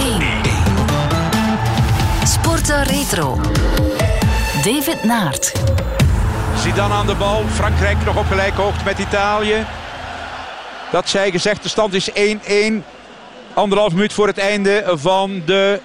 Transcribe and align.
1. 0.00 0.22
Sporten 2.24 2.84
Retro. 2.84 3.40
David 4.62 5.04
Naert. 5.04 5.52
Zidane 6.56 6.94
aan 6.94 7.06
de 7.06 7.14
bal. 7.14 7.44
Frankrijk 7.54 7.96
nog 8.04 8.16
op 8.16 8.26
gelijke 8.26 8.60
hoogte 8.60 8.84
met 8.84 8.98
Italië. 8.98 9.66
Dat 10.90 11.08
zij 11.08 11.30
gezegd, 11.30 11.62
de 11.62 11.68
stand 11.68 11.94
is 11.94 12.10
1-1. 12.10 12.14
Anderhalf 13.54 13.92
minuut 13.92 14.12
voor 14.12 14.26
het 14.26 14.38
einde 14.38 14.84
van 14.94 15.42
de 15.46 15.80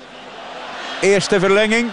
eerste 1.01 1.39
verlenging. 1.39 1.91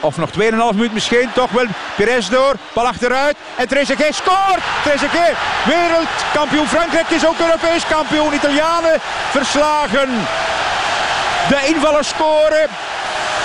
Of 0.00 0.16
nog 0.16 0.30
2,5 0.30 0.36
minuut 0.74 0.92
misschien. 0.92 1.28
Toch 1.34 1.50
wel 1.50 1.66
Perez 1.96 2.28
door. 2.28 2.54
Bal 2.72 2.86
achteruit. 2.86 3.36
En 3.56 3.68
Trezeguet 3.68 4.14
scoort. 4.14 4.62
Trezeguet. 4.82 5.36
Wereldkampioen 5.64 6.66
Frankrijk 6.66 7.10
is 7.10 7.26
ook 7.26 7.38
Europees 7.38 7.86
kampioen. 7.86 8.34
Italianen 8.34 9.00
verslagen. 9.30 10.08
De 11.48 11.66
invallers 11.66 12.08
scoren. 12.08 12.68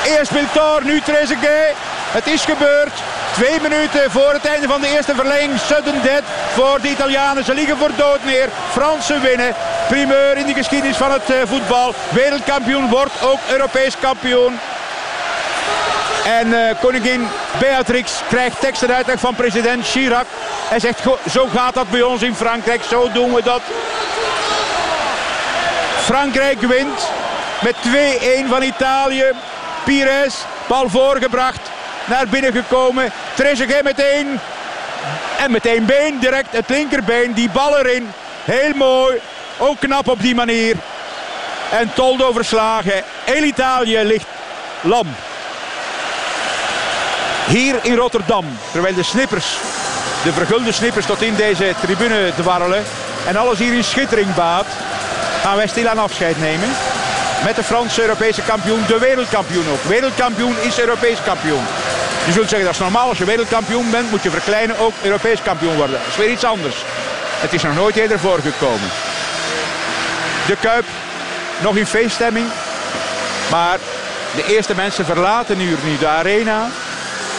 Eerst 0.05 0.31
Miltor, 0.31 0.83
nu 0.83 1.01
Trezeguet. 1.01 1.75
Het 2.11 2.27
is 2.27 2.43
gebeurd. 2.43 2.91
Twee 3.33 3.61
minuten 3.61 4.11
voor 4.11 4.33
het 4.33 4.45
einde 4.45 4.67
van 4.67 4.81
de 4.81 4.87
eerste 4.87 5.15
verlenging. 5.15 5.59
Sudden 5.59 6.01
death 6.01 6.23
voor 6.53 6.81
de 6.81 6.89
Italianen. 6.89 7.43
Ze 7.43 7.53
liggen 7.53 7.77
voor 7.77 7.91
dood 7.95 8.23
neer. 8.23 8.49
Fransen 8.71 9.21
winnen. 9.21 9.55
Primeur 9.87 10.37
in 10.37 10.45
de 10.45 10.53
geschiedenis 10.53 10.97
van 10.97 11.11
het 11.11 11.29
eh, 11.29 11.37
voetbal. 11.45 11.93
Wereldkampioen 12.09 12.89
wordt 12.89 13.21
ook 13.21 13.39
Europees 13.49 13.97
kampioen. 13.99 14.59
En 16.25 16.47
uh, 16.47 16.59
koningin 16.81 17.27
Beatrix 17.59 18.11
krijgt 18.29 18.59
tekst 18.59 18.81
en 18.81 18.95
uitleg 18.95 19.19
van 19.19 19.35
president 19.35 19.87
Chirac. 19.87 20.25
Hij 20.69 20.79
zegt, 20.79 20.99
zo 21.31 21.47
gaat 21.53 21.73
dat 21.73 21.89
bij 21.89 22.01
ons 22.01 22.21
in 22.21 22.35
Frankrijk, 22.35 22.83
zo 22.83 23.11
doen 23.11 23.33
we 23.33 23.43
dat. 23.43 23.61
Frankrijk 26.03 26.61
wint 26.61 27.09
met 27.63 27.75
2-1 28.45 28.49
van 28.49 28.63
Italië. 28.63 29.25
Pires, 29.83 30.35
bal 30.67 30.89
voorgebracht, 30.89 31.69
naar 32.05 32.27
binnen 32.27 32.51
gekomen. 32.51 33.11
Trezeguet 33.33 33.83
meteen. 33.83 34.39
En 35.37 35.51
meteen 35.51 35.85
been, 35.85 36.19
direct 36.19 36.51
het 36.51 36.69
linkerbeen, 36.69 37.33
die 37.33 37.49
bal 37.49 37.77
erin. 37.77 38.11
Heel 38.43 38.73
mooi, 38.75 39.19
ook 39.57 39.79
knap 39.79 40.07
op 40.07 40.21
die 40.21 40.35
manier. 40.35 40.75
En 41.71 41.93
Toldo 41.93 42.31
verslagen. 42.31 43.03
El 43.25 43.43
Italië 43.43 43.99
ligt 44.03 44.27
lam. 44.81 45.15
Hier 47.47 47.75
in 47.81 47.95
Rotterdam, 47.95 48.45
terwijl 48.71 48.95
de 48.95 49.03
snippers, 49.03 49.57
de 50.23 50.33
vergulde 50.33 50.71
snippers 50.71 51.05
tot 51.05 51.21
in 51.21 51.35
deze 51.35 51.73
tribune 51.81 52.31
dwarrelen. 52.35 52.83
En 53.27 53.35
alles 53.35 53.59
hier 53.59 53.73
in 53.73 53.83
schittering 53.83 54.35
baat, 54.35 54.65
gaan 55.41 55.55
wij 55.55 55.67
stilaan 55.67 55.97
afscheid 55.97 56.39
nemen. 56.39 56.69
Met 57.43 57.55
de 57.55 57.63
Franse 57.63 58.01
Europese 58.01 58.41
kampioen, 58.41 58.83
de 58.87 58.99
wereldkampioen 58.99 59.69
ook. 59.71 59.83
Wereldkampioen 59.83 60.55
is 60.61 60.79
Europees 60.79 61.17
kampioen. 61.23 61.63
Je 62.25 62.31
zult 62.31 62.49
zeggen 62.49 62.63
dat 62.65 62.73
is 62.73 62.79
normaal. 62.79 63.09
Als 63.09 63.17
je 63.17 63.25
wereldkampioen 63.25 63.91
bent 63.91 64.11
moet 64.11 64.23
je 64.23 64.29
verkleinen 64.29 64.77
ook 64.77 64.93
Europees 65.01 65.41
kampioen 65.41 65.75
worden. 65.75 65.97
Dat 65.99 66.07
is 66.07 66.15
weer 66.15 66.31
iets 66.31 66.43
anders. 66.43 66.75
Het 67.39 67.53
is 67.53 67.63
nog 67.63 67.75
nooit 67.75 67.95
eerder 67.95 68.19
voorgekomen. 68.19 68.89
De 70.47 70.55
Kuip 70.59 70.85
nog 71.61 71.75
in 71.75 71.85
feeststemming. 71.85 72.45
Maar 73.51 73.77
de 74.35 74.45
eerste 74.45 74.75
mensen 74.75 75.05
verlaten 75.05 75.57
nu 75.57 75.77
de 75.99 76.07
arena. 76.07 76.69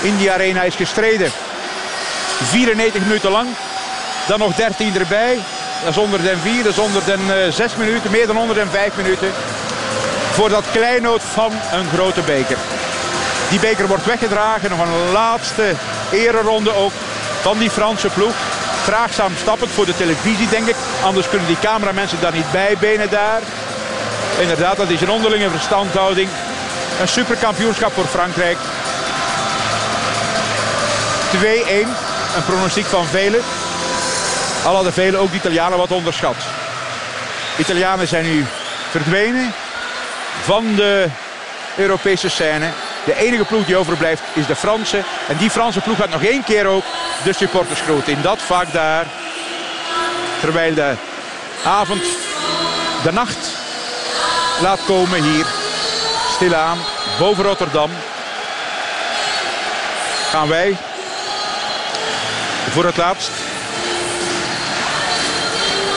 In 0.01 0.17
die 0.17 0.33
arena 0.33 0.63
is 0.63 0.75
gestreden. 0.75 1.31
94 2.43 3.03
minuten 3.03 3.31
lang. 3.31 3.49
Dan 4.27 4.39
nog 4.39 4.55
13 4.55 4.99
erbij. 4.99 5.39
Dat 5.85 5.93
is 5.93 5.99
onder 5.99 6.23
den 6.23 6.39
4, 6.39 6.63
dat 6.63 6.73
is 6.73 6.79
onder 6.79 7.05
den 7.05 7.53
6 7.53 7.73
eh, 7.73 7.79
minuten. 7.79 8.11
Meer 8.11 8.27
dan 8.27 8.39
onder 8.39 8.57
den 8.57 8.71
5 8.71 8.97
minuten. 8.97 9.33
Voor 10.35 10.49
dat 10.49 10.65
kleinoot 10.73 11.23
van 11.23 11.53
een 11.73 11.89
grote 11.89 12.21
beker. 12.21 12.57
Die 13.51 13.61
beker 13.61 13.87
wordt 13.87 14.05
weggedragen. 14.05 14.71
Nog 14.71 14.81
een 14.81 15.13
laatste 15.13 15.75
ereronde 16.13 16.75
ook 16.75 16.93
van 17.41 17.59
die 17.59 17.71
Franse 17.71 18.09
ploeg. 18.09 18.35
Traagzaam 18.85 19.33
stappend 19.37 19.71
voor 19.71 19.87
de 19.87 19.97
televisie 19.97 20.49
denk 20.49 20.67
ik. 20.69 20.77
Anders 21.05 21.29
kunnen 21.29 21.47
die 21.47 21.59
cameramensen 21.59 22.21
daar 22.21 22.33
niet 22.33 22.53
bijbenen 22.53 23.11
daar. 23.11 23.41
Inderdaad, 24.41 24.77
dat 24.77 24.91
is 24.91 25.01
een 25.01 25.11
onderlinge 25.11 25.51
verstandhouding. 25.51 26.29
Een 27.01 27.09
superkampioenschap 27.09 27.93
voor 27.93 28.07
Frankrijk. 28.07 28.59
2-1. 31.37 31.39
Een 32.37 32.45
pronostiek 32.47 32.87
van 32.87 33.07
velen. 33.07 33.41
Al 34.65 34.75
hadden 34.75 34.93
velen 34.93 35.21
ook 35.21 35.31
de 35.31 35.37
Italianen 35.37 35.79
wat 35.79 35.93
onderschat. 35.93 36.37
Italianen 37.59 38.09
zijn 38.09 38.25
nu 38.25 38.47
verdwenen 38.91 39.55
van 40.43 40.75
de 40.75 41.07
Europese 41.77 42.29
scène. 42.29 42.69
De 43.05 43.17
enige 43.17 43.45
ploeg 43.45 43.65
die 43.65 43.77
overblijft 43.77 44.23
is 44.33 44.47
de 44.47 44.57
Franse. 44.57 45.03
En 45.29 45.37
die 45.37 45.51
Franse 45.51 45.81
ploeg 45.81 45.97
gaat 45.97 46.11
nog 46.11 46.23
één 46.23 46.45
keer 46.45 46.67
ook 46.67 46.85
de 47.25 47.33
supporters 47.33 47.81
groot 47.81 48.09
in 48.09 48.23
dat 48.23 48.43
vak 48.43 48.73
daar. 48.73 49.07
Terwijl 50.41 50.75
de 50.75 50.95
avond 51.65 52.03
de 53.03 53.13
nacht 53.13 53.49
laat 54.61 54.81
komen 54.87 55.23
hier. 55.23 55.47
Stilaan 56.35 56.79
boven 57.19 57.45
Rotterdam. 57.45 57.91
Gaan 60.31 60.49
wij 60.49 60.77
voor 62.71 62.85
het 62.85 62.97
laatst 62.97 63.31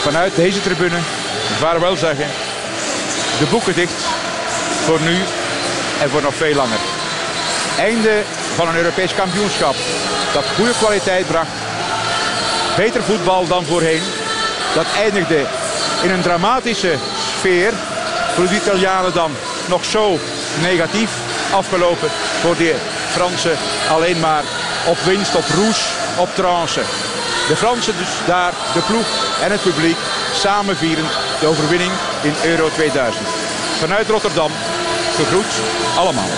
vanuit 0.02 0.36
deze 0.36 0.62
tribune 0.62 0.98
vaarwel 1.60 1.96
zeggen. 1.96 2.28
De 3.40 3.46
boeken 3.46 3.76
dicht 3.76 4.04
voor 4.88 5.02
nu 5.02 5.18
en 6.02 6.10
voor 6.10 6.22
nog 6.22 6.36
veel 6.36 6.56
langer. 6.56 6.80
Einde 7.78 8.22
van 8.56 8.68
een 8.68 8.76
Europees 8.76 9.16
kampioenschap 9.16 9.76
dat 10.34 10.44
goede 10.56 10.72
kwaliteit 10.80 11.28
bracht. 11.28 11.56
Beter 12.76 13.04
voetbal 13.04 13.48
dan 13.48 13.66
voorheen. 13.66 14.02
Dat 14.74 14.86
eindigde 14.98 15.46
in 16.02 16.12
een 16.12 16.22
dramatische 16.22 16.94
sfeer. 17.38 17.74
Voor 18.36 18.48
de 18.48 18.56
Italianen 18.56 19.14
dan 19.14 19.32
nog 19.66 19.86
zo 19.86 20.20
negatief 20.62 21.12
afgelopen. 21.52 22.10
Voor 22.42 22.58
de 22.58 22.76
Fransen 23.12 23.58
alleen 23.90 24.20
maar 24.20 24.44
op 24.86 24.98
winst, 25.06 25.36
op 25.36 25.46
roes, 25.56 25.86
op 26.18 26.30
trance. 26.36 26.82
De 27.48 27.56
Fransen 27.56 27.98
dus 27.98 28.14
daar, 28.26 28.54
de 28.74 28.82
ploeg 28.82 29.08
en 29.44 29.52
het 29.52 29.62
publiek 29.62 29.98
samen 30.34 30.78
vierend 30.78 31.12
de 31.40 31.48
overwinning 31.48 31.92
in 32.22 32.34
Euro 32.44 32.70
2000. 32.74 33.26
Vanuit 33.80 34.10
Rotterdam, 34.10 34.52
gegroet 35.18 35.62
allemaal. 35.98 36.30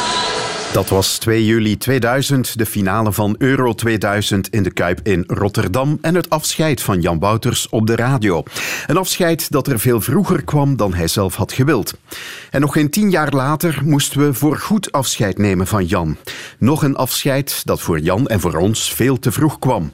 Dat 0.73 0.89
was 0.89 1.17
2 1.17 1.45
juli 1.45 1.77
2000, 1.77 2.57
de 2.57 2.65
finale 2.65 3.13
van 3.13 3.35
Euro 3.37 3.73
2000 3.73 4.49
in 4.49 4.63
de 4.63 4.71
Kuip 4.71 4.99
in 5.03 5.23
Rotterdam 5.27 5.97
en 6.01 6.15
het 6.15 6.29
afscheid 6.29 6.81
van 6.81 7.01
Jan 7.01 7.19
Wouters 7.19 7.69
op 7.69 7.87
de 7.87 7.95
radio. 7.95 8.43
Een 8.87 8.97
afscheid 8.97 9.51
dat 9.51 9.67
er 9.67 9.79
veel 9.79 10.01
vroeger 10.01 10.43
kwam 10.43 10.77
dan 10.77 10.93
hij 10.93 11.07
zelf 11.07 11.35
had 11.35 11.51
gewild. 11.51 11.93
En 12.49 12.61
nog 12.61 12.73
geen 12.73 12.89
tien 12.89 13.09
jaar 13.09 13.33
later 13.33 13.81
moesten 13.83 14.19
we 14.19 14.33
voor 14.33 14.57
goed 14.57 14.91
afscheid 14.91 15.37
nemen 15.37 15.67
van 15.67 15.85
Jan. 15.85 16.17
Nog 16.57 16.83
een 16.83 16.95
afscheid 16.95 17.61
dat 17.65 17.81
voor 17.81 17.99
Jan 17.99 18.27
en 18.27 18.39
voor 18.39 18.55
ons 18.55 18.93
veel 18.93 19.19
te 19.19 19.31
vroeg 19.31 19.59
kwam. 19.59 19.91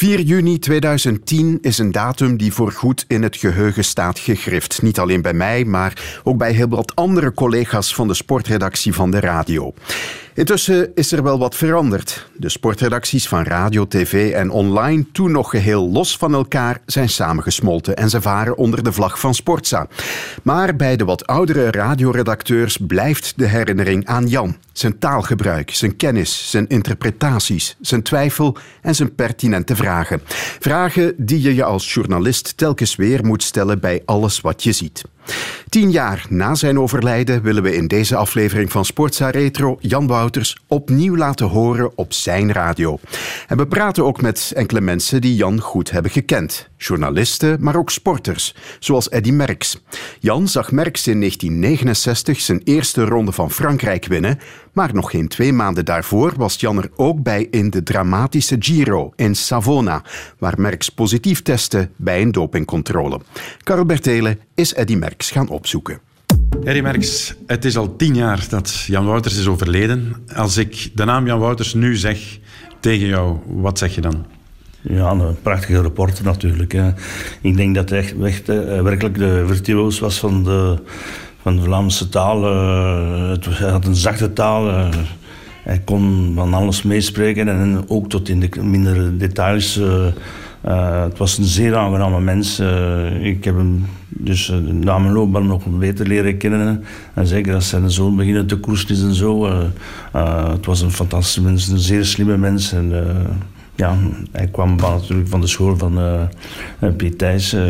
4 0.00 0.20
juni 0.20 0.58
2010 0.58 1.58
is 1.60 1.78
een 1.78 1.92
datum 1.92 2.36
die 2.36 2.52
voorgoed 2.52 3.04
in 3.08 3.22
het 3.22 3.36
geheugen 3.36 3.84
staat 3.84 4.18
gegrift. 4.18 4.82
Niet 4.82 4.98
alleen 4.98 5.22
bij 5.22 5.32
mij, 5.32 5.64
maar 5.64 6.20
ook 6.24 6.36
bij 6.38 6.52
heel 6.52 6.68
wat 6.68 6.94
andere 6.94 7.34
collega's 7.34 7.94
van 7.94 8.08
de 8.08 8.14
sportredactie 8.14 8.94
van 8.94 9.10
de 9.10 9.20
radio. 9.20 9.74
Intussen 10.40 10.90
is 10.94 11.12
er 11.12 11.22
wel 11.22 11.38
wat 11.38 11.54
veranderd. 11.54 12.26
De 12.36 12.48
sportredacties 12.48 13.28
van 13.28 13.42
radio, 13.42 13.86
tv 13.86 14.32
en 14.32 14.50
online, 14.50 15.04
toen 15.12 15.32
nog 15.32 15.50
geheel 15.50 15.90
los 15.90 16.16
van 16.16 16.34
elkaar, 16.34 16.80
zijn 16.86 17.08
samengesmolten 17.08 17.96
en 17.96 18.10
ze 18.10 18.20
varen 18.20 18.56
onder 18.56 18.82
de 18.82 18.92
vlag 18.92 19.20
van 19.20 19.34
Sportza. 19.34 19.86
Maar 20.42 20.76
bij 20.76 20.96
de 20.96 21.04
wat 21.04 21.26
oudere 21.26 21.70
radioredacteurs 21.70 22.78
blijft 22.86 23.32
de 23.36 23.46
herinnering 23.46 24.06
aan 24.06 24.26
Jan. 24.28 24.56
Zijn 24.72 24.98
taalgebruik, 24.98 25.70
zijn 25.70 25.96
kennis, 25.96 26.50
zijn 26.50 26.68
interpretaties, 26.68 27.76
zijn 27.80 28.02
twijfel 28.02 28.56
en 28.82 28.94
zijn 28.94 29.14
pertinente 29.14 29.76
vragen. 29.76 30.20
Vragen 30.60 31.14
die 31.16 31.42
je 31.42 31.54
je 31.54 31.64
als 31.64 31.94
journalist 31.94 32.56
telkens 32.56 32.96
weer 32.96 33.24
moet 33.24 33.42
stellen 33.42 33.80
bij 33.80 34.02
alles 34.04 34.40
wat 34.40 34.62
je 34.62 34.72
ziet. 34.72 35.02
Tien 35.68 35.90
jaar 35.90 36.26
na 36.28 36.54
zijn 36.54 36.78
overlijden 36.78 37.42
willen 37.42 37.62
we 37.62 37.74
in 37.74 37.86
deze 37.86 38.16
aflevering 38.16 38.72
van 38.72 38.84
Sportza 38.84 39.30
Retro 39.30 39.76
Jan 39.80 40.06
Wouters 40.06 40.56
opnieuw 40.66 41.16
laten 41.16 41.46
horen 41.46 41.92
op 41.94 42.12
zijn 42.12 42.52
radio. 42.52 42.98
En 43.48 43.56
we 43.56 43.66
praten 43.66 44.04
ook 44.04 44.20
met 44.20 44.52
enkele 44.54 44.80
mensen 44.80 45.20
die 45.20 45.34
Jan 45.34 45.60
goed 45.60 45.90
hebben 45.90 46.10
gekend. 46.10 46.68
Journalisten, 46.76 47.56
maar 47.60 47.76
ook 47.76 47.90
sporters, 47.90 48.54
zoals 48.78 49.08
Eddy 49.08 49.30
Merckx. 49.30 49.82
Jan 50.20 50.48
zag 50.48 50.72
Merckx 50.72 51.06
in 51.06 51.18
1969 51.18 52.40
zijn 52.40 52.60
eerste 52.64 53.04
ronde 53.04 53.32
van 53.32 53.50
Frankrijk 53.50 54.06
winnen, 54.06 54.38
maar 54.72 54.94
nog 54.94 55.10
geen 55.10 55.28
twee 55.28 55.52
maanden 55.52 55.84
daarvoor 55.84 56.32
was 56.36 56.60
Jan 56.60 56.82
er 56.82 56.90
ook 56.96 57.22
bij 57.22 57.46
in 57.50 57.70
de 57.70 57.82
dramatische 57.82 58.56
Giro 58.58 59.12
in 59.16 59.34
Savona, 59.34 60.02
waar 60.38 60.60
Merckx 60.60 60.88
positief 60.88 61.42
testte 61.42 61.88
bij 61.96 62.22
een 62.22 62.32
dopingcontrole. 62.32 63.20
Karel 63.62 63.86
Bertele 63.86 64.38
is 64.54 64.74
Eddy 64.74 64.94
Merckx 64.94 65.30
gaan 65.30 65.48
opzoeken. 65.48 66.00
Harry 66.64 66.82
Merks, 66.82 67.34
het 67.46 67.64
is 67.64 67.76
al 67.76 67.96
tien 67.96 68.14
jaar 68.14 68.46
dat 68.48 68.84
Jan 68.86 69.06
Wouters 69.06 69.38
is 69.38 69.46
overleden. 69.46 70.14
Als 70.34 70.56
ik 70.56 70.90
de 70.94 71.04
naam 71.04 71.26
Jan 71.26 71.38
Wouters 71.38 71.74
nu 71.74 71.96
zeg 71.96 72.38
tegen 72.80 73.06
jou, 73.06 73.38
wat 73.46 73.78
zeg 73.78 73.94
je 73.94 74.00
dan? 74.00 74.26
Ja, 74.80 75.10
een 75.10 75.40
prachtige 75.42 75.82
reporter 75.82 76.24
natuurlijk. 76.24 76.72
Hè. 76.72 76.90
Ik 77.40 77.56
denk 77.56 77.74
dat 77.74 77.90
hij 77.90 77.98
echt, 77.98 78.14
echt 78.22 78.48
uh, 78.48 78.82
werkelijk 78.82 79.18
de 79.18 79.44
virtuoos 79.46 79.98
was 79.98 80.18
van 80.18 80.44
de, 80.44 80.78
van 81.42 81.56
de 81.56 81.62
Vlaamse 81.62 82.08
taal. 82.08 82.52
Uh, 82.52 83.30
het, 83.30 83.46
hij 83.58 83.70
had 83.70 83.84
een 83.84 83.94
zachte 83.94 84.32
taal. 84.32 84.68
Uh, 84.68 84.88
hij 85.62 85.78
kon 85.84 86.32
van 86.34 86.54
alles 86.54 86.82
meespreken 86.82 87.48
en 87.48 87.84
ook 87.88 88.08
tot 88.08 88.28
in 88.28 88.40
de 88.40 88.62
mindere 88.62 89.16
details. 89.16 89.80
het 90.60 91.18
was 91.18 91.38
een 91.38 91.44
zeer 91.44 91.76
aangename 91.76 92.20
mens. 92.20 92.60
ik 93.20 93.44
heb 93.44 93.56
hem 93.56 93.86
dus 94.08 94.52
na 94.70 94.98
mijn 94.98 95.12
loopbaan 95.12 95.46
nog 95.46 95.66
beter 95.66 96.06
leren 96.06 96.36
kennen. 96.36 96.84
En 97.14 97.26
zeker 97.26 97.54
als 97.54 97.68
zijn 97.68 97.90
zoon 97.90 98.16
beginnen 98.16 98.46
te 98.46 98.56
koersen 98.56 99.08
en 99.08 99.14
zo. 99.14 99.46
het 100.52 100.66
was 100.66 100.80
een 100.80 100.90
fantastische 100.90 101.42
mens, 101.42 101.68
een 101.68 101.78
zeer 101.78 102.04
slimme 102.04 102.36
mens. 102.36 102.72
En, 102.72 102.92
ja, 103.80 103.96
hij 104.32 104.46
kwam 104.46 104.76
natuurlijk 104.76 105.28
van 105.28 105.40
de 105.40 105.46
school 105.46 105.76
van 105.76 105.98
uh, 105.98 106.90
Piet 106.96 107.18
Thijs, 107.18 107.54
uh, 107.54 107.60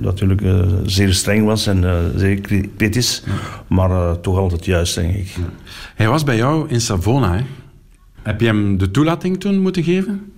natuurlijk 0.00 0.40
uh, 0.40 0.62
zeer 0.84 1.14
streng 1.14 1.44
was 1.44 1.66
en 1.66 2.12
zeer 2.16 2.40
kritisch, 2.76 3.22
maar 3.66 4.20
toch 4.20 4.36
altijd 4.36 4.64
juist, 4.64 4.94
denk 4.94 5.14
ik. 5.14 5.34
Hij 5.94 6.08
was 6.08 6.24
bij 6.24 6.36
jou 6.36 6.68
in 6.68 6.80
Savona. 6.80 7.36
Hè? 7.36 7.42
Heb 8.22 8.40
je 8.40 8.46
hem 8.46 8.78
de 8.78 8.90
toelating 8.90 9.40
toen 9.40 9.58
moeten 9.58 9.82
geven? 9.82 10.32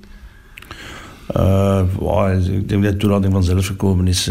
Ik 2.60 2.69
denk 2.69 2.82
dat 2.82 2.92
de 2.92 2.96
toelating 2.98 3.32
vanzelf 3.32 3.66
gekomen 3.66 4.06
is. 4.06 4.28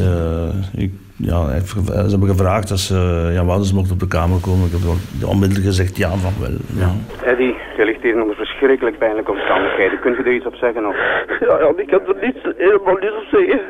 Ik, 0.77 0.91
ja, 1.17 1.59
ze 1.59 2.09
hebben 2.09 2.29
gevraagd 2.29 2.71
als 2.71 2.87
Jan 3.33 3.45
Wouters 3.45 3.73
mocht 3.73 3.91
op 3.91 3.99
de 3.99 4.07
kamer 4.07 4.39
komen. 4.39 4.65
Ik 4.65 4.71
heb 4.71 5.29
onmiddellijk 5.29 5.67
gezegd 5.67 5.97
ja 5.97 6.09
van 6.09 6.33
wel. 6.39 6.57
Ja. 6.83 6.91
Eddie, 7.25 7.55
je 7.77 7.85
ligt 7.85 8.01
hier 8.01 8.21
onder 8.21 8.35
verschrikkelijk 8.35 8.97
pijnlijke 8.97 9.31
omstandigheden. 9.31 9.99
Kunt 9.99 10.17
u 10.17 10.23
er 10.23 10.33
iets 10.33 10.45
op 10.45 10.55
zeggen? 10.55 10.85
Of? 10.85 10.95
Ja, 11.39 11.59
ja, 11.59 11.73
ik 11.75 11.87
kan 11.87 12.01
er 12.07 12.15
niets, 12.21 12.43
helemaal 12.57 12.97
niets 12.97 13.15
op 13.15 13.27
zeggen. 13.31 13.61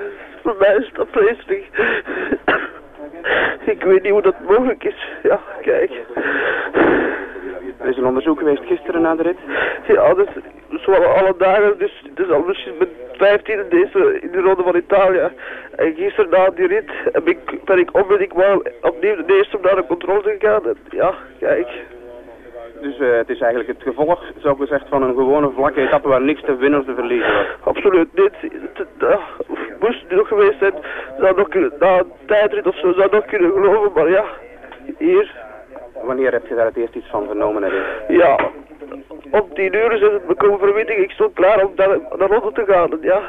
Voor 0.43 0.55
mij 0.59 0.75
is 0.75 0.89
dat 0.93 1.07
vreselijk. 1.11 1.65
ik 3.73 3.83
weet 3.83 4.03
niet 4.03 4.11
hoe 4.11 4.21
dat 4.21 4.35
mogelijk 4.47 4.83
is. 4.83 5.07
Ja, 5.23 5.39
kijk. 5.61 5.91
Er 7.87 7.93
is 7.93 7.99
een 7.99 8.07
onderzoek 8.07 8.39
geweest 8.39 8.65
gisteren 8.65 9.01
na 9.01 9.15
de 9.15 9.23
rit? 9.23 9.37
Ja, 9.87 10.13
dus 10.13 10.27
zoals 10.69 11.05
alle 11.05 11.33
dagen. 11.37 11.77
Dus 11.77 12.03
het 12.09 12.25
is 12.25 12.31
al 12.31 12.43
misschien 12.47 12.73
mijn 12.77 12.89
vijftiende 13.13 13.67
deze 13.67 14.19
in 14.19 14.31
de 14.31 14.41
Ronde 14.41 14.63
van 14.63 14.75
Italië. 14.75 15.29
En 15.75 15.93
gisteren 15.95 16.29
na 16.29 16.49
die 16.49 16.67
rit 16.67 16.89
heb 17.11 17.27
ik, 17.27 17.65
ben 17.65 17.79
ik 17.79 17.89
onmiddellijk 17.93 18.33
opnieuw 18.81 19.15
de 19.15 19.35
eerste 19.37 19.57
naar 19.61 19.75
de 19.75 19.85
controle 19.85 20.37
gegaan. 20.39 20.65
En 20.65 20.77
ja, 20.89 21.13
kijk. 21.39 21.67
Dus 22.81 22.99
uh, 22.99 23.15
het 23.15 23.29
is 23.29 23.39
eigenlijk 23.39 23.69
het 23.69 23.81
gevolg, 23.81 24.23
zo 24.41 24.55
gezegd, 24.55 24.87
van 24.89 25.03
een 25.03 25.15
gewone 25.15 25.51
vlakke 25.55 25.81
etappe 25.81 26.07
waar 26.07 26.21
niks 26.21 26.41
te 26.41 26.55
winnen 26.55 26.79
of 26.79 26.85
te 26.85 26.93
verliezen 26.93 27.33
was. 27.33 27.45
Absoluut 27.63 28.13
niet. 28.13 28.51
Uh, 28.99 29.17
moest 29.79 30.01
het 30.01 30.11
nog 30.11 30.27
geweest 30.27 30.59
zijn, 30.59 30.73
zou 31.19 31.35
nog 31.35 31.79
na 31.79 31.97
een 31.97 32.11
tijdrit 32.25 32.67
of 32.67 32.77
zo, 32.77 32.93
zou 32.93 33.07
nog 33.11 33.25
kunnen 33.25 33.51
geloven, 33.51 33.91
maar 33.95 34.09
ja, 34.09 34.25
hier. 34.97 35.45
Wanneer 36.03 36.31
heb 36.31 36.47
je 36.47 36.55
daar 36.55 36.65
het 36.65 36.77
eerst 36.77 36.95
iets 36.95 37.09
van 37.09 37.25
vernomen? 37.25 37.71
Ja, 38.07 38.49
om 39.31 39.53
tien 39.53 39.73
uur 39.73 39.91
is 39.91 40.01
het 40.01 40.27
me 40.27 40.33
komen 40.35 40.59
verwitting. 40.59 40.99
Ik 40.99 41.11
stond 41.11 41.33
klaar 41.33 41.65
om 41.65 41.71
naar, 41.75 41.99
naar 42.17 42.29
Londen 42.29 42.53
te 42.53 42.65
gaan, 42.67 42.97
ja. 43.01 43.21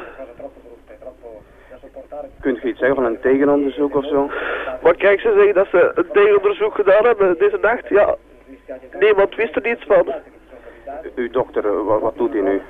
Kunt 2.41 2.61
je 2.61 2.67
iets 2.67 2.79
zeggen 2.79 2.95
van 2.95 3.05
een 3.05 3.19
tegenonderzoek 3.19 3.95
of 3.95 4.05
zo? 4.05 4.29
Maar 4.83 4.95
kijk, 4.95 5.19
ze 5.19 5.33
zeggen 5.35 5.53
dat 5.53 5.67
ze 5.67 5.91
een 5.95 6.07
tegenonderzoek 6.13 6.75
gedaan 6.75 7.05
hebben 7.05 7.37
deze 7.37 7.57
nacht. 7.61 7.89
Ja, 7.89 8.15
Niemand 8.99 9.35
wist 9.35 9.55
er 9.55 9.61
niets 9.61 9.85
van. 9.85 10.13
Uw 11.15 11.29
dokter, 11.29 11.85
wat, 11.85 12.01
wat 12.01 12.17
doet 12.17 12.33
hij 12.33 12.41
nu? 12.41 12.61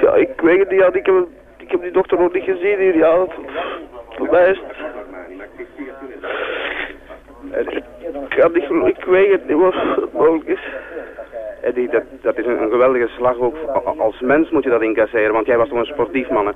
Ja, 0.00 0.14
ik 0.14 0.40
weet 0.40 0.58
het 0.58 0.70
niet. 0.70 0.80
Ja, 0.80 0.86
ik, 0.92 1.06
heb, 1.06 1.26
ik 1.56 1.70
heb 1.70 1.82
die 1.82 1.90
dokter 1.90 2.18
nog 2.18 2.32
niet 2.32 2.44
gezien 2.44 2.78
hier. 2.78 2.96
Ja, 2.96 3.26
voor 4.08 4.28
mij 4.30 4.50
is 4.50 4.58
het... 4.58 4.76
Ik, 7.56 7.82
kan 8.28 8.52
niet, 8.52 8.96
ik 8.96 9.04
weet 9.04 9.30
het 9.30 9.48
niet 9.48 9.56
wat 9.56 10.12
mogelijk 10.12 10.48
is. 10.48 10.60
Eddie, 11.62 11.88
dat, 11.88 12.02
dat 12.22 12.38
is 12.38 12.46
een, 12.46 12.62
een, 12.62 12.70
geweldige 12.70 13.08
slag 13.08 13.38
ook. 13.38 13.56
Als 13.98 14.20
mens 14.20 14.50
moet 14.50 14.64
je 14.64 14.70
dat 14.70 14.82
incasseren, 14.82 15.32
want 15.32 15.46
jij 15.46 15.56
was 15.56 15.68
toch 15.68 15.78
een 15.78 15.84
sportief 15.84 16.28
man, 16.28 16.46
hè? 16.46 16.52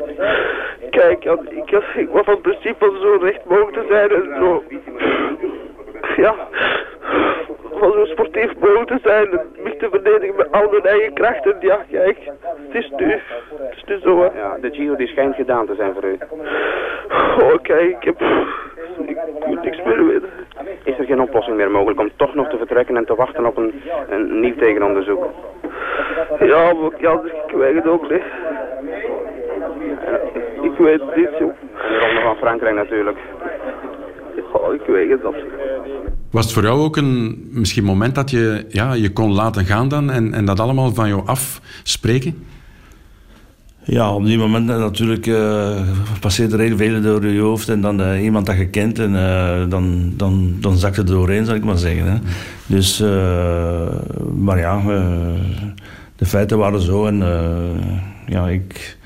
Kijk, 0.91 1.25
ik, 1.49 1.71
ik 1.97 2.09
was 2.11 2.25
van 2.25 2.41
principe 2.41 2.99
zo 3.01 3.17
recht 3.21 3.45
mogelijk 3.45 3.73
te 3.73 3.87
zijn 3.89 4.11
en 4.11 4.37
zo... 4.39 4.63
Ja, 6.17 6.35
van 7.81 7.93
zo 7.93 8.05
sportief 8.05 8.59
mogelijk 8.59 8.91
te 8.91 8.99
zijn. 9.03 9.41
Mich 9.63 9.77
te 9.77 9.89
verdedigen 9.91 10.37
met 10.37 10.53
al 10.53 10.69
mijn 10.71 10.83
eigen 10.83 11.13
krachten. 11.13 11.57
Ja, 11.61 11.85
kijk. 11.91 12.19
Het 12.69 12.85
is 12.85 12.91
nu. 12.97 13.11
Het 13.11 13.77
is 13.77 13.85
nu 13.85 13.99
zo, 13.99 14.21
hè. 14.21 14.39
Ja, 14.39 14.59
de 14.61 14.71
Giro 14.71 14.97
die 14.97 15.07
schijnt 15.07 15.35
gedaan 15.35 15.67
te 15.67 15.75
zijn 15.75 15.95
voor 15.95 16.05
u. 16.05 16.19
Oh, 17.43 17.63
kijk. 17.63 17.97
Ik 17.97 18.05
heb... 18.05 18.21
Ik 19.07 19.47
moet 19.47 19.63
niks 19.63 19.83
meer 19.83 20.07
weten. 20.07 20.31
Is 20.85 20.99
er 20.99 21.05
geen 21.05 21.21
oplossing 21.21 21.57
meer 21.57 21.71
mogelijk 21.71 22.01
om 22.01 22.11
toch 22.17 22.35
nog 22.35 22.49
te 22.49 22.57
vertrekken 22.57 22.97
en 22.97 23.05
te 23.05 23.15
wachten 23.15 23.47
op 23.47 23.57
een, 23.57 23.73
een 24.09 24.41
nieuw 24.41 24.57
tegenonderzoek? 24.57 25.27
Ja, 26.41 26.73
maar 26.73 26.91
ja, 26.99 27.21
ik 27.47 27.55
weet 27.55 27.75
het 27.75 27.87
ook 27.87 28.11
niet. 28.11 28.23
Ik 30.63 30.79
weet 30.79 31.01
het 31.01 31.17
niet, 31.17 31.29
joh. 31.39 31.53
En 31.87 31.93
de 31.93 31.99
ronde 31.99 32.21
van 32.23 32.37
Frankrijk 32.37 32.75
natuurlijk. 32.75 33.19
Oh, 34.53 34.75
ik 34.75 34.87
weet 34.87 35.11
het 35.11 35.25
absoluut. 35.25 35.53
Was 36.31 36.45
het 36.45 36.55
voor 36.55 36.63
jou 36.63 36.81
ook 36.81 36.97
een 36.97 37.49
misschien 37.53 37.85
moment 37.85 38.15
dat 38.15 38.31
je 38.31 38.65
ja, 38.69 38.93
je 38.93 39.13
kon 39.13 39.33
laten 39.33 39.65
gaan 39.65 39.89
dan 39.89 40.11
en, 40.11 40.33
en 40.35 40.45
dat 40.45 40.61
allemaal 40.61 40.95
van 40.95 41.09
jou 41.09 41.27
afspreken? 41.27 42.47
Ja, 43.91 44.15
op 44.15 44.25
die 44.25 44.39
moment 44.39 44.67
natuurlijk 44.67 45.27
uh, 45.27 45.81
passeert 46.21 46.53
er 46.53 46.59
heel 46.59 46.77
veel 46.77 47.01
door 47.01 47.27
je 47.27 47.41
hoofd 47.41 47.69
en 47.69 47.81
dan 47.81 48.01
uh, 48.01 48.23
iemand 48.23 48.47
dat 48.47 48.57
je 48.57 48.69
kent 48.69 48.99
en 48.99 49.13
uh, 49.13 49.69
dan, 49.69 50.13
dan, 50.17 50.57
dan 50.61 50.77
zakt 50.77 50.97
het 50.97 51.07
doorheen, 51.07 51.45
zal 51.45 51.55
ik 51.55 51.65
maar 51.65 51.79
zeggen. 51.79 52.13
Hè. 52.13 52.19
Dus, 52.67 52.99
maar 54.37 54.59
ja, 54.59 54.83
de 56.17 56.27
feiten 56.27 56.59
waren 56.59 56.81
zo 56.81 57.07
en 57.07 57.19
ja, 58.27 58.49
ik, 58.49 58.97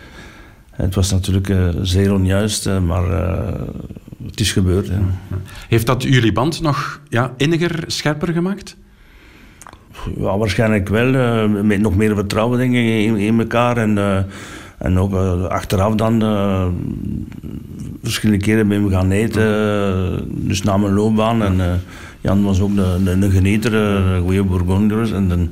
het 0.70 0.94
was 0.94 1.10
natuurlijk 1.10 1.52
zeer 1.82 2.12
onjuist, 2.12 2.68
maar 2.86 3.04
het 4.26 4.40
is 4.40 4.52
gebeurd. 4.52 4.90
Heeft 5.68 5.86
dat 5.86 6.02
jullie 6.02 6.32
band 6.32 6.60
nog 6.60 7.00
ja, 7.08 7.32
inniger, 7.36 7.84
scherper 7.86 8.32
gemaakt? 8.32 8.76
Ja, 10.16 10.38
waarschijnlijk 10.38 10.88
wel. 10.88 11.48
Met 11.48 11.80
nog 11.80 11.96
meer 11.96 12.14
vertrouwen 12.14 12.58
denk 12.58 12.74
ik, 12.74 12.84
in, 12.84 13.16
in 13.16 13.38
elkaar. 13.38 13.76
En, 13.76 14.26
en 14.78 14.98
ook 14.98 15.12
uh, 15.12 15.44
achteraf 15.44 15.94
dan 15.94 16.20
verschillende 18.02 18.44
keren 18.44 18.68
bij 18.68 18.76
hem 18.76 18.90
gaan 18.90 19.10
eten. 19.10 20.48
dus 20.48 20.62
na 20.62 20.76
mijn 20.76 20.94
loopbaan. 20.94 21.42
En 21.42 21.80
Jan 22.20 22.44
was 22.44 22.60
ook 22.60 22.70
een, 22.76 23.30
genieter, 23.30 23.74
een 23.74 24.22
goede 24.22 24.44
Bourgondier. 24.44 25.14
En 25.14 25.28
dan, 25.28 25.50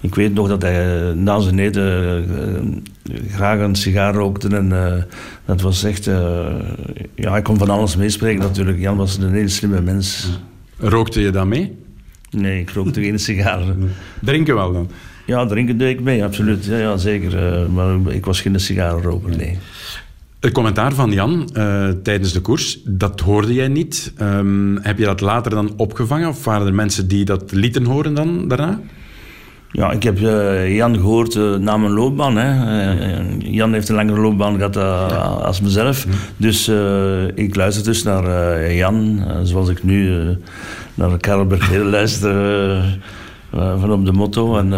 ik 0.00 0.14
weet 0.14 0.34
nog 0.34 0.48
dat 0.48 0.62
hij 0.62 1.12
na 1.14 1.40
zijn 1.40 1.58
eten 1.58 2.24
graag 3.30 3.60
een 3.60 3.74
sigaar 3.74 4.14
rookte. 4.14 4.48
En 4.56 4.68
dat 5.44 5.60
was 5.60 5.84
echt... 5.84 6.04
ja, 7.14 7.36
ik 7.36 7.44
kon 7.44 7.58
van 7.58 7.70
alles 7.70 7.96
meespreken 7.96 8.40
natuurlijk. 8.40 8.78
Jan 8.78 8.96
was 8.96 9.18
een 9.18 9.32
heel 9.32 9.48
slimme 9.48 9.80
mens. 9.80 10.28
Rookte 10.78 11.20
je 11.20 11.30
dan 11.30 11.48
mee? 11.48 11.76
Nee, 12.30 12.60
ik 12.60 12.70
rookte 12.70 13.02
geen 13.02 13.18
sigaren. 13.18 13.90
Drinken 14.20 14.54
wel 14.54 14.72
dan? 14.72 14.90
Ja, 15.30 15.46
drinken 15.46 15.78
deed 15.78 15.98
ik 15.98 16.00
mee, 16.00 16.24
absoluut. 16.24 16.64
Ja, 16.64 16.78
ja 16.78 16.96
zeker. 16.96 17.70
maar 17.70 18.12
ik 18.14 18.24
was 18.24 18.40
geen 18.40 18.60
sigarenroker, 18.60 19.36
nee. 19.36 19.58
Het 20.40 20.52
commentaar 20.52 20.92
van 20.92 21.12
Jan 21.12 21.50
uh, 21.56 21.88
tijdens 22.02 22.32
de 22.32 22.40
koers, 22.40 22.78
dat 22.84 23.20
hoorde 23.20 23.54
jij 23.54 23.68
niet. 23.68 24.12
Um, 24.20 24.78
heb 24.82 24.98
je 24.98 25.04
dat 25.04 25.20
later 25.20 25.50
dan 25.50 25.72
opgevangen? 25.76 26.28
Of 26.28 26.44
waren 26.44 26.66
er 26.66 26.74
mensen 26.74 27.08
die 27.08 27.24
dat 27.24 27.52
lieten 27.52 27.84
horen 27.84 28.14
dan 28.14 28.48
daarna? 28.48 28.80
Ja, 29.72 29.90
ik 29.90 30.02
heb 30.02 30.20
uh, 30.20 30.76
Jan 30.76 30.94
gehoord 30.94 31.34
uh, 31.34 31.56
na 31.56 31.76
mijn 31.76 31.92
loopbaan. 31.92 32.36
Hè. 32.36 33.22
Jan 33.38 33.72
heeft 33.72 33.88
een 33.88 33.94
langere 33.94 34.20
loopbaan 34.20 34.56
gehad 34.56 34.76
als 35.42 35.60
mezelf. 35.60 36.06
Mm. 36.06 36.12
Dus 36.36 36.68
ik 37.34 37.56
luister 37.56 37.84
dus 37.84 38.02
naar 38.02 38.72
Jan, 38.72 39.24
zoals 39.42 39.68
ik 39.68 39.82
nu 39.82 40.26
naar 40.94 41.18
Karel 41.18 41.46
Bergheden 41.46 41.90
luister 41.98 42.32
van 43.50 43.92
op 43.92 44.04
de 44.04 44.12
motto. 44.12 44.56
En 44.56 44.70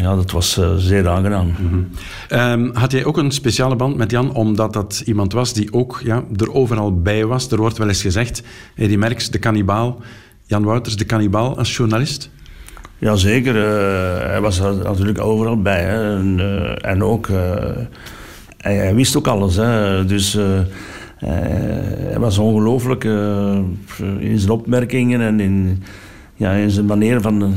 ja, 0.00 0.14
dat 0.14 0.30
was 0.30 0.60
zeer 0.76 1.08
aangenaam. 1.08 1.46
Mm 1.46 1.68
-hmm. 2.28 2.40
um, 2.40 2.70
had 2.74 2.92
jij 2.92 3.04
ook 3.04 3.16
een 3.16 3.30
speciale 3.30 3.76
band 3.76 3.96
met 3.96 4.10
Jan, 4.10 4.34
omdat 4.34 4.72
dat 4.72 5.02
iemand 5.04 5.32
was 5.32 5.52
die 5.52 5.72
ook 5.72 6.00
ja, 6.04 6.24
er 6.36 6.54
overal 6.54 7.00
bij 7.02 7.26
was? 7.26 7.50
Er 7.50 7.58
wordt 7.58 7.78
wel 7.78 7.88
eens 7.88 8.02
gezegd, 8.02 8.42
Eddie 8.74 8.98
Merckx, 8.98 9.30
de 9.30 9.38
kannibaal. 9.38 10.00
Jan 10.48 10.64
Wouters, 10.64 10.96
de 10.96 11.04
kannibaal 11.04 11.58
als 11.58 11.76
journalist? 11.76 12.30
Jazeker, 12.98 13.56
uh, 13.56 14.30
hij 14.30 14.40
was 14.40 14.58
er 14.58 14.76
natuurlijk 14.76 15.20
overal 15.20 15.62
bij. 15.62 15.82
Hè. 15.82 16.16
En, 16.16 16.38
uh, 16.38 16.90
en 16.90 17.02
ook, 17.02 17.26
uh, 17.26 17.38
hij, 18.56 18.76
hij, 18.76 18.94
wist 18.94 19.16
ook 19.16 19.26
alles. 19.26 19.56
Hè. 19.56 20.04
Dus 20.04 20.38
hij 21.18 22.18
was 22.18 22.38
ongelooflijk 22.38 23.04
in 24.18 24.38
zijn 24.38 24.50
opmerkingen 24.50 25.20
en 25.20 25.40
in, 25.40 25.82
ja, 26.38 26.52
in 26.52 26.70
zijn 26.70 26.86
manier 26.86 27.20
van, 27.20 27.54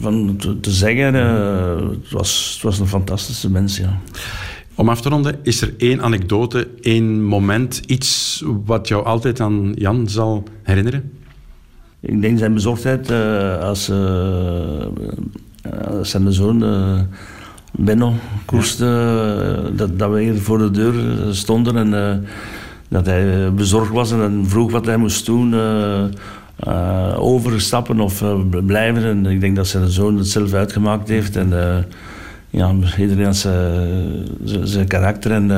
van 0.00 0.36
te, 0.60 0.70
zeggen. 0.70 1.14
het, 1.14 2.10
was, 2.10 2.50
het 2.54 2.62
was 2.62 2.78
een 2.78 2.86
fantastische 2.86 3.50
mens, 3.50 3.76
ja. 3.76 3.98
Om 4.74 4.88
af 4.88 5.00
te 5.00 5.08
ronden, 5.08 5.38
is 5.42 5.60
er 5.60 5.74
één 5.78 6.02
anekdote, 6.02 6.68
één 6.80 7.24
moment, 7.24 7.82
iets 7.86 8.42
wat 8.64 8.88
jou 8.88 9.04
altijd 9.04 9.40
aan 9.40 9.72
Jan 9.74 10.08
zal 10.08 10.42
herinneren? 10.62 11.12
Ik 12.00 12.20
denk 12.20 12.38
zijn 12.38 12.54
bezorgdheid 12.54 13.10
uh, 13.10 13.58
als, 13.58 13.88
uh, 13.88 14.86
als 15.98 16.10
zijn 16.10 16.32
zoon 16.32 16.64
Benno 17.72 18.12
koerste, 18.44 19.70
dat, 19.76 19.98
dat 19.98 20.10
we 20.10 20.22
hier 20.22 20.36
voor 20.36 20.58
de 20.58 20.70
deur 20.70 20.94
stonden 21.34 21.76
en 21.76 22.24
dat 22.88 23.06
hij 23.06 23.52
bezorgd 23.54 23.92
was 23.92 24.12
en 24.12 24.44
vroeg 24.46 24.70
wat 24.70 24.86
hij 24.86 24.96
moest 24.96 25.26
doen. 25.26 25.54
Overstappen 27.16 28.00
of 28.00 28.24
blijven. 28.66 29.04
En 29.04 29.26
ik 29.26 29.40
denk 29.40 29.56
dat 29.56 29.66
zijn 29.66 29.88
zoon 29.88 30.16
het 30.16 30.28
zelf 30.28 30.52
uitgemaakt 30.52 31.08
heeft. 31.08 31.36
En, 31.36 31.52
ja, 32.50 32.74
iedereen 32.98 33.24
had 33.24 33.48
zijn 34.62 34.86
karakter 34.86 35.30
en, 35.30 35.50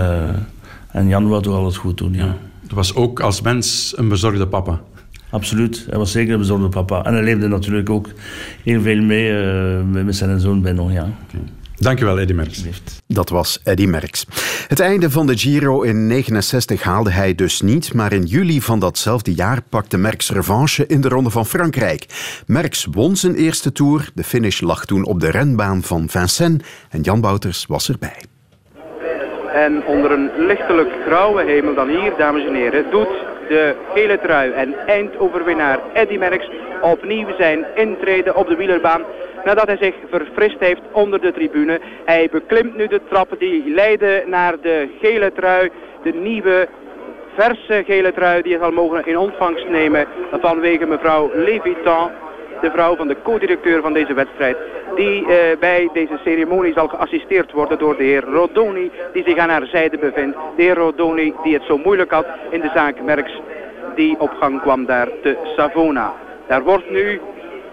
en 0.91 1.09
Jan 1.09 1.29
wou 1.29 1.43
toch 1.43 1.55
alles 1.55 1.77
goed 1.77 1.99
doen. 1.99 2.13
Ja. 2.13 2.37
Het 2.63 2.73
was 2.73 2.95
ook 2.95 3.21
als 3.21 3.41
mens 3.41 3.93
een 3.97 4.09
bezorgde 4.09 4.47
papa. 4.47 4.81
Absoluut, 5.31 5.87
hij 5.89 5.99
was 5.99 6.13
zeker 6.13 6.33
een 6.33 6.39
bezorgde 6.39 6.69
papa. 6.69 7.05
En 7.05 7.13
hij 7.15 7.23
leefde 7.23 7.49
natuurlijk 7.49 7.91
ook 7.91 8.09
heel 8.63 8.81
veel 8.81 9.03
mee 9.03 9.33
met 10.05 10.17
zijn 10.17 10.41
zoon 10.41 10.63
Benno. 10.63 10.91
Ja. 10.91 11.09
Okay. 11.29 11.41
Dankjewel, 11.79 12.19
Eddy 12.19 12.33
Merckx. 12.33 12.63
Dat 13.07 13.29
was 13.29 13.61
Eddy 13.65 13.87
Merckx. 13.87 14.27
Het 14.69 14.81
einde 14.81 15.11
van 15.11 15.27
de 15.27 15.37
Giro 15.37 15.83
in 15.83 16.07
69 16.07 16.83
haalde 16.83 17.11
hij 17.11 17.35
dus 17.35 17.61
niet, 17.61 17.95
maar 17.95 18.13
in 18.13 18.23
juli 18.23 18.61
van 18.61 18.79
datzelfde 18.79 19.35
jaar 19.35 19.63
pakte 19.69 19.97
Merckx 19.97 20.31
revanche 20.31 20.87
in 20.87 21.01
de 21.01 21.09
Ronde 21.09 21.31
van 21.31 21.47
Frankrijk. 21.47 22.07
Merckx 22.47 22.87
won 22.91 23.17
zijn 23.17 23.35
eerste 23.35 23.73
Tour. 23.73 24.11
De 24.15 24.25
finish 24.25 24.61
lag 24.61 24.85
toen 24.85 25.05
op 25.05 25.21
de 25.21 25.31
renbaan 25.31 25.83
van 25.83 26.09
Vincennes 26.09 26.67
en 26.91 27.01
Jan 27.01 27.21
Bouters 27.21 27.67
was 27.69 27.89
erbij. 27.89 28.23
En 29.53 29.87
onder 29.87 30.11
een 30.11 30.31
lichtelijk 30.47 30.91
grauwe 31.07 31.45
hemel 31.45 31.75
dan 31.75 31.89
hier, 31.89 32.13
dames 32.19 32.47
en 32.47 32.55
heren, 32.55 32.91
doet 32.91 33.09
de 33.49 33.75
gele 33.95 34.19
trui 34.23 34.53
en 34.53 34.75
eindoverwinnaar 34.87 35.79
Eddy 35.95 36.17
Merckx 36.17 36.49
opnieuw 36.83 37.29
zijn 37.39 37.67
intreden 37.75 38.37
op 38.37 38.49
de 38.49 38.57
wielerbaan. 38.57 39.03
Nadat 39.47 39.67
hij 39.67 39.77
zich 39.77 39.95
verfrist 40.11 40.59
heeft 40.59 40.81
onder 40.93 41.21
de 41.21 41.33
tribune. 41.33 41.81
Hij 42.05 42.29
beklimt 42.31 42.77
nu 42.77 42.87
de 42.87 43.01
trappen 43.09 43.39
die 43.39 43.71
leiden 43.75 44.31
naar 44.31 44.55
de 44.61 44.89
gele 45.01 45.33
trui. 45.33 45.71
De 46.03 46.13
nieuwe 46.13 46.69
verse 47.35 47.83
gele 47.87 48.13
trui 48.13 48.43
die 48.43 48.53
hij 48.53 48.61
zal 48.61 48.73
mogen 48.73 49.07
in 49.07 49.19
ontvangst 49.19 49.69
nemen 49.69 50.07
vanwege 50.31 50.87
mevrouw 50.87 51.31
Levitan 51.35 52.11
de 52.61 52.71
vrouw 52.71 52.97
van 52.97 53.09
de 53.09 53.17
co-directeur 53.23 53.83
van 53.83 53.93
deze 53.93 54.15
wedstrijd, 54.15 54.57
die 54.95 55.27
eh, 55.27 55.59
bij 55.59 55.89
deze 55.93 56.19
ceremonie 56.25 56.73
zal 56.73 56.89
geassisteerd 56.89 57.53
worden 57.53 57.79
door 57.79 57.97
de 57.97 58.05
heer 58.05 58.25
Rodoni, 58.25 58.91
die 59.13 59.25
zich 59.27 59.37
aan 59.37 59.49
haar 59.49 59.67
zijde 59.67 59.99
bevindt. 59.99 60.37
De 60.57 60.63
heer 60.63 60.75
Rodoni 60.75 61.35
die 61.43 61.55
het 61.55 61.63
zo 61.63 61.79
moeilijk 61.79 62.11
had 62.11 62.27
in 62.51 62.61
de 62.61 62.71
zaak 62.75 63.01
Merks, 63.01 63.41
die 63.95 64.21
op 64.21 64.31
gang 64.41 64.61
kwam 64.61 64.87
daar 64.87 65.09
te 65.23 65.37
Savona. 65.57 66.15
Daar 66.47 66.63
wordt 66.63 66.91
nu 66.91 67.21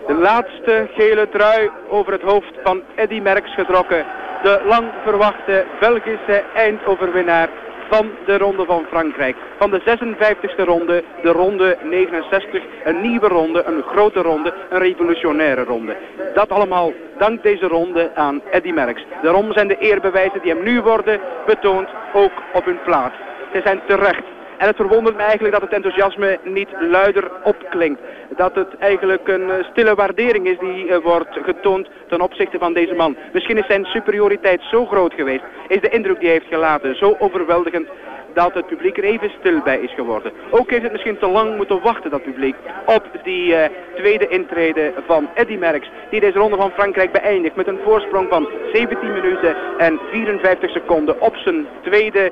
de 0.08 0.14
laatste 0.14 0.88
gele 0.96 1.30
trui 1.30 1.70
over 1.90 2.12
het 2.12 2.22
hoofd 2.22 2.54
van 2.64 2.82
Eddy 2.96 3.20
Merks 3.20 3.54
getrokken. 3.54 4.06
De 4.44 4.62
lang 4.66 4.88
verwachte 5.04 5.66
Belgische 5.80 6.44
eindoverwinnaar 6.54 7.50
van 7.90 8.12
de 8.26 8.38
Ronde 8.38 8.66
van 8.66 8.86
Frankrijk. 8.90 9.36
Van 9.58 9.72
de 9.72 9.82
56e 9.82 10.64
ronde, 10.66 11.04
de 11.22 11.30
ronde 11.30 11.78
69. 11.84 12.64
Een 12.84 13.02
nieuwe 13.02 13.28
ronde, 13.28 13.64
een 13.64 13.84
grote 13.84 14.22
ronde, 14.22 14.54
een 14.70 14.80
revolutionaire 14.80 15.64
ronde. 15.64 15.96
Dat 16.34 16.50
allemaal 16.50 16.92
dankt 17.18 17.44
deze 17.44 17.68
ronde 17.68 18.12
aan 18.16 18.42
Eddy 18.52 18.72
Merckx. 18.72 19.06
Daarom 19.22 19.54
zijn 19.54 19.68
de 19.68 19.78
eerbewijzen 19.78 20.42
die 20.42 20.54
hem 20.54 20.64
nu 20.64 20.82
worden 20.82 21.20
betoond 21.46 21.90
ook 22.14 22.32
op 22.54 22.66
hun 22.66 22.82
plaats. 22.86 23.16
Ze 23.54 23.62
zijn 23.64 23.82
terecht. 23.88 24.24
En 24.63 24.70
het 24.70 24.77
verwondert 24.77 25.15
me 25.15 25.22
eigenlijk 25.22 25.53
dat 25.53 25.62
het 25.62 25.74
enthousiasme 25.74 26.39
niet 26.43 26.70
luider 26.79 27.32
opklinkt. 27.43 28.01
Dat 28.36 28.55
het 28.55 28.77
eigenlijk 28.79 29.27
een 29.27 29.51
eh, 29.51 29.63
stille 29.72 29.96
waardering 29.96 30.48
is 30.48 30.58
die 30.60 30.86
uh, 30.86 30.98
wordt 30.98 31.38
getoond 31.43 31.89
ten 32.08 32.22
opzichte 32.22 32.58
van 32.60 32.74
deze 32.74 32.93
man. 32.93 33.17
Misschien 33.34 33.58
is 33.58 33.65
zijn 33.65 33.86
superioriteit 33.86 34.62
zo 34.72 34.86
groot 34.86 35.13
geweest. 35.13 35.43
Is 35.67 35.82
de 35.82 35.89
indruk 35.89 36.20
die 36.20 36.27
hij 36.27 36.38
heeft 36.38 36.53
gelaten 36.53 36.96
zo 36.96 37.15
overweldigend 37.20 37.88
dat 38.34 38.53
het 38.53 38.67
publiek 38.67 38.98
er 38.98 39.03
even 39.03 39.32
stil 39.39 39.62
bij 39.63 39.79
is 39.79 39.93
geworden. 39.93 40.32
Ook 40.50 40.70
heeft 40.70 40.84
het 40.84 40.91
misschien 40.91 41.17
te 41.17 41.27
lang 41.27 41.55
moeten 41.55 41.82
wachten, 41.82 42.12
dat 42.12 42.24
publiek, 42.24 42.55
op 42.86 43.03
die 43.24 43.48
uh, 43.48 43.63
tweede 43.96 44.27
intrede 44.27 44.93
van 45.05 45.29
Eddy 45.34 45.55
Merckx. 45.55 45.89
Die 46.10 46.20
deze 46.20 46.38
ronde 46.38 46.55
van 46.55 46.72
Frankrijk 46.72 47.12
beëindigt 47.12 47.55
met 47.55 47.67
een 47.67 47.79
voorsprong 47.84 48.29
van 48.29 48.50
17 48.74 49.12
minuten 49.13 49.55
en 49.77 50.00
54 50.12 50.72
seconden 50.72 51.22
op 51.22 51.36
zijn 51.36 51.67
tweede 51.82 52.32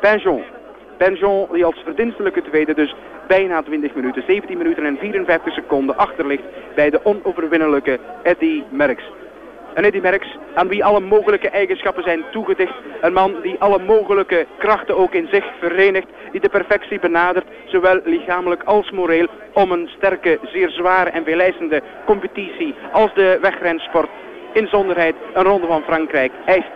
pension. 0.00 0.44
Benjon 0.98 1.48
die 1.52 1.64
als 1.64 1.82
verdienstelijke 1.84 2.42
tweede 2.42 2.74
dus 2.74 2.94
bijna 3.26 3.62
20 3.62 3.94
minuten, 3.94 4.22
17 4.26 4.58
minuten 4.58 4.84
en 4.84 4.98
54 4.98 5.54
seconden 5.54 5.96
achterligt 5.96 6.42
bij 6.74 6.90
de 6.90 7.04
onoverwinnelijke 7.04 7.98
Eddy 8.22 8.62
Merckx. 8.70 9.02
Een 9.74 9.84
Eddy 9.84 10.00
Merckx 10.00 10.26
aan 10.54 10.68
wie 10.68 10.84
alle 10.84 11.00
mogelijke 11.00 11.48
eigenschappen 11.48 12.02
zijn 12.02 12.24
toegedicht. 12.32 12.74
Een 13.00 13.12
man 13.12 13.34
die 13.42 13.56
alle 13.58 13.78
mogelijke 13.78 14.46
krachten 14.58 14.96
ook 14.96 15.14
in 15.14 15.28
zich 15.30 15.44
verenigt. 15.60 16.06
Die 16.32 16.40
de 16.40 16.48
perfectie 16.48 16.98
benadert, 16.98 17.46
zowel 17.64 18.00
lichamelijk 18.04 18.62
als 18.62 18.90
moreel, 18.90 19.26
om 19.52 19.72
een 19.72 19.88
sterke, 19.96 20.38
zeer 20.42 20.70
zware 20.70 21.10
en 21.10 21.24
veelijzende 21.24 21.82
competitie 22.04 22.74
als 22.92 23.14
de 23.14 23.38
wegrensport. 23.40 24.08
Inzonderheid 24.52 25.14
een 25.32 25.44
ronde 25.44 25.66
van 25.66 25.82
Frankrijk 25.82 26.32
eist. 26.44 26.70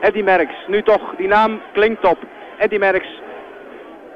Eddy 0.00 0.22
Merckx, 0.22 0.54
nu 0.66 0.82
toch, 0.82 1.14
die 1.16 1.28
naam 1.28 1.60
klinkt 1.72 2.04
op. 2.04 2.18
Eddy 2.62 2.78
Merckx. 2.78 3.06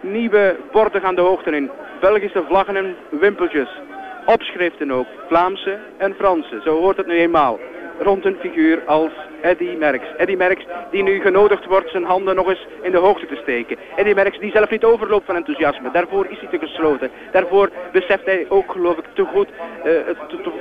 Nieuwe 0.01 0.57
borden 0.73 1.01
gaan 1.01 1.15
de 1.15 1.21
hoogte 1.21 1.51
in. 1.51 1.71
Belgische 2.01 2.45
vlaggen 2.49 2.77
en 2.77 2.97
wimpeltjes. 3.11 3.69
Opschriften 4.27 4.91
ook. 4.91 5.07
Vlaamse 5.29 5.79
en 5.97 6.15
Franse. 6.15 6.61
Zo 6.65 6.79
hoort 6.81 6.97
het 6.97 7.07
nu 7.07 7.19
eenmaal. 7.19 7.59
Rond 7.99 8.25
een 8.25 8.37
figuur 8.41 8.83
als 8.87 9.11
Eddy 9.41 9.77
Merckx. 9.79 10.07
Eddy 10.17 10.35
Merckx 10.35 10.65
die 10.91 11.03
nu 11.03 11.21
genodigd 11.21 11.65
wordt 11.65 11.91
zijn 11.91 12.05
handen 12.05 12.35
nog 12.35 12.49
eens 12.49 12.67
in 12.83 12.91
de 12.91 12.97
hoogte 12.97 13.27
te 13.27 13.37
steken. 13.43 13.77
Eddy 13.97 14.13
Merckx 14.13 14.39
die 14.39 14.51
zelf 14.51 14.71
niet 14.71 14.85
overloopt 14.85 15.27
van 15.27 15.37
enthousiasme. 15.37 15.91
Daarvoor 15.91 16.27
is 16.29 16.39
hij 16.39 16.49
te 16.49 16.67
gesloten. 16.67 17.11
Daarvoor 17.33 17.71
beseft 17.93 18.25
hij 18.25 18.47
ook 18.49 18.73
geloof 18.73 18.97
ik 18.97 19.05
te 19.13 19.25
goed 19.25 19.49
uh, 19.49 19.85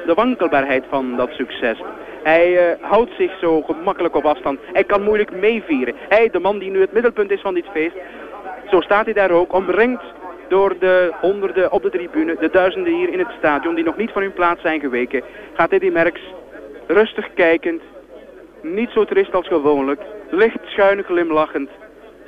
de 0.06 0.14
wankelbaarheid 0.14 0.84
van 0.90 1.16
dat 1.16 1.30
succes. 1.32 1.82
Hij 2.24 2.52
uh, 2.52 2.60
houdt 2.82 3.12
zich 3.18 3.40
zo 3.40 3.62
gemakkelijk 3.62 4.16
op 4.16 4.26
afstand. 4.26 4.60
Hij 4.74 4.84
kan 4.84 5.04
moeilijk 5.04 5.32
meevieren. 5.32 5.96
Hij, 6.10 6.30
de 6.30 6.40
man 6.40 6.60
die 6.60 6.72
nu 6.72 6.82
het 6.82 6.94
middelpunt 6.94 7.32
is 7.32 7.42
van 7.42 7.54
dit 7.54 7.66
feest, 7.72 7.96
zo 8.70 8.82
staat 8.82 9.06
hij 9.06 9.14
daar 9.14 9.32
ook, 9.32 9.54
omringd 9.54 10.04
door 10.48 10.76
de 10.80 11.14
honderden 11.22 11.72
op 11.72 11.82
de 11.82 11.90
tribune, 11.90 12.36
de 12.40 12.50
duizenden 12.50 12.94
hier 12.94 13.10
in 13.10 13.20
het 13.20 13.32
stadion 13.38 13.76
die 13.76 13.84
nog 13.84 13.98
niet 13.98 14.12
van 14.12 14.22
hun 14.22 14.34
plaats 14.34 14.62
zijn 14.62 14.80
geweken, 14.80 15.24
gaat 15.54 15.72
Eddy 15.72 15.90
Merckx 15.90 16.22
rustig 16.88 17.34
kijkend, 17.34 17.82
niet 18.62 18.90
zo 18.90 19.06
trist 19.06 19.34
als 19.34 19.48
gewoonlijk, 19.48 20.02
licht 20.30 20.60
schuin 20.66 21.04
glimlachend, 21.04 21.70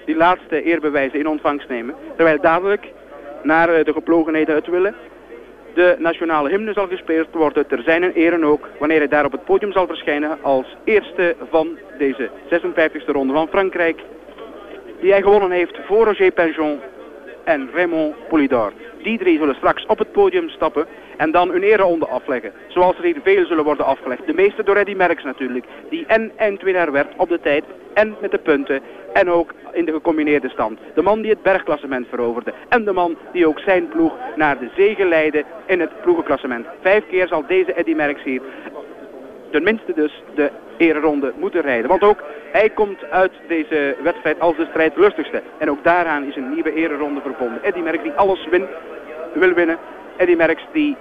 die 0.05 0.15
laatste 0.15 0.63
eerbewijzen 0.63 1.19
in 1.19 1.27
ontvangst 1.27 1.69
nemen. 1.69 1.95
Terwijl 2.15 2.41
dadelijk, 2.41 2.85
naar 3.43 3.69
eh, 3.69 3.85
de 3.85 3.93
geplogenheden 3.93 4.55
het 4.55 4.67
willen, 4.67 4.95
de 5.73 5.95
nationale 5.99 6.49
hymne 6.49 6.73
zal 6.73 6.87
gespeeld 6.87 7.27
worden 7.31 7.67
ter 7.67 7.81
zijn 7.81 8.03
eren 8.03 8.43
ook, 8.43 8.67
wanneer 8.79 8.97
hij 8.97 9.07
daar 9.07 9.25
op 9.25 9.31
het 9.31 9.45
podium 9.45 9.71
zal 9.71 9.87
verschijnen 9.87 10.37
als 10.41 10.75
eerste 10.83 11.35
van 11.49 11.77
deze 11.97 12.29
56e 12.49 13.05
ronde 13.05 13.33
van 13.33 13.47
Frankrijk, 13.47 14.01
die 14.99 15.11
hij 15.11 15.21
gewonnen 15.21 15.51
heeft 15.51 15.79
voor 15.85 16.05
Roger 16.05 16.31
Penjon 16.31 16.79
en 17.43 17.69
Raymond 17.73 18.15
Poulidor. 18.27 18.73
Die 19.03 19.17
drie 19.17 19.37
zullen 19.37 19.55
straks 19.55 19.85
op 19.85 19.97
het 19.97 20.11
podium 20.11 20.49
stappen 20.49 20.87
en 21.17 21.31
dan 21.31 21.49
hun 21.49 21.63
ereronde 21.63 22.07
afleggen. 22.07 22.51
Zoals 22.67 22.97
er 22.97 23.03
hier 23.03 23.19
veel 23.23 23.45
zullen 23.45 23.63
worden 23.63 23.85
afgelegd. 23.85 24.25
De 24.25 24.33
meeste 24.33 24.63
door 24.63 24.75
Eddy 24.75 24.93
Merckx 24.93 25.23
natuurlijk. 25.23 25.65
Die 25.89 26.05
en 26.07 26.31
eindwinnaar 26.35 26.91
werd 26.91 27.13
op 27.17 27.29
de 27.29 27.39
tijd 27.39 27.63
en 27.93 28.15
met 28.21 28.31
de 28.31 28.37
punten 28.37 28.81
en 29.13 29.29
ook 29.29 29.53
in 29.71 29.85
de 29.85 29.91
gecombineerde 29.91 30.49
stand. 30.49 30.79
De 30.93 31.01
man 31.01 31.21
die 31.21 31.31
het 31.31 31.43
bergklassement 31.43 32.07
veroverde. 32.09 32.53
En 32.69 32.85
de 32.85 32.93
man 32.93 33.17
die 33.31 33.47
ook 33.47 33.59
zijn 33.59 33.87
ploeg 33.87 34.13
naar 34.35 34.59
de 34.59 34.69
zege 34.75 35.05
leidde 35.05 35.43
in 35.65 35.79
het 35.79 36.01
ploegenklassement. 36.01 36.65
Vijf 36.81 37.07
keer 37.07 37.27
zal 37.27 37.43
deze 37.47 37.73
Eddy 37.73 37.93
Merckx 37.93 38.23
hier 38.23 38.41
tenminste 39.49 39.93
dus 39.93 40.23
de 40.35 40.51
ereronde 40.77 41.33
moeten 41.37 41.61
rijden. 41.61 41.89
Want 41.89 42.03
ook 42.03 42.23
hij 42.51 42.69
komt 42.69 43.09
uit 43.11 43.31
deze 43.47 43.95
wedstrijd 44.03 44.39
als 44.39 44.55
de 44.57 44.67
strijdlustigste. 44.69 45.41
En 45.57 45.69
ook 45.69 45.83
daaraan 45.83 46.23
is 46.23 46.35
een 46.35 46.53
nieuwe 46.53 46.73
ereronde 46.73 47.21
verbonden. 47.21 47.63
Eddy 47.63 47.79
Merckx 47.79 48.03
die 48.03 48.13
alles 48.13 48.47
wil 49.33 49.53
winnen. 49.53 49.77
Eddy 50.17 50.35
Merckx 50.35 50.63
die 50.71 50.95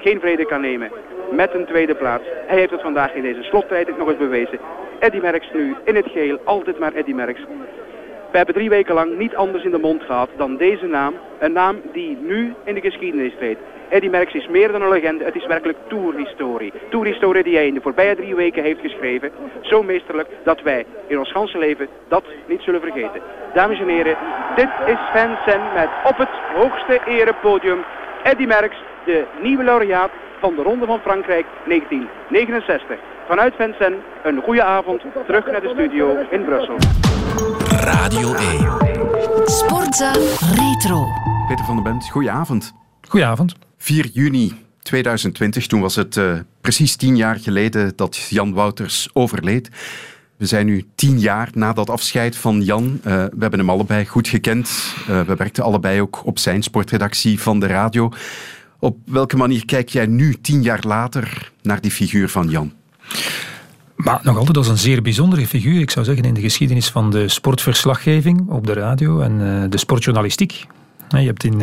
geen 0.00 0.20
vrede 0.20 0.46
kan 0.46 0.60
nemen 0.60 0.90
met 1.30 1.54
een 1.54 1.66
tweede 1.66 1.94
plaats. 1.94 2.24
Hij 2.46 2.58
heeft 2.58 2.70
het 2.70 2.80
vandaag 2.80 3.14
in 3.14 3.22
deze 3.22 3.42
slottijd 3.42 3.98
nog 3.98 4.08
eens 4.08 4.18
bewezen. 4.18 4.58
Eddy 4.98 5.18
Merckx 5.18 5.52
nu 5.52 5.74
in 5.84 5.96
het 5.96 6.06
geel, 6.08 6.38
altijd 6.44 6.78
maar 6.78 6.92
Eddy 6.92 7.12
Merckx. 7.12 7.40
We 8.30 8.36
hebben 8.36 8.54
drie 8.54 8.68
weken 8.68 8.94
lang 8.94 9.18
niet 9.18 9.36
anders 9.36 9.64
in 9.64 9.70
de 9.70 9.78
mond 9.78 10.02
gehad 10.02 10.28
dan 10.36 10.56
deze 10.56 10.86
naam. 10.86 11.14
Een 11.38 11.52
naam 11.52 11.76
die 11.92 12.16
nu 12.20 12.54
in 12.64 12.74
de 12.74 12.80
geschiedenis 12.80 13.34
treedt. 13.36 13.60
Eddy 13.88 14.08
Merckx 14.08 14.34
is 14.34 14.48
meer 14.48 14.72
dan 14.72 14.82
een 14.82 14.88
legende, 14.88 15.24
het 15.24 15.34
is 15.34 15.46
werkelijk 15.46 15.78
tourhistorie. 15.88 16.72
Tourhistorie 16.90 17.42
die 17.42 17.56
hij 17.56 17.66
in 17.66 17.74
de 17.74 17.80
voorbije 17.80 18.16
drie 18.16 18.34
weken 18.34 18.62
heeft 18.62 18.80
geschreven. 18.80 19.30
Zo 19.60 19.82
meesterlijk 19.82 20.28
dat 20.44 20.62
wij 20.62 20.86
in 21.06 21.18
ons 21.18 21.32
ganse 21.32 21.58
leven 21.58 21.88
dat 22.08 22.24
niet 22.46 22.62
zullen 22.62 22.80
vergeten. 22.80 23.20
Dames 23.54 23.80
en 23.80 23.88
heren, 23.88 24.16
dit 24.56 24.68
is 24.86 24.98
Vincent 25.12 25.74
met 25.74 25.88
op 26.04 26.16
het 26.16 26.28
hoogste 26.54 27.00
erepodium 27.06 27.84
Eddy 28.22 28.44
Merckx, 28.44 28.76
de 29.04 29.26
nieuwe 29.42 29.64
laureaat 29.64 30.10
van 30.40 30.54
de 30.54 30.62
Ronde 30.62 30.86
van 30.86 31.00
Frankrijk 31.00 31.46
1969. 31.66 32.98
Vanuit 33.28 33.54
Vincent, 33.54 33.96
een 34.24 34.42
goede 34.42 34.62
avond, 34.62 35.02
terug 35.26 35.46
naar 35.46 35.60
de 35.60 35.68
studio 35.68 36.26
in 36.30 36.44
Brussel. 36.44 36.76
Radio 37.80 38.34
1. 38.34 39.48
Sportza 39.48 40.12
Retro. 40.54 41.06
Peter 41.48 41.64
van 41.64 41.74
den 41.74 41.84
Bent, 41.84 42.10
goedenavond. 42.10 42.72
Goedenavond. 43.08 43.54
4 43.76 44.06
juni 44.12 44.52
2020, 44.82 45.66
toen 45.66 45.80
was 45.80 45.96
het 45.96 46.16
uh, 46.16 46.32
precies 46.60 46.96
tien 46.96 47.16
jaar 47.16 47.36
geleden 47.36 47.92
dat 47.96 48.16
Jan 48.16 48.54
Wouters 48.54 49.08
overleed. 49.12 49.68
We 50.42 50.48
zijn 50.48 50.66
nu 50.66 50.84
tien 50.94 51.20
jaar 51.20 51.48
na 51.54 51.72
dat 51.72 51.90
afscheid 51.90 52.36
van 52.36 52.62
Jan. 52.62 52.84
Uh, 52.84 53.02
we 53.02 53.36
hebben 53.38 53.58
hem 53.58 53.70
allebei 53.70 54.06
goed 54.06 54.28
gekend. 54.28 54.94
Uh, 55.00 55.20
we 55.20 55.36
werkten 55.36 55.64
allebei 55.64 56.00
ook 56.00 56.26
op 56.26 56.38
zijn 56.38 56.62
sportredactie 56.62 57.40
van 57.40 57.60
de 57.60 57.66
radio. 57.66 58.10
Op 58.78 58.96
welke 59.04 59.36
manier 59.36 59.64
kijk 59.64 59.88
jij 59.88 60.06
nu, 60.06 60.34
tien 60.40 60.62
jaar 60.62 60.80
later, 60.86 61.52
naar 61.62 61.80
die 61.80 61.90
figuur 61.90 62.28
van 62.28 62.48
Jan? 62.48 62.72
Maar 63.96 64.20
nog 64.22 64.36
altijd 64.36 64.56
als 64.56 64.68
een 64.68 64.78
zeer 64.78 65.02
bijzondere 65.02 65.46
figuur, 65.46 65.80
ik 65.80 65.90
zou 65.90 66.04
zeggen, 66.04 66.24
in 66.24 66.34
de 66.34 66.40
geschiedenis 66.40 66.88
van 66.88 67.10
de 67.10 67.28
sportverslaggeving 67.28 68.48
op 68.48 68.66
de 68.66 68.72
radio 68.72 69.20
en 69.20 69.40
uh, 69.40 69.64
de 69.68 69.78
sportjournalistiek. 69.78 70.66
Je 71.08 71.16
hebt 71.18 71.44
in, 71.44 71.60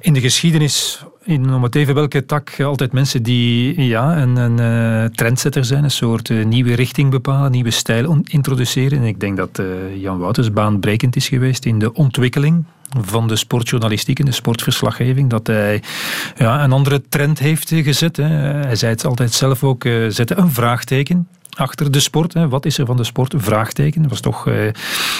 in 0.00 0.12
de 0.12 0.20
geschiedenis, 0.20 1.04
in 1.30 1.54
om 1.54 1.62
het 1.62 1.74
even 1.74 1.94
welke 1.94 2.26
tak, 2.26 2.60
altijd 2.60 2.92
mensen 2.92 3.22
die 3.22 3.82
ja, 3.82 4.22
een, 4.22 4.36
een 4.36 4.60
uh, 4.60 5.04
trendsetter 5.04 5.64
zijn, 5.64 5.84
een 5.84 5.90
soort 5.90 6.28
uh, 6.28 6.44
nieuwe 6.44 6.74
richting 6.74 7.10
bepalen, 7.10 7.50
nieuwe 7.50 7.70
stijl 7.70 8.20
introduceren. 8.24 8.98
En 8.98 9.04
ik 9.04 9.20
denk 9.20 9.36
dat 9.36 9.62
Jan 9.96 10.18
Wouters 10.18 10.52
baanbrekend 10.52 11.16
is 11.16 11.28
geweest 11.28 11.64
in 11.64 11.78
de 11.78 11.92
ontwikkeling 11.92 12.64
van 13.00 13.28
de 13.28 13.36
sportjournalistiek 13.36 14.18
en 14.18 14.24
de 14.24 14.32
sportverslaggeving. 14.32 15.30
Dat 15.30 15.46
hij 15.46 15.82
ja, 16.36 16.64
een 16.64 16.72
andere 16.72 17.02
trend 17.08 17.38
heeft 17.38 17.68
gezet. 17.68 18.16
Hè. 18.16 18.24
Hij 18.24 18.76
zei 18.76 18.92
het 18.92 19.04
altijd 19.04 19.32
zelf 19.32 19.64
ook, 19.64 19.84
uh, 19.84 20.10
zette 20.10 20.36
een 20.36 20.50
vraagteken 20.50 21.28
achter 21.54 21.90
de 21.90 22.00
sport. 22.00 22.34
Hè. 22.34 22.48
Wat 22.48 22.66
is 22.66 22.78
er 22.78 22.86
van 22.86 22.96
de 22.96 23.04
sport? 23.04 23.34
Vraagteken. 23.36 24.02
Dat 24.02 24.10
was 24.10 24.20
toch 24.20 24.46
uh, 24.46 24.54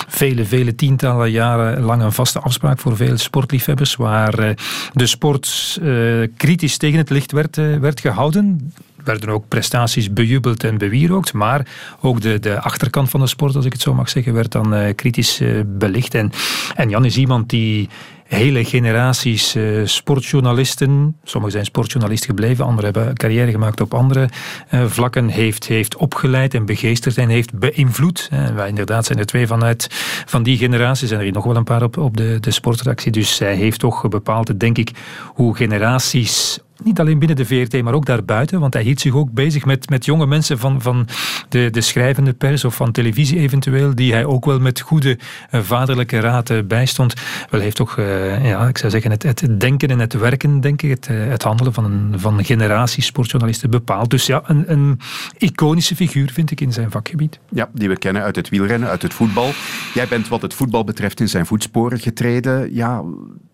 vele, 0.09 0.45
vele 0.45 0.75
tientallen 0.75 1.31
jaren 1.31 1.83
lang 1.83 2.03
een 2.03 2.13
vaste 2.13 2.41
afspraak 2.41 2.79
voor 2.79 2.97
veel 2.97 3.19
sportliefhebbers, 3.19 3.97
waar 3.97 4.41
uh, 4.41 4.51
de 4.93 5.07
sport 5.07 5.79
uh, 5.83 6.29
kritisch 6.37 6.77
tegen 6.77 6.99
het 6.99 7.11
licht 7.11 7.33
werd, 7.33 7.57
werd 7.57 8.01
gehouden 8.01 8.73
werden 9.05 9.29
ook 9.29 9.49
prestaties 9.49 10.13
bejubeld 10.13 10.65
en 10.65 10.79
bewierookt, 10.79 11.33
maar 11.33 11.67
ook 12.01 12.21
de, 12.21 12.39
de 12.39 12.61
achterkant 12.61 13.11
van 13.11 13.21
de 13.21 13.27
sport, 13.27 13.57
als 13.57 13.65
ik 13.65 13.73
het 13.73 13.83
zo 13.83 13.95
mag 13.95 14.09
zeggen, 14.09 14.35
werd 14.35 14.53
dan 14.53 14.75
uh, 14.75 14.95
kritisch 14.95 15.41
uh, 15.41 15.61
belicht. 15.67 16.15
En, 16.15 16.33
en 16.75 16.89
Jan 16.89 17.05
is 17.05 17.17
iemand 17.17 17.49
die 17.49 17.89
hele 18.25 18.65
generaties 18.65 19.57
uh, 19.57 19.87
sportjournalisten, 19.87 21.17
sommigen 21.25 21.53
zijn 21.53 21.65
sportjournalist 21.65 22.25
gebleven, 22.25 22.65
anderen 22.65 22.95
hebben 22.95 23.15
carrière 23.15 23.51
gemaakt 23.51 23.81
op 23.81 23.95
andere 23.95 24.29
vlakken, 24.71 25.29
heeft, 25.29 25.67
heeft 25.67 25.97
opgeleid 25.97 26.55
en 26.55 26.67
begeesterd 26.67 27.17
en 27.19 27.29
heeft 27.29 27.59
beïnvloed. 27.59 28.29
En 28.31 28.55
wij 28.55 28.69
inderdaad 28.69 29.07
zijn 29.07 29.19
er 29.19 29.27
twee 29.27 29.47
vanuit 29.47 29.87
van 30.27 30.43
die 30.43 30.57
generatie, 30.57 31.07
zijn 31.07 31.19
er 31.19 31.25
hier 31.25 31.35
nog 31.35 31.45
wel 31.45 31.57
een 31.57 31.65
paar 31.65 31.83
op, 31.83 31.97
op 31.97 32.17
de, 32.17 32.39
de 32.41 32.51
sportredactie, 32.51 33.13
dus 33.13 33.39
hij 33.39 33.55
heeft 33.55 33.81
toch 33.81 34.09
bepaald, 34.09 34.61
denk 34.61 34.79
ik, 34.79 34.91
hoe 35.35 35.57
generaties 35.57 36.59
niet 36.85 37.01
alleen 37.01 37.19
binnen 37.19 37.37
de 37.37 37.45
VRT, 37.45 37.83
maar 37.83 37.95
ook 37.95 38.07
daarbuiten. 38.07 38.61
Want 38.61 38.75
hij 38.75 38.83
hield 38.83 39.01
zich 39.01 39.15
ook 39.15 39.33
bezig 39.33 39.65
met, 39.65 39.89
met 39.91 40.05
jonge 40.05 40.27
mensen 40.27 40.59
van, 40.59 40.83
van 40.83 41.07
de, 41.49 41.69
de 41.71 41.81
schrijvende 41.81 42.33
pers 42.33 42.65
of 42.65 42.75
van 42.75 42.93
televisie 42.93 43.39
eventueel, 43.39 43.95
die 43.95 44.13
hij 44.13 44.25
ook 44.25 44.45
wel 44.45 44.59
met 44.59 44.81
goede 44.81 45.19
uh, 45.51 45.61
vaderlijke 45.61 46.21
raad 46.21 46.51
uh, 46.51 46.63
bijstond. 46.63 47.15
Wel 47.51 47.61
heeft 47.61 47.77
toch, 47.77 47.97
uh, 47.97 48.49
ja, 48.49 48.69
ik 48.69 48.79
zou 48.79 48.91
zeggen, 48.91 49.11
het, 49.11 49.23
het 49.23 49.61
denken 49.61 49.89
en 49.89 49.99
het 49.99 50.13
werken, 50.13 50.61
denk 50.61 50.83
ik, 50.83 50.91
het, 50.91 51.07
het 51.07 51.43
handelen 51.43 51.73
van 51.73 52.11
van 52.17 52.39
een 52.39 52.45
generatie 52.45 53.03
sportjournalisten 53.03 53.71
bepaald. 53.71 54.11
Dus 54.11 54.27
ja, 54.27 54.43
een, 54.45 54.73
een 54.73 55.01
iconische 55.39 55.97
figuur 55.97 56.31
vind 56.33 56.51
ik 56.51 56.61
in 56.61 56.73
zijn 56.73 56.91
vakgebied. 56.91 57.39
Ja, 57.49 57.69
die 57.73 57.89
we 57.89 57.99
kennen 57.99 58.23
uit 58.23 58.37
het 58.37 58.49
wielrennen, 58.49 58.89
uit 58.89 59.03
het 59.03 59.15
voetbal. 59.15 59.51
Jij 59.95 60.09
bent 60.09 60.29
wat 60.29 60.43
het 60.43 60.55
voetbal 60.55 60.85
betreft 60.85 61.21
in 61.21 61.29
zijn 61.29 61.47
voetsporen 61.47 61.99
getreden. 61.99 62.75
Ja, 62.75 63.03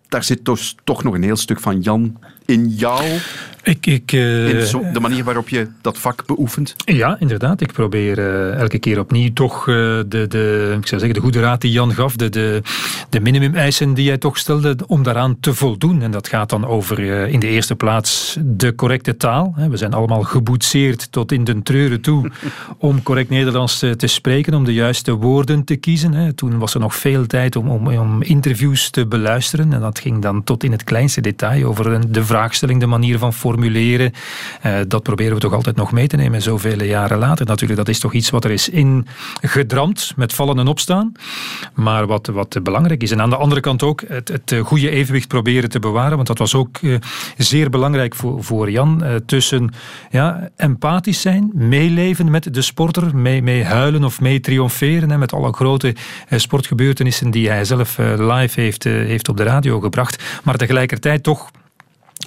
daar 0.09 0.25
zit 0.25 0.45
dus 0.45 0.75
toch 0.85 1.03
nog 1.03 1.15
een 1.15 1.23
heel 1.23 1.37
stuk 1.37 1.61
van 1.61 1.81
Jan 1.81 2.21
in 2.45 2.69
jou. 2.69 3.19
Ik, 3.67 3.87
ik, 3.87 4.13
uh, 4.13 4.49
in 4.49 4.93
de 4.93 5.01
manier 5.01 5.25
waarop 5.25 5.49
je 5.49 5.69
dat 5.81 5.99
vak 5.99 6.27
beoefent? 6.27 6.75
Ja, 6.85 7.17
inderdaad. 7.19 7.61
Ik 7.61 7.73
probeer 7.73 8.19
uh, 8.19 8.55
elke 8.55 8.79
keer 8.79 8.99
opnieuw 8.99 9.33
toch 9.33 9.67
uh, 9.67 9.75
de, 9.75 10.05
de, 10.09 10.77
ik 10.79 10.87
zou 10.87 11.01
zeggen, 11.01 11.15
de 11.15 11.21
goede 11.21 11.41
raad 11.41 11.61
die 11.61 11.73
Jan 11.73 11.93
gaf, 11.93 12.17
de, 12.17 12.29
de, 12.29 12.63
de 13.11 13.21
minimumeisen 13.21 13.95
die 13.95 14.09
hij 14.09 14.19
toch 14.19 14.39
stelde, 14.39 14.77
om 14.87 15.03
daaraan 15.03 15.41
te 15.41 15.55
voldoen. 15.55 16.03
En 16.03 16.11
dat 16.11 16.29
gaat 16.29 16.51
dan 16.51 16.67
over 16.67 16.99
in 17.29 17.41
de 17.41 17.47
eerste 17.47 17.75
plaats 17.75 18.37
de 18.41 18.75
correcte 18.75 19.17
taal. 19.17 19.55
We 19.71 19.77
zijn 19.77 19.93
allemaal 19.93 20.23
geboetseerd 20.23 21.13
tot 21.13 21.33
in 21.33 21.45
den 21.45 21.63
treuren 21.63 22.01
toe 22.01 22.31
om 22.79 23.03
correct 23.03 23.31
Nederlands 23.31 23.79
te, 23.79 23.97
te 23.97 24.07
spreken, 24.07 24.55
om 24.55 24.65
de 24.65 24.75
juiste 24.75 25.13
woorden 25.13 25.65
te 25.65 25.77
kiezen. 25.77 26.35
Toen 26.35 26.59
was 26.59 26.75
er 26.75 26.81
nog 26.81 26.95
veel 26.95 27.27
tijd 27.27 27.57
om, 27.57 27.69
om, 27.69 27.89
om 27.89 28.23
interviews 28.23 28.91
te 28.91 29.07
beluisteren. 29.07 29.73
En 29.73 29.81
dat 29.81 29.99
ging 29.99 30.23
dan 30.23 30.45
tot 30.45 30.65
in 30.65 30.73
het 30.73 30.85
kleinste 30.85 31.21
detail 31.21 31.65
over 31.65 32.13
de 32.13 32.25
vraagstelling, 32.25 32.81
de 32.81 32.87
manier 32.87 33.19
van 33.19 33.33
formuleren. 33.57 34.13
Uh, 34.67 34.79
dat 34.89 35.03
proberen 35.03 35.35
we 35.35 35.41
toch 35.41 35.53
altijd 35.53 35.77
nog 35.77 35.93
mee 35.93 36.07
te 36.07 36.17
nemen, 36.17 36.43
zoveel 36.43 36.83
jaren 36.83 37.19
later. 37.19 37.47
Natuurlijk, 37.47 37.79
dat 37.79 37.89
is 37.89 37.99
toch 37.99 38.13
iets 38.13 38.31
wat 38.31 38.45
er 38.45 38.51
is 38.51 38.69
ingedramd, 38.69 40.13
met 40.17 40.33
vallen 40.33 40.59
en 40.59 40.67
opstaan. 40.67 41.13
Maar 41.75 42.07
wat, 42.07 42.27
wat 42.27 42.63
belangrijk 42.63 43.03
is. 43.03 43.11
En 43.11 43.21
aan 43.21 43.31
de 43.31 43.37
andere 43.37 43.61
kant 43.61 43.83
ook 43.83 44.03
het, 44.09 44.29
het 44.29 44.55
goede 44.65 44.91
evenwicht 44.91 45.29
proberen 45.29 45.71
te 45.71 45.79
bewaren. 45.79 46.17
Want 46.17 46.27
dat 46.27 46.39
was 46.39 46.55
ook 46.55 46.79
uh, 46.81 46.97
zeer 47.37 47.71
belangrijk 47.71 48.15
voor, 48.15 48.45
voor 48.45 48.71
Jan. 48.71 49.05
Tussen 49.27 49.71
ja, 50.11 50.49
empathisch 50.57 51.21
zijn, 51.21 51.51
meeleven 51.55 52.31
met 52.31 52.55
de 52.55 52.63
sporter, 52.63 53.17
mee, 53.17 53.43
mee 53.43 53.65
huilen 53.65 54.05
of 54.05 54.21
mee 54.21 54.41
triomferen. 54.41 55.11
Hè, 55.11 55.19
met 55.19 55.33
alle 55.33 55.53
grote 55.53 55.95
sportgebeurtenissen 56.31 57.31
die 57.31 57.49
hij 57.49 57.65
zelf 57.65 57.99
live 58.17 58.61
heeft, 58.61 58.85
heeft 58.85 59.29
op 59.29 59.37
de 59.37 59.43
radio 59.43 59.81
gebracht. 59.81 60.23
Maar 60.45 60.57
tegelijkertijd 60.57 61.23
toch 61.23 61.51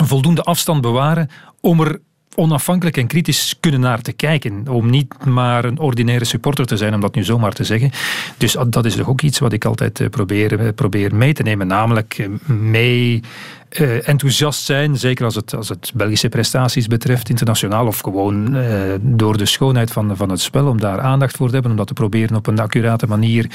voldoende 0.05 0.43
afstand 0.43 0.81
bewaren 0.81 1.29
om 1.61 1.81
er 1.81 1.99
onafhankelijk 2.35 2.97
en 2.97 3.07
kritisch 3.07 3.55
kunnen 3.59 3.79
naar 3.79 4.01
te 4.01 4.11
kijken. 4.11 4.67
Om 4.67 4.89
niet 4.89 5.25
maar 5.25 5.65
een 5.65 5.79
ordinaire 5.79 6.25
supporter 6.25 6.65
te 6.65 6.77
zijn, 6.77 6.93
om 6.93 7.01
dat 7.01 7.15
nu 7.15 7.23
zomaar 7.23 7.53
te 7.53 7.63
zeggen. 7.63 7.91
Dus 8.37 8.55
dat 8.67 8.85
is 8.85 8.95
toch 8.95 9.09
ook 9.09 9.21
iets 9.21 9.39
wat 9.39 9.53
ik 9.53 9.65
altijd 9.65 10.09
probeer, 10.09 10.73
probeer 10.73 11.15
mee 11.15 11.33
te 11.33 11.43
nemen. 11.43 11.67
Namelijk 11.67 12.27
mee 12.47 13.23
uh, 13.69 14.07
enthousiast 14.07 14.63
zijn, 14.63 14.97
zeker 14.97 15.25
als 15.25 15.35
het, 15.35 15.55
als 15.55 15.69
het 15.69 15.91
Belgische 15.95 16.29
prestaties 16.29 16.87
betreft, 16.87 17.29
internationaal 17.29 17.87
of 17.87 17.99
gewoon 17.99 18.55
uh, 18.55 18.63
door 19.01 19.37
de 19.37 19.45
schoonheid 19.45 19.91
van, 19.91 20.17
van 20.17 20.29
het 20.29 20.39
spel, 20.39 20.67
om 20.67 20.79
daar 20.79 20.99
aandacht 20.99 21.37
voor 21.37 21.47
te 21.47 21.53
hebben, 21.53 21.71
om 21.71 21.77
dat 21.77 21.87
te 21.87 21.93
proberen 21.93 22.35
op 22.35 22.47
een 22.47 22.59
accurate 22.59 23.07
manier 23.07 23.45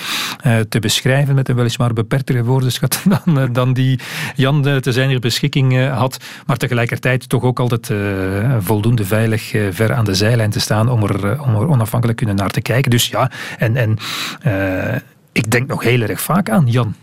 uh, 0.47 0.59
te 0.69 0.79
beschrijven 0.79 1.35
met 1.35 1.49
een 1.49 1.55
weliswaar 1.55 1.93
beperktere 1.93 2.45
woordenschat 2.45 3.03
dan, 3.25 3.53
dan 3.53 3.73
die 3.73 4.01
Jan 4.35 4.63
te 4.63 4.93
zijn 4.93 5.09
hier 5.09 5.21
beschikking 5.21 5.89
had, 5.89 6.19
maar 6.47 6.57
tegelijkertijd 6.57 7.29
toch 7.29 7.43
ook 7.43 7.61
altijd 7.61 7.93
voldoende 8.59 9.05
veilig 9.05 9.55
ver 9.71 9.93
aan 9.93 10.05
de 10.05 10.15
zijlijn 10.15 10.51
te 10.51 10.61
staan 10.61 10.89
om 10.91 11.03
er, 11.03 11.43
om 11.43 11.55
er 11.55 11.69
onafhankelijk 11.69 12.19
kunnen 12.19 12.37
naar 12.37 12.51
te 12.51 12.61
kijken. 12.61 12.91
Dus 12.91 13.09
ja, 13.09 13.31
en, 13.59 13.77
en 13.77 13.99
ik 15.33 15.51
denk 15.51 15.67
nog 15.67 15.83
heel 15.83 16.01
erg 16.01 16.21
vaak 16.21 16.51
aan 16.51 16.67
Jan 16.67 16.95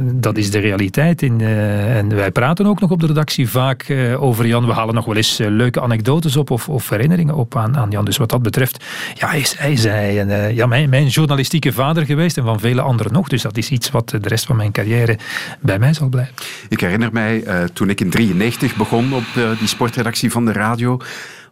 dat 0.00 0.36
is 0.36 0.50
de 0.50 0.58
realiteit. 0.58 1.22
In, 1.22 1.40
uh, 1.40 1.96
en 1.96 2.14
wij 2.14 2.30
praten 2.30 2.66
ook 2.66 2.80
nog 2.80 2.90
op 2.90 3.00
de 3.00 3.06
redactie 3.06 3.48
vaak 3.48 3.88
uh, 3.88 4.22
over 4.22 4.46
Jan. 4.46 4.66
We 4.66 4.72
halen 4.72 4.94
nog 4.94 5.04
wel 5.04 5.16
eens 5.16 5.40
uh, 5.40 5.48
leuke 5.48 5.80
anekdotes 5.80 6.36
op 6.36 6.50
of, 6.50 6.68
of, 6.68 6.88
herinneringen 6.88 7.34
op 7.34 7.56
aan, 7.56 7.76
aan, 7.76 7.90
Jan. 7.90 8.04
Dus 8.04 8.16
wat 8.16 8.30
dat 8.30 8.42
betreft, 8.42 8.84
ja, 9.14 9.32
is 9.32 9.84
hij 9.84 10.20
en, 10.20 10.54
ja, 10.54 10.66
mijn, 10.66 10.88
mijn, 10.88 11.06
journalistieke 11.06 11.72
vader 11.72 12.04
geweest 12.04 12.36
en 12.36 12.44
van 12.44 12.60
vele 12.60 12.80
anderen 12.80 13.12
nog. 13.12 13.28
Dus 13.28 13.42
dat 13.42 13.56
is 13.56 13.70
iets 13.70 13.90
wat 13.90 14.08
de 14.08 14.18
rest 14.22 14.46
van 14.46 14.56
mijn 14.56 14.72
carrière 14.72 15.18
bij 15.60 15.78
mij 15.78 15.92
zal 15.92 16.08
blijven. 16.08 16.34
Ik 16.68 16.80
herinner 16.80 17.12
mij 17.12 17.44
toen 17.72 17.90
ik 17.90 18.00
in 18.00 18.10
93 18.10 18.76
begon 18.76 19.14
op 19.14 19.24
die 19.58 19.68
sportredactie 19.68 20.30
van 20.30 20.44
de 20.44 20.52
radio 20.52 21.00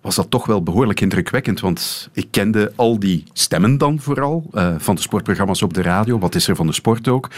was 0.00 0.14
dat 0.14 0.30
toch 0.30 0.46
wel 0.46 0.62
behoorlijk 0.62 1.00
indrukwekkend. 1.00 1.60
Want 1.60 2.08
ik 2.12 2.26
kende 2.30 2.72
al 2.76 2.98
die 2.98 3.24
stemmen 3.32 3.78
dan 3.78 4.00
vooral, 4.00 4.50
uh, 4.52 4.74
van 4.78 4.94
de 4.94 5.00
sportprogramma's 5.00 5.62
op 5.62 5.74
de 5.74 5.82
radio. 5.82 6.18
Wat 6.18 6.34
is 6.34 6.48
er 6.48 6.56
van 6.56 6.66
de 6.66 6.72
sport 6.72 7.08
ook? 7.08 7.30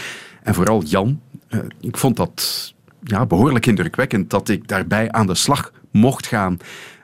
En 0.43 0.53
vooral 0.53 0.83
Jan. 0.83 1.19
Uh, 1.49 1.59
ik 1.81 1.97
vond 1.97 2.15
dat 2.15 2.73
ja, 3.03 3.25
behoorlijk 3.25 3.65
indrukwekkend 3.65 4.29
dat 4.29 4.49
ik 4.49 4.67
daarbij 4.67 5.11
aan 5.11 5.27
de 5.27 5.35
slag 5.35 5.71
mocht 5.91 6.27
gaan. 6.27 6.57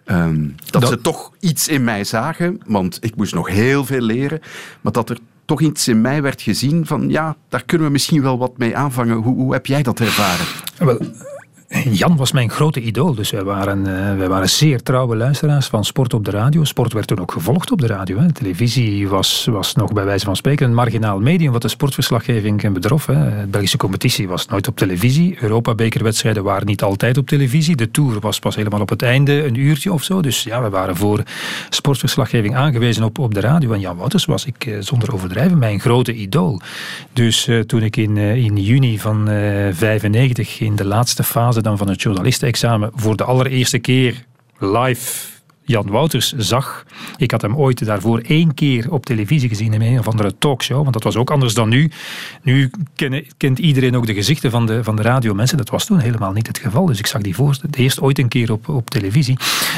Um, 0.05 0.55
dat, 0.69 0.81
dat, 0.81 0.91
ze 0.91 1.01
toch 1.01 1.31
iets 1.39 1.67
in 1.67 1.83
mij 1.83 2.03
zagen, 2.03 2.61
want 2.65 2.97
ik 3.01 3.15
moest 3.15 3.33
nog 3.33 3.47
heel 3.47 3.85
veel 3.85 4.01
leren. 4.01 4.39
Maar 4.81 4.91
dat 4.91 5.09
er 5.09 5.17
toch 5.45 5.61
iets 5.61 5.87
in 5.87 6.01
mij 6.01 6.21
werd 6.21 6.41
gezien 6.41 6.85
van 6.85 7.09
ja, 7.09 7.35
daar 7.49 7.63
kunnen 7.65 7.87
we 7.87 7.93
misschien 7.93 8.21
wel 8.21 8.37
wat 8.37 8.57
mee 8.57 8.77
aanvangen. 8.77 9.15
Hoe, 9.15 9.35
hoe 9.35 9.53
heb 9.53 9.65
jij 9.65 9.83
dat 9.83 9.99
ervaren? 9.99 10.45
Wel, 10.77 10.99
Jan 11.83 12.15
was 12.15 12.31
mijn 12.31 12.49
grote 12.49 12.81
idool, 12.81 13.13
dus 13.13 13.29
wij 13.29 13.43
waren, 13.43 13.79
uh, 13.79 14.17
wij 14.17 14.27
waren 14.27 14.49
zeer 14.49 14.83
trouwe 14.83 15.15
luisteraars 15.15 15.67
van 15.67 15.85
sport 15.85 16.13
op 16.13 16.25
de 16.25 16.31
radio. 16.31 16.63
Sport 16.63 16.93
werd 16.93 17.07
toen 17.07 17.19
ook 17.19 17.31
gevolgd 17.31 17.71
op 17.71 17.81
de 17.81 17.87
radio. 17.87 18.19
Hè. 18.19 18.31
Televisie 18.31 19.07
was, 19.07 19.47
was 19.51 19.75
nog 19.75 19.93
bij 19.93 20.05
wijze 20.05 20.25
van 20.25 20.35
spreken 20.35 20.67
een 20.67 20.73
marginaal 20.73 21.19
medium 21.19 21.51
wat 21.51 21.61
de 21.61 21.67
sportverslaggeving 21.67 22.73
betrof. 22.73 23.05
Hè. 23.05 23.13
De 23.13 23.47
Belgische 23.47 23.77
competitie 23.77 24.27
was 24.27 24.47
nooit 24.47 24.67
op 24.67 24.77
televisie. 24.77 25.37
Europa-bekerwedstrijden 25.39 26.43
waren 26.43 26.65
niet 26.65 26.83
altijd 26.83 27.17
op 27.17 27.27
televisie. 27.27 27.75
De 27.75 27.91
Tour 27.91 28.19
was 28.19 28.39
pas 28.39 28.55
helemaal 28.55 28.81
op 28.81 28.89
het 28.89 29.01
einde, 29.01 29.45
een 29.45 29.55
uurtje 29.55 29.93
of 29.93 30.03
zo. 30.03 30.21
Dus 30.21 30.43
ja, 30.43 30.61
we 30.61 30.69
waren 30.69 30.95
voor 30.95 31.23
sportverslaggeving 31.69 32.55
aangewezen 32.55 33.03
op, 33.03 33.19
op 33.19 33.33
de 33.33 33.39
radio. 33.39 33.71
En 33.71 33.79
Jan 33.79 33.97
Wouters 33.97 34.25
was 34.25 34.45
ik 34.45 34.65
uh, 34.65 34.77
zonder 34.79 35.13
overdrijven 35.13 35.57
mijn 35.57 35.79
grote 35.79 36.13
idool. 36.13 36.61
Dus 37.13 37.49
toen 37.65 37.81
ik 37.81 37.97
in, 37.97 38.17
in 38.17 38.57
juni 38.57 38.99
van 38.99 39.27
95 39.27 40.59
in 40.59 40.75
de 40.75 40.85
laatste 40.85 41.23
fase 41.23 41.61
dan 41.65 41.77
van 41.77 41.89
het 41.89 42.01
journalistenexamen 42.01 42.91
voor 42.95 43.15
de 43.15 43.23
allereerste 43.23 43.79
keer 43.79 44.25
live 44.57 45.34
Jan 45.65 45.87
Wouters 45.89 46.33
zag. 46.37 46.85
Ik 47.17 47.31
had 47.31 47.41
hem 47.41 47.55
ooit 47.55 47.85
daarvoor 47.85 48.19
één 48.19 48.53
keer 48.53 48.91
op 48.91 49.05
televisie 49.05 49.49
gezien 49.49 49.73
in 49.73 49.81
een 49.81 49.99
of 49.99 50.07
andere 50.07 50.37
talkshow, 50.37 50.81
want 50.81 50.93
dat 50.93 51.03
was 51.03 51.15
ook 51.15 51.31
anders 51.31 51.53
dan 51.53 51.69
nu. 51.69 51.91
Nu 52.41 52.71
kent 53.37 53.59
iedereen 53.59 53.95
ook 53.95 54.05
de 54.05 54.13
gezichten 54.13 54.51
van 54.51 54.65
de, 54.65 54.83
van 54.83 54.95
de 54.95 55.01
radiomensen. 55.01 55.57
Dat 55.57 55.69
was 55.69 55.85
toen 55.85 55.99
helemaal 55.99 56.31
niet 56.31 56.47
het 56.47 56.57
geval. 56.57 56.85
Dus 56.85 56.99
ik 56.99 57.07
zag 57.07 57.21
die 57.21 57.35
voor 57.35 57.57
eerst 57.71 58.01
ooit 58.01 58.19
een 58.19 58.27
keer 58.27 58.51
op, 58.51 58.69
op 58.69 58.89
televisie. 58.89 59.37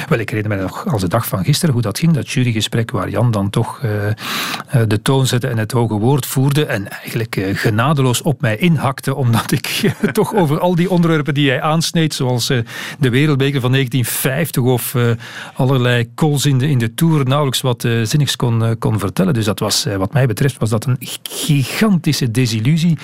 Wel, 0.09 0.19
ik 0.19 0.29
herinner 0.29 0.57
me 0.57 0.63
nog 0.63 0.87
als 0.87 1.01
de 1.01 1.07
dag 1.07 1.27
van 1.27 1.43
gisteren 1.43 1.73
hoe 1.73 1.83
dat 1.83 1.99
ging, 1.99 2.13
dat 2.13 2.29
jurygesprek 2.29 2.91
waar 2.91 3.09
Jan 3.09 3.31
dan 3.31 3.49
toch 3.49 3.81
uh, 3.83 3.91
de 4.87 5.01
toon 5.01 5.27
zette 5.27 5.47
en 5.47 5.57
het 5.57 5.71
hoge 5.71 5.93
woord 5.93 6.25
voerde 6.25 6.65
en 6.65 6.89
eigenlijk 6.89 7.35
uh, 7.35 7.55
genadeloos 7.55 8.21
op 8.21 8.41
mij 8.41 8.57
inhakte, 8.57 9.15
omdat 9.15 9.51
ik 9.51 9.93
toch 10.11 10.35
over 10.35 10.59
al 10.59 10.75
die 10.75 10.89
onderwerpen 10.89 11.33
die 11.33 11.49
hij 11.49 11.61
aansneed, 11.61 12.13
zoals 12.13 12.47
de 12.99 13.09
wereldbeker 13.09 13.61
van 13.61 13.71
1950 13.71 14.63
of 14.63 14.95
alle 15.53 15.76
allerlei 15.77 16.09
calls 16.15 16.45
in 16.45 16.57
de, 16.57 16.69
in 16.69 16.77
de 16.77 16.93
Tour 16.93 17.25
nauwelijks 17.25 17.61
wat 17.61 17.83
uh, 17.83 18.05
zinnigs 18.05 18.35
kon, 18.35 18.63
uh, 18.63 18.71
kon 18.79 18.99
vertellen. 18.99 19.33
Dus 19.33 19.45
dat 19.45 19.59
was, 19.59 19.85
uh, 19.85 19.95
wat 19.95 20.13
mij 20.13 20.27
betreft, 20.27 20.57
was 20.57 20.69
dat 20.69 20.85
een 20.85 20.97
gigantische 21.23 22.31
desillusie. 22.31 22.97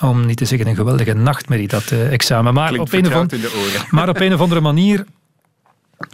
Om 0.00 0.26
niet 0.26 0.36
te 0.36 0.44
zeggen 0.44 0.68
een 0.68 0.74
geweldige 0.74 1.14
nachtmerrie, 1.14 1.68
dat 1.68 1.90
examen. 1.90 2.54
Maar 2.54 2.72
op, 2.72 2.92
een 2.92 3.06
of 3.06 3.14
andere, 3.14 3.48
maar 3.90 4.08
op 4.08 4.20
een 4.20 4.34
of 4.34 4.40
andere 4.40 4.60
manier 4.60 5.04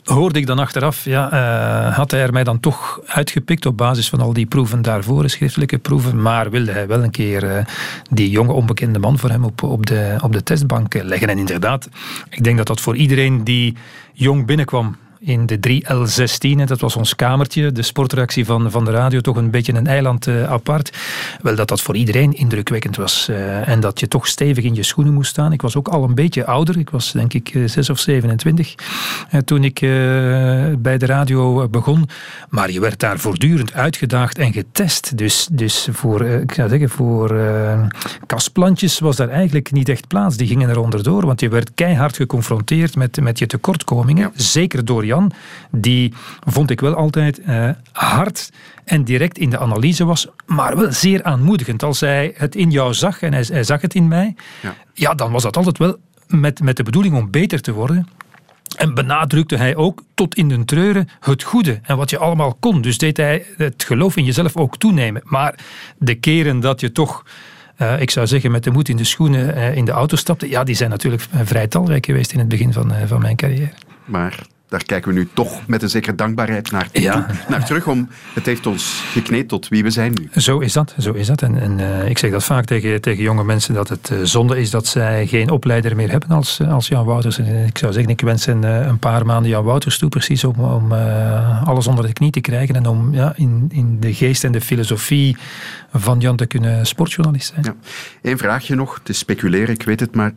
hoorde 0.05 0.39
ik 0.39 0.47
dan 0.47 0.59
achteraf, 0.59 1.05
ja, 1.05 1.33
uh, 1.33 1.97
had 1.97 2.11
hij 2.11 2.21
er 2.21 2.33
mij 2.33 2.45
dan 2.45 2.61
toch 2.61 3.01
uitgepikt 3.07 3.67
op 3.67 3.77
basis 3.77 4.09
van 4.09 4.21
al 4.21 4.33
die 4.33 4.47
proeven 4.47 4.83
daarvoor, 4.83 5.29
schriftelijke 5.29 5.79
proeven, 5.79 6.23
maar 6.23 6.51
wilde 6.51 6.73
hij 6.73 6.87
wel 6.87 7.03
een 7.03 7.11
keer 7.11 7.45
uh, 7.45 7.65
die 8.11 8.31
jonge 8.31 8.53
onbekende 8.53 8.99
man 8.99 9.19
voor 9.19 9.31
hem 9.31 9.45
op, 9.45 9.63
op, 9.63 9.87
de, 9.87 10.17
op 10.23 10.33
de 10.33 10.43
testbank 10.43 11.03
leggen. 11.03 11.29
En 11.29 11.39
inderdaad, 11.39 11.89
ik 12.31 12.45
denk 12.45 12.57
dat 12.57 12.67
dat 12.67 12.81
voor 12.81 12.97
iedereen 12.97 13.45
die 13.45 13.77
jong 14.13 14.47
binnenkwam 14.47 14.97
in 15.25 15.47
de 15.47 15.59
3L16. 15.69 16.65
Dat 16.65 16.81
was 16.81 16.97
ons 16.97 17.15
kamertje, 17.15 17.73
de 17.73 17.83
sportreactie 17.83 18.45
van, 18.45 18.71
van 18.71 18.85
de 18.85 18.91
radio, 18.91 19.21
toch 19.21 19.37
een 19.37 19.51
beetje 19.51 19.75
een 19.75 19.87
eiland 19.87 20.27
uh, 20.27 20.51
apart. 20.51 20.97
Wel, 21.43 21.55
dat 21.55 21.69
dat 21.69 21.81
voor 21.81 21.97
iedereen 21.97 22.33
indrukwekkend 22.33 22.97
was. 22.97 23.27
Uh, 23.31 23.69
en 23.69 23.81
dat 23.81 24.01
je 24.01 24.09
toch 24.09 24.27
stevig 24.27 24.65
in 24.65 24.75
je 24.75 24.83
schoenen 24.83 25.15
moest 25.15 25.31
staan. 25.31 25.53
Ik 25.53 25.63
was 25.63 25.77
ook 25.77 25.89
al 25.89 26.05
een 26.05 26.15
beetje 26.15 26.47
ouder. 26.47 26.79
Ik 26.79 26.91
was 26.91 27.13
denk 27.13 27.33
ik 27.33 27.59
6 27.67 27.91
of 27.91 27.99
27 27.99 28.75
uh, 28.75 29.41
toen 29.41 29.65
ik 29.65 29.81
bij 30.79 30.99
de 30.99 31.07
radio 31.07 31.69
begon. 31.69 32.09
Maar 32.49 32.71
je 32.71 32.81
werd 32.81 33.01
daar 33.01 33.19
voortdurend 33.19 33.73
uitgedaagd 33.73 34.39
en 34.39 34.53
getest. 34.53 35.19
Dus, 35.19 35.49
dus 35.53 35.89
voor, 35.93 36.25
ik 36.25 36.53
zou 36.53 36.69
zeggen, 36.69 36.89
voor 36.89 37.37
kastplantjes 38.27 38.99
was 38.99 39.17
daar 39.17 39.29
eigenlijk 39.29 39.73
niet 39.73 39.89
echt 39.89 40.09
plaats. 40.09 40.37
Die 40.37 40.47
gingen 40.47 40.69
er 40.69 40.79
onderdoor, 40.79 41.27
want 41.27 41.41
je 41.41 41.49
werd 41.49 41.71
keihard 41.75 42.17
geconfronteerd 42.17 42.97
met, 42.97 43.21
met 43.21 43.39
je 43.39 43.47
tekortkomingen. 43.47 44.33
Zeker 44.35 44.85
door 44.85 45.07
Die 45.71 46.13
vond 46.47 46.71
ik 46.71 46.81
wel 46.81 46.95
altijd 46.95 47.41
uh, 47.49 47.71
hard 47.93 48.51
en 48.85 49.05
direct 49.05 49.39
in 49.39 49.51
de 49.51 49.59
analyse 49.59 50.05
was, 50.05 50.29
maar 50.47 50.77
wel 50.77 50.93
zeer 50.93 51.23
aanmoedigend. 51.23 51.83
Als 51.83 52.01
hij 52.01 52.35
het 52.37 52.55
in 52.55 52.71
jou 52.71 52.95
zag 52.95 53.23
en 53.23 53.33
hij, 53.33 53.45
hij 53.49 53.65
zag 53.65 53.81
het 53.81 53.95
in 53.95 54.09
mij, 54.09 54.35
ja. 54.63 54.75
ja, 54.95 55.15
dan 55.15 55.33
was 55.33 55.43
dat 55.43 55.57
altijd 55.57 55.79
wel 55.79 55.97
met, 56.27 56.63
met 56.63 56.77
de 56.77 56.83
bedoeling 56.83 57.17
om 57.17 57.31
beter 57.31 57.61
te 57.61 57.73
worden. 57.73 58.09
En 58.77 58.95
benadrukte 58.95 59.57
hij 59.57 59.77
ook 59.77 60.03
tot 60.15 60.35
in 60.35 60.49
de 60.49 60.65
treuren 60.65 61.09
het 61.21 61.43
goede 61.43 61.81
en 61.83 61.97
wat 61.97 62.11
je 62.11 62.19
allemaal 62.19 62.55
kon. 62.55 62.81
Dus 62.81 62.99
deed 62.99 63.17
hij 63.17 63.47
het 63.57 63.85
geloof 63.85 64.17
in 64.17 64.25
jezelf 64.25 64.57
ook 64.57 64.77
toenemen. 64.77 65.23
Maar 65.25 65.59
de 65.99 66.15
keren 66.15 66.61
dat 66.61 66.81
je 66.81 66.93
toch, 66.93 67.25
uh, 67.79 68.01
ik 68.01 68.11
zou 68.11 68.27
zeggen, 68.27 68.51
met 68.51 68.65
de 68.65 68.71
moed 68.71 68.89
in 68.89 68.97
de 68.97 69.05
schoenen 69.05 69.57
uh, 69.57 69.77
in 69.77 69.85
de 69.85 69.93
auto 69.93 70.17
stapte, 70.17 70.49
ja, 70.49 70.65
die 70.65 70.75
zijn 70.75 70.91
natuurlijk 70.91 71.27
vrij 71.43 71.67
talrijk 71.67 72.07
geweest 72.07 72.33
in 72.33 72.39
het 72.39 72.49
begin 72.49 72.73
van, 72.73 72.93
uh, 72.93 72.99
van 73.07 73.21
mijn 73.21 73.37
carrière. 73.37 73.73
Maar 74.05 74.47
daar 74.69 74.85
kijken 74.85 75.13
we 75.13 75.19
nu 75.19 75.29
toch 75.33 75.67
met 75.67 75.83
een 75.83 75.89
zekere 75.91 76.15
dankbaarheid 76.15 76.71
naar, 76.71 76.89
ja. 76.93 77.27
naar 77.49 77.65
terug. 77.65 77.87
Om, 77.87 78.09
het 78.35 78.47
heeft 78.47 78.67
ons 78.67 79.03
gekneed 79.13 79.49
tot 79.49 79.69
wie 79.69 79.83
we 79.83 79.91
zijn 79.91 80.13
nu. 80.21 80.41
Zo 80.41 80.59
is 80.59 80.73
dat. 80.73 80.95
Zo 80.99 81.13
is 81.13 81.27
dat. 81.27 81.43
En, 81.43 81.61
en 81.61 81.79
uh, 81.79 82.09
ik 82.09 82.19
zeg 82.19 82.31
dat 82.31 82.45
vaak 82.45 82.65
tegen, 82.65 83.01
tegen 83.01 83.23
jonge 83.23 83.45
mensen, 83.45 83.75
dat 83.75 83.89
het 83.89 84.11
uh, 84.13 84.19
zonde 84.23 84.61
is 84.61 84.71
dat 84.71 84.87
zij 84.87 85.27
geen 85.27 85.51
opleider 85.51 85.97
meer 85.97 86.11
hebben 86.11 86.31
als, 86.31 86.61
als 86.61 86.89
Jan 86.89 87.05
Wouters. 87.05 87.39
En 87.39 87.67
ik 87.67 87.79
zou 87.79 87.93
zeggen, 87.93 88.13
ik 88.13 88.21
wens 88.21 88.47
een, 88.47 88.63
uh, 88.63 88.87
een 88.87 88.99
paar 88.99 89.27
maanden 89.27 89.51
Jan 89.51 89.65
Wouters 89.65 89.99
toe, 89.99 90.09
precies 90.09 90.45
om, 90.45 90.61
om 90.61 90.93
alles 91.65 91.87
onder 91.87 92.07
de 92.07 92.13
knie 92.13 92.31
te 92.31 92.41
krijgen 92.41 92.75
en 92.75 92.87
om 92.87 93.15
ja, 93.15 93.33
in, 93.37 93.71
in 93.73 94.01
de 94.01 94.15
geest 94.15 94.45
en 94.45 94.53
de 94.53 94.61
filosofie 94.61 95.37
van 95.93 96.21
Jan 96.21 96.37
te 96.37 96.47
kunnen 96.47 96.87
sportjournalist 96.87 97.53
zijn. 97.55 97.65
Ja. 97.65 97.75
Eén 98.31 98.39
vraagje 98.39 98.75
nog, 98.75 99.01
te 99.03 99.13
speculeren, 99.13 99.75
ik 99.75 99.83
weet 99.83 100.01
het, 100.01 100.15
maar 100.15 100.33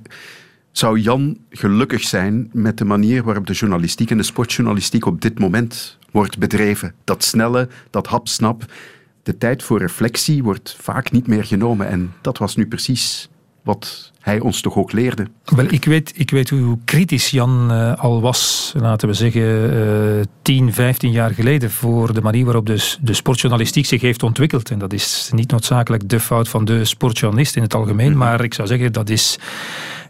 zou 0.78 1.00
Jan 1.00 1.38
gelukkig 1.50 2.04
zijn 2.04 2.50
met 2.54 2.78
de 2.78 2.86
manier 2.86 3.24
waarop 3.24 3.48
de 3.48 3.54
journalistiek 3.54 4.12
en 4.12 4.18
de 4.18 4.24
sportjournalistiek 4.24 5.06
op 5.06 5.22
dit 5.22 5.40
moment 5.40 5.98
wordt 6.12 6.38
bedreven? 6.38 6.94
Dat 7.04 7.24
snelle, 7.24 7.68
dat 7.90 8.08
hapsnap. 8.08 8.66
De 9.24 9.38
tijd 9.38 9.64
voor 9.64 9.80
reflectie 9.80 10.44
wordt 10.44 10.78
vaak 10.80 11.12
niet 11.12 11.28
meer 11.28 11.44
genomen. 11.44 11.88
En 11.88 12.14
dat 12.22 12.38
was 12.38 12.56
nu 12.56 12.68
precies 12.68 13.30
wat 13.64 14.12
hij 14.20 14.40
ons 14.40 14.62
toch 14.62 14.76
ook 14.76 14.92
leerde. 14.92 15.28
Wel, 15.46 15.66
ik 15.70 15.86
weet, 15.86 16.14
ik 16.16 16.30
weet 16.30 16.50
hoe 16.50 16.78
kritisch 16.86 17.30
Jan 17.30 17.72
uh, 17.72 18.04
al 18.04 18.22
was, 18.22 18.74
laten 18.78 19.08
we 19.08 19.14
zeggen, 19.14 19.74
uh, 20.18 20.24
10, 20.42 20.74
15 20.74 21.12
jaar 21.12 21.32
geleden, 21.32 21.72
voor 21.72 22.14
de 22.14 22.22
manier 22.22 22.46
waarop 22.46 22.66
dus 22.66 23.00
de 23.02 23.14
sportjournalistiek 23.14 23.86
zich 23.86 24.02
heeft 24.02 24.24
ontwikkeld. 24.24 24.72
En 24.72 24.80
dat 24.80 24.94
is 24.94 25.30
niet 25.34 25.52
noodzakelijk 25.52 26.10
de 26.10 26.20
fout 26.20 26.50
van 26.50 26.66
de 26.66 26.86
sportjournalist 26.86 27.56
in 27.56 27.62
het 27.62 27.74
algemeen, 27.74 28.12
mm 28.12 28.18
maar 28.18 28.44
ik 28.44 28.54
zou 28.54 28.68
zeggen, 28.68 28.94
dat 28.94 29.10
is 29.10 29.40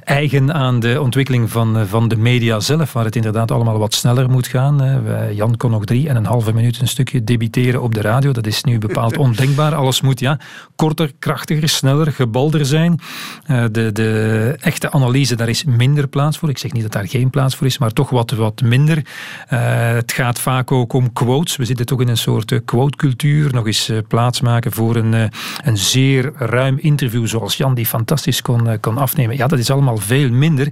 eigen 0.07 0.53
aan 0.53 0.79
de 0.79 1.01
ontwikkeling 1.01 1.51
van, 1.51 1.77
eh, 1.77 1.83
van 1.85 2.07
de 2.07 2.17
media 2.17 2.59
zelf, 2.59 2.93
waar 2.93 3.05
het 3.05 3.15
inderdaad 3.15 3.51
allemaal 3.51 3.77
wat 3.77 3.93
sneller 3.93 4.29
moet 4.29 4.47
gaan. 4.47 5.05
Jan 5.33 5.57
kon 5.57 5.71
nog 5.71 5.85
drie 5.85 6.09
en 6.09 6.15
een 6.15 6.25
halve 6.25 6.53
minuut 6.53 6.79
een 6.81 6.87
stukje 6.87 7.23
debiteren 7.23 7.81
op 7.81 7.93
de 7.93 8.01
radio. 8.01 8.31
Dat 8.31 8.47
is 8.47 8.63
nu 8.63 8.77
bepaald 8.77 9.17
ondenkbaar. 9.27 9.75
Alles 9.75 10.01
moet 10.01 10.19
ja, 10.19 10.39
korter, 10.75 11.11
krachtiger, 11.19 11.69
sneller, 11.69 12.11
gebalder 12.11 12.65
zijn. 12.65 12.99
Eh, 13.45 13.63
de, 13.71 13.91
de 13.91 14.55
echte 14.59 14.91
analyse, 14.91 15.35
daar 15.35 15.49
is 15.49 15.63
minder 15.63 16.07
plaats 16.07 16.37
voor. 16.37 16.49
Ik 16.49 16.57
zeg 16.57 16.71
niet 16.71 16.83
dat 16.83 16.91
daar 16.91 17.07
geen 17.07 17.29
plaats 17.29 17.55
voor 17.55 17.67
is, 17.67 17.77
maar 17.77 17.91
toch 17.91 18.09
wat, 18.09 18.31
wat 18.31 18.61
minder. 18.61 18.97
Uh, 18.97 19.91
het 19.91 20.11
gaat 20.11 20.39
vaak 20.39 20.71
ook 20.71 20.93
om 20.93 21.13
quotes. 21.13 21.55
We 21.55 21.65
zitten 21.65 21.85
toch 21.85 22.01
in 22.01 22.07
een 22.07 22.17
soort 22.17 22.61
quotecultuur. 22.65 23.53
Nog 23.53 23.65
eens 23.65 23.91
plaats 24.07 24.41
maken 24.41 24.71
voor 24.71 24.95
een, 24.95 25.31
een 25.63 25.77
zeer 25.77 26.31
ruim 26.35 26.77
interview 26.79 27.27
zoals 27.27 27.57
Jan 27.57 27.73
die 27.73 27.85
fantastisch 27.85 28.41
kon, 28.41 28.79
kon 28.79 28.97
afnemen. 28.97 29.37
Ja, 29.37 29.47
dat 29.47 29.59
is 29.59 29.71
allemaal 29.71 29.96
veel 29.99 30.29
minder. 30.29 30.67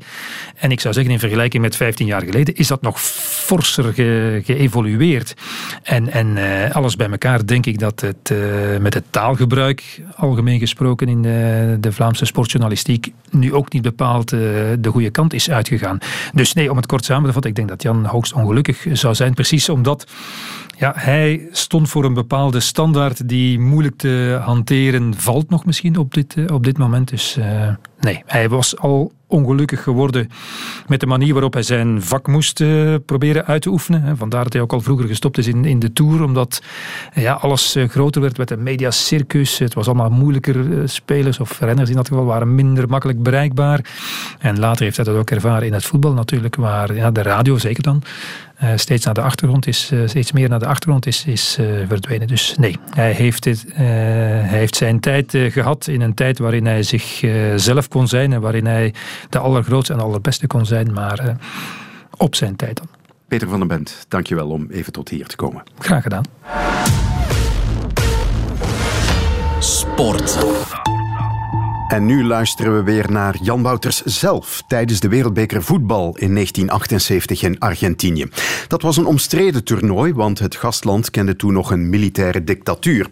En 0.55 0.71
ik 0.71 0.79
zou 0.79 0.93
zeggen, 0.93 1.13
in 1.13 1.19
vergelijking 1.19 1.63
met 1.63 1.75
15 1.75 2.05
jaar 2.05 2.21
geleden 2.21 2.55
is 2.55 2.67
dat 2.67 2.81
nog 2.81 3.01
forser 3.01 3.93
ge, 3.93 4.41
geëvolueerd. 4.43 5.33
En, 5.83 6.11
en 6.11 6.27
uh, 6.37 6.71
alles 6.71 6.95
bij 6.95 7.09
elkaar 7.09 7.45
denk 7.45 7.65
ik 7.65 7.79
dat 7.79 8.01
het 8.01 8.29
uh, 8.31 8.77
met 8.77 8.93
het 8.93 9.03
taalgebruik, 9.09 10.01
algemeen 10.15 10.59
gesproken 10.59 11.07
in 11.07 11.21
de, 11.21 11.77
de 11.79 11.91
Vlaamse 11.91 12.25
sportjournalistiek, 12.25 13.13
nu 13.29 13.53
ook 13.53 13.73
niet 13.73 13.81
bepaald 13.81 14.33
uh, 14.33 14.39
de 14.79 14.89
goede 14.89 15.09
kant 15.09 15.33
is 15.33 15.49
uitgegaan. 15.49 15.97
Dus 16.33 16.53
nee, 16.53 16.71
om 16.71 16.77
het 16.77 16.85
kort 16.85 17.05
samen 17.05 17.25
te 17.25 17.33
vatten, 17.33 17.51
ik 17.51 17.57
denk 17.57 17.69
dat 17.69 17.81
Jan 17.81 18.05
hoogst 18.05 18.33
ongelukkig 18.33 18.85
zou 18.91 19.15
zijn, 19.15 19.33
precies 19.33 19.69
omdat 19.69 20.07
ja, 20.77 20.93
hij 20.95 21.47
stond 21.51 21.89
voor 21.89 22.05
een 22.05 22.13
bepaalde 22.13 22.59
standaard 22.59 23.29
die 23.29 23.59
moeilijk 23.59 23.97
te 23.97 24.39
hanteren 24.43 25.13
valt 25.17 25.49
nog 25.49 25.65
misschien 25.65 25.97
op 25.97 26.13
dit, 26.13 26.51
op 26.51 26.63
dit 26.63 26.77
moment. 26.77 27.09
Dus 27.09 27.37
nee, 27.99 28.23
hij 28.25 28.49
was 28.49 28.77
al 28.77 29.11
ongelukkig 29.35 29.83
geworden 29.83 30.29
met 30.87 30.99
de 30.99 31.05
manier 31.05 31.33
waarop 31.33 31.53
hij 31.53 31.63
zijn 31.63 32.01
vak 32.01 32.27
moest 32.27 32.59
uh, 32.59 32.95
proberen 33.05 33.45
uit 33.45 33.61
te 33.61 33.69
oefenen. 33.69 34.17
Vandaar 34.17 34.43
dat 34.43 34.53
hij 34.53 34.61
ook 34.61 34.73
al 34.73 34.81
vroeger 34.81 35.07
gestopt 35.07 35.37
is 35.37 35.47
in, 35.47 35.65
in 35.65 35.79
de 35.79 35.93
Tour, 35.93 36.23
omdat 36.23 36.61
ja, 37.13 37.33
alles 37.33 37.75
uh, 37.75 37.89
groter 37.89 38.21
werd 38.21 38.37
met 38.37 38.51
een 38.51 38.63
mediacircus. 38.63 39.57
Het 39.57 39.73
was 39.73 39.87
allemaal 39.87 40.09
moeilijker. 40.09 40.89
spelers 40.89 41.39
of 41.39 41.59
renners 41.59 41.89
in 41.89 41.95
dat 41.95 42.07
geval 42.07 42.25
waren 42.25 42.55
minder 42.55 42.89
makkelijk 42.89 43.23
bereikbaar. 43.23 43.79
En 44.39 44.59
later 44.59 44.83
heeft 44.83 44.95
hij 44.95 45.05
dat 45.05 45.15
ook 45.15 45.29
ervaren 45.29 45.67
in 45.67 45.73
het 45.73 45.85
voetbal 45.85 46.13
natuurlijk, 46.13 46.55
waar 46.55 46.95
ja, 46.95 47.11
de 47.11 47.21
radio 47.21 47.57
zeker 47.57 47.83
dan 47.83 48.03
steeds 48.75 49.05
naar 49.05 49.13
de 49.13 49.21
achtergrond 49.21 49.67
is, 49.67 49.91
steeds 50.05 50.31
meer 50.31 50.49
naar 50.49 50.59
de 50.59 50.65
achtergrond 50.65 51.05
is, 51.05 51.25
is 51.25 51.57
verdwenen. 51.87 52.27
Dus 52.27 52.55
nee, 52.57 52.77
hij 52.89 53.11
heeft, 53.11 53.43
dit, 53.43 53.65
hij 53.73 54.57
heeft 54.57 54.75
zijn 54.75 54.99
tijd 54.99 55.37
gehad 55.37 55.87
in 55.87 56.01
een 56.01 56.13
tijd 56.13 56.37
waarin 56.37 56.65
hij 56.65 56.83
zichzelf 56.83 57.87
kon 57.87 58.07
zijn 58.07 58.33
en 58.33 58.41
waarin 58.41 58.65
hij 58.65 58.93
de 59.29 59.39
allergrootste 59.39 59.93
en 59.93 59.99
allerbeste 59.99 60.47
kon 60.47 60.65
zijn, 60.65 60.93
maar 60.93 61.37
op 62.17 62.35
zijn 62.35 62.55
tijd 62.55 62.77
dan. 62.77 62.87
Peter 63.27 63.49
van 63.49 63.59
den 63.59 63.67
Bent, 63.67 64.05
dankjewel 64.07 64.49
om 64.49 64.67
even 64.69 64.93
tot 64.93 65.09
hier 65.09 65.27
te 65.27 65.35
komen. 65.35 65.63
Graag 65.79 66.03
gedaan. 66.03 66.23
Sport. 69.59 70.37
En 71.87 72.05
nu 72.05 72.23
luisteren 72.23 72.75
we 72.75 72.83
weer 72.83 73.11
naar 73.11 73.35
Jan 73.41 73.63
Wouters 73.63 74.01
zelf 74.01 74.61
tijdens 74.67 74.99
de 74.99 75.09
Wereldbeker 75.09 75.61
voetbal 75.61 76.17
in 76.17 76.33
1978 76.33 77.43
in 77.43 77.59
Argentinië. 77.59 78.25
Dat 78.67 78.81
was 78.81 78.97
een 78.97 79.05
omstreden 79.05 79.63
toernooi, 79.63 80.13
want 80.13 80.39
het 80.39 80.55
gastland 80.55 81.11
kende 81.11 81.35
toen 81.35 81.53
nog 81.53 81.71
een 81.71 81.89
militaire 81.89 82.43
dictatuur. 82.43 83.07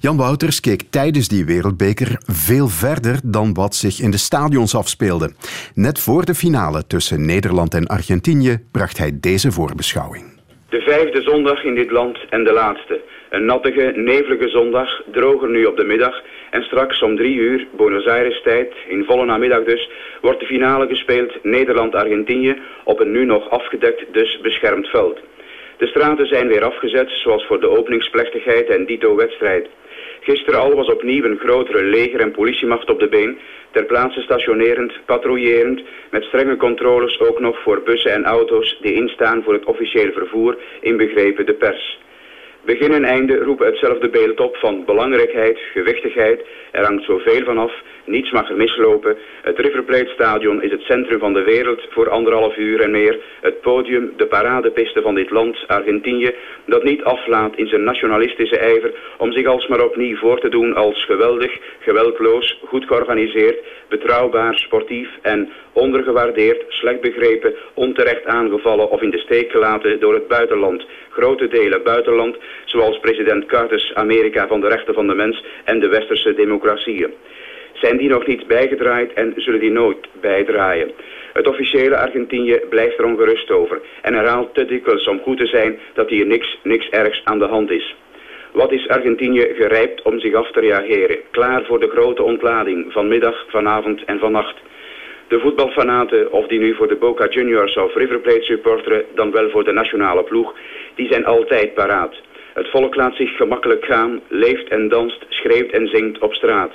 Jan 0.00 0.16
Wouters 0.16 0.60
keek 0.60 0.82
tijdens 0.90 1.28
die 1.28 1.44
Wereldbeker 1.44 2.16
veel 2.26 2.68
verder 2.68 3.20
dan 3.24 3.54
wat 3.54 3.74
zich 3.74 4.00
in 4.00 4.10
de 4.10 4.18
stadions 4.18 4.74
afspeelde. 4.74 5.30
Net 5.74 5.98
voor 5.98 6.24
de 6.24 6.34
finale 6.34 6.86
tussen 6.86 7.26
Nederland 7.26 7.74
en 7.74 7.86
Argentinië 7.86 8.58
bracht 8.72 8.98
hij 8.98 9.18
deze 9.20 9.52
voorbeschouwing. 9.52 10.24
De 10.68 10.80
vijfde 10.80 11.22
zondag 11.22 11.64
in 11.64 11.74
dit 11.74 11.90
land 11.90 12.18
en 12.30 12.44
de 12.44 12.52
laatste. 12.52 13.00
Een 13.30 13.44
nattige, 13.44 13.92
nevelige 13.94 14.48
zondag, 14.48 15.02
droger 15.12 15.50
nu 15.50 15.64
op 15.64 15.76
de 15.76 15.84
middag 15.84 16.22
en 16.56 16.62
straks 16.62 17.02
om 17.02 17.16
drie 17.16 17.36
uur, 17.36 17.66
Buenos 17.76 18.06
Aires 18.06 18.42
tijd, 18.42 18.72
in 18.88 19.04
volle 19.04 19.24
namiddag 19.24 19.64
dus, 19.64 19.90
wordt 20.20 20.40
de 20.40 20.46
finale 20.46 20.86
gespeeld 20.86 21.32
Nederland-Argentinië 21.42 22.56
op 22.84 23.00
een 23.00 23.10
nu 23.10 23.24
nog 23.24 23.50
afgedekt, 23.50 24.04
dus 24.12 24.40
beschermd 24.40 24.88
veld. 24.88 25.18
De 25.76 25.86
straten 25.86 26.26
zijn 26.26 26.48
weer 26.48 26.64
afgezet, 26.64 27.10
zoals 27.10 27.46
voor 27.46 27.60
de 27.60 27.68
openingsplechtigheid 27.68 28.68
en 28.68 28.86
dito-wedstrijd. 28.86 29.68
Gisteren 30.20 30.60
al 30.60 30.74
was 30.74 30.88
opnieuw 30.88 31.24
een 31.24 31.38
grotere 31.38 31.82
leger- 31.84 32.20
en 32.20 32.30
politiemacht 32.30 32.90
op 32.90 33.00
de 33.00 33.08
been, 33.08 33.38
ter 33.70 33.84
plaatse 33.84 34.20
stationerend, 34.20 34.92
patrouillerend, 35.06 35.82
met 36.10 36.24
strenge 36.24 36.56
controles 36.56 37.20
ook 37.20 37.40
nog 37.40 37.62
voor 37.62 37.82
bussen 37.82 38.12
en 38.12 38.24
auto's 38.24 38.78
die 38.80 38.92
instaan 38.92 39.42
voor 39.42 39.52
het 39.52 39.64
officiële 39.64 40.12
vervoer, 40.12 40.56
inbegrepen 40.80 41.46
de 41.46 41.54
pers. 41.54 41.98
Begin 42.66 42.92
en 42.92 43.04
einde 43.04 43.36
roepen 43.38 43.66
hetzelfde 43.66 44.08
beeld 44.08 44.40
op 44.40 44.56
van 44.56 44.84
belangrijkheid, 44.84 45.58
gewichtigheid. 45.58 46.40
Er 46.72 46.84
hangt 46.84 47.04
zoveel 47.04 47.44
vanaf, 47.44 47.72
niets 48.06 48.30
mag 48.30 48.50
er 48.50 48.56
mislopen. 48.56 49.16
Het 49.42 49.58
River 49.58 49.82
Plate 49.82 50.10
Stadion 50.14 50.62
is 50.62 50.70
het 50.70 50.80
centrum 50.80 51.18
van 51.18 51.32
de 51.32 51.42
wereld 51.42 51.80
voor 51.90 52.10
anderhalf 52.10 52.56
uur 52.56 52.80
en 52.80 52.90
meer. 52.90 53.20
Het 53.40 53.60
podium, 53.60 54.12
de 54.16 54.26
paradepiste 54.26 55.02
van 55.02 55.14
dit 55.14 55.30
land, 55.30 55.64
Argentinië, 55.66 56.34
dat 56.66 56.84
niet 56.84 57.02
aflaat 57.04 57.56
in 57.56 57.66
zijn 57.66 57.84
nationalistische 57.84 58.58
ijver 58.58 58.94
om 59.18 59.32
zich 59.32 59.46
alsmaar 59.46 59.84
opnieuw 59.84 60.16
voor 60.16 60.40
te 60.40 60.48
doen 60.48 60.74
als 60.74 61.04
geweldig, 61.04 61.58
geweldloos, 61.78 62.60
goed 62.64 62.84
georganiseerd, 62.86 63.58
betrouwbaar, 63.88 64.54
sportief 64.54 65.08
en 65.22 65.48
ondergewaardeerd, 65.72 66.64
slecht 66.68 67.00
begrepen, 67.00 67.54
onterecht 67.74 68.24
aangevallen 68.24 68.90
of 68.90 69.02
in 69.02 69.10
de 69.10 69.18
steek 69.18 69.50
gelaten 69.50 70.00
door 70.00 70.14
het 70.14 70.28
buitenland. 70.28 70.86
Grote 71.10 71.48
delen 71.48 71.82
buitenland, 71.82 72.36
zoals 72.64 72.98
president 72.98 73.46
Carter's 73.46 73.92
Amerika 73.94 74.46
van 74.46 74.60
de 74.60 74.68
rechten 74.68 74.94
van 74.94 75.06
de 75.06 75.14
mens 75.14 75.44
en 75.64 75.80
de 75.80 75.88
westerse 75.88 76.34
democratieën. 76.34 77.14
Zijn 77.80 77.96
die 77.96 78.08
nog 78.08 78.26
niet 78.26 78.46
bijgedraaid 78.46 79.12
en 79.12 79.32
zullen 79.36 79.60
die 79.60 79.70
nooit 79.70 80.06
bijdraaien? 80.20 80.92
Het 81.32 81.48
officiële 81.48 81.96
Argentinië 81.96 82.60
blijft 82.68 82.98
er 82.98 83.04
ongerust 83.04 83.50
over 83.50 83.80
en 84.02 84.14
herhaalt 84.14 84.54
te 84.54 84.64
dikwijls 84.64 85.08
om 85.08 85.20
goed 85.20 85.38
te 85.38 85.46
zijn 85.46 85.78
dat 85.94 86.08
hier 86.08 86.26
niks, 86.26 86.58
niks 86.62 86.88
ergs 86.88 87.20
aan 87.24 87.38
de 87.38 87.44
hand 87.44 87.70
is. 87.70 87.94
Wat 88.52 88.72
is 88.72 88.88
Argentinië 88.88 89.46
gerijpt 89.54 90.02
om 90.02 90.20
zich 90.20 90.34
af 90.34 90.50
te 90.50 90.60
reageren? 90.60 91.18
Klaar 91.30 91.64
voor 91.64 91.80
de 91.80 91.88
grote 91.88 92.22
ontlading 92.22 92.92
vanmiddag, 92.92 93.44
vanavond 93.48 94.04
en 94.04 94.18
vannacht. 94.18 94.56
De 95.28 95.40
voetbalfanaten, 95.40 96.32
of 96.32 96.46
die 96.46 96.58
nu 96.58 96.74
voor 96.74 96.88
de 96.88 96.96
Boca 96.96 97.28
Juniors 97.28 97.76
of 97.76 97.94
River 97.94 98.18
Plate 98.18 98.42
supporteren, 98.42 99.04
dan 99.14 99.30
wel 99.30 99.50
voor 99.50 99.64
de 99.64 99.72
nationale 99.72 100.22
ploeg, 100.22 100.54
die 100.94 101.08
zijn 101.10 101.24
altijd 101.24 101.74
paraat. 101.74 102.14
Het 102.54 102.68
volk 102.70 102.94
laat 102.94 103.16
zich 103.16 103.36
gemakkelijk 103.36 103.84
gaan, 103.84 104.20
leeft 104.28 104.68
en 104.68 104.88
danst, 104.88 105.26
schreeuwt 105.28 105.70
en 105.70 105.86
zingt 105.86 106.18
op 106.18 106.34
straat. 106.34 106.72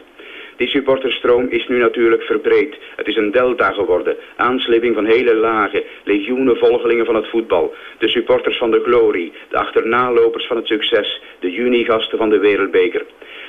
Die 0.55 0.67
supporterstroom 0.67 1.47
is 1.49 1.67
nu 1.67 1.77
natuurlijk 1.77 2.23
verbreed. 2.23 2.77
Het 2.95 3.07
is 3.07 3.15
een 3.15 3.31
delta 3.31 3.71
geworden. 3.71 4.17
Aanslipping 4.35 4.95
van 4.95 5.05
hele 5.05 5.35
lagen, 5.35 5.83
legioenen 6.03 6.57
volgelingen 6.57 7.05
van 7.05 7.15
het 7.15 7.29
voetbal. 7.29 7.73
De 7.97 8.09
supporters 8.09 8.57
van 8.57 8.71
de 8.71 8.81
glorie, 8.83 9.31
de 9.49 9.57
achternalopers 9.57 10.47
van 10.47 10.57
het 10.57 10.67
succes, 10.67 11.21
de 11.39 11.51
junigasten 11.51 12.17
van 12.17 12.29
de 12.29 12.37
wereldbeker. 12.37 13.05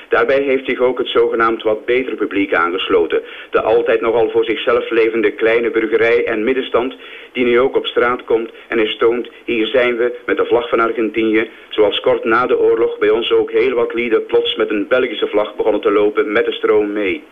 Daarbij 0.09 0.41
heeft 0.41 0.65
zich 0.65 0.79
ook 0.79 0.97
het 0.97 1.07
zogenaamd 1.07 1.63
wat 1.63 1.85
beter 1.85 2.15
publiek 2.15 2.53
aangesloten. 2.53 3.21
De 3.51 3.61
altijd 3.61 4.01
nogal 4.01 4.29
voor 4.29 4.45
zichzelf 4.45 4.89
levende 4.89 5.31
kleine 5.31 5.71
burgerij 5.71 6.25
en 6.25 6.43
middenstand 6.43 6.95
die 7.31 7.45
nu 7.45 7.59
ook 7.59 7.75
op 7.75 7.85
straat 7.85 8.23
komt 8.23 8.49
en 8.67 8.79
is 8.79 8.97
toont, 8.97 9.29
hier 9.45 9.67
zijn 9.67 9.97
we 9.97 10.15
met 10.25 10.37
de 10.37 10.45
vlag 10.45 10.69
van 10.69 10.79
Argentinië, 10.79 11.49
zoals 11.73 11.99
kort 11.99 12.23
na 12.23 12.45
de 12.45 12.59
oorlog 12.59 12.97
bij 12.97 13.09
ons 13.09 13.31
ook 13.31 13.51
heel 13.51 13.73
wat 13.73 13.93
lieden 13.93 14.25
plots 14.25 14.55
met 14.55 14.69
een 14.69 14.87
Belgische 14.87 15.27
vlag 15.27 15.55
begonnen 15.55 15.81
te 15.81 15.91
lopen 15.91 16.31
met 16.31 16.45
de 16.45 16.51
stroom 16.51 16.91
mee. 16.91 17.23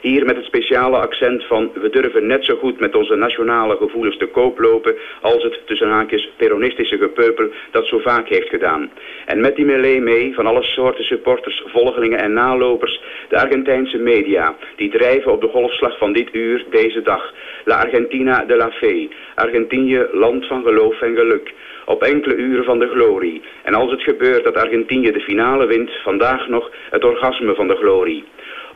Hier 0.00 0.24
met 0.24 0.36
het 0.36 0.44
speciale 0.44 0.96
accent 0.96 1.44
van 1.44 1.70
we 1.74 1.90
durven 1.90 2.26
net 2.26 2.44
zo 2.44 2.56
goed 2.56 2.80
met 2.80 2.94
onze 2.94 3.14
nationale 3.14 3.76
gevoelens 3.76 4.16
te 4.16 4.26
koop 4.26 4.58
lopen 4.58 4.94
als 5.20 5.42
het 5.42 5.60
tussen 5.66 5.88
haakjes 5.88 6.30
peronistische 6.36 6.98
gepeupel 6.98 7.48
dat 7.70 7.86
zo 7.86 7.98
vaak 7.98 8.28
heeft 8.28 8.48
gedaan. 8.48 8.90
En 9.26 9.40
met 9.40 9.56
die 9.56 9.64
melee 9.64 10.00
mee 10.00 10.34
van 10.34 10.46
alle 10.46 10.62
soorten 10.62 11.04
supporters, 11.04 11.62
volgelingen 11.66 12.18
en 12.18 12.32
nalopers, 12.32 13.00
de 13.28 13.40
Argentijnse 13.40 13.98
media, 13.98 14.56
die 14.76 14.90
drijven 14.90 15.32
op 15.32 15.40
de 15.40 15.48
golfslag 15.48 15.98
van 15.98 16.12
dit 16.12 16.28
uur, 16.32 16.64
deze 16.70 17.02
dag. 17.02 17.34
La 17.64 17.76
Argentina 17.76 18.44
de 18.44 18.56
la 18.56 18.70
Fe, 18.70 19.08
Argentinië, 19.34 20.06
land 20.12 20.46
van 20.46 20.62
geloof 20.62 21.00
en 21.00 21.16
geluk 21.16 21.52
op 21.90 22.02
enkele 22.02 22.34
uren 22.34 22.64
van 22.64 22.78
de 22.78 22.88
glorie. 22.88 23.42
En 23.62 23.74
als 23.74 23.90
het 23.90 24.02
gebeurt 24.02 24.44
dat 24.44 24.56
Argentinië 24.56 25.10
de 25.10 25.20
finale 25.20 25.66
wint, 25.66 25.90
vandaag 26.02 26.48
nog 26.48 26.70
het 26.90 27.04
orgasme 27.04 27.54
van 27.54 27.68
de 27.68 27.76
glorie. 27.76 28.24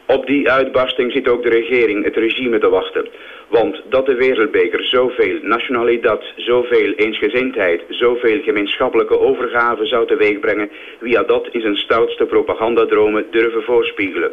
Op 0.07 0.27
die 0.27 0.51
uitbarsting 0.51 1.13
zit 1.13 1.29
ook 1.29 1.43
de 1.43 1.49
regering, 1.49 2.05
het 2.05 2.17
regime 2.17 2.59
te 2.59 2.69
wachten. 2.69 3.09
Want 3.49 3.83
dat 3.89 4.07
de 4.07 4.15
wereldbeker 4.15 4.85
zoveel 4.85 5.39
nationaliteit, 5.43 6.33
zoveel 6.37 6.93
eensgezindheid, 6.93 7.83
zoveel 7.89 8.41
gemeenschappelijke 8.43 9.19
overgave 9.19 9.87
zou 9.87 10.07
teweegbrengen, 10.07 10.71
wie 11.01 11.17
had 11.17 11.29
dat 11.29 11.49
in 11.53 11.61
zijn 11.61 11.77
stoutste 11.77 12.25
propagandadromen 12.25 13.27
durven 13.31 13.63
voorspiegelen. 13.63 14.33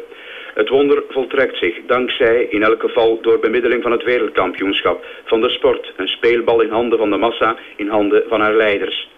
Het 0.54 0.68
wonder 0.68 1.02
voltrekt 1.08 1.58
zich 1.58 1.76
dankzij, 1.86 2.46
in 2.50 2.62
elk 2.62 2.80
geval 2.80 3.20
door 3.20 3.38
bemiddeling 3.38 3.82
van 3.82 3.92
het 3.92 4.02
wereldkampioenschap, 4.02 5.04
van 5.24 5.40
de 5.40 5.50
sport, 5.50 5.92
een 5.96 6.08
speelbal 6.08 6.60
in 6.60 6.70
handen 6.70 6.98
van 6.98 7.10
de 7.10 7.16
massa, 7.16 7.56
in 7.76 7.88
handen 7.88 8.24
van 8.28 8.40
haar 8.40 8.54
leiders. 8.54 9.08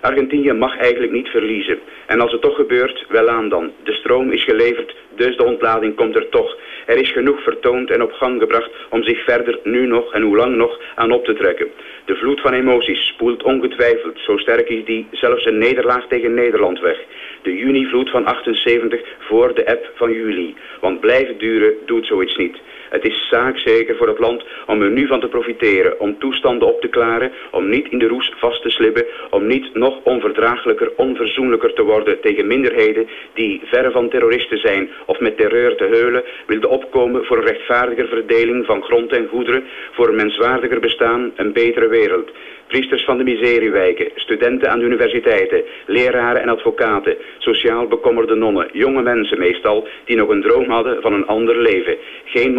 Argentinië 0.00 0.52
mag 0.52 0.78
eigenlijk 0.78 1.12
niet 1.12 1.28
verliezen. 1.28 1.78
En 2.06 2.20
als 2.20 2.32
het 2.32 2.40
toch 2.40 2.56
gebeurt, 2.56 3.04
wel 3.08 3.28
aan 3.28 3.48
dan. 3.48 3.72
De 3.82 3.92
stroom 3.92 4.30
is 4.30 4.44
geleverd, 4.44 4.94
dus 5.16 5.36
de 5.36 5.44
ontlading 5.44 5.94
komt 5.96 6.16
er 6.16 6.28
toch. 6.28 6.56
Er 6.86 6.96
is 6.96 7.12
genoeg 7.12 7.42
vertoond 7.42 7.90
en 7.90 8.02
op 8.02 8.12
gang 8.12 8.40
gebracht 8.40 8.70
om 8.90 9.02
zich 9.02 9.24
verder 9.24 9.58
nu 9.62 9.86
nog 9.86 10.14
en 10.14 10.22
hoe 10.22 10.36
lang 10.36 10.56
nog 10.56 10.80
aan 10.94 11.12
op 11.12 11.24
te 11.24 11.34
trekken. 11.34 11.68
De 12.04 12.16
vloed 12.16 12.40
van 12.40 12.52
emoties 12.52 13.06
spoelt 13.06 13.42
ongetwijfeld, 13.42 14.18
zo 14.18 14.36
sterk 14.36 14.68
is 14.68 14.84
die, 14.84 15.06
zelfs 15.10 15.44
een 15.44 15.58
nederlaag 15.58 16.06
tegen 16.06 16.34
Nederland 16.34 16.80
weg. 16.80 16.98
De 17.42 17.56
junivloed 17.56 18.10
van 18.10 18.24
78 18.24 19.00
voor 19.18 19.54
de 19.54 19.66
app 19.66 19.90
van 19.94 20.12
juli. 20.12 20.54
Want 20.80 21.00
blijven 21.00 21.38
duren 21.38 21.72
doet 21.86 22.06
zoiets 22.06 22.36
niet. 22.36 22.56
Het 22.90 23.04
is 23.04 23.28
zaakzeker 23.28 23.96
voor 23.96 24.08
het 24.08 24.18
land 24.18 24.44
om 24.66 24.82
er 24.82 24.90
nu 24.90 25.06
van 25.06 25.20
te 25.20 25.28
profiteren, 25.28 26.00
om 26.00 26.18
toestanden 26.18 26.68
op 26.68 26.80
te 26.80 26.88
klaren, 26.88 27.32
om 27.50 27.68
niet 27.68 27.88
in 27.90 27.98
de 27.98 28.08
roes 28.08 28.32
vast 28.36 28.62
te 28.62 28.70
slippen, 28.70 29.06
om 29.30 29.46
niet 29.46 29.74
nog 29.74 29.98
onverdraaglijker, 30.02 30.92
onverzoenlijker 30.96 31.72
te 31.72 31.82
worden 31.82 32.20
tegen 32.20 32.46
minderheden 32.46 33.08
die 33.34 33.60
verre 33.64 33.90
van 33.90 34.08
terroristen 34.08 34.58
zijn 34.58 34.90
of 35.06 35.20
met 35.20 35.36
terreur 35.36 35.76
te 35.76 35.84
heulen, 35.84 36.24
wilden 36.46 36.70
opkomen 36.70 37.24
voor 37.24 37.36
een 37.36 37.46
rechtvaardiger 37.46 38.08
verdeling 38.08 38.66
van 38.66 38.82
grond 38.82 39.12
en 39.12 39.28
goederen, 39.28 39.64
voor 39.92 40.08
een 40.08 40.16
menswaardiger 40.16 40.80
bestaan, 40.80 41.32
een 41.36 41.52
betere 41.52 41.88
wereld 41.88 42.30
priesters 42.70 43.04
van 43.04 43.18
de 43.18 43.24
miseriewijken, 43.24 44.10
studenten 44.14 44.70
aan 44.70 44.78
de 44.78 44.84
universiteiten, 44.84 45.64
leraren 45.86 46.42
en 46.42 46.48
advocaten, 46.48 47.16
sociaal 47.38 47.86
bekommerde 47.86 48.34
nonnen, 48.34 48.68
jonge 48.72 49.02
mensen 49.02 49.38
meestal, 49.38 49.88
die 50.04 50.16
nog 50.16 50.28
een 50.28 50.42
droom 50.42 50.70
hadden 50.70 51.02
van 51.02 51.12
een 51.12 51.26
ander 51.26 51.56
leven. 51.56 51.96
Geen 52.24 52.54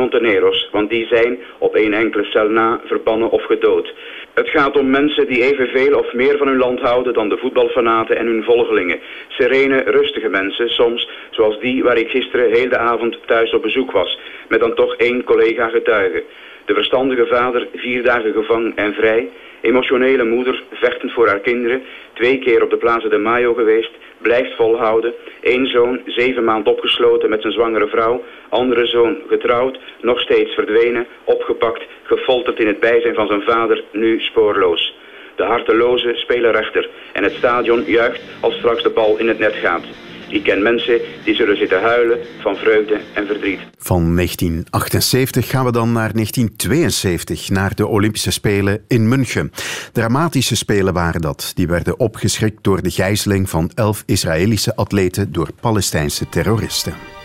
Want 0.71 0.89
die 0.89 1.07
zijn 1.07 1.39
op 1.57 1.75
één 1.75 1.93
enkele 1.93 2.23
cel 2.23 2.49
na 2.49 2.81
verbannen 2.85 3.29
of 3.29 3.43
gedood. 3.45 3.93
Het 4.33 4.49
gaat 4.49 4.77
om 4.77 4.89
mensen 4.89 5.27
die 5.27 5.43
evenveel 5.43 5.97
of 5.97 6.13
meer 6.13 6.37
van 6.37 6.47
hun 6.47 6.57
land 6.57 6.79
houden 6.79 7.13
dan 7.13 7.29
de 7.29 7.37
voetbalfanaten 7.37 8.17
en 8.17 8.25
hun 8.25 8.43
volgelingen. 8.43 8.99
Serene, 9.27 9.83
rustige 9.85 10.29
mensen, 10.29 10.69
soms 10.69 11.09
zoals 11.29 11.59
die 11.59 11.83
waar 11.83 11.97
ik 11.97 12.09
gisteren 12.09 12.51
heel 12.51 12.69
de 12.69 12.77
avond 12.77 13.17
thuis 13.25 13.53
op 13.53 13.61
bezoek 13.61 13.91
was, 13.91 14.19
met 14.47 14.59
dan 14.59 14.75
toch 14.75 14.95
één 14.95 15.23
collega 15.23 15.69
getuige. 15.69 16.23
De 16.65 16.73
verstandige 16.73 17.25
vader, 17.25 17.67
vier 17.75 18.03
dagen 18.03 18.33
gevangen 18.33 18.73
en 18.75 18.93
vrij. 18.93 19.29
Emotionele 19.61 20.23
moeder, 20.23 20.63
vechtend 20.71 21.11
voor 21.11 21.27
haar 21.27 21.39
kinderen. 21.39 21.83
Twee 22.13 22.39
keer 22.39 22.63
op 22.63 22.69
de 22.69 22.77
Plaza 22.77 23.07
de 23.07 23.17
Mayo 23.17 23.53
geweest. 23.53 23.91
Blijft 24.17 24.55
volhouden. 24.55 25.13
Eén 25.41 25.67
zoon, 25.67 26.01
zeven 26.05 26.43
maand 26.43 26.67
opgesloten 26.67 27.29
met 27.29 27.41
zijn 27.41 27.53
zwangere 27.53 27.87
vrouw. 27.87 28.23
Andere 28.51 28.85
zoon, 28.85 29.17
getrouwd, 29.27 29.79
nog 30.01 30.19
steeds 30.19 30.53
verdwenen. 30.53 31.07
Opgepakt, 31.23 31.83
gefolterd 32.03 32.59
in 32.59 32.67
het 32.67 32.79
bijzijn 32.79 33.15
van 33.15 33.27
zijn 33.27 33.41
vader, 33.41 33.83
nu 33.91 34.19
spoorloos. 34.19 34.93
De 35.35 35.43
harteloze 35.43 36.11
spelen 36.15 36.51
rechter. 36.51 36.89
En 37.13 37.23
het 37.23 37.33
stadion 37.33 37.83
juicht 37.85 38.21
als 38.39 38.55
straks 38.55 38.83
de 38.83 38.89
bal 38.89 39.17
in 39.17 39.27
het 39.27 39.39
net 39.39 39.53
gaat. 39.53 39.83
Ik 40.31 40.43
ken 40.43 40.61
mensen 40.61 41.01
die 41.23 41.35
zullen 41.35 41.57
zitten 41.57 41.81
huilen 41.81 42.19
van 42.39 42.55
vreugde 42.55 42.99
en 43.13 43.27
verdriet. 43.27 43.59
Van 43.77 44.15
1978 44.15 45.49
gaan 45.49 45.65
we 45.65 45.71
dan 45.71 45.91
naar 45.91 46.13
1972, 46.13 47.49
naar 47.49 47.75
de 47.75 47.87
Olympische 47.87 48.31
Spelen 48.31 48.83
in 48.87 49.07
München. 49.07 49.51
Dramatische 49.93 50.55
spelen 50.55 50.93
waren 50.93 51.21
dat. 51.21 51.51
Die 51.55 51.67
werden 51.67 51.99
opgeschrikt 51.99 52.63
door 52.63 52.81
de 52.81 52.89
gijzeling 52.89 53.49
van 53.49 53.71
elf 53.75 54.03
Israëlische 54.05 54.75
atleten 54.75 55.31
door 55.31 55.47
Palestijnse 55.61 56.29
terroristen. 56.29 57.20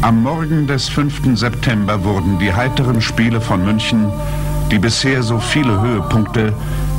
Am 0.00 0.22
Morgen 0.22 0.68
des 0.68 0.88
5. 0.88 1.36
September 1.36 2.04
wurden 2.04 2.38
die 2.38 2.52
heiteren 2.52 3.00
Spiele 3.00 3.40
von 3.40 3.64
München, 3.64 4.06
die 4.70 4.78
bisher 4.78 5.24
so 5.24 5.38
viele 5.38 5.80
Höhepunkte 5.80 6.52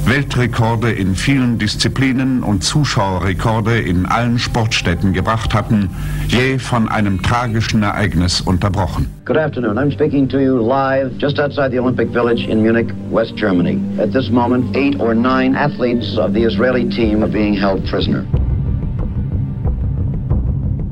Weltrekorde 0.06 0.92
in 0.92 1.16
vielen 1.16 1.58
Disziplinen 1.58 2.44
und 2.44 2.62
Zuschauerrekorde 2.62 3.80
in 3.80 4.06
allen 4.06 4.38
Sportstätten 4.38 5.14
gebracht 5.14 5.54
hatten, 5.54 5.90
je 6.28 6.60
von 6.60 6.90
einem 6.90 7.22
tragischen 7.22 7.84
Ereignis 7.84 8.42
unterbrochen. 8.42 9.08
Good 9.24 9.38
afternoon. 9.38 9.78
I'm 9.78 9.94
speaking 9.94 10.28
to 10.28 10.38
you 10.38 10.58
live 10.58 11.12
just 11.20 11.40
outside 11.40 11.72
the 11.72 11.80
Olympic 11.80 12.10
Village 12.12 12.50
in 12.50 12.62
Munich, 12.62 12.90
West 13.10 13.38
Germany. 13.38 13.80
At 13.98 14.12
this 14.12 14.30
moment, 14.30 14.76
eight 14.76 15.00
or 15.00 15.14
nine 15.16 15.56
athletes 15.56 16.18
of 16.18 16.34
the 16.34 16.44
Israeli 16.44 16.90
team 16.90 17.24
are 17.24 17.32
being 17.32 17.54
held 17.54 17.86
prisoner. 17.88 18.26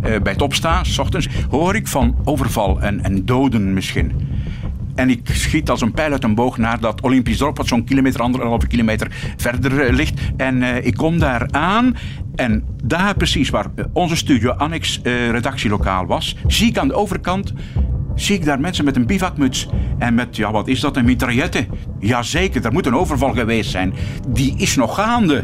Uh, 0.08 0.22
bij 0.22 0.32
het 0.32 0.42
opstaan, 0.42 0.86
s 0.86 0.98
ochtends, 0.98 1.28
hoor 1.50 1.76
ik 1.76 1.88
van 1.88 2.16
overval 2.24 2.82
en, 2.82 3.04
en 3.04 3.26
doden 3.26 3.74
misschien. 3.74 4.12
En 4.98 5.10
ik 5.10 5.30
schiet 5.32 5.70
als 5.70 5.82
een 5.82 5.92
pijl 5.92 6.12
uit 6.12 6.24
een 6.24 6.36
boog 6.36 6.58
naar 6.58 6.80
dat 6.80 7.02
Olympisch 7.02 7.38
dorp, 7.38 7.58
wat 7.58 7.68
zo'n 7.68 7.84
kilometer, 7.84 8.22
anderhalve 8.22 8.68
kilometer 8.68 9.08
verder 9.38 9.80
eh, 9.80 9.94
ligt. 9.94 10.20
En 10.38 10.62
uh, 10.62 10.86
ik 10.86 10.96
kom 10.96 11.20
daar 11.20 11.48
aan. 11.52 11.96
En 12.36 12.64
daar 12.84 13.16
precies 13.16 13.50
waar 13.50 13.66
eh, 13.76 13.86
onze 13.94 14.16
studio 14.16 14.52
Annex 14.52 15.00
redactielokaal 15.04 16.06
was, 16.06 16.36
zie 16.48 16.68
ik 16.68 16.78
aan 16.78 16.88
de 16.88 16.94
overkant 16.94 17.54
zie 18.16 18.36
ik 18.36 18.46
daar 18.46 18.60
mensen 18.60 18.86
met 18.86 18.96
een 18.96 19.06
bivakmuts 19.06 19.68
en 19.98 20.14
met, 20.14 20.36
ja, 20.36 20.52
wat 20.52 20.68
is 20.68 20.80
dat, 20.80 20.98
een 20.98 21.06
mitraillette? 21.06 21.68
Jazeker, 22.00 22.66
er 22.66 22.72
moet 22.72 22.86
een 22.86 22.96
overval 22.96 23.34
geweest 23.34 23.72
zijn. 23.72 23.94
Die 24.28 24.54
is 24.58 24.76
nog 24.76 24.96
gaande. 24.96 25.44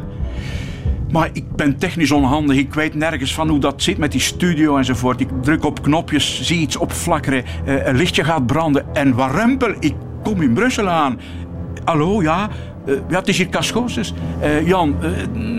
Maar 1.13 1.29
ik 1.33 1.55
ben 1.55 1.77
technisch 1.77 2.11
onhandig. 2.11 2.57
Ik 2.57 2.73
weet 2.73 2.95
nergens 2.95 3.33
van 3.33 3.49
hoe 3.49 3.59
dat 3.59 3.81
zit 3.81 3.97
met 3.97 4.11
die 4.11 4.21
studio 4.21 4.77
enzovoort. 4.77 5.19
Ik 5.19 5.27
druk 5.41 5.65
op 5.65 5.81
knopjes, 5.81 6.41
zie 6.41 6.59
iets 6.59 6.77
opflakkeren. 6.77 7.43
Uh, 7.65 7.87
een 7.87 7.95
lichtje 7.95 8.23
gaat 8.23 8.45
branden. 8.45 8.85
En 8.93 9.15
warempel, 9.15 9.73
ik 9.79 9.93
kom 10.23 10.41
in 10.41 10.53
Brussel 10.53 10.89
aan. 10.89 11.19
Hallo, 11.83 12.21
ja? 12.21 12.49
Uh, 12.85 12.95
ja, 13.09 13.19
het 13.19 13.27
is 13.27 13.37
hier 13.37 13.49
Cascosus. 13.49 14.13
Uh, 14.41 14.67
Jan, 14.67 14.95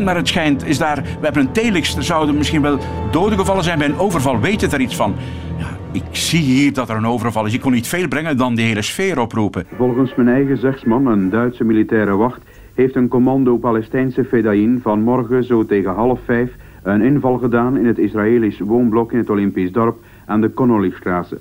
maar 0.05 0.17
het 0.17 0.29
schijnt, 0.29 0.65
is 0.67 0.79
daar... 0.79 1.03
We 1.03 1.25
hebben 1.25 1.43
een 1.43 1.53
telix, 1.53 1.97
er 1.97 2.03
zouden 2.03 2.37
misschien 2.37 2.63
wel 2.63 2.79
doden 3.11 3.39
gevallen 3.39 3.65
zijn 3.65 3.79
bij 3.79 3.89
een 3.89 3.99
overval. 3.99 4.41
Weet 4.41 4.61
je 4.61 4.69
er 4.69 4.81
iets 4.81 4.97
van? 4.97 5.15
Ja, 5.59 5.67
ik 5.93 6.05
zie 6.11 6.43
hier 6.43 6.73
dat 6.73 6.89
er 6.89 6.97
een 6.97 7.07
overval 7.07 7.47
is. 7.47 7.55
Ik 7.55 7.61
kon 7.61 7.73
niet 7.73 7.89
veel 7.89 8.09
brengen 8.09 8.37
dan 8.37 8.55
die 8.55 8.67
hele 8.67 8.83
sfeer 8.83 9.21
oproepen. 9.21 9.67
Volgens 9.77 10.15
mijn 10.17 10.29
eigen 10.29 10.59
zegsman, 10.59 11.07
een 11.07 11.31
Duitse 11.31 11.65
militaire 11.65 12.17
wacht 12.17 12.41
heeft 12.75 12.95
een 12.95 13.09
commando 13.09 13.57
Palestijnse 13.57 14.25
Fedaïn 14.25 14.81
vanmorgen 14.83 15.45
zo 15.45 15.65
tegen 15.65 15.95
half 15.95 16.21
vijf 16.25 16.57
een 16.83 17.03
inval 17.03 17.39
gedaan 17.39 17.79
in 17.79 17.87
het 17.87 17.99
Israëlisch 17.99 18.59
woonblok 18.59 19.13
in 19.13 19.19
het 19.19 19.31
Olympisch 19.31 19.73
dorp 19.73 19.97
aan 20.27 20.41
de 20.41 20.55
Connollystraße. 20.55 21.39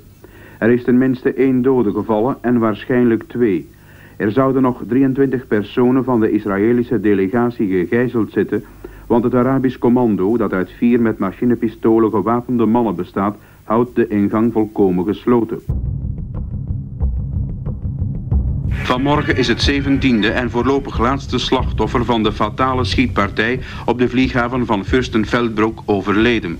Er 0.60 0.70
is 0.70 0.84
tenminste 0.84 1.34
één 1.34 1.62
dode 1.62 1.92
gevallen 1.92 2.38
en 2.42 2.60
waarschijnlijk 2.60 3.24
twee. 3.24 3.70
Er 4.18 4.32
zouden 4.32 4.62
nog 4.62 4.84
23 4.88 5.48
personen 5.48 6.04
van 6.04 6.20
de 6.20 6.32
Israëlische 6.32 7.00
delegatie 7.00 7.68
gegijzeld 7.68 8.32
zitten, 8.32 8.64
want 9.08 9.24
het 9.24 9.36
Arabisch 9.36 9.78
commando, 9.78 10.38
dat 10.38 10.54
uit 10.54 10.72
vier 10.72 11.02
met 11.02 11.18
machinepistolen 11.18 12.10
gewapende 12.10 12.66
mannen 12.66 12.96
bestaat, 12.96 13.36
houdt 13.64 13.96
de 13.96 14.08
ingang 14.08 14.52
volkomen 14.52 15.06
gesloten. 15.06 15.60
Vanmorgen 18.94 19.38
is 19.38 19.48
het 19.48 19.72
17e 19.72 20.34
en 20.34 20.50
voorlopig 20.50 21.00
laatste 21.00 21.38
slachtoffer 21.38 22.06
van 22.06 22.24
de 22.24 22.32
fatale 22.32 22.84
schietpartij 22.84 23.60
op 23.86 24.00
de 24.00 24.10
vlieghaven 24.10 24.66
van 24.66 24.86
Fürstenfeldbruck 24.86 25.80
overleden. 25.86 26.60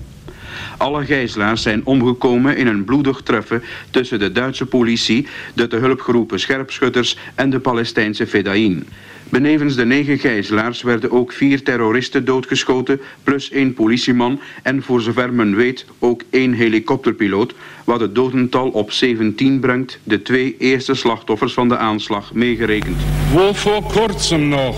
Alle 0.76 1.04
gijzelaars 1.04 1.62
zijn 1.62 1.80
omgekomen 1.84 2.56
in 2.56 2.66
een 2.66 2.84
bloedig 2.84 3.20
treffen 3.20 3.62
tussen 3.90 4.18
de 4.18 4.32
Duitse 4.32 4.66
politie, 4.66 5.26
de 5.54 5.66
te 5.66 5.76
hulp 5.76 6.00
geroepen 6.00 6.40
scherpschutters 6.40 7.18
en 7.34 7.50
de 7.50 7.60
Palestijnse 7.60 8.26
Fedaïn. 8.26 8.88
Benevens 9.34 9.76
de 9.76 9.84
negen 9.84 10.18
gijzelaars 10.18 10.82
werden 10.82 11.10
ook 11.10 11.32
vier 11.32 11.62
terroristen 11.62 12.24
doodgeschoten, 12.24 13.00
plus 13.22 13.50
één 13.50 13.74
politieman 13.74 14.40
en 14.62 14.82
voor 14.82 15.00
zover 15.00 15.32
men 15.32 15.56
weet 15.56 15.86
ook 15.98 16.22
één 16.30 16.52
helikopterpiloot, 16.52 17.54
wat 17.84 18.00
het 18.00 18.14
dodental 18.14 18.68
op 18.68 18.92
17 18.92 19.60
brengt, 19.60 19.98
de 20.02 20.22
twee 20.22 20.56
eerste 20.58 20.94
slachtoffers 20.94 21.52
van 21.52 21.68
de 21.68 21.76
aanslag 21.76 22.32
meegerekend. 22.32 22.96
Wo 23.32 23.52
voor 23.52 23.82
kurzem 23.92 24.48
nog 24.48 24.76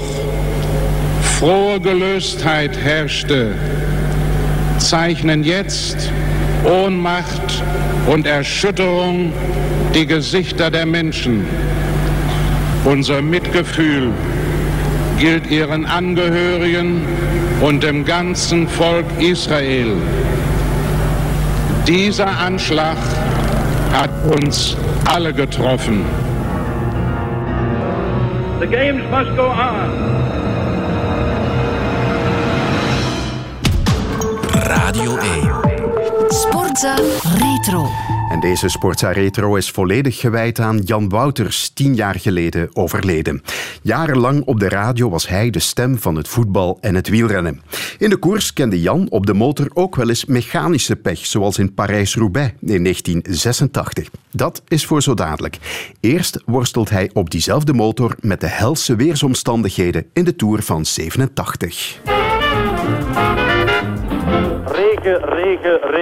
frohe 1.20 1.80
herrschte, 2.76 3.52
zeichnen 4.78 5.42
jetzt 5.44 6.12
Ohnmacht 6.64 7.62
und 8.06 8.26
Erschütterung 8.26 9.32
die 9.92 10.06
Gesichter 10.06 10.70
der 10.70 10.86
Menschen. 10.86 11.44
Unser 12.84 13.22
Mitgefühl 13.22 14.12
gilt 15.18 15.46
ihren 15.50 15.86
Angehörigen 15.86 17.06
und 17.60 17.82
dem 17.82 18.04
ganzen 18.04 18.68
Volk 18.68 19.06
Israel. 19.18 19.96
Dieser 21.86 22.26
Anschlag 22.26 22.96
hat 23.92 24.10
uns 24.24 24.76
alle 25.06 25.32
getroffen. 25.32 26.04
The 28.60 28.66
games 28.66 29.02
must 29.10 29.36
go 29.36 29.46
on. 29.46 30.16
Radio 34.68 35.18
1. 36.30 36.42
Sportza 36.42 36.96
Retro. 37.36 38.15
Deze 38.40 38.68
Sportza 38.68 39.10
Retro 39.10 39.54
is 39.54 39.70
volledig 39.70 40.20
gewijd 40.20 40.58
aan 40.58 40.78
Jan 40.78 41.08
Wouters, 41.08 41.68
tien 41.68 41.94
jaar 41.94 42.14
geleden 42.14 42.68
overleden. 42.72 43.42
Jarenlang 43.82 44.42
op 44.44 44.60
de 44.60 44.68
radio 44.68 45.10
was 45.10 45.28
hij 45.28 45.50
de 45.50 45.58
stem 45.58 45.98
van 45.98 46.16
het 46.16 46.28
voetbal 46.28 46.78
en 46.80 46.94
het 46.94 47.08
wielrennen. 47.08 47.62
In 47.98 48.10
de 48.10 48.16
koers 48.16 48.52
kende 48.52 48.80
Jan 48.80 49.06
op 49.10 49.26
de 49.26 49.34
motor 49.34 49.68
ook 49.74 49.96
wel 49.96 50.08
eens 50.08 50.24
mechanische 50.24 50.96
pech, 50.96 51.18
zoals 51.18 51.58
in 51.58 51.74
Parijs-Roubaix 51.74 52.52
in 52.60 52.82
1986. 52.82 54.08
Dat 54.30 54.62
is 54.68 54.86
voor 54.86 55.02
zo 55.02 55.14
dadelijk. 55.14 55.58
Eerst 56.00 56.42
worstelt 56.44 56.90
hij 56.90 57.10
op 57.12 57.30
diezelfde 57.30 57.72
motor 57.72 58.16
met 58.20 58.40
de 58.40 58.48
helse 58.48 58.96
weersomstandigheden 58.96 60.06
in 60.12 60.24
de 60.24 60.36
Tour 60.36 60.62
van 60.62 60.84
87. 60.84 62.00
Regen, 64.66 65.20
regen, 65.24 65.80
regen. 65.80 65.95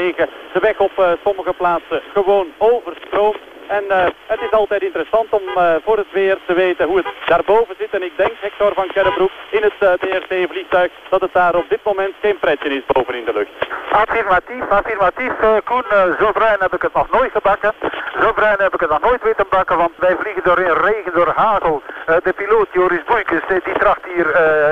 De 0.53 0.61
weg 0.61 0.81
op 0.81 0.99
uh, 0.99 1.13
sommige 1.25 1.53
plaatsen 1.53 2.03
gewoon 2.13 2.47
overstroomd. 2.59 3.39
En 3.67 3.85
uh, 3.89 4.05
het 4.27 4.41
is 4.41 4.51
altijd 4.51 4.83
interessant 4.83 5.27
om 5.31 5.43
uh, 5.57 5.75
voor 5.85 5.97
het 5.97 6.13
weer 6.13 6.39
te 6.47 6.55
weten 6.55 6.87
hoe 6.87 6.97
het 6.97 7.07
daarboven 7.27 7.75
zit. 7.79 7.91
En 7.91 8.03
ik 8.03 8.13
denk, 8.17 8.33
Hector 8.41 8.73
van 8.75 8.87
Kerrebroek, 8.87 9.31
in 9.51 9.63
het 9.63 9.73
uh, 9.81 9.93
DRT-vliegtuig, 9.93 10.91
dat 11.09 11.21
het 11.21 11.33
daar 11.33 11.55
op 11.55 11.69
dit 11.69 11.81
moment 11.83 12.15
geen 12.21 12.39
pretje 12.39 12.69
is 12.69 12.83
boven 12.87 13.15
in 13.15 13.25
de 13.25 13.33
lucht. 13.33 13.51
Affirmatief, 13.91 14.69
affirmatief. 14.69 15.33
Koen, 15.65 15.85
zo 16.19 16.33
bruin 16.33 16.57
heb 16.59 16.75
ik 16.75 16.83
het 16.83 16.95
nog 16.95 17.11
nooit 17.11 17.33
gebakken. 17.33 17.73
Zo 18.21 18.33
bruin 18.33 18.57
heb 18.59 18.75
ik 18.75 18.81
het 18.81 18.91
nog 18.91 19.01
nooit 19.01 19.23
weten 19.23 19.47
bakken, 19.49 19.77
want 19.77 19.93
wij 19.97 20.17
vliegen 20.21 20.43
door 20.45 20.59
regen, 20.59 21.13
door 21.15 21.33
hagel. 21.37 21.83
de 22.07 22.33
piloot 22.37 22.69
Joris 22.73 23.05
Boeikes, 23.05 23.41
die 23.49 23.79
tracht 23.79 24.05
hier 24.15 24.27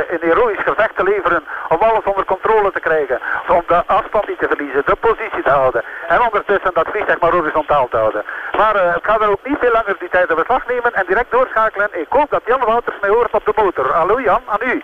een 0.08 0.18
heroïsch 0.20 0.62
gevecht 0.62 0.96
te 0.96 1.02
leveren 1.02 1.44
om 1.68 1.78
alles 1.78 2.04
onder 2.04 2.24
controle 2.24 2.72
te 2.72 2.80
krijgen. 2.80 3.20
Om 3.48 3.62
de 3.66 3.82
afstand 3.86 4.28
niet 4.28 4.38
te 4.38 4.48
verliezen, 4.48 4.82
de 4.84 4.96
positie 5.00 5.42
te 5.42 5.50
houden. 5.50 5.82
En 6.08 6.22
ondertussen 6.22 6.70
dat 6.74 6.88
vliegtuig 6.90 7.20
maar 7.20 7.32
horizontaal 7.32 7.88
te 7.88 7.96
houden. 7.96 8.24
Maar 8.56 8.76
ik 8.96 9.04
ga 9.04 9.20
er 9.20 9.30
ook 9.30 9.44
niet 9.44 9.58
veel 9.60 9.72
langer 9.72 9.96
die 9.98 10.08
tijd 10.08 10.30
in 10.30 10.36
beslag 10.36 10.66
nemen 10.66 10.94
en 10.94 11.06
direct 11.06 11.30
doorschakelen. 11.30 11.88
Ik 11.92 12.06
hoop 12.08 12.30
dat 12.30 12.42
Jan 12.46 12.64
Wouters 12.64 12.96
mij 13.00 13.10
hoort 13.10 13.32
op 13.32 13.44
de 13.44 13.52
motor. 13.56 13.92
Hallo 13.92 14.20
Jan, 14.20 14.42
aan 14.46 14.68
u. 14.68 14.82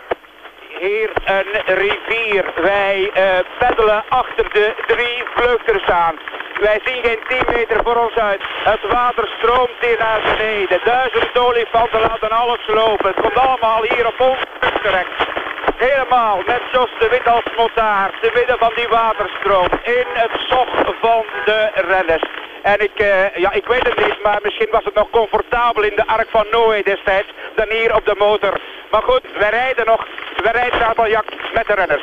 Hier 0.78 1.10
een 1.24 1.74
rivier. 1.74 2.52
Wij 2.62 3.10
uh, 3.16 3.24
peddelen 3.58 4.04
achter 4.08 4.52
de 4.52 4.74
drie 4.86 5.24
vluchters 5.34 5.86
aan. 5.86 6.14
Wij 6.60 6.80
zien 6.84 7.02
geen 7.02 7.18
10 7.28 7.54
meter 7.54 7.80
voor 7.84 7.96
ons 7.96 8.14
uit. 8.14 8.42
Het 8.64 8.92
water 8.92 9.28
stroomt 9.38 9.78
hier 9.80 9.98
naar 9.98 10.20
beneden. 10.22 10.80
Duizend 10.84 11.38
olifanten 11.38 12.00
laten 12.00 12.30
alles 12.30 12.66
lopen. 12.66 13.06
Het 13.06 13.20
komt 13.20 13.38
allemaal 13.38 13.82
hier 13.82 14.06
op 14.06 14.20
ons 14.20 14.38
terecht. 14.82 15.26
Helemaal, 15.78 16.42
net 16.46 16.62
zoals 16.72 16.90
de 16.98 17.08
wit 17.08 17.26
als 17.26 17.44
motaar, 17.56 18.10
te 18.20 18.30
midden 18.34 18.58
van 18.58 18.72
die 18.74 18.88
waterstroom, 18.88 19.68
in 19.82 20.06
het 20.12 20.30
zog 20.48 20.68
van 21.00 21.24
de 21.44 21.70
renners. 21.74 22.24
En 22.62 22.80
ik, 22.80 23.00
uh, 23.00 23.36
ja, 23.36 23.52
ik 23.52 23.66
weet 23.66 23.86
het 23.88 23.98
niet, 24.06 24.22
maar 24.22 24.38
misschien 24.42 24.68
was 24.70 24.84
het 24.84 24.94
nog 24.94 25.10
comfortabel 25.10 25.82
in 25.82 25.96
de 25.96 26.06
Ark 26.06 26.28
van 26.30 26.46
Noé 26.50 26.82
destijds 26.82 27.28
dan 27.54 27.66
hier 27.68 27.94
op 27.94 28.04
de 28.04 28.14
motor. 28.18 28.60
Maar 28.90 29.02
goed, 29.02 29.22
wij 29.38 29.50
rijden 29.50 29.86
nog, 29.86 30.06
wij 30.42 30.52
rijden 30.52 30.78
Rabeljak 30.78 31.24
met 31.54 31.66
de 31.66 31.74
renners. 31.74 32.02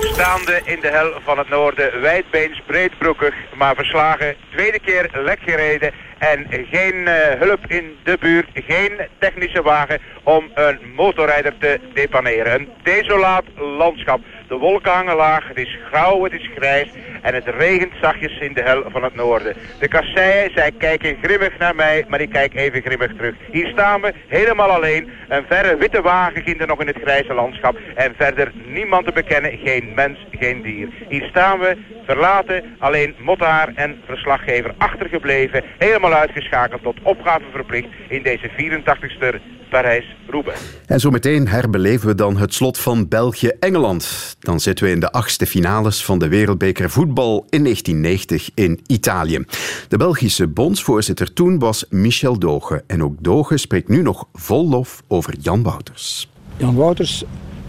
Staande 0.00 0.60
in 0.64 0.80
de 0.80 0.88
hel 0.88 1.12
van 1.24 1.38
het 1.38 1.48
noorden, 1.48 2.00
wijdbeens, 2.00 2.60
breedbroekig, 2.66 3.34
maar 3.54 3.74
verslagen. 3.74 4.36
Tweede 4.50 4.78
keer 4.78 5.10
lek 5.12 5.38
gereden 5.44 5.92
en 6.18 6.46
geen 6.70 6.94
uh, 6.94 7.12
hulp 7.38 7.66
in 7.66 7.96
de 8.04 8.16
buurt, 8.20 8.48
geen 8.54 8.92
technische 9.18 9.62
wagen 9.62 9.98
om 10.22 10.50
een 10.54 10.78
motorrijder 10.94 11.58
te 11.58 11.80
depaneren. 11.94 12.54
Een 12.54 12.68
desolaat 12.82 13.44
landschap. 13.56 14.20
De 14.48 14.54
wolken 14.54 14.92
hangen 14.92 15.16
laag, 15.16 15.48
het 15.48 15.58
is 15.58 15.78
grauw, 15.90 16.24
het 16.24 16.32
is 16.32 16.50
grijs 16.56 16.88
en 17.22 17.34
het 17.34 17.46
regent 17.46 17.92
zachtjes 18.00 18.38
in 18.40 18.54
de 18.54 18.62
hel 18.62 18.82
van 18.86 19.02
het 19.02 19.14
noorden. 19.14 19.54
De 19.78 19.88
kasseien, 19.88 20.50
zij 20.54 20.72
kijken 20.78 21.16
grimmig 21.22 21.58
naar 21.58 21.74
mij, 21.74 22.04
maar 22.08 22.20
ik 22.20 22.30
kijk 22.30 22.54
even 22.54 22.82
grimmig 22.82 23.14
terug. 23.16 23.34
Hier 23.50 23.66
staan 23.66 24.00
we, 24.00 24.12
helemaal 24.26 24.70
alleen. 24.70 25.10
Een 25.28 25.44
verre 25.48 25.76
witte 25.76 26.02
wagen 26.02 26.42
ging 26.42 26.60
er 26.60 26.66
nog 26.66 26.80
in 26.80 26.86
het 26.86 26.98
grijze 27.02 27.34
landschap. 27.34 27.78
En 27.94 28.14
verder 28.16 28.52
niemand 28.66 29.06
te 29.06 29.12
bekennen, 29.12 29.58
geen 29.64 29.92
mens, 29.94 30.18
geen 30.30 30.62
dier. 30.62 30.88
Hier 31.08 31.26
staan 31.30 31.58
we, 31.58 31.76
verlaten, 32.06 32.64
alleen 32.78 33.14
Mottaar 33.18 33.72
en 33.74 34.00
verslaggever 34.06 34.74
achtergebleven. 34.78 35.64
Helemaal 35.78 36.12
uitgeschakeld 36.12 36.82
tot 36.82 36.96
opgave 37.02 37.44
verplicht 37.52 37.88
in 38.08 38.22
deze 38.22 38.50
84ste 38.50 39.40
Parijs-Roubaix. 39.70 40.60
En 40.86 41.00
zometeen 41.00 41.48
herbeleven 41.48 42.08
we 42.08 42.14
dan 42.14 42.36
het 42.36 42.54
slot 42.54 42.78
van 42.78 43.08
België-Engeland. 43.08 44.36
Dan 44.38 44.60
zitten 44.60 44.84
we 44.84 44.90
in 44.90 45.00
de 45.00 45.12
achtste 45.12 45.46
finales 45.46 46.04
van 46.04 46.18
de 46.18 46.28
Wereldbeker 46.28 46.90
voetbal 46.90 47.07
in 47.08 47.62
1990 47.62 48.50
in 48.54 48.80
Italië. 48.86 49.44
De 49.88 49.96
Belgische 49.96 50.46
bondsvoorzitter 50.46 51.32
toen 51.32 51.58
was 51.58 51.84
Michel 51.90 52.38
Doge. 52.38 52.84
En 52.86 53.02
ook 53.02 53.14
Doge 53.20 53.56
spreekt 53.56 53.88
nu 53.88 54.02
nog 54.02 54.28
vol 54.32 54.68
lof 54.68 55.02
over 55.08 55.34
Jan 55.40 55.62
Wouters. 55.62 56.28
Jan 56.56 56.74
Wouters 56.74 57.24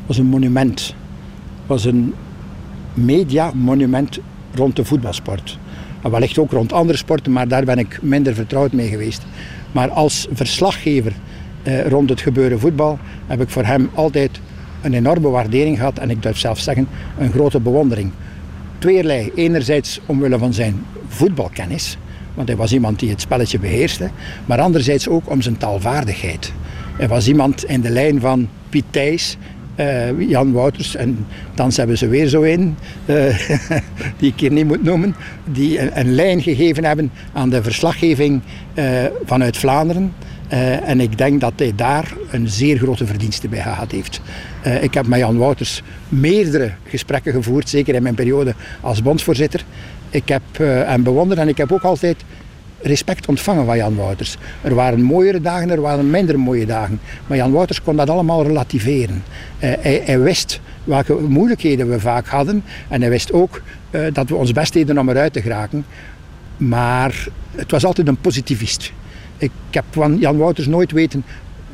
was 0.05 0.17
een 0.17 0.25
monument. 0.25 0.95
Was 1.67 1.85
een 1.85 2.13
mediamonument 2.93 4.19
rond 4.53 4.75
de 4.75 4.85
voetbalsport. 4.85 5.57
En 6.03 6.11
wellicht 6.11 6.37
ook 6.37 6.51
rond 6.51 6.73
andere 6.73 6.97
sporten, 6.97 7.31
maar 7.31 7.47
daar 7.47 7.65
ben 7.65 7.77
ik 7.77 8.01
minder 8.01 8.33
vertrouwd 8.33 8.71
mee 8.71 8.87
geweest. 8.87 9.25
Maar 9.71 9.89
als 9.89 10.27
verslaggever 10.31 11.13
eh, 11.63 11.87
rond 11.87 12.09
het 12.09 12.21
gebeuren 12.21 12.59
voetbal 12.59 12.99
heb 13.27 13.41
ik 13.41 13.49
voor 13.49 13.63
hem 13.63 13.89
altijd 13.93 14.39
een 14.81 14.93
enorme 14.93 15.29
waardering 15.29 15.77
gehad 15.77 15.97
en 15.97 16.09
ik 16.09 16.21
durf 16.23 16.37
zelf 16.37 16.59
zeggen 16.59 16.87
een 17.17 17.31
grote 17.31 17.59
bewondering. 17.59 18.11
Tweerlei. 18.80 19.32
Enerzijds 19.36 19.99
omwille 20.05 20.38
van 20.38 20.53
zijn 20.53 20.86
voetbalkennis, 21.07 21.97
want 22.34 22.47
hij 22.47 22.57
was 22.57 22.73
iemand 22.73 22.99
die 22.99 23.09
het 23.09 23.21
spelletje 23.21 23.59
beheerste, 23.59 24.09
maar 24.45 24.59
anderzijds 24.59 25.07
ook 25.07 25.30
om 25.30 25.41
zijn 25.41 25.57
taalvaardigheid. 25.57 26.53
Hij 26.97 27.07
was 27.07 27.27
iemand 27.27 27.65
in 27.65 27.82
de 27.82 27.89
lijn 27.89 28.19
van 28.19 28.49
Piet 28.69 28.86
Thijs, 28.89 29.38
uh, 29.80 30.30
Jan 30.30 30.51
Wouters 30.51 30.95
en 30.95 31.25
dan 31.53 31.71
hebben 31.75 31.97
ze 31.97 32.07
weer 32.07 32.27
zo 32.27 32.41
in, 32.41 32.77
uh, 33.05 33.49
die 34.19 34.32
ik 34.32 34.39
hier 34.39 34.51
niet 34.51 34.67
moet 34.67 34.84
noemen, 34.84 35.15
die 35.51 35.80
een, 35.80 35.99
een 35.99 36.15
lijn 36.15 36.41
gegeven 36.41 36.84
hebben 36.84 37.11
aan 37.34 37.49
de 37.49 37.63
verslaggeving 37.63 38.41
uh, 38.73 38.86
vanuit 39.25 39.57
Vlaanderen. 39.57 40.13
Uh, 40.54 40.89
en 40.89 41.00
ik 41.00 41.18
denk 41.18 41.41
dat 41.41 41.54
hij 41.56 41.74
daar 41.76 42.14
een 42.32 42.50
zeer 42.50 42.78
grote 42.78 43.06
verdienste 43.06 43.47
bij 43.47 43.62
gehad 43.62 43.91
heeft. 43.91 44.22
Uh, 44.66 44.84
ik 44.84 44.93
heb 44.93 45.08
met 45.08 45.20
Jan 45.20 45.38
Wouters 45.38 45.84
meerdere 46.08 46.72
gesprekken 46.88 47.34
gevoerd, 47.34 47.70
zeker 47.70 47.95
in 47.95 48.04
mijn 48.04 48.16
periode 48.16 48.54
als 48.82 49.02
bondsvoorzitter. 49.02 49.64
Ik 50.10 50.28
heb 50.28 50.41
uh, 50.60 50.68
hem 50.84 51.04
bewonderd 51.04 51.39
en 51.39 51.47
ik 51.47 51.58
heb 51.58 51.72
ook 51.72 51.82
altijd 51.82 52.24
respect 52.82 53.28
ontvangen 53.28 53.66
van 53.66 53.78
Jan 53.78 53.95
Wouters. 53.95 54.38
Er 54.62 54.76
waren 54.76 55.02
mooiere 55.02 55.41
dagen, 55.41 55.70
er 55.70 55.82
waren 55.82 56.10
minder 56.10 56.39
mooie 56.39 56.66
dagen. 56.66 57.00
Maar 57.28 57.38
Jan 57.38 57.52
Wouters 57.52 57.82
kon 57.82 57.95
dat 57.95 58.10
allemaal 58.10 58.43
relativeren. 58.43 59.24
Hij, 59.58 60.02
hij, 60.06 60.20
wist 60.20 60.60
welke 60.84 61.14
moeilijkheden 61.14 61.89
we 61.89 62.00
vaak 62.00 62.28
hadden. 62.28 62.64
En 62.88 63.02
hij 63.02 63.10
wist 63.10 63.34
ook 63.34 63.62
dat 64.14 64.30
we 64.30 64.36
ons 64.36 64.52
best 64.52 64.74
deden 64.74 64.97
om 64.97 65.10
eruit 65.10 65.34
te 65.34 65.41
geraken. 65.41 65.86
Maar 66.58 67.28
het 67.56 67.72
was 67.72 67.86
altijd 67.86 68.08
een 68.08 68.22
positivist. 68.22 68.91
Ik 69.39 69.51
heb 69.69 69.85
van 69.89 70.17
Jan 70.17 70.37
Wouters 70.37 70.67
nooit 70.67 70.91
weten 70.91 71.23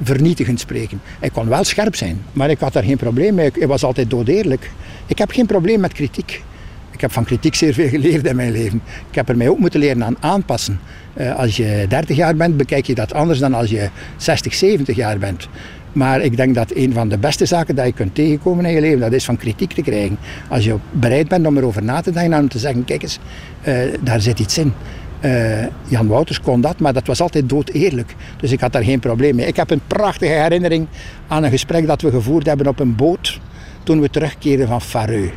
vernietigend 0.04 0.60
spreken. 0.60 1.02
Hij 1.20 1.30
kon 1.30 1.48
wel 1.48 1.64
scherp 1.64 1.96
zijn, 1.96 2.22
maar 2.34 2.50
ik 2.50 2.60
had 2.60 2.74
daar 2.74 2.84
geen 2.84 2.98
probleem 2.98 3.36
mee. 3.36 3.52
Hij 3.54 3.68
was 3.68 3.84
altijd 3.84 4.10
doodeerlijk. 4.10 4.72
Ik 5.06 5.18
heb 5.18 5.32
geen 5.32 5.46
probleem 5.46 5.80
met 5.80 5.94
kritiek. 5.94 6.44
Ik 6.92 7.02
heb 7.02 7.12
van 7.12 7.24
kritiek 7.24 7.56
zeer 7.56 7.74
veel 7.74 7.90
geleerd 7.90 8.26
in 8.26 8.36
mijn 8.36 8.52
leven. 8.52 8.82
Ik 9.10 9.16
heb 9.16 9.30
er 9.30 9.38
mij 9.38 9.50
ook 9.50 9.60
moeten 9.60 9.80
leren 9.80 10.04
aan 10.04 10.18
aanpassen. 10.20 10.80
Uh, 11.18 11.36
als 11.36 11.58
je 11.58 11.86
30 11.90 12.16
jaar 12.16 12.36
bent, 12.36 12.58
bekijk 12.58 12.86
je 12.86 12.96
dat 12.96 13.14
anders 13.14 13.40
dan 13.40 13.54
als 13.54 13.70
je 13.70 13.90
60, 14.18 14.54
70 14.54 14.96
jaar 14.96 15.18
bent. 15.18 15.48
Maar 15.92 16.22
ik 16.22 16.38
denk 16.38 16.56
dat 16.56 16.72
een 16.76 16.94
van 16.94 17.10
de 17.10 17.18
beste 17.18 17.46
zaken 17.46 17.76
dat 17.76 17.86
je 17.86 17.94
kunt 17.94 18.16
tegenkomen 18.16 18.66
in 18.66 18.74
je 18.74 18.82
leven, 18.82 19.00
dat 19.00 19.12
is 19.12 19.26
van 19.26 19.38
kritiek 19.38 19.74
te 19.74 19.82
krijgen. 19.82 20.18
Als 20.50 20.66
je 20.66 20.76
bereid 20.92 21.28
bent 21.28 21.46
om 21.46 21.58
erover 21.58 21.84
na 21.84 22.02
te 22.02 22.12
denken 22.12 22.34
en 22.34 22.42
om 22.42 22.50
te 22.50 22.60
zeggen, 22.60 22.86
kijk 22.86 23.02
eens, 23.02 23.20
uh, 23.68 23.76
daar 24.02 24.22
zit 24.22 24.40
iets 24.40 24.58
in. 24.58 24.74
Uh, 25.22 25.66
Jan 25.88 26.08
Wouters 26.08 26.42
kon 26.42 26.62
dat, 26.62 26.80
maar 26.80 26.94
dat 26.94 27.08
was 27.08 27.22
altijd 27.22 27.50
dood 27.50 27.70
eerlijk. 27.70 28.16
Dus 28.38 28.52
ik 28.52 28.60
had 28.60 28.72
daar 28.72 28.84
geen 28.84 29.00
probleem 29.00 29.36
mee. 29.36 29.48
Ik 29.48 29.56
heb 29.56 29.70
een 29.72 29.82
prachtige 29.88 30.32
herinnering 30.34 30.88
aan 31.28 31.44
een 31.44 31.50
gesprek 31.50 31.88
dat 31.88 32.02
we 32.02 32.10
gevoerd 32.10 32.46
hebben 32.46 32.68
op 32.68 32.80
een 32.80 32.96
boot 32.96 33.40
toen 33.84 34.02
we 34.02 34.10
terugkeerden 34.10 34.68
van 34.68 34.82
Fareu. 34.82 35.32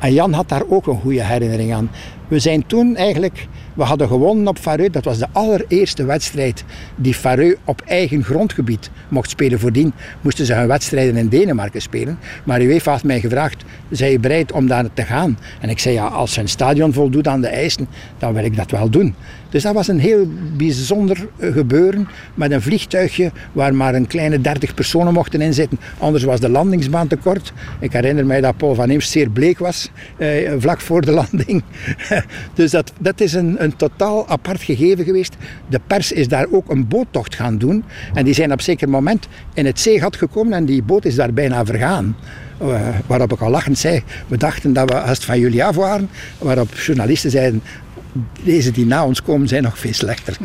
En 0.00 0.12
Jan 0.12 0.32
had 0.32 0.48
daar 0.48 0.62
ook 0.68 0.86
een 0.86 1.00
goede 1.00 1.24
herinnering 1.24 1.74
aan. 1.74 1.90
We 2.28 2.38
zijn 2.38 2.66
toen 2.66 2.96
eigenlijk, 2.96 3.46
we 3.74 3.82
hadden 3.82 4.08
gewonnen 4.08 4.46
op 4.46 4.58
Fareu. 4.58 4.90
Dat 4.90 5.04
was 5.04 5.18
de 5.18 5.26
allereerste 5.32 6.04
wedstrijd 6.04 6.64
die 6.96 7.14
Fareu 7.14 7.56
op 7.64 7.82
eigen 7.86 8.24
grondgebied 8.24 8.90
mocht 9.08 9.30
spelen. 9.30 9.58
Voordien 9.58 9.92
moesten 10.20 10.46
ze 10.46 10.54
hun 10.54 10.66
wedstrijden 10.66 11.16
in 11.16 11.28
Denemarken 11.28 11.82
spelen. 11.82 12.18
Maar 12.44 12.60
UEFA 12.60 12.92
had 12.92 13.02
mij 13.02 13.20
gevraagd, 13.20 13.64
zijn 13.90 14.10
je 14.10 14.18
bereid 14.18 14.52
om 14.52 14.66
daar 14.66 14.84
te 14.94 15.02
gaan? 15.02 15.38
En 15.60 15.68
ik 15.68 15.78
zei, 15.78 15.94
ja, 15.94 16.06
als 16.06 16.36
een 16.36 16.48
stadion 16.48 16.92
voldoet 16.92 17.28
aan 17.28 17.40
de 17.40 17.48
eisen, 17.48 17.88
dan 18.18 18.34
wil 18.34 18.44
ik 18.44 18.56
dat 18.56 18.70
wel 18.70 18.90
doen. 18.90 19.14
Dus 19.54 19.62
dat 19.62 19.74
was 19.74 19.88
een 19.88 19.98
heel 19.98 20.28
bijzonder 20.56 21.28
gebeuren 21.40 22.08
met 22.34 22.50
een 22.50 22.62
vliegtuigje 22.62 23.30
waar 23.52 23.74
maar 23.74 23.94
een 23.94 24.06
kleine 24.06 24.40
30 24.40 24.74
personen 24.74 25.12
mochten 25.12 25.40
inzitten. 25.40 25.78
Anders 25.98 26.24
was 26.24 26.40
de 26.40 26.48
landingsbaan 26.48 27.06
te 27.06 27.16
kort. 27.16 27.52
Ik 27.80 27.92
herinner 27.92 28.26
mij 28.26 28.40
dat 28.40 28.56
Paul 28.56 28.74
van 28.74 28.90
Eems 28.90 29.10
zeer 29.10 29.30
bleek 29.30 29.58
was 29.58 29.90
eh, 30.16 30.52
vlak 30.58 30.80
voor 30.80 31.00
de 31.00 31.10
landing. 31.20 31.62
dus 32.54 32.70
dat, 32.70 32.92
dat 33.00 33.20
is 33.20 33.32
een, 33.32 33.63
een 33.64 33.76
totaal 33.76 34.28
apart 34.28 34.62
gegeven 34.62 35.04
geweest. 35.04 35.36
De 35.68 35.80
pers 35.86 36.12
is 36.12 36.28
daar 36.28 36.46
ook 36.50 36.70
een 36.70 36.88
boottocht 36.88 37.34
gaan 37.34 37.58
doen. 37.58 37.84
En 38.14 38.24
die 38.24 38.34
zijn 38.34 38.52
op 38.52 38.60
zeker 38.60 38.88
moment 38.88 39.28
in 39.54 39.66
het 39.66 39.80
zeegat 39.80 40.16
gekomen 40.16 40.52
en 40.52 40.64
die 40.64 40.82
boot 40.82 41.04
is 41.04 41.14
daar 41.14 41.32
bijna 41.32 41.64
vergaan. 41.64 42.16
Uh, 42.62 42.88
waarop 43.06 43.32
ik 43.32 43.40
al 43.40 43.50
lachend 43.50 43.78
zei, 43.78 44.02
we 44.28 44.36
dachten 44.36 44.72
dat 44.72 44.90
we 44.90 44.96
het 44.96 45.24
van 45.24 45.38
jullie 45.38 45.64
af 45.64 45.76
waren. 45.76 46.08
Waarop 46.38 46.74
journalisten 46.74 47.30
zeiden, 47.30 47.62
deze 48.44 48.70
die 48.70 48.86
na 48.86 49.04
ons 49.04 49.22
komen 49.22 49.48
zijn 49.48 49.62
nog 49.62 49.78
veel 49.78 49.92
slechter. 49.92 50.36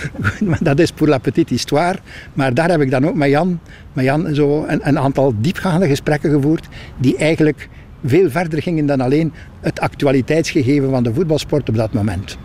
dat 0.60 0.78
is 0.78 0.92
pour 0.92 1.08
la 1.08 1.18
petite 1.18 1.52
histoire. 1.52 1.98
Maar 2.32 2.54
daar 2.54 2.70
heb 2.70 2.80
ik 2.80 2.90
dan 2.90 3.06
ook 3.06 3.14
met 3.14 3.28
Jan, 3.28 3.60
met 3.92 4.04
Jan 4.04 4.34
zo 4.34 4.64
een, 4.66 4.88
een 4.88 4.98
aantal 4.98 5.34
diepgaande 5.40 5.86
gesprekken 5.86 6.30
gevoerd 6.30 6.68
die 6.96 7.16
eigenlijk 7.16 7.68
veel 8.04 8.30
verder 8.30 8.62
gingen 8.62 8.86
dan 8.86 9.00
alleen 9.00 9.32
het 9.60 9.80
actualiteitsgegeven 9.80 10.90
van 10.90 11.02
de 11.02 11.14
voetbalsport 11.14 11.68
op 11.68 11.76
dat 11.76 11.92
moment. 11.92 12.38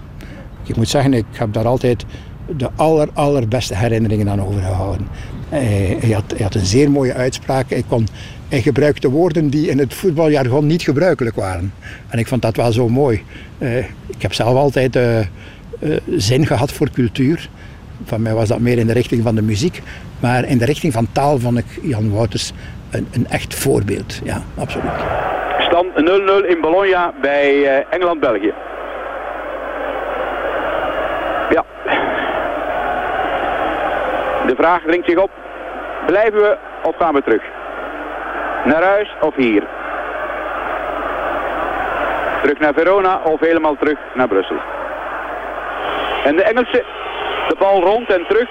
Ik 0.65 0.75
moet 0.75 0.89
zeggen, 0.89 1.13
ik 1.13 1.25
heb 1.31 1.53
daar 1.53 1.67
altijd 1.67 2.05
de 2.57 2.69
aller, 2.75 3.09
allerbeste 3.13 3.75
herinneringen 3.75 4.29
aan 4.29 4.41
overgehouden. 4.41 5.07
Hij, 5.49 5.97
hij, 5.99 6.11
had, 6.11 6.23
hij 6.27 6.43
had 6.43 6.55
een 6.55 6.65
zeer 6.65 6.91
mooie 6.91 7.13
uitspraak. 7.13 7.65
Hij, 7.69 8.61
gebruikte 8.61 9.09
woorden 9.09 9.49
die 9.49 9.69
in 9.69 9.79
het 9.79 9.93
voetbaljargon 9.93 10.67
niet 10.67 10.81
gebruikelijk 10.81 11.35
waren. 11.35 11.73
En 12.07 12.19
ik 12.19 12.27
vond 12.27 12.41
dat 12.41 12.55
wel 12.55 12.71
zo 12.71 12.89
mooi. 12.89 13.23
Uh, 13.57 13.77
ik 14.07 14.21
heb 14.21 14.33
zelf 14.33 14.55
altijd 14.55 14.95
uh, 14.95 15.19
zin 16.15 16.45
gehad 16.45 16.71
voor 16.71 16.89
cultuur. 16.89 17.49
Van 18.03 18.21
mij 18.21 18.33
was 18.33 18.47
dat 18.47 18.59
meer 18.59 18.77
in 18.77 18.87
de 18.87 18.93
richting 18.93 19.23
van 19.23 19.35
de 19.35 19.41
muziek. 19.41 19.81
Maar 20.19 20.45
in 20.45 20.57
de 20.57 20.65
richting 20.65 20.93
van 20.93 21.07
taal 21.11 21.39
vond 21.39 21.57
ik 21.57 21.65
Jan 21.81 22.11
Wouters 22.11 22.53
een, 22.89 23.07
een 23.11 23.27
echt 23.29 23.55
voorbeeld. 23.55 24.21
Ja, 24.23 24.43
absoluut. 24.55 24.91
Stand 25.59 25.87
0-0 26.45 26.49
in 26.49 26.61
Bologna 26.61 27.13
bij 27.21 27.85
Engeland-België. 27.89 28.53
De 34.45 34.55
vraag 34.55 34.81
dringt 34.81 35.09
zich 35.09 35.17
op. 35.17 35.31
Blijven 36.05 36.41
we 36.41 36.57
of 36.83 36.95
gaan 36.97 37.13
we 37.13 37.23
terug? 37.23 37.41
Naar 38.63 38.83
huis 38.83 39.15
of 39.21 39.35
hier? 39.35 39.63
Terug 42.41 42.59
naar 42.59 42.73
Verona 42.73 43.21
of 43.23 43.39
helemaal 43.39 43.75
terug 43.79 43.97
naar 44.13 44.27
Brussel. 44.27 44.57
En 46.23 46.35
de 46.35 46.43
Engelsen, 46.43 46.83
de 47.47 47.55
bal 47.59 47.81
rond 47.81 48.09
en 48.09 48.25
terug. 48.27 48.49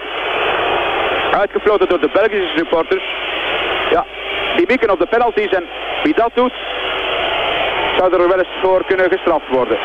Uitgefloten 1.38 1.88
door 1.88 2.00
de 2.00 2.10
Belgische 2.12 2.56
supporters. 2.56 3.04
Ja, 3.90 4.04
die 4.56 4.66
mikken 4.66 4.90
op 4.90 4.98
de 4.98 5.06
penalties 5.06 5.50
en 5.50 5.64
wie 6.02 6.14
dat 6.14 6.30
doet, 6.34 6.52
zou 7.98 8.12
er 8.12 8.28
wel 8.28 8.38
eens 8.38 8.58
voor 8.62 8.84
kunnen 8.86 9.10
gestraft 9.10 9.48
worden. 9.48 9.78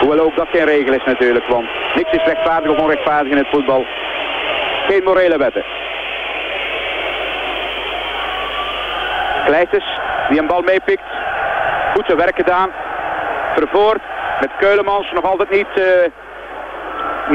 Hoewel 0.00 0.24
ook 0.24 0.36
dat 0.36 0.48
geen 0.52 0.64
regel 0.64 0.94
is 0.94 1.04
natuurlijk, 1.04 1.46
want 1.46 1.68
niks 1.94 2.12
is 2.12 2.24
rechtvaardig 2.24 2.70
of 2.70 2.78
onrechtvaardig 2.78 3.32
in 3.32 3.38
het 3.38 3.48
voetbal. 3.50 3.86
Geen 4.88 5.04
morele 5.04 5.38
wetten. 5.38 5.64
Kleisters, 9.44 9.84
die 10.28 10.38
een 10.38 10.46
bal 10.46 10.62
meepikt. 10.62 11.02
Goed 11.94 12.04
zijn 12.06 12.18
werk 12.18 12.36
gedaan. 12.36 12.70
Vervoort 13.54 14.00
met 14.40 14.50
Keulemans 14.58 15.12
nog 15.12 15.24
altijd 15.24 15.50
niet 15.50 15.66
uh, 15.76 15.84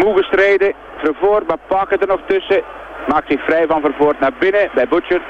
moe 0.03 0.17
gestreden. 0.17 0.73
Vervoort, 0.97 1.47
maar 1.47 1.57
pakken 1.67 1.99
er 1.99 2.07
nog 2.07 2.19
tussen. 2.25 2.61
Maakt 3.07 3.31
zich 3.31 3.43
vrij 3.43 3.65
van 3.67 3.81
Vervoort 3.81 4.19
naar 4.19 4.33
binnen 4.39 4.69
bij 4.73 4.87
Butcher. 4.87 5.21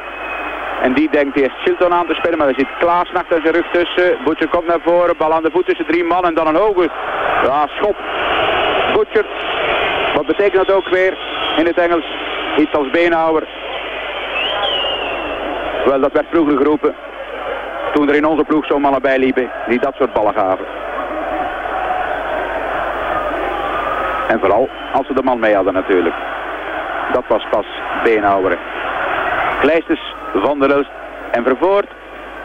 En 0.81 0.93
die 0.93 1.09
denkt 1.11 1.37
eerst 1.37 1.57
Chilton 1.63 1.93
aan 1.93 2.07
te 2.07 2.13
spelen, 2.13 2.37
maar 2.37 2.47
er 2.47 2.55
zit 2.57 2.77
Klaas 2.79 3.13
achter 3.13 3.41
zijn 3.41 3.53
rug 3.53 3.71
tussen. 3.71 4.17
Butcher 4.25 4.47
komt 4.47 4.67
naar 4.67 4.81
voren, 4.83 5.17
bal 5.17 5.33
aan 5.33 5.43
de 5.43 5.51
voet 5.51 5.65
tussen 5.65 5.85
drie 5.85 6.03
man 6.03 6.25
en 6.25 6.33
dan 6.33 6.47
een 6.47 6.55
hoge 6.55 6.89
ja, 7.43 7.67
schop. 7.67 7.95
Butcher, 8.93 9.25
wat 10.13 10.25
betekent 10.25 10.67
dat 10.67 10.75
ook 10.75 10.87
weer 10.87 11.17
in 11.57 11.65
het 11.65 11.77
Engels? 11.77 12.05
Iets 12.57 12.73
als 12.73 12.89
beenhouwer. 12.89 13.47
Wel, 15.85 15.99
dat 15.99 16.11
werd 16.11 16.27
vroeger 16.29 16.57
geroepen. 16.57 16.95
Toen 17.93 18.09
er 18.09 18.15
in 18.15 18.25
onze 18.25 18.43
ploeg 18.43 18.65
zo'n 18.65 18.81
mannen 18.81 19.01
bij 19.01 19.17
liepen 19.17 19.51
die 19.67 19.79
dat 19.79 19.95
soort 19.95 20.13
ballen 20.13 20.33
gaven. 20.33 20.65
En 24.27 24.39
vooral 24.39 24.69
als 24.93 25.07
ze 25.07 25.13
de 25.13 25.23
man 25.23 25.39
mee 25.39 25.55
hadden 25.55 25.73
natuurlijk. 25.73 26.15
Dat 27.11 27.23
was 27.27 27.45
pas 27.49 27.65
beenhouweren. 28.03 28.57
Kleisters, 29.61 30.13
Van 30.33 30.59
der 30.59 30.71
Elst 30.71 30.91
en 31.31 31.43
Vervoort. 31.43 31.87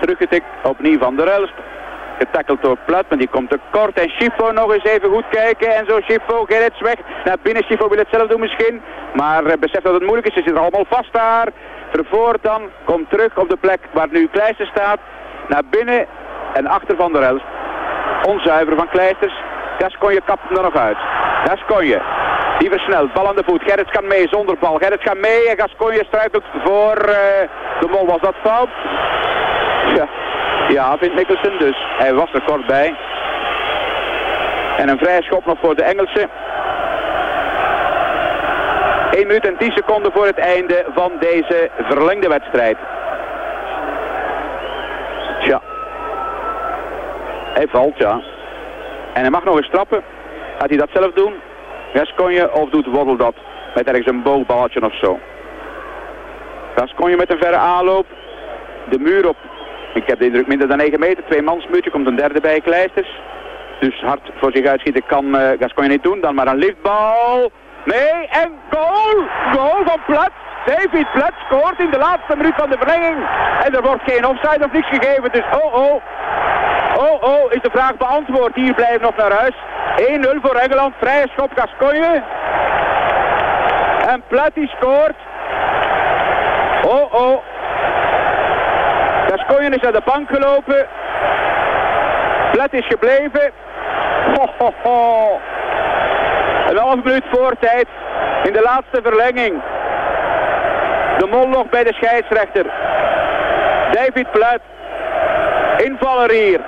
Teruggetikt, 0.00 0.46
opnieuw 0.62 0.98
Van 0.98 1.16
der 1.16 1.28
Elst. 1.28 1.52
Getackeld 2.18 2.62
door 2.62 2.76
Plat, 2.86 3.04
maar 3.08 3.18
die 3.18 3.28
komt 3.28 3.50
te 3.50 3.58
kort. 3.70 4.00
En 4.00 4.08
Schifo 4.08 4.52
nog 4.52 4.72
eens 4.72 4.84
even 4.84 5.10
goed 5.10 5.28
kijken. 5.30 5.74
En 5.74 5.86
zo 5.88 6.00
Schifo, 6.00 6.44
Gerrits 6.44 6.80
weg. 6.80 6.96
Naar 7.24 7.36
binnen, 7.42 7.62
Schifo 7.62 7.88
wil 7.88 7.98
het 7.98 8.08
zelf 8.10 8.28
doen 8.28 8.40
misschien. 8.40 8.82
Maar 9.14 9.44
uh, 9.44 9.52
beseft 9.60 9.84
dat 9.84 9.94
het 9.94 10.02
moeilijk 10.02 10.26
is. 10.26 10.34
Ze 10.34 10.42
zit 10.44 10.54
er 10.54 10.60
allemaal 10.60 10.84
vast 10.88 11.12
daar. 11.12 11.48
Vervoort 11.92 12.42
dan, 12.42 12.62
komt 12.84 13.10
terug 13.10 13.36
op 13.36 13.48
de 13.48 13.56
plek 13.56 13.80
waar 13.92 14.08
nu 14.10 14.28
Kleister 14.32 14.66
staat. 14.66 14.98
Naar 15.48 15.62
binnen 15.70 16.06
en 16.52 16.66
achter 16.66 16.96
Van 16.96 17.12
der 17.12 17.22
Elst. 17.22 17.44
Onzuiver 18.22 18.76
van 18.76 18.88
Kleisters. 18.88 19.34
Gasconje 19.78 20.20
kapt 20.24 20.56
er 20.56 20.62
nog 20.62 20.76
uit. 20.76 20.98
Gasconje. 21.44 22.02
Die 22.58 22.70
versnelt, 22.70 23.12
bal 23.12 23.28
aan 23.28 23.36
de 23.36 23.42
voet. 23.46 23.62
Gerrits 23.62 23.90
kan 23.90 24.06
mee 24.06 24.28
zonder 24.28 24.56
bal. 24.58 24.76
Gerrits 24.76 25.02
gaat 25.02 25.18
mee 25.18 25.48
en 25.48 25.58
Gasconje 25.58 26.04
struikelt 26.06 26.44
voor 26.64 26.96
uh, 27.08 27.14
de 27.80 27.88
mol. 27.90 28.06
Was 28.06 28.20
dat 28.20 28.34
fout? 28.42 28.68
Ja. 29.94 30.08
Ja, 30.68 30.98
vindt 30.98 31.14
Mikkelsen 31.14 31.58
dus. 31.58 31.76
Hij 31.98 32.14
was 32.14 32.32
er 32.32 32.42
kort 32.42 32.66
bij. 32.66 32.94
En 34.76 34.88
een 34.88 34.98
vrije 34.98 35.22
schop 35.22 35.46
nog 35.46 35.58
voor 35.60 35.74
de 35.74 35.82
Engelsen. 35.82 36.30
1 39.10 39.26
minuut 39.26 39.46
en 39.46 39.56
10 39.56 39.72
seconden 39.72 40.12
voor 40.12 40.26
het 40.26 40.38
einde 40.38 40.84
van 40.94 41.12
deze 41.20 41.70
verlengde 41.78 42.28
wedstrijd. 42.28 42.76
Tja. 45.40 45.60
Hij 47.54 47.66
valt, 47.68 47.98
ja. 47.98 48.20
En 49.12 49.20
hij 49.20 49.30
mag 49.30 49.44
nog 49.44 49.56
eens 49.56 49.70
trappen. 49.70 50.02
Gaat 50.58 50.68
hij 50.68 50.78
dat 50.78 50.90
zelf 50.92 51.12
doen? 51.12 51.34
Gasconje 51.94 52.52
of 52.52 52.70
doet 52.70 52.86
Waddle 52.86 53.16
dat? 53.16 53.34
Met 53.74 53.86
ergens 53.86 54.06
een 54.06 54.22
boogballetje 54.22 54.84
of 54.84 54.94
zo. 54.94 55.18
Gasconje 56.76 57.16
met 57.16 57.32
een 57.32 57.38
verre 57.38 57.56
aanloop. 57.56 58.06
De 58.90 58.98
muur 58.98 59.28
op. 59.28 59.36
Ik 59.94 60.06
heb 60.06 60.18
de 60.18 60.24
indruk 60.24 60.46
minder 60.46 60.68
dan 60.68 60.76
9 60.76 61.00
meter. 61.00 61.24
Twee 61.24 61.42
mansmuurtje. 61.42 61.90
Komt 61.90 62.06
een 62.06 62.16
derde 62.16 62.40
bij 62.40 62.60
Kleisters. 62.60 63.20
Dus 63.80 64.00
hard 64.00 64.30
voor 64.40 64.50
zich 64.54 64.66
uitschieten 64.66 65.06
kan 65.06 65.24
uh, 65.24 65.48
Gasconje 65.58 65.88
niet 65.88 66.02
doen. 66.02 66.20
Dan 66.20 66.34
maar 66.34 66.46
een 66.46 66.56
liftbal. 66.56 67.50
Nee, 67.84 68.28
en 68.28 68.52
goal! 68.70 69.26
Goal 69.52 69.84
van 69.84 70.00
Plat. 70.06 70.30
David 70.66 71.12
Plat 71.12 71.32
scoort 71.46 71.78
in 71.80 71.90
de 71.90 71.98
laatste 71.98 72.36
minuut 72.36 72.54
van 72.56 72.70
de 72.70 72.76
verlenging. 72.78 73.16
En 73.64 73.74
er 73.74 73.82
wordt 73.82 74.02
geen 74.06 74.26
offside 74.26 74.64
of 74.64 74.72
niks 74.72 74.88
gegeven. 74.88 75.32
Dus 75.32 75.44
oh 75.62 75.74
oh. 75.74 76.02
Oh 76.96 77.22
oh, 77.22 77.52
is 77.52 77.62
de 77.62 77.70
vraag 77.70 77.96
beantwoord. 77.96 78.54
Hier 78.54 78.74
blijven 78.74 79.00
nog 79.00 79.16
naar 79.16 79.32
huis. 79.32 79.54
1-0 80.36 80.40
voor 80.42 80.54
Engeland. 80.54 80.94
Vrije 81.00 81.28
schop 81.28 81.50
Gascogne. 81.54 82.22
En 84.06 84.22
Plat 84.28 84.50
die 84.54 84.68
scoort. 84.68 85.16
Oh 86.82 87.14
oh. 87.14 87.38
Gascogne 89.48 89.76
is 89.76 89.82
naar 89.82 89.92
de 89.92 90.02
bank 90.04 90.28
gelopen. 90.28 90.86
Plat 92.52 92.72
is 92.72 92.86
gebleven. 92.86 93.52
Ho. 94.82 95.40
Een 96.68 96.76
half 96.76 97.02
minuut 97.04 97.24
voor 97.30 97.54
tijd 97.60 97.86
in 98.42 98.52
de 98.52 98.62
laatste 98.62 99.00
verlenging. 99.02 99.62
De 101.18 101.26
mol 101.26 101.48
nog 101.48 101.68
bij 101.68 101.84
de 101.84 101.92
scheidsrechter. 101.92 102.66
David 103.90 104.30
Plat. 104.30 104.60
Invaller 105.76 106.30
hier. 106.30 106.60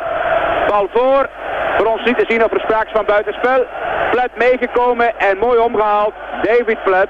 Bal 0.69 0.89
voor. 0.93 1.29
Voor 1.77 1.87
ons 1.87 2.05
niet 2.05 2.19
te 2.19 2.25
zien 2.29 2.45
of 2.45 2.53
er 2.53 2.61
sprake 2.61 2.87
is 2.87 2.93
van 2.93 3.05
buitenspel. 3.05 3.65
Plat 4.11 4.31
meegekomen 4.35 5.19
en 5.19 5.39
mooi 5.39 5.59
omgehaald. 5.59 6.15
David 6.43 6.83
Plat 6.83 7.09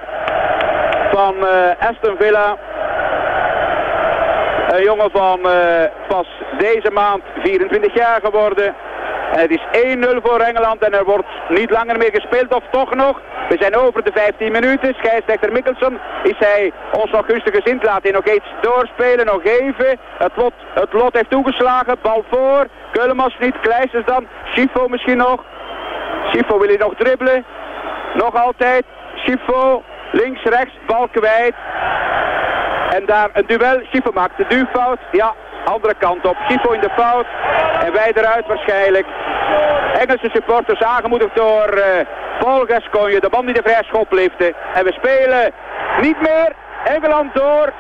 van 1.13 1.35
uh, 1.35 1.89
Aston 1.89 2.17
Villa. 2.19 2.57
Een 4.69 4.83
jongen 4.83 5.11
van 5.11 5.41
uh, 5.47 5.85
pas 6.09 6.27
deze 6.59 6.91
maand 6.93 7.23
24 7.43 7.95
jaar 7.95 8.21
geworden. 8.23 8.75
En 9.33 9.41
het 9.41 9.51
is 9.51 9.97
1-0 9.97 10.23
voor 10.23 10.41
Engeland 10.41 10.85
en 10.85 10.93
er 10.95 11.05
wordt 11.05 11.29
niet 11.49 11.71
langer 11.71 11.99
meer 11.99 12.11
gespeeld 12.13 12.55
of 12.55 12.65
toch 12.71 12.95
nog. 12.95 13.21
We 13.49 13.57
zijn 13.61 13.77
over 13.77 14.05
de 14.05 14.11
15 14.15 14.53
minuten. 14.53 14.95
Scheidsrechter 14.95 15.53
Mikkelsen 15.53 16.01
is 16.23 16.39
hij 16.39 16.73
ons 16.93 17.11
nog 17.11 17.27
gunstig 17.27 17.55
gezind. 17.55 17.85
Laat 17.85 18.03
hij 18.03 18.13
nog 18.13 18.25
iets 18.25 18.53
doorspelen, 18.61 19.27
nog 19.27 19.45
even. 19.45 19.99
Het 20.19 20.33
lot, 20.37 20.53
het 20.75 20.93
lot 20.93 21.15
heeft 21.15 21.31
toegeslagen. 21.31 21.97
Bal 22.03 22.25
voor. 22.31 22.67
Keulemans 22.93 23.37
niet. 23.39 23.61
Kleisters 23.61 24.05
dan. 24.05 24.27
Schifo 24.45 24.89
misschien 24.89 25.17
nog. 25.17 25.45
Schifo 26.29 26.59
wil 26.59 26.69
hij 26.69 26.77
nog 26.77 26.95
dribbelen. 26.95 27.45
Nog 28.15 28.45
altijd. 28.45 28.85
Schifo. 29.15 29.83
Links, 30.13 30.43
rechts. 30.43 30.75
Bal 30.87 31.09
kwijt. 31.09 31.55
En 32.91 33.07
daar 33.07 33.29
een 33.33 33.47
duel. 33.47 33.81
Schifo 33.83 34.11
maakt 34.15 34.37
de 34.37 34.45
duwfout. 34.49 34.99
Ja, 35.13 35.35
andere 35.65 35.95
kant 35.99 36.27
op. 36.27 36.37
Schifo 36.49 36.73
in 36.73 36.81
de 36.81 36.91
fout. 36.97 37.27
En 37.85 37.93
wij 37.93 38.13
eruit 38.15 38.47
waarschijnlijk. 38.47 39.07
Engelse 39.99 40.29
supporters 40.33 40.83
aangemoedigd 40.83 41.35
door 41.35 41.75
uh, 41.77 41.85
Paul 42.39 42.65
Gascoigne. 42.67 43.21
De 43.21 43.29
man 43.31 43.45
die 43.45 43.55
de 43.55 43.63
vrije 43.63 43.85
schop. 43.85 44.13
En 44.13 44.85
we 44.85 44.93
spelen 44.93 45.53
niet 46.01 46.21
meer. 46.21 46.53
Engeland 46.85 47.35
door. 47.35 47.73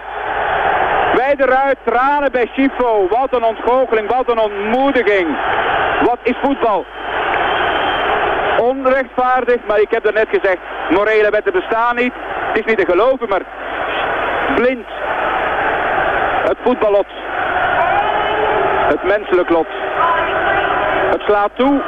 Wij 1.15 1.35
eruit. 1.37 1.77
Tranen 1.85 2.33
bij 2.33 2.49
Schifo. 2.53 3.09
Wat 3.09 3.35
een 3.35 3.45
ontgoocheling. 3.45 4.09
Wat 4.09 4.31
een 4.31 4.39
ontmoediging. 4.39 5.29
Wat 6.01 6.19
is 6.23 6.37
voetbal? 6.43 6.85
Onrechtvaardig. 8.59 9.57
Maar 9.67 9.81
ik 9.81 9.91
heb 9.91 10.07
er 10.07 10.13
net 10.13 10.29
gezegd. 10.29 10.59
Morele 10.91 11.31
wetten 11.31 11.53
bestaan 11.53 11.97
niet. 11.97 12.13
Het 12.53 12.59
is 12.59 12.65
niet 12.65 12.79
te 12.79 12.93
geloven. 12.93 13.29
Maar 13.29 13.43
blind. 14.61 14.87
Het 16.49 16.57
voetballot. 16.63 17.07
Het 18.93 19.03
menselijk 19.03 19.51
lot. 19.51 19.67
Het 21.11 21.23
slaat 21.23 21.51
toe. 21.55 21.81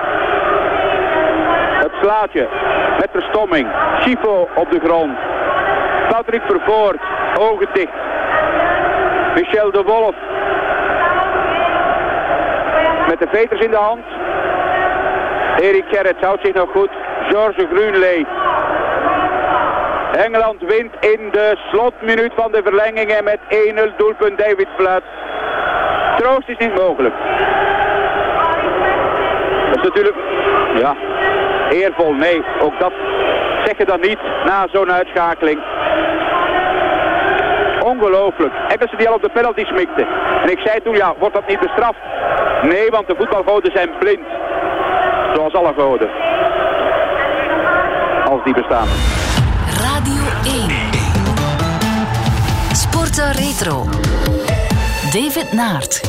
Het 1.83 1.93
slaat 2.03 2.33
je. 2.33 2.47
Met 2.99 3.09
verstomming. 3.13 3.69
Schifo 4.01 4.49
op 4.55 4.71
de 4.71 4.81
grond. 4.85 5.19
Patrick 6.09 6.43
Vervoort. 6.47 7.01
Ogen 7.39 7.69
dicht. 7.73 7.99
Michel 9.35 9.71
de 9.71 9.83
Wolf. 9.83 10.15
Met 13.09 13.19
de 13.19 13.29
veters 13.31 13.61
in 13.61 13.71
de 13.71 13.77
hand. 13.77 14.05
Erik 15.57 15.85
Gerrits 15.89 16.21
houdt 16.21 16.45
zich 16.45 16.55
nog 16.55 16.71
goed. 16.71 16.91
George 17.29 17.67
Groenlee. 17.73 18.27
Engeland 20.17 20.61
wint 20.61 20.95
in 21.01 21.31
de 21.31 21.57
slotminuut 21.71 22.33
van 22.35 22.53
de 22.53 22.61
verlenging 22.65 23.11
en 23.11 23.25
met 23.25 23.39
1-0 23.49 23.97
doelpunt 23.97 24.39
David 24.39 24.69
Platt. 24.77 25.03
Troost 26.17 26.49
is 26.49 26.59
niet 26.59 26.75
mogelijk. 26.75 27.15
Dat 29.69 29.77
is 29.77 29.83
natuurlijk, 29.83 30.17
ja, 30.79 30.95
eervol. 31.71 32.13
Nee, 32.13 32.43
ook 32.61 32.79
dat 32.79 32.93
zeg 33.65 33.79
je 33.79 33.85
dan 33.85 34.01
niet 34.01 34.19
na 34.45 34.67
zo'n 34.73 34.93
uitschakeling. 34.93 35.61
Ongelooflijk. 37.85 38.53
Eggersen 38.69 38.99
die 38.99 39.09
al 39.09 39.15
op 39.15 39.23
de 39.23 39.31
penalty 39.31 39.65
smikte. 39.65 40.07
En 40.43 40.51
ik 40.51 40.61
zei 40.65 40.81
toen, 40.83 40.97
ja, 40.97 41.15
wordt 41.19 41.35
dat 41.35 41.47
niet 41.47 41.61
bestraft? 41.61 41.99
Nee, 42.63 42.91
want 42.91 43.07
de 43.07 43.15
voetbalgoden 43.19 43.73
zijn 43.75 43.91
blind. 43.99 44.27
Zoals 45.35 45.55
alle 45.55 45.73
goden. 45.77 46.11
Als 48.25 48.45
die 48.45 48.55
bestaan. 48.55 48.87
Retro. 53.33 53.89
David 55.13 55.53
Naert. 55.53 56.01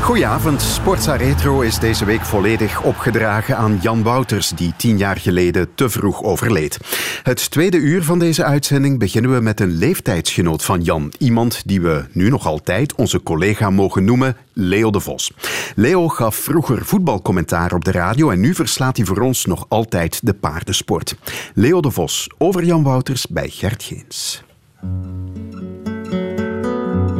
Goedenavond. 0.00 0.62
Sportza 0.62 1.16
Retro 1.16 1.60
is 1.60 1.78
deze 1.78 2.04
week 2.04 2.20
volledig 2.20 2.82
opgedragen 2.82 3.56
aan 3.56 3.78
Jan 3.82 4.02
Wouters, 4.02 4.48
die 4.48 4.72
tien 4.76 4.98
jaar 4.98 5.16
geleden 5.16 5.74
te 5.74 5.88
vroeg 5.88 6.22
overleed. 6.22 6.78
Het 7.22 7.50
tweede 7.50 7.76
uur 7.76 8.02
van 8.02 8.18
deze 8.18 8.44
uitzending 8.44 8.98
beginnen 8.98 9.34
we 9.34 9.40
met 9.40 9.60
een 9.60 9.70
leeftijdsgenoot 9.70 10.64
van 10.64 10.82
Jan. 10.82 11.12
Iemand 11.18 11.62
die 11.64 11.80
we 11.80 12.04
nu 12.12 12.28
nog 12.28 12.46
altijd 12.46 12.94
onze 12.94 13.22
collega 13.22 13.70
mogen 13.70 14.04
noemen, 14.04 14.36
Leo 14.52 14.90
de 14.90 15.00
Vos. 15.00 15.32
Leo 15.74 16.08
gaf 16.08 16.36
vroeger 16.36 16.84
voetbalcommentaar 16.84 17.72
op 17.72 17.84
de 17.84 17.92
radio 17.92 18.30
en 18.30 18.40
nu 18.40 18.54
verslaat 18.54 18.96
hij 18.96 19.06
voor 19.06 19.20
ons 19.20 19.44
nog 19.44 19.64
altijd 19.68 20.20
de 20.22 20.34
paardensport. 20.34 21.16
Leo 21.54 21.80
de 21.80 21.90
Vos 21.90 22.30
over 22.38 22.64
Jan 22.64 22.82
Wouters 22.82 23.26
bij 23.26 23.48
Gert 23.48 23.82
Geens. 23.82 24.42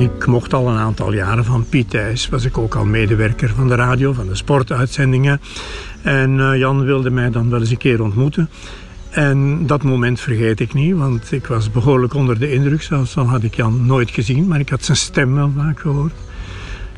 Ik 0.03 0.27
mocht 0.27 0.55
al 0.55 0.69
een 0.69 0.79
aantal 0.79 1.13
jaren 1.13 1.45
van 1.45 1.67
Piet 1.69 1.91
Thijs. 1.91 2.29
Was 2.29 2.45
ik 2.45 2.59
ook 2.59 2.75
al 2.75 2.85
medewerker 2.85 3.49
van 3.49 3.69
de 3.69 3.75
radio, 3.75 4.13
van 4.13 4.27
de 4.27 4.35
sportuitzendingen. 4.35 5.41
En 6.03 6.39
uh, 6.39 6.59
Jan 6.59 6.85
wilde 6.85 7.11
mij 7.11 7.31
dan 7.31 7.51
wel 7.51 7.61
eens 7.61 7.71
een 7.71 7.77
keer 7.77 8.03
ontmoeten. 8.03 8.51
En 9.11 9.67
dat 9.67 9.83
moment 9.83 10.21
vergeet 10.21 10.61
ik 10.61 10.75
niet, 10.75 10.97
want 10.97 11.33
ik 11.33 11.47
was 11.47 11.71
behoorlijk 11.71 12.15
onder 12.15 12.39
de 12.39 12.53
indruk. 12.53 12.83
Zelfs 12.83 13.17
al 13.17 13.27
had 13.27 13.43
ik 13.43 13.55
Jan 13.55 13.87
nooit 13.87 14.11
gezien, 14.11 14.47
maar 14.47 14.61
ik 14.61 14.69
had 14.69 14.85
zijn 14.85 14.97
stem 14.97 15.35
wel 15.35 15.53
vaak 15.57 15.81
gehoord. 15.81 16.13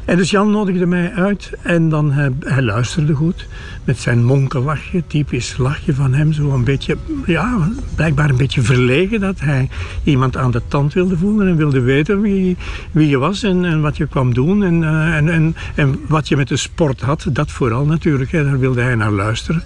En 0.04 0.16
dus 0.16 0.30
Jan 0.30 0.50
nodigde 0.50 0.86
mij 0.86 1.12
uit 1.12 1.52
en 1.62 1.88
dan 1.88 2.12
hij, 2.12 2.62
luisterde 2.62 3.14
goed 3.14 3.46
met 3.84 3.98
zijn 3.98 4.24
monkellachje, 4.24 5.02
typisch 5.06 5.56
lachje 5.56 5.94
van 5.94 6.14
hem, 6.14 6.32
zo 6.32 6.50
een 6.50 6.64
beetje, 6.64 6.96
ja, 7.26 7.68
blijkbaar 7.94 8.30
een 8.30 8.36
beetje 8.36 8.62
verlegen 8.62 9.20
dat 9.20 9.40
hij 9.40 9.68
iemand 10.02 10.36
aan 10.36 10.50
de 10.50 10.62
tand 10.68 10.92
wilde 10.92 11.16
voelen 11.16 11.48
en 11.48 11.56
wilde 11.56 11.80
weten 11.80 12.20
wie, 12.20 12.56
wie 12.92 13.08
je 13.08 13.18
was 13.18 13.42
en, 13.42 13.64
en 13.64 13.80
wat 13.80 13.96
je 13.96 14.06
kwam 14.06 14.34
doen 14.34 14.64
en, 14.64 14.82
uh, 14.82 15.16
en, 15.16 15.28
en, 15.28 15.56
en 15.74 16.00
wat 16.08 16.28
je 16.28 16.36
met 16.36 16.48
de 16.48 16.56
sport 16.56 17.00
had. 17.00 17.26
Dat 17.32 17.50
vooral 17.50 17.84
natuurlijk, 17.84 18.32
hè, 18.32 18.44
daar 18.44 18.58
wilde 18.58 18.80
hij 18.80 18.94
naar 18.94 19.12
luisteren. 19.12 19.62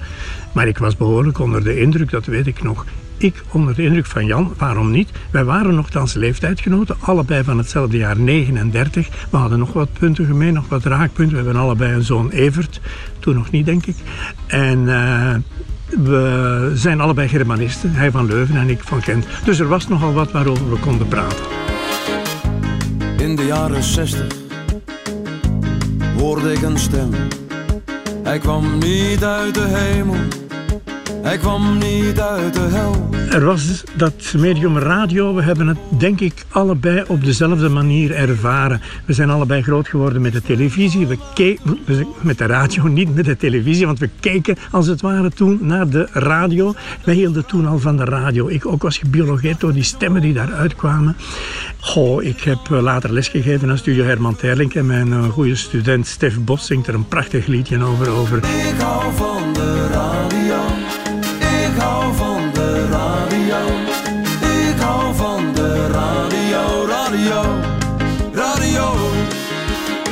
Maar 0.53 0.68
ik 0.68 0.78
was 0.78 0.97
behoorlijk 0.97 1.39
onder 1.39 1.64
de 1.64 1.80
indruk, 1.80 2.11
dat 2.11 2.26
weet 2.26 2.47
ik 2.47 2.62
nog. 2.62 2.84
Ik 3.19 3.43
onder 3.53 3.75
de 3.75 3.83
indruk 3.83 4.07
van 4.07 4.27
Jan, 4.27 4.55
waarom 4.59 4.91
niet? 4.91 5.11
Wij 5.31 5.45
waren 5.45 5.75
nogthans 5.75 6.14
leeftijdgenoten, 6.14 6.97
allebei 7.01 7.45
van 7.45 7.59
hetzelfde 7.59 7.97
jaar 7.97 8.19
39. 8.19 9.09
We 9.31 9.37
hadden 9.37 9.59
nog 9.59 9.73
wat 9.73 9.93
punten 9.93 10.27
gemeen, 10.27 10.53
nog 10.55 10.69
wat 10.69 10.85
raakpunten. 10.85 11.37
We 11.37 11.43
hebben 11.45 11.62
allebei 11.62 11.93
een 11.93 12.03
zoon 12.03 12.31
Evert, 12.31 12.81
toen 13.19 13.35
nog 13.35 13.51
niet 13.51 13.66
denk 13.66 13.87
ik. 13.87 13.97
En 14.47 14.79
uh, 14.79 15.35
we 16.05 16.73
zijn 16.75 17.01
allebei 17.01 17.29
Germanisten, 17.29 17.93
hij 17.93 18.11
van 18.11 18.27
Leuven 18.27 18.57
en 18.57 18.69
ik 18.69 18.81
van 18.83 19.01
Kent. 19.01 19.27
Dus 19.45 19.59
er 19.59 19.69
was 19.69 19.89
nogal 19.89 20.12
wat 20.12 20.33
waarover 20.33 20.71
we 20.71 20.79
konden 20.79 21.09
praten. 21.09 21.45
In 23.19 23.37
de 23.37 23.45
jaren 23.45 23.83
60 23.83 24.27
hoorde 26.19 26.53
ik 26.53 26.62
een 26.62 26.79
stem. 26.79 27.11
Hij 28.23 28.39
kwam 28.39 28.79
niet 28.79 29.25
uit 29.25 29.55
de 29.55 29.66
hemel 29.66 30.16
hij 31.29 31.39
kwam 31.39 31.79
niet 31.79 32.20
uit 32.20 32.55
de 32.55 32.61
hel. 32.61 33.09
Er 33.31 33.45
was 33.45 33.85
dat 33.97 34.35
medium 34.37 34.79
radio. 34.79 35.35
We 35.35 35.43
hebben 35.43 35.66
het 35.66 35.79
denk 35.99 36.20
ik 36.20 36.45
allebei 36.49 37.05
op 37.07 37.24
dezelfde 37.24 37.68
manier 37.68 38.14
ervaren. 38.14 38.81
We 39.05 39.12
zijn 39.12 39.31
allebei 39.31 39.62
groot 39.62 39.89
geworden 39.89 40.22
met 40.22 40.33
de 40.33 40.43
televisie. 40.43 41.07
We 41.07 41.18
keken 41.35 41.79
met 42.20 42.39
de 42.39 42.47
radio, 42.47 42.87
niet 42.99 43.14
met 43.14 43.24
de 43.24 43.37
televisie. 43.37 43.87
Want 43.87 43.99
we 43.99 44.09
keken 44.20 44.57
als 44.70 44.87
het 44.87 45.01
ware 45.01 45.31
toen 45.31 45.59
naar 45.61 45.89
de 45.89 46.09
radio. 46.12 46.74
Wij 47.05 47.14
hielden 47.14 47.47
toen 47.47 47.66
al 47.66 47.79
van 47.79 47.97
de 47.97 48.05
radio. 48.05 48.49
Ik 48.49 48.66
ook 48.66 48.83
was 48.83 48.99
gebiologeerd 48.99 49.61
door 49.61 49.72
die 49.72 49.83
stemmen 49.83 50.20
die 50.20 50.33
daaruit 50.33 50.76
kwamen. 50.76 51.16
Goh, 51.81 52.22
ik 52.22 52.41
heb 52.41 52.59
eh, 52.70 52.81
later 52.83 53.12
lesgegeven 53.12 53.70
aan 53.70 53.79
Studio 53.79 54.05
Herman 54.05 54.37
Terlink. 54.37 54.74
En 54.74 54.87
mijn 54.87 55.09
uh, 55.09 55.24
goede 55.24 55.57
student 55.57 56.07
Stef 56.07 56.41
Bos 56.41 56.66
zingt 56.66 56.87
er 56.87 56.95
een 56.95 57.09
prachtig 57.09 57.47
liedje 57.47 57.85
over. 57.85 58.09
over. 58.11 58.37
Ik 58.39 58.81
hou 58.81 59.14
van 59.14 59.53
de 59.53 59.87
radio. 59.93 60.57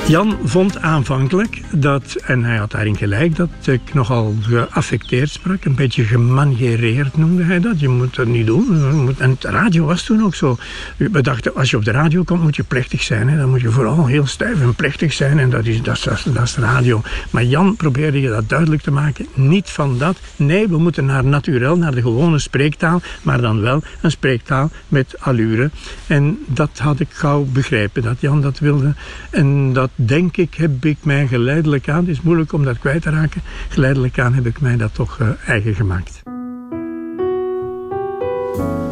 Jan 0.08 0.38
vond 0.44 0.80
aanvankelijk 0.80 1.60
dat, 1.72 2.14
en 2.24 2.44
hij 2.44 2.56
had 2.56 2.70
daarin 2.70 2.96
gelijk, 2.96 3.36
dat 3.36 3.48
ik 3.62 3.94
nogal 3.94 4.34
geaffecteerd 4.40 5.30
sprak. 5.30 5.64
Een 5.64 5.74
beetje 5.74 6.04
gemaniereerd 6.04 7.16
noemde 7.16 7.42
hij 7.42 7.60
dat. 7.60 7.80
Je 7.80 7.88
moet 7.88 8.14
dat 8.14 8.26
niet 8.26 8.46
doen. 8.46 9.14
En 9.18 9.36
de 9.38 9.48
radio 9.50 9.84
was 9.84 10.02
toen 10.02 10.24
ook 10.24 10.34
zo. 10.34 10.56
We 10.96 11.22
dachten, 11.22 11.54
als 11.54 11.70
je 11.70 11.76
op 11.76 11.84
de 11.84 11.90
radio 11.90 12.22
komt, 12.22 12.42
moet 12.42 12.56
je 12.56 12.62
plechtig 12.62 13.02
zijn. 13.02 13.28
Hè. 13.28 13.36
Dan 13.36 13.48
moet 13.50 13.60
je 13.60 13.70
vooral 13.70 14.06
heel 14.06 14.26
stijf 14.26 14.60
en 14.60 14.74
plechtig 14.74 15.12
zijn. 15.12 15.38
En 15.38 15.50
dat 15.50 15.66
is, 15.66 15.82
dat, 15.82 15.96
is, 15.96 16.22
dat 16.32 16.42
is 16.42 16.56
radio. 16.56 17.02
Maar 17.30 17.44
Jan 17.44 17.76
probeerde 17.76 18.20
je 18.20 18.28
dat 18.28 18.48
duidelijk 18.48 18.82
te 18.82 18.90
maken. 18.90 19.26
Niet 19.34 19.70
van 19.70 19.98
dat. 19.98 20.18
Nee, 20.36 20.68
we 20.68 20.78
moeten 20.78 21.04
naar 21.04 21.24
naturel, 21.24 21.76
naar 21.76 21.94
de 21.94 22.02
gewone 22.02 22.38
spreektaal. 22.38 23.00
Maar 23.22 23.40
dan 23.40 23.60
wel 23.60 23.82
een 24.00 24.10
spreektaal 24.10 24.70
met 24.88 25.14
allure. 25.18 25.70
En 26.06 26.38
dat 26.46 26.78
had 26.78 27.00
ik 27.00 27.08
gauw 27.10 27.44
begrepen, 27.44 28.02
dat 28.02 28.20
Jan 28.20 28.40
dat 28.40 28.58
wilde. 28.58 28.94
En 29.30 29.72
dat 29.72 29.90
denk 29.96 30.36
ik, 30.36 30.54
heb 30.54 30.84
ik 30.84 30.98
mij 31.02 31.26
geleidelijk 31.26 31.88
aan, 31.88 32.00
het 32.00 32.08
is 32.08 32.20
moeilijk 32.20 32.52
om 32.52 32.64
dat 32.64 32.78
kwijt 32.78 33.02
te 33.02 33.10
raken, 33.10 33.42
geleidelijk 33.68 34.18
aan 34.18 34.34
heb 34.34 34.46
ik 34.46 34.60
mij 34.60 34.76
dat 34.76 34.94
toch 34.94 35.18
uh, 35.18 35.28
eigen 35.46 35.74
gemaakt. 35.74 36.22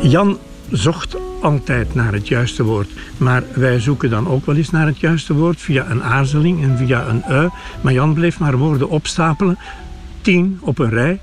Jan 0.00 0.38
zocht 0.70 1.16
altijd 1.40 1.94
naar 1.94 2.12
het 2.12 2.28
juiste 2.28 2.64
woord. 2.64 2.88
Maar 3.16 3.42
wij 3.54 3.80
zoeken 3.80 4.10
dan 4.10 4.28
ook 4.28 4.46
wel 4.46 4.56
eens 4.56 4.70
naar 4.70 4.86
het 4.86 5.00
juiste 5.00 5.34
woord 5.34 5.60
via 5.60 5.90
een 5.90 6.02
aarzeling 6.02 6.62
en 6.62 6.76
via 6.76 7.08
een 7.08 7.24
ui. 7.24 7.48
Maar 7.80 7.92
Jan 7.92 8.14
bleef 8.14 8.38
maar 8.38 8.56
woorden 8.56 8.88
opstapelen, 8.88 9.58
tien 10.20 10.58
op 10.60 10.78
een 10.78 10.90
rij 10.90 11.20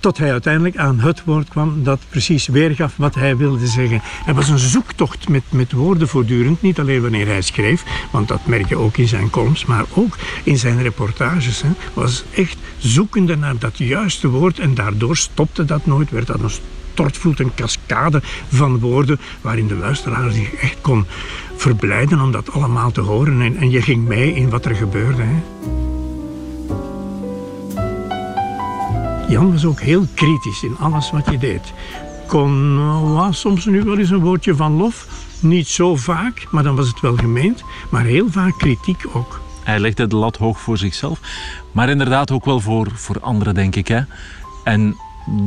tot 0.00 0.18
hij 0.18 0.32
uiteindelijk 0.32 0.76
aan 0.76 1.00
het 1.00 1.24
woord 1.24 1.48
kwam 1.48 1.82
dat 1.84 2.00
precies 2.08 2.46
weergaf 2.46 2.94
wat 2.96 3.14
hij 3.14 3.36
wilde 3.36 3.66
zeggen. 3.66 4.00
Het 4.02 4.36
was 4.36 4.48
een 4.48 4.58
zoektocht 4.58 5.28
met, 5.28 5.42
met 5.48 5.72
woorden 5.72 6.08
voortdurend, 6.08 6.62
niet 6.62 6.80
alleen 6.80 7.02
wanneer 7.02 7.26
hij 7.26 7.40
schreef, 7.40 7.84
want 8.10 8.28
dat 8.28 8.46
merk 8.46 8.68
je 8.68 8.76
ook 8.76 8.96
in 8.96 9.08
zijn 9.08 9.30
columns, 9.30 9.64
maar 9.64 9.84
ook 9.94 10.16
in 10.42 10.58
zijn 10.58 10.82
reportages. 10.82 11.62
Hè. 11.62 11.68
Was 11.94 12.24
echt 12.34 12.56
zoekende 12.78 13.36
naar 13.36 13.58
dat 13.58 13.78
juiste 13.78 14.28
woord 14.28 14.58
en 14.58 14.74
daardoor 14.74 15.16
stopte 15.16 15.64
dat 15.64 15.86
nooit, 15.86 16.10
werd 16.10 16.26
dat 16.26 16.40
een 16.40 16.50
stortvloed, 16.92 17.40
een 17.40 17.54
cascade 17.54 18.22
van 18.48 18.78
woorden 18.78 19.20
waarin 19.40 19.66
de 19.66 19.74
luisteraar 19.74 20.30
zich 20.30 20.54
echt 20.54 20.80
kon 20.80 21.06
verblijden 21.56 22.20
om 22.20 22.32
dat 22.32 22.52
allemaal 22.52 22.92
te 22.92 23.00
horen 23.00 23.40
en, 23.40 23.56
en 23.56 23.70
je 23.70 23.82
ging 23.82 24.06
mee 24.06 24.34
in 24.34 24.50
wat 24.50 24.64
er 24.64 24.74
gebeurde. 24.74 25.22
Hè. 25.22 25.42
Jan 29.28 29.52
was 29.52 29.64
ook 29.64 29.80
heel 29.80 30.06
kritisch 30.14 30.62
in 30.62 30.76
alles 30.78 31.10
wat 31.10 31.30
je 31.30 31.38
deed. 31.38 31.72
Kon 32.26 33.14
was 33.14 33.40
soms 33.40 33.64
nu 33.64 33.82
wel 33.82 33.98
eens 33.98 34.10
een 34.10 34.20
woordje 34.20 34.54
van 34.54 34.72
lof. 34.76 35.06
Niet 35.40 35.68
zo 35.68 35.96
vaak, 35.96 36.46
maar 36.50 36.62
dan 36.62 36.76
was 36.76 36.88
het 36.88 37.00
wel 37.00 37.16
gemeend. 37.16 37.64
Maar 37.90 38.04
heel 38.04 38.30
vaak 38.30 38.58
kritiek 38.58 39.04
ook. 39.12 39.40
Hij 39.62 39.78
legde 39.78 40.06
de 40.06 40.16
lat 40.16 40.36
hoog 40.36 40.60
voor 40.60 40.78
zichzelf. 40.78 41.20
Maar 41.72 41.88
inderdaad 41.88 42.30
ook 42.30 42.44
wel 42.44 42.60
voor, 42.60 42.90
voor 42.94 43.20
anderen, 43.20 43.54
denk 43.54 43.76
ik. 43.76 43.88
Hè? 43.88 44.00
En 44.64 44.96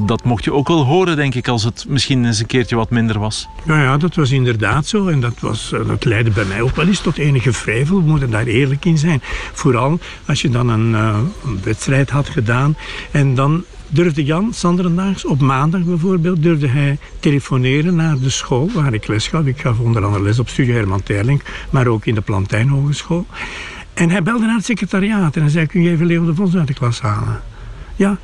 dat 0.05 0.23
mocht 0.23 0.43
je 0.43 0.53
ook 0.53 0.67
wel 0.67 0.85
horen, 0.85 1.15
denk 1.15 1.35
ik, 1.35 1.47
als 1.47 1.63
het 1.63 1.85
misschien 1.87 2.25
eens 2.25 2.39
een 2.39 2.45
keertje 2.45 2.75
wat 2.75 2.89
minder 2.89 3.19
was. 3.19 3.47
Ja, 3.65 3.81
ja 3.81 3.97
dat 3.97 4.15
was 4.15 4.31
inderdaad 4.31 4.87
zo. 4.87 5.07
En 5.07 5.19
dat, 5.19 5.39
was, 5.39 5.73
dat 5.87 6.05
leidde 6.05 6.31
bij 6.31 6.45
mij 6.45 6.61
ook 6.61 6.75
wel 6.75 6.87
eens 6.87 7.01
tot 7.01 7.17
enige 7.17 7.53
vrevel. 7.53 7.97
We 7.97 8.09
moeten 8.09 8.31
daar 8.31 8.45
eerlijk 8.45 8.85
in 8.85 8.97
zijn. 8.97 9.21
Vooral 9.53 9.99
als 10.25 10.41
je 10.41 10.49
dan 10.49 10.69
een, 10.69 10.93
een 10.93 11.59
wedstrijd 11.63 12.09
had 12.09 12.29
gedaan 12.29 12.77
en 13.11 13.35
dan 13.35 13.63
durfde 13.89 14.23
Jan 14.23 14.53
Sanderendaags 14.53 15.25
op 15.25 15.39
maandag 15.39 15.83
bijvoorbeeld 15.83 16.43
durfde 16.43 16.67
hij 16.67 16.97
telefoneren 17.19 17.95
naar 17.95 18.19
de 18.19 18.29
school 18.29 18.69
waar 18.73 18.93
ik 18.93 19.07
les 19.07 19.27
gaf. 19.27 19.45
Ik 19.45 19.61
gaf 19.61 19.79
onder 19.79 20.05
andere 20.05 20.23
les 20.23 20.39
op 20.39 20.49
Studio 20.49 20.73
Herman 20.73 21.03
Terling, 21.03 21.43
maar 21.69 21.87
ook 21.87 22.05
in 22.05 22.15
de 22.15 22.21
Plantijn 22.21 22.69
Hogeschool. 22.69 23.25
En 23.93 24.09
hij 24.09 24.23
belde 24.23 24.45
naar 24.45 24.55
het 24.55 24.65
secretariaat 24.65 25.35
en 25.35 25.41
hij 25.41 25.51
zei, 25.51 25.65
kun 25.65 25.81
je 25.81 25.89
even 25.89 26.05
Leo 26.05 26.25
de 26.25 26.35
Vos 26.35 26.55
uit 26.55 26.67
de 26.67 26.73
klas 26.73 27.01
halen? 27.01 27.41
Ja, 27.95 28.17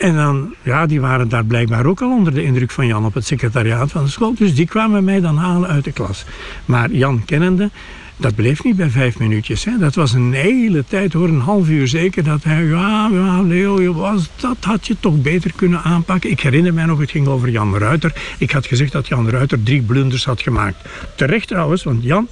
en 0.00 0.14
dan, 0.14 0.54
ja, 0.62 0.86
die 0.86 1.00
waren 1.00 1.28
daar 1.28 1.44
blijkbaar 1.44 1.86
ook 1.86 2.00
al 2.00 2.10
onder 2.10 2.34
de 2.34 2.42
indruk 2.42 2.70
van 2.70 2.86
Jan 2.86 3.04
op 3.04 3.14
het 3.14 3.26
secretariaat 3.26 3.90
van 3.90 4.04
de 4.04 4.10
school. 4.10 4.34
Dus 4.34 4.54
die 4.54 4.66
kwamen 4.66 5.04
mij 5.04 5.20
dan 5.20 5.36
halen 5.36 5.68
uit 5.68 5.84
de 5.84 5.92
klas. 5.92 6.24
Maar 6.64 6.90
Jan 6.90 7.24
kennende, 7.24 7.70
dat 8.16 8.34
bleef 8.34 8.64
niet 8.64 8.76
bij 8.76 8.90
vijf 8.90 9.18
minuutjes. 9.18 9.64
Hè. 9.64 9.78
Dat 9.78 9.94
was 9.94 10.12
een 10.12 10.32
hele 10.32 10.84
tijd, 10.88 11.12
hoor, 11.12 11.28
een 11.28 11.40
half 11.40 11.68
uur 11.68 11.88
zeker. 11.88 12.24
Dat 12.24 12.44
hij, 12.44 12.64
ja, 12.64 13.08
ja 13.12 13.42
Leo, 13.42 13.92
was, 13.92 14.30
dat 14.36 14.56
had 14.60 14.86
je 14.86 14.96
toch 15.00 15.22
beter 15.22 15.52
kunnen 15.56 15.82
aanpakken. 15.82 16.30
Ik 16.30 16.40
herinner 16.40 16.74
mij 16.74 16.84
nog, 16.84 16.98
het 16.98 17.10
ging 17.10 17.26
over 17.26 17.48
Jan 17.48 17.78
Ruiter. 17.78 18.12
Ik 18.38 18.50
had 18.50 18.66
gezegd 18.66 18.92
dat 18.92 19.08
Jan 19.08 19.30
Ruiter 19.30 19.62
drie 19.62 19.82
blunders 19.82 20.24
had 20.24 20.40
gemaakt. 20.40 20.76
Terecht 21.16 21.48
trouwens, 21.48 21.82
want 21.82 22.02
Jan 22.02 22.28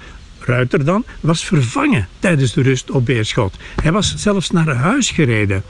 Ruiter 0.49 0.85
dan, 0.85 1.05
was 1.21 1.45
vervangen 1.45 2.09
tijdens 2.19 2.53
de 2.53 2.63
rust 2.63 2.91
op 2.91 3.07
Beerschot. 3.07 3.57
Hij 3.83 3.93
was 3.93 4.15
zelfs 4.17 4.51
naar 4.51 4.75
huis 4.75 5.11
gereden. 5.11 5.63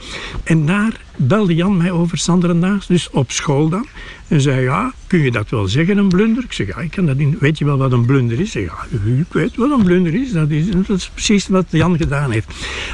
En 0.43 0.65
daar 0.65 1.01
belde 1.15 1.55
Jan 1.55 1.77
mij 1.77 1.91
over 1.91 2.17
Sanderendaags, 2.17 2.87
dus 2.87 3.09
op 3.09 3.31
school 3.31 3.69
dan. 3.69 3.87
En 4.27 4.41
zei, 4.41 4.61
ja, 4.61 4.93
kun 5.07 5.19
je 5.19 5.31
dat 5.31 5.49
wel 5.49 5.67
zeggen, 5.67 5.97
een 5.97 6.07
blunder? 6.07 6.43
Ik 6.43 6.53
zeg, 6.53 6.67
ja, 6.67 6.77
ik 6.77 6.91
kan 6.91 7.05
dat 7.05 7.17
niet. 7.17 7.39
Weet 7.39 7.57
je 7.57 7.65
wel 7.65 7.77
wat 7.77 7.91
een 7.91 8.05
blunder 8.05 8.39
is? 8.39 8.45
Ik 8.45 8.51
zeg, 8.51 8.63
ja, 8.63 8.97
ik 9.19 9.33
weet 9.33 9.55
wat 9.55 9.71
een 9.71 9.83
blunder 9.83 10.13
is. 10.13 10.31
Dat 10.31 10.49
is, 10.49 11.09
precies 11.13 11.47
wat 11.47 11.65
Jan 11.69 11.97
gedaan 11.97 12.31
heeft. 12.31 12.47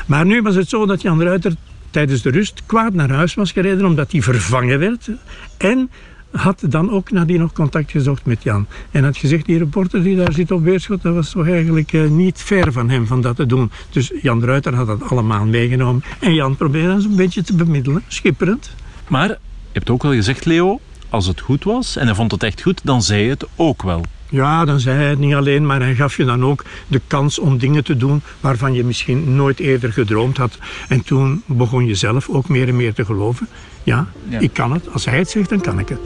Maar 0.05 0.25
nu 0.25 0.41
was 0.41 0.55
het 0.55 0.69
zo 0.69 0.85
dat 0.85 1.01
Jan 1.01 1.21
Ruiter 1.21 1.53
tijdens 1.89 2.21
de 2.21 2.29
rust 2.29 2.63
kwaad 2.65 2.93
naar 2.93 3.11
huis 3.11 3.33
was 3.33 3.51
gereden 3.51 3.85
omdat 3.85 4.11
hij 4.11 4.21
vervangen 4.21 4.79
werd. 4.79 5.09
En 5.57 5.89
had 6.35 6.63
dan 6.69 6.91
ook 6.91 7.11
nadien 7.11 7.39
nog 7.39 7.53
contact 7.53 7.91
gezocht 7.91 8.25
met 8.25 8.43
Jan. 8.43 8.67
En 8.91 9.03
had 9.03 9.17
gezegd, 9.17 9.45
die 9.45 9.57
reporter 9.57 10.03
die 10.03 10.15
daar 10.15 10.33
zit 10.33 10.51
op 10.51 10.63
Beerschot, 10.63 11.01
dat 11.01 11.13
was 11.13 11.31
toch 11.31 11.47
eigenlijk 11.47 11.93
eh, 11.93 12.07
niet 12.07 12.37
fair 12.37 12.71
van 12.71 12.89
hem 12.89 13.07
van 13.07 13.21
dat 13.21 13.35
te 13.35 13.45
doen. 13.45 13.71
Dus 13.89 14.11
Jan 14.21 14.43
Ruiter 14.43 14.75
had 14.75 14.87
dat 14.87 15.09
allemaal 15.09 15.45
meegenomen. 15.45 16.03
En 16.19 16.33
Jan 16.33 16.55
probeerde 16.55 16.93
eens 16.93 17.05
een 17.05 17.15
beetje 17.15 17.43
te 17.43 17.55
bemiddelen, 17.55 18.03
schipperend. 18.07 18.75
Maar 19.07 19.27
je 19.27 19.37
hebt 19.71 19.89
ook 19.89 20.03
wel 20.03 20.13
gezegd, 20.13 20.45
Leo, 20.45 20.79
als 21.09 21.27
het 21.27 21.41
goed 21.41 21.63
was 21.63 21.95
en 21.95 22.05
hij 22.05 22.15
vond 22.15 22.31
het 22.31 22.43
echt 22.43 22.61
goed, 22.61 22.81
dan 22.83 23.01
zei 23.01 23.19
hij 23.19 23.29
het 23.29 23.45
ook 23.55 23.83
wel. 23.83 24.03
Ja, 24.29 24.65
dan 24.65 24.79
zei 24.79 24.97
hij 24.97 25.09
het 25.09 25.19
niet 25.19 25.33
alleen, 25.33 25.65
maar 25.65 25.79
hij 25.79 25.95
gaf 25.95 26.17
je 26.17 26.25
dan 26.25 26.45
ook 26.45 26.65
de 26.87 27.01
kans 27.07 27.39
om 27.39 27.57
dingen 27.57 27.83
te 27.83 27.97
doen 27.97 28.21
waarvan 28.39 28.73
je 28.73 28.83
misschien 28.83 29.35
nooit 29.35 29.59
eerder 29.59 29.93
gedroomd 29.93 30.37
had. 30.37 30.57
En 30.87 31.03
toen 31.03 31.43
begon 31.45 31.85
je 31.85 31.95
zelf 31.95 32.29
ook 32.29 32.49
meer 32.49 32.67
en 32.67 32.75
meer 32.75 32.93
te 32.93 33.05
geloven. 33.05 33.47
Ja, 33.85 34.05
Ja. 34.29 34.39
ik 34.39 34.53
kan 34.53 34.71
het. 34.71 34.83
Als 34.93 35.05
hij 35.05 35.17
het 35.17 35.29
zegt, 35.29 35.49
dan 35.49 35.61
kan 35.61 35.79
ik 35.79 35.89
het. 35.89 35.99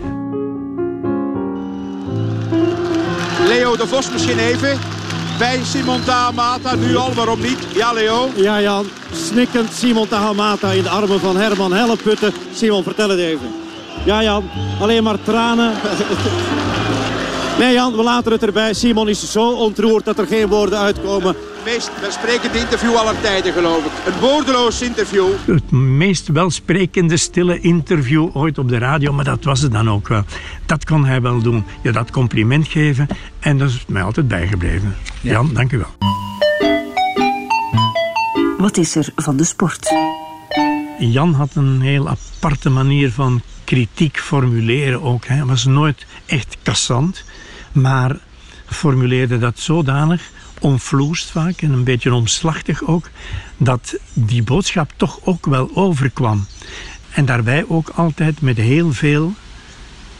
Leo 3.47 3.75
de 3.75 3.87
Vos 3.87 4.11
misschien 4.11 4.39
even. 4.39 4.77
Bij 5.37 5.59
Simon 5.63 6.03
Tahamata, 6.03 6.75
nu 6.75 6.95
al, 6.95 7.13
waarom 7.13 7.41
niet? 7.41 7.57
Ja, 7.73 7.93
Leo. 7.93 8.29
Ja, 8.35 8.61
Jan. 8.61 8.85
Snikkend 9.13 9.73
Simon 9.73 10.07
Tahamata 10.07 10.71
in 10.71 10.83
de 10.83 10.89
armen 10.89 11.19
van 11.19 11.37
Herman 11.37 11.73
Helleputten. 11.73 12.33
Simon, 12.53 12.83
vertel 12.83 13.09
het 13.09 13.19
even. 13.19 13.47
Ja, 14.05 14.23
Jan. 14.23 14.43
Alleen 14.81 15.03
maar 15.03 15.21
tranen. 15.23 15.73
Nee, 17.59 17.73
Jan, 17.73 17.95
we 17.95 18.03
laten 18.03 18.31
het 18.31 18.43
erbij. 18.43 18.73
Simon 18.73 19.09
is 19.09 19.31
zo 19.31 19.49
ontroerd 19.51 20.05
dat 20.05 20.17
er 20.19 20.27
geen 20.27 20.47
woorden 20.47 20.79
uitkomen. 20.79 21.35
Meest 21.65 21.91
welsprekend 22.01 22.55
interview 22.55 22.95
aller 22.95 23.21
tijden, 23.21 23.53
geloof 23.53 23.85
ik. 23.85 24.13
Een 24.13 24.19
woordeloos 24.19 24.81
interview. 24.81 25.27
Het 25.45 25.71
meest 25.71 26.27
welsprekende, 26.27 27.17
stille 27.17 27.59
interview 27.59 28.29
ooit 28.33 28.57
op 28.57 28.69
de 28.69 28.77
radio, 28.77 29.13
maar 29.13 29.25
dat 29.25 29.43
was 29.43 29.61
het 29.61 29.71
dan 29.71 29.89
ook 29.89 30.07
wel. 30.07 30.23
Dat 30.65 30.85
kon 30.85 31.05
hij 31.05 31.21
wel 31.21 31.41
doen. 31.41 31.65
Je 31.83 31.91
dat 31.91 32.11
compliment 32.11 32.67
geven 32.67 33.07
en 33.39 33.57
dat 33.57 33.69
is 33.69 33.85
mij 33.87 34.03
altijd 34.03 34.27
bijgebleven. 34.27 34.95
Jan, 35.21 35.53
dank 35.53 35.71
u 35.71 35.77
wel. 35.77 36.09
Wat 38.57 38.77
is 38.77 38.95
er 38.95 39.09
van 39.15 39.37
de 39.37 39.43
sport? 39.43 39.93
Jan 40.99 41.33
had 41.33 41.55
een 41.55 41.81
heel 41.81 42.09
aparte 42.09 42.69
manier 42.69 43.11
van 43.11 43.41
kritiek 43.63 44.19
formuleren 44.19 45.01
ook. 45.01 45.25
Hij 45.25 45.45
was 45.45 45.65
nooit 45.65 46.05
echt 46.25 46.57
kassant, 46.63 47.23
maar 47.71 48.17
formuleerde 48.65 49.37
dat 49.37 49.59
zodanig, 49.59 50.21
omvloerst 50.59 51.29
vaak 51.29 51.61
en 51.61 51.71
een 51.71 51.83
beetje 51.83 52.13
omslachtig 52.13 52.83
ook, 52.83 53.09
dat 53.57 53.95
die 54.13 54.43
boodschap 54.43 54.91
toch 54.95 55.19
ook 55.23 55.45
wel 55.45 55.71
overkwam. 55.73 56.45
En 57.09 57.25
daarbij 57.25 57.65
ook 57.67 57.89
altijd 57.89 58.41
met 58.41 58.57
heel 58.57 58.93
veel 58.93 59.33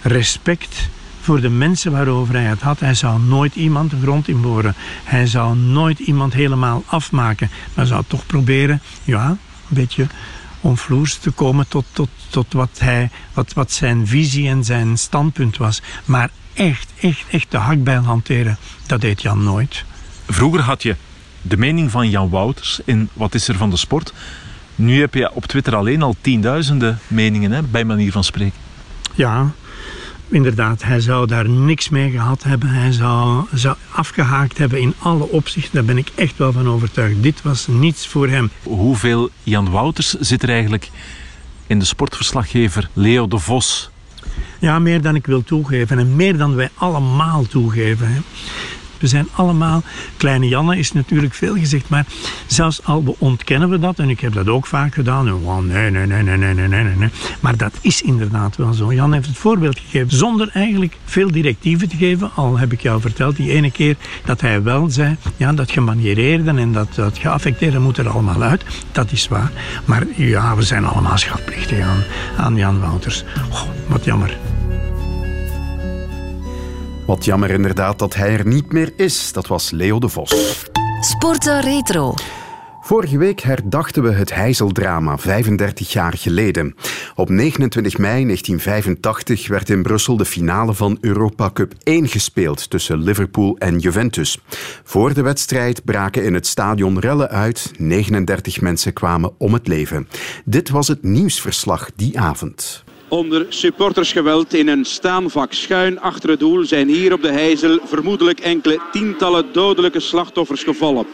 respect 0.01 0.89
voor 1.21 1.41
de 1.41 1.49
mensen 1.49 1.91
waarover 1.91 2.33
hij 2.33 2.43
het 2.43 2.61
had. 2.61 2.79
Hij 2.79 2.93
zou 2.93 3.21
nooit 3.21 3.55
iemand 3.55 3.89
de 3.89 3.99
grond 4.01 4.27
inboren. 4.27 4.75
Hij 5.03 5.27
zou 5.27 5.57
nooit 5.57 5.99
iemand 5.99 6.33
helemaal 6.33 6.83
afmaken. 6.85 7.49
Maar 7.73 7.85
zou 7.85 8.03
toch 8.07 8.25
proberen, 8.25 8.81
ja, 9.03 9.29
een 9.29 9.37
beetje 9.67 10.07
omvloers 10.61 11.17
te 11.17 11.31
komen 11.31 11.67
tot, 11.67 11.85
tot, 11.91 12.09
tot 12.29 12.53
wat, 12.53 12.69
hij, 12.77 13.09
wat, 13.33 13.53
wat 13.53 13.71
zijn 13.71 14.07
visie 14.07 14.49
en 14.49 14.63
zijn 14.63 14.97
standpunt 14.97 15.57
was. 15.57 15.81
Maar 16.05 16.29
echt, 16.53 16.91
echt, 16.99 17.25
echt 17.31 17.51
de 17.51 17.57
hakbijl 17.57 18.01
hanteren, 18.01 18.57
dat 18.85 19.01
deed 19.01 19.21
Jan 19.21 19.43
nooit. 19.43 19.85
Vroeger 20.31 20.61
had 20.61 20.83
je 20.83 20.95
de 21.41 21.57
mening 21.57 21.91
van 21.91 22.09
Jan 22.09 22.29
Wouters 22.29 22.79
in 22.85 23.09
Wat 23.13 23.33
is 23.33 23.47
er 23.47 23.55
van 23.55 23.69
de 23.69 23.77
sport. 23.77 24.13
Nu 24.75 24.99
heb 24.99 25.13
je 25.13 25.33
op 25.33 25.45
Twitter 25.45 25.75
alleen 25.75 26.01
al 26.01 26.15
tienduizenden 26.21 26.99
meningen, 27.07 27.51
hè, 27.51 27.61
bij 27.61 27.85
manier 27.85 28.11
van 28.11 28.23
spreken. 28.23 28.59
Ja, 29.15 29.51
inderdaad, 30.27 30.83
hij 30.83 30.99
zou 30.99 31.27
daar 31.27 31.49
niks 31.49 31.89
mee 31.89 32.11
gehad 32.11 32.43
hebben. 32.43 32.69
Hij 32.69 32.91
zou, 32.91 33.45
zou 33.53 33.75
afgehaakt 33.91 34.57
hebben 34.57 34.81
in 34.81 34.93
alle 34.99 35.29
opzichten. 35.29 35.73
Daar 35.73 35.85
ben 35.85 35.97
ik 35.97 36.11
echt 36.15 36.37
wel 36.37 36.51
van 36.51 36.69
overtuigd. 36.69 37.23
Dit 37.23 37.41
was 37.41 37.67
niets 37.67 38.07
voor 38.07 38.27
hem. 38.27 38.49
Hoeveel 38.63 39.29
Jan 39.43 39.69
Wouters 39.69 40.13
zit 40.13 40.43
er 40.43 40.49
eigenlijk 40.49 40.89
in 41.67 41.79
de 41.79 41.85
sportverslaggever 41.85 42.89
Leo 42.93 43.27
de 43.27 43.39
Vos? 43.39 43.89
Ja, 44.59 44.79
meer 44.79 45.01
dan 45.01 45.15
ik 45.15 45.25
wil 45.25 45.43
toegeven. 45.43 45.99
En 45.99 46.15
meer 46.15 46.37
dan 46.37 46.55
wij 46.55 46.69
allemaal 46.75 47.43
toegeven. 47.47 48.13
Hè. 48.13 48.19
We 48.99 49.07
zijn 49.07 49.27
allemaal, 49.31 49.83
kleine 50.17 50.47
Janne 50.47 50.77
is 50.77 50.91
natuurlijk 50.91 51.33
veel 51.33 51.55
gezegd, 51.55 51.89
maar 51.89 52.05
zelfs 52.47 52.83
al 52.83 53.15
ontkennen 53.17 53.69
we 53.69 53.79
dat, 53.79 53.99
en 53.99 54.09
ik 54.09 54.19
heb 54.19 54.33
dat 54.33 54.47
ook 54.47 54.65
vaak 54.65 54.93
gedaan, 54.93 55.27
en, 55.27 55.33
oh, 55.33 55.57
nee, 55.57 55.89
nee, 55.89 56.05
nee, 56.05 56.23
nee, 56.23 56.37
nee, 56.37 56.53
nee, 56.53 56.67
nee, 56.67 56.95
nee. 56.95 57.09
Maar 57.39 57.57
dat 57.57 57.73
is 57.81 58.01
inderdaad 58.01 58.55
wel 58.55 58.73
zo. 58.73 58.93
Jan 58.93 59.13
heeft 59.13 59.27
het 59.27 59.37
voorbeeld 59.37 59.79
gegeven, 59.79 60.17
zonder 60.17 60.49
eigenlijk 60.53 60.97
veel 61.05 61.31
directieven 61.31 61.89
te 61.89 61.95
geven, 61.95 62.31
al 62.35 62.57
heb 62.57 62.71
ik 62.71 62.81
jou 62.81 63.01
verteld 63.01 63.35
die 63.35 63.51
ene 63.51 63.71
keer 63.71 63.95
dat 64.25 64.41
hij 64.41 64.63
wel 64.63 64.89
zei, 64.89 65.15
ja, 65.37 65.53
dat 65.53 65.71
gemaniereerde 65.71 66.51
en 66.51 66.71
dat, 66.71 66.95
dat 66.95 67.17
geaffecteerde 67.17 67.79
moet 67.79 67.97
er 67.97 68.09
allemaal 68.09 68.41
uit. 68.41 68.63
Dat 68.91 69.11
is 69.11 69.27
waar. 69.27 69.51
Maar 69.85 70.03
ja, 70.15 70.55
we 70.55 70.61
zijn 70.61 70.85
allemaal 70.85 71.17
schatplichtig 71.17 71.79
aan, 71.79 72.03
aan 72.37 72.55
Jan 72.55 72.79
Wouters. 72.79 73.23
Goh, 73.49 73.69
wat 73.87 74.05
jammer. 74.05 74.48
Wat 77.09 77.25
jammer 77.25 77.49
inderdaad 77.49 77.99
dat 77.99 78.15
hij 78.15 78.37
er 78.37 78.47
niet 78.47 78.71
meer 78.71 78.93
is. 78.95 79.31
Dat 79.31 79.47
was 79.47 79.71
Leo 79.71 79.99
de 79.99 80.09
Vos. 80.09 80.35
Sporten 81.01 81.61
Retro. 81.61 82.13
Vorige 82.81 83.17
week 83.17 83.39
herdachten 83.39 84.03
we 84.03 84.11
het 84.11 84.33
Heizeldrama 84.33 85.17
35 85.17 85.91
jaar 85.91 86.13
geleden. 86.17 86.75
Op 87.15 87.29
29 87.29 87.97
mei 87.97 88.23
1985 88.23 89.47
werd 89.47 89.69
in 89.69 89.83
Brussel 89.83 90.17
de 90.17 90.25
finale 90.25 90.73
van 90.73 90.97
Europa 91.01 91.49
Cup 91.53 91.73
1 91.83 92.07
gespeeld 92.07 92.69
tussen 92.69 92.97
Liverpool 93.03 93.57
en 93.57 93.79
Juventus. 93.79 94.39
Voor 94.83 95.13
de 95.13 95.21
wedstrijd 95.21 95.85
braken 95.85 96.23
in 96.23 96.33
het 96.33 96.47
stadion 96.47 96.99
rellen 96.99 97.29
uit. 97.29 97.71
39 97.77 98.61
mensen 98.61 98.93
kwamen 98.93 99.31
om 99.37 99.53
het 99.53 99.67
leven. 99.67 100.07
Dit 100.45 100.69
was 100.69 100.87
het 100.87 101.03
nieuwsverslag 101.03 101.89
die 101.95 102.19
avond. 102.19 102.83
Onder 103.09 103.45
supportersgeweld 103.49 104.53
in 104.53 104.67
een 104.67 104.85
staanvak 104.85 105.53
schuin 105.53 105.99
achter 105.99 106.29
het 106.29 106.39
doel 106.39 106.65
zijn 106.65 106.87
hier 106.87 107.13
op 107.13 107.21
de 107.21 107.31
Heizel 107.31 107.79
vermoedelijk 107.83 108.39
enkele 108.39 108.79
tientallen 108.91 109.45
dodelijke 109.51 109.99
slachtoffers 109.99 110.63
gevallen. 110.63 111.05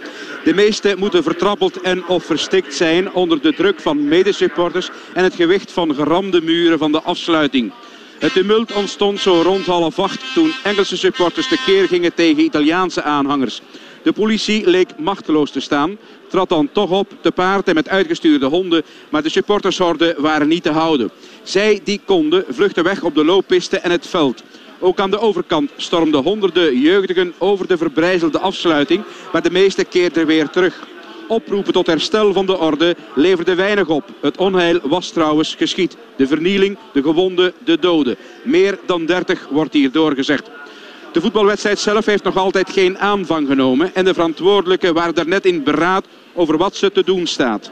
De 0.43 0.53
meeste 0.53 0.95
moeten 0.97 1.23
vertrappeld 1.23 1.81
en 1.81 2.07
of 2.07 2.23
verstikt 2.23 2.75
zijn 2.75 3.13
onder 3.13 3.41
de 3.41 3.53
druk 3.53 3.79
van 3.79 4.07
medesupporters 4.07 4.89
en 5.13 5.23
het 5.23 5.35
gewicht 5.35 5.71
van 5.71 5.95
geramde 5.95 6.41
muren 6.41 6.77
van 6.77 6.91
de 6.91 7.01
afsluiting. 7.01 7.71
Het 8.19 8.33
tumult 8.33 8.73
ontstond 8.73 9.19
zo 9.19 9.41
rond 9.41 9.65
half 9.65 9.99
acht 9.99 10.33
toen 10.33 10.51
Engelse 10.63 10.97
supporters 10.97 11.47
tekeer 11.47 11.87
gingen 11.87 12.13
tegen 12.13 12.43
Italiaanse 12.43 13.03
aanhangers. 13.03 13.61
De 14.03 14.11
politie 14.11 14.69
leek 14.69 14.97
machteloos 14.97 15.51
te 15.51 15.59
staan, 15.59 15.97
trad 16.27 16.49
dan 16.49 16.69
toch 16.71 16.89
op, 16.89 17.11
te 17.21 17.31
paard 17.31 17.67
en 17.67 17.75
met 17.75 17.89
uitgestuurde 17.89 18.45
honden, 18.45 18.83
maar 19.09 19.23
de 19.23 19.29
supportershorden 19.29 20.21
waren 20.21 20.47
niet 20.47 20.63
te 20.63 20.71
houden. 20.71 21.09
Zij 21.43 21.81
die 21.83 22.01
konden 22.05 22.45
vluchtten 22.49 22.83
weg 22.83 23.03
op 23.03 23.15
de 23.15 23.25
looppiste 23.25 23.77
en 23.77 23.91
het 23.91 24.07
veld. 24.07 24.43
Ook 24.79 24.99
aan 24.99 25.11
de 25.11 25.19
overkant 25.19 25.71
stormden 25.77 26.23
honderden 26.23 26.79
jeugdigen 26.79 27.33
over 27.37 27.67
de 27.67 27.77
verbrijzelde 27.77 28.39
afsluiting, 28.39 29.03
maar 29.31 29.41
de 29.41 29.51
meeste 29.51 29.83
keerden 29.83 30.25
weer 30.25 30.49
terug. 30.49 30.87
Oproepen 31.27 31.73
tot 31.73 31.87
herstel 31.87 32.33
van 32.33 32.45
de 32.45 32.57
orde 32.57 32.95
leverde 33.15 33.55
weinig 33.55 33.87
op. 33.87 34.03
Het 34.21 34.37
onheil 34.37 34.79
was 34.83 35.09
trouwens 35.09 35.55
geschied. 35.55 35.97
De 36.17 36.27
vernieling, 36.27 36.77
de 36.93 37.01
gewonden, 37.01 37.53
de 37.63 37.79
doden. 37.79 38.15
Meer 38.43 38.79
dan 38.85 39.05
30 39.05 39.47
wordt 39.49 39.73
hier 39.73 39.91
doorgezegd. 39.91 40.49
De 41.15 41.21
voetbalwedstrijd 41.21 41.79
zelf 41.79 42.05
heeft 42.05 42.23
nog 42.23 42.37
altijd 42.37 42.69
geen 42.69 42.99
aanvang 42.99 43.47
genomen 43.47 43.95
en 43.95 44.05
de 44.05 44.13
verantwoordelijken 44.13 44.93
waren 44.93 45.15
daarnet 45.15 45.45
in 45.45 45.63
beraad 45.63 46.05
over 46.33 46.57
wat 46.57 46.75
ze 46.75 46.91
te 46.91 47.03
doen 47.03 47.27
staat. 47.27 47.71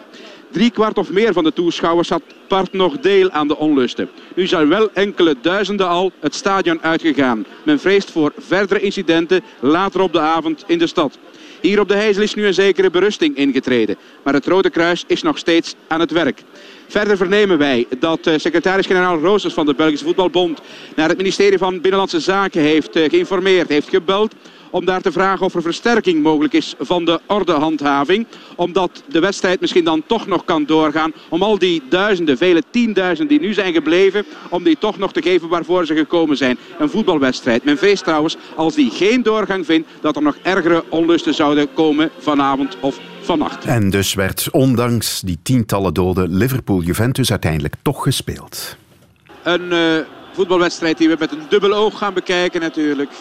Drie 0.52 0.72
kwart 0.72 0.98
of 0.98 1.10
meer 1.10 1.34
van 1.34 1.44
de 1.44 1.54
toeschouwers 1.54 2.10
had 2.10 2.22
part 2.48 2.74
nog 2.74 3.00
deel 3.00 3.32
aan 3.32 3.48
de 3.48 3.58
onlusten. 3.58 4.10
Nu 4.36 4.48
zijn 4.48 4.70
wel 4.70 4.90
enkele 4.94 5.36
duizenden 5.42 5.88
al 5.88 6.12
het 6.20 6.36
stadion 6.36 6.82
uitgegaan. 6.82 7.46
Men 7.64 7.80
vreest 7.80 8.12
voor 8.12 8.34
verdere 8.38 8.80
incidenten 8.80 9.44
later 9.60 10.02
op 10.02 10.14
de 10.14 10.20
avond 10.20 10.64
in 10.68 10.80
de 10.80 10.88
stad. 10.88 11.18
Hier 11.64 11.80
op 11.80 11.88
de 11.88 11.96
Heizel 11.96 12.24
is 12.24 12.34
nu 12.34 12.46
een 12.46 12.54
zekere 12.54 12.90
berusting 12.90 13.36
ingetreden. 13.36 13.98
Maar 14.24 14.34
het 14.34 14.46
Rode 14.46 14.70
Kruis 14.70 15.04
is 15.08 15.22
nog 15.22 15.38
steeds 15.38 15.76
aan 15.88 16.00
het 16.00 16.12
werk. 16.12 16.44
Verder 16.88 17.18
vernemen 17.18 17.58
wij 17.58 17.86
dat 18.00 18.28
uh, 18.28 18.34
secretaris-generaal 18.38 19.20
Roosers 19.20 19.54
van 19.54 19.66
de 19.66 19.74
Belgische 19.74 20.06
Voetbalbond 20.06 20.62
naar 20.96 21.10
het 21.10 21.18
ministerie 21.18 21.58
van 21.58 21.82
Binnenlandse 21.82 22.20
Zaken 22.20 22.62
heeft 22.62 22.96
uh, 22.96 23.10
geïnformeerd, 23.10 23.70
heeft 23.70 23.90
gebeld 23.90 24.34
om 24.74 24.86
daar 24.86 25.02
te 25.02 25.12
vragen 25.12 25.46
of 25.46 25.56
er 25.56 25.62
versterking 25.62 26.24
mogelijk 26.24 26.54
is 26.54 26.76
van 26.80 27.06
de 27.06 27.20
ordehandhaving. 27.28 28.28
Omdat 28.56 29.04
de 29.08 29.20
wedstrijd 29.20 29.60
misschien 29.60 29.84
dan 29.84 30.04
toch 30.08 30.28
nog 30.28 30.46
kan 30.46 30.66
doorgaan. 30.66 31.14
Om 31.30 31.44
al 31.44 31.58
die 31.58 31.82
duizenden, 31.90 32.38
vele 32.38 32.64
tienduizenden 32.70 33.38
die 33.38 33.48
nu 33.48 33.54
zijn 33.54 33.74
gebleven, 33.74 34.26
om 34.50 34.64
die 34.64 34.78
toch 34.78 34.98
nog 34.98 35.14
te 35.14 35.22
geven 35.22 35.50
waarvoor 35.50 35.86
ze 35.86 35.96
gekomen 35.96 36.38
zijn. 36.38 36.58
Een 36.80 36.90
voetbalwedstrijd. 36.90 37.64
Men 37.64 37.78
vreest 37.78 38.04
trouwens, 38.04 38.38
als 38.56 38.76
die 38.76 38.92
geen 38.92 39.24
doorgang 39.24 39.66
vindt, 39.66 39.88
dat 40.02 40.16
er 40.16 40.22
nog 40.22 40.38
ergere 40.42 40.84
onlusten 40.90 41.34
zouden 41.34 41.74
komen 41.74 42.10
vanavond 42.20 42.78
of 42.80 43.00
vannacht. 43.22 43.66
En 43.66 43.90
dus 43.90 44.14
werd 44.14 44.48
ondanks 44.52 45.22
die 45.22 45.40
tientallen 45.44 45.94
doden 45.94 46.38
Liverpool-Juventus 46.38 47.32
uiteindelijk 47.32 47.76
toch 47.82 48.04
gespeeld. 48.04 48.76
Een 49.44 49.72
uh, 49.72 49.80
voetbalwedstrijd 50.34 50.98
die 50.98 51.10
we 51.10 51.16
met 51.20 51.32
een 51.32 51.46
dubbel 51.50 51.74
oog 51.74 51.98
gaan 51.98 52.14
bekijken 52.14 52.62
natuurlijk. 52.62 53.12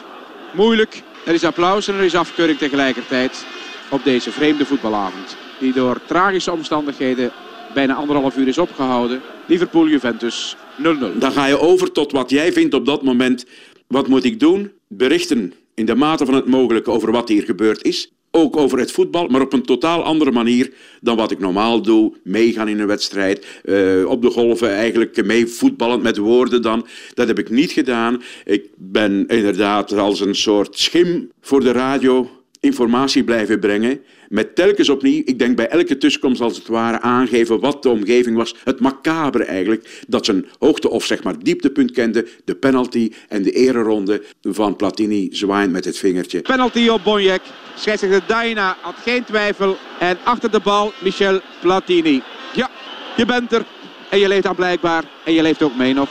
Moeilijk, 0.53 1.03
er 1.24 1.34
is 1.34 1.44
applaus 1.44 1.88
en 1.88 1.94
er 1.94 2.04
is 2.04 2.14
afkeuring 2.14 2.58
tegelijkertijd 2.58 3.46
op 3.90 4.04
deze 4.04 4.30
vreemde 4.30 4.66
voetbalavond. 4.66 5.36
Die 5.58 5.72
door 5.72 6.00
tragische 6.06 6.52
omstandigheden 6.52 7.32
bijna 7.74 7.94
anderhalf 7.94 8.36
uur 8.36 8.48
is 8.48 8.58
opgehouden. 8.58 9.20
Liverpool-Juventus 9.46 10.56
0-0. 10.78 10.82
Dan 11.18 11.32
ga 11.32 11.46
je 11.46 11.58
over 11.58 11.92
tot 11.92 12.12
wat 12.12 12.30
jij 12.30 12.52
vindt 12.52 12.74
op 12.74 12.86
dat 12.86 13.02
moment. 13.02 13.46
Wat 13.86 14.08
moet 14.08 14.24
ik 14.24 14.40
doen? 14.40 14.72
Berichten 14.88 15.54
in 15.74 15.86
de 15.86 15.94
mate 15.94 16.24
van 16.24 16.34
het 16.34 16.46
mogelijke 16.46 16.90
over 16.90 17.12
wat 17.12 17.28
hier 17.28 17.42
gebeurd 17.42 17.82
is. 17.84 18.12
Ook 18.35 18.57
over 18.57 18.78
het 18.78 18.93
voetbal, 18.93 19.26
maar 19.26 19.41
op 19.41 19.53
een 19.53 19.62
totaal 19.62 20.03
andere 20.03 20.30
manier 20.30 20.72
dan 21.01 21.16
wat 21.16 21.30
ik 21.30 21.39
normaal 21.39 21.83
doe. 21.83 22.16
Meegaan 22.22 22.68
in 22.68 22.80
een 22.80 22.87
wedstrijd, 22.87 23.47
uh, 23.64 24.09
op 24.09 24.22
de 24.22 24.30
golven 24.30 24.70
eigenlijk 24.70 25.24
mee 25.24 25.47
voetballend 25.47 26.03
met 26.03 26.16
woorden 26.16 26.62
dan. 26.62 26.87
Dat 27.14 27.28
heb 27.28 27.39
ik 27.39 27.51
niet 27.51 27.72
gedaan. 27.72 28.22
Ik 28.45 28.64
ben 28.76 29.26
inderdaad 29.26 29.93
als 29.93 30.20
een 30.20 30.35
soort 30.35 30.78
schim 30.78 31.30
voor 31.41 31.61
de 31.61 31.72
radio 31.72 32.41
informatie 32.62 33.24
blijven 33.24 33.60
brengen. 33.60 34.00
Met 34.28 34.54
telkens 34.54 34.88
opnieuw, 34.88 35.22
ik 35.24 35.38
denk 35.38 35.56
bij 35.56 35.68
elke 35.68 35.98
tussenkomst 35.98 36.40
als 36.40 36.56
het 36.56 36.66
ware, 36.66 37.00
aangeven 37.00 37.60
wat 37.60 37.82
de 37.82 37.88
omgeving 37.88 38.36
was. 38.36 38.54
Het 38.64 38.80
macabre 38.80 39.44
eigenlijk, 39.44 40.04
dat 40.08 40.24
zijn 40.24 40.46
hoogte- 40.58 40.90
of 40.90 41.04
zeg 41.04 41.22
maar 41.22 41.38
dieptepunt 41.38 41.90
kende. 41.90 42.26
De 42.44 42.54
penalty 42.54 43.12
en 43.28 43.42
de 43.42 43.50
ereronde 43.50 44.22
van 44.42 44.76
Platini 44.76 45.28
zwaaiend 45.32 45.72
met 45.72 45.84
het 45.84 45.98
vingertje. 45.98 46.40
Penalty 46.40 46.88
op 46.88 47.04
Bonjek. 47.04 47.42
Scheidsrechter 47.74 48.22
Daina 48.26 48.76
had 48.80 48.94
geen 49.02 49.24
twijfel. 49.24 49.76
En 49.98 50.18
achter 50.24 50.50
de 50.50 50.60
bal 50.60 50.92
Michel 51.02 51.40
Platini. 51.60 52.22
Ja, 52.54 52.70
je 53.16 53.26
bent 53.26 53.52
er. 53.52 53.64
En 54.10 54.18
je 54.18 54.28
leeft 54.28 54.42
dan 54.42 54.54
blijkbaar. 54.54 55.04
En 55.24 55.32
je 55.32 55.42
leeft 55.42 55.62
ook 55.62 55.76
mee 55.76 55.94
nog. 55.94 56.08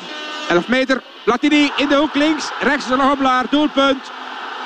11 0.50 0.68
meter. 0.68 1.04
Platini 1.26 1.70
in 1.78 1.88
de 1.88 1.96
hoek 1.96 2.16
links. 2.16 2.50
Rechts 2.62 2.90
er 2.90 2.98
nog 2.98 3.18
blaar. 3.18 3.46
Doelpunt. 3.50 4.12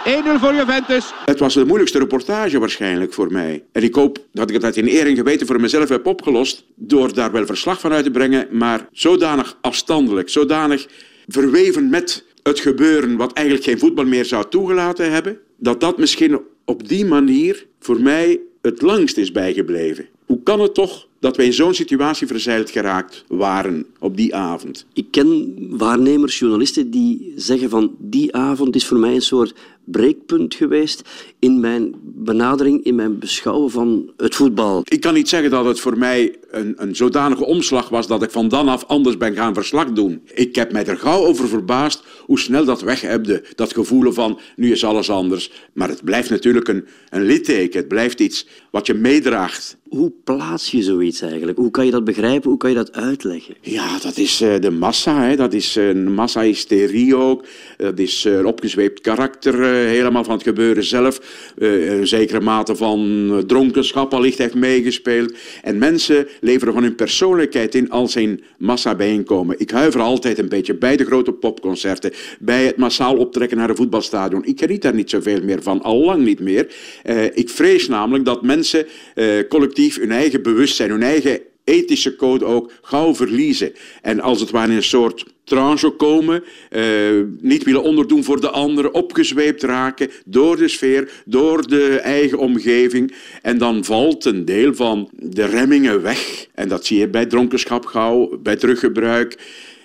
1-0 0.05 0.39
voor 0.39 0.53
Juventus. 0.53 1.13
Het 1.25 1.39
was 1.39 1.53
de 1.53 1.65
moeilijkste 1.65 1.99
reportage 1.99 2.59
waarschijnlijk 2.59 3.13
voor 3.13 3.31
mij. 3.31 3.63
En 3.71 3.83
ik 3.83 3.95
hoop 3.95 4.17
dat 4.31 4.49
ik 4.49 4.55
het 4.55 4.63
uit 4.63 4.77
in 4.77 4.87
eer 4.87 5.07
en 5.07 5.15
geweten 5.15 5.47
voor 5.47 5.61
mezelf 5.61 5.89
heb 5.89 6.05
opgelost. 6.05 6.65
Door 6.75 7.13
daar 7.13 7.31
wel 7.31 7.45
verslag 7.45 7.79
van 7.79 7.91
uit 7.91 8.03
te 8.03 8.11
brengen. 8.11 8.47
Maar 8.51 8.87
zodanig 8.91 9.57
afstandelijk, 9.61 10.29
zodanig 10.29 10.87
verweven 11.27 11.89
met 11.89 12.25
het 12.43 12.59
gebeuren 12.59 13.17
wat 13.17 13.33
eigenlijk 13.33 13.67
geen 13.67 13.79
voetbal 13.79 14.05
meer 14.05 14.25
zou 14.25 14.45
toegelaten 14.49 15.11
hebben. 15.11 15.39
Dat 15.57 15.79
dat 15.79 15.97
misschien 15.97 16.39
op 16.65 16.87
die 16.87 17.05
manier 17.05 17.65
voor 17.79 18.01
mij 18.01 18.39
het 18.61 18.81
langst 18.81 19.17
is 19.17 19.31
bijgebleven. 19.31 20.07
Hoe 20.25 20.43
kan 20.43 20.59
het 20.59 20.73
toch 20.73 21.07
dat 21.19 21.37
wij 21.37 21.45
in 21.45 21.53
zo'n 21.53 21.73
situatie 21.73 22.27
verzeild 22.27 22.69
geraakt 22.69 23.23
waren 23.27 23.85
op 23.99 24.17
die 24.17 24.35
avond? 24.35 24.85
Ik 24.93 25.07
ken 25.11 25.55
waarnemers, 25.77 26.39
journalisten 26.39 26.91
die 26.91 27.33
zeggen 27.35 27.69
van 27.69 27.95
die 27.99 28.35
avond 28.35 28.75
is 28.75 28.85
voor 28.85 28.97
mij 28.97 29.15
een 29.15 29.21
soort 29.21 29.53
breekpunt 29.85 30.55
geweest 30.55 31.01
in 31.39 31.59
mijn 31.59 31.95
benadering, 32.03 32.83
in 32.83 32.95
mijn 32.95 33.19
beschouwen 33.19 33.71
van 33.71 34.11
het 34.17 34.35
voetbal. 34.35 34.81
Ik 34.83 35.01
kan 35.01 35.13
niet 35.13 35.29
zeggen 35.29 35.49
dat 35.49 35.65
het 35.65 35.79
voor 35.79 35.97
mij 35.97 36.35
een, 36.55 36.73
een 36.77 36.95
zodanige 36.95 37.45
omslag 37.45 37.89
was 37.89 38.07
dat 38.07 38.23
ik 38.23 38.31
van 38.31 38.47
dan 38.47 38.67
af 38.67 38.85
anders 38.87 39.17
ben 39.17 39.35
gaan 39.35 39.53
verslag 39.53 39.91
doen. 39.91 40.21
Ik 40.33 40.55
heb 40.55 40.71
mij 40.71 40.85
er 40.85 40.97
gauw 40.97 41.25
over 41.25 41.47
verbaasd 41.47 42.03
hoe 42.25 42.39
snel 42.39 42.65
dat 42.65 42.81
weg 42.81 43.01
hebde. 43.01 43.43
Dat 43.55 43.73
gevoel 43.73 44.11
van 44.11 44.39
nu 44.55 44.71
is 44.71 44.83
alles 44.83 45.09
anders. 45.09 45.51
Maar 45.73 45.89
het 45.89 46.03
blijft 46.03 46.29
natuurlijk 46.29 46.67
een, 46.67 46.85
een 47.09 47.23
litteken. 47.23 47.79
Het 47.79 47.87
blijft 47.87 48.19
iets 48.19 48.47
wat 48.71 48.85
je 48.85 48.93
meedraagt. 48.93 49.77
Hoe 49.89 50.13
plaats 50.23 50.71
je 50.71 50.83
zoiets 50.83 51.21
eigenlijk? 51.21 51.57
Hoe 51.57 51.71
kan 51.71 51.85
je 51.85 51.91
dat 51.91 52.03
begrijpen? 52.03 52.49
Hoe 52.49 52.57
kan 52.57 52.69
je 52.69 52.75
dat 52.75 52.93
uitleggen? 52.93 53.55
Ja, 53.61 53.99
dat 53.99 54.17
is 54.17 54.41
uh, 54.41 54.59
de 54.59 54.71
massa. 54.71 55.23
Hè. 55.23 55.35
Dat 55.35 55.53
is 55.53 55.77
uh, 55.77 55.87
een 55.87 56.13
massa-hysterie 56.13 57.15
ook. 57.15 57.45
Dat 57.77 57.99
is 57.99 58.25
uh, 58.25 58.37
een 58.37 58.45
opgezweept 58.45 59.01
karakter 59.01 59.63
helemaal 59.65 60.23
van 60.23 60.33
het 60.33 60.43
gebeuren 60.43 60.83
zelf. 60.83 61.19
een 61.57 62.07
zekere 62.07 62.39
mate 62.39 62.75
van 62.75 63.43
dronkenschap 63.47 64.13
allicht 64.13 64.37
heeft 64.37 64.55
meegespeeld. 64.55 65.33
En 65.61 65.77
mensen 65.77 66.27
leveren 66.45 66.73
van 66.73 66.83
hun 66.83 66.95
persoonlijkheid 66.95 67.75
in 67.75 67.89
als 67.89 68.15
een 68.15 68.43
massa 68.57 68.95
bijeenkomen. 68.95 69.59
Ik 69.59 69.71
huiver 69.71 70.01
altijd 70.01 70.37
een 70.37 70.49
beetje 70.49 70.75
bij 70.75 70.97
de 70.97 71.05
grote 71.05 71.31
popconcerten. 71.31 72.11
Bij 72.39 72.65
het 72.65 72.77
massaal 72.77 73.17
optrekken 73.17 73.57
naar 73.57 73.69
een 73.69 73.75
voetbalstadion. 73.75 74.45
Ik 74.45 74.59
geniet 74.59 74.81
daar 74.81 74.93
niet 74.93 75.09
zoveel 75.09 75.43
meer 75.43 75.63
van. 75.63 75.81
Al 75.81 76.05
lang 76.05 76.23
niet 76.23 76.39
meer. 76.39 76.75
ik 77.33 77.49
vrees 77.49 77.87
namelijk 77.87 78.25
dat 78.25 78.41
mensen 78.41 78.85
collectief 79.49 79.99
hun 79.99 80.11
eigen 80.11 80.43
bewustzijn, 80.43 80.89
hun 80.89 81.03
eigen 81.03 81.39
ethische 81.65 82.15
code 82.15 82.45
ook 82.45 82.71
gauw 82.81 83.15
verliezen. 83.15 83.73
En 84.01 84.19
als 84.19 84.39
het 84.39 84.49
ware 84.49 84.71
in 84.71 84.77
een 84.77 84.83
soort 84.83 85.25
tranche 85.43 85.89
komen, 85.89 86.43
eh, 86.69 86.83
niet 87.39 87.63
willen 87.63 87.83
onderdoen 87.83 88.23
voor 88.23 88.41
de 88.41 88.49
anderen, 88.49 88.93
opgezweept 88.93 89.63
raken 89.63 90.09
door 90.25 90.57
de 90.57 90.67
sfeer, 90.67 91.11
door 91.25 91.67
de 91.67 91.99
eigen 91.99 92.37
omgeving. 92.37 93.13
En 93.41 93.57
dan 93.57 93.83
valt 93.83 94.25
een 94.25 94.45
deel 94.45 94.73
van 94.73 95.09
de 95.11 95.45
remmingen 95.45 96.01
weg. 96.01 96.47
En 96.53 96.67
dat 96.67 96.85
zie 96.85 96.99
je 96.99 97.07
bij 97.07 97.25
dronkenschap 97.25 97.85
gauw, 97.85 98.39
bij 98.43 98.55
teruggebruik. 98.55 99.37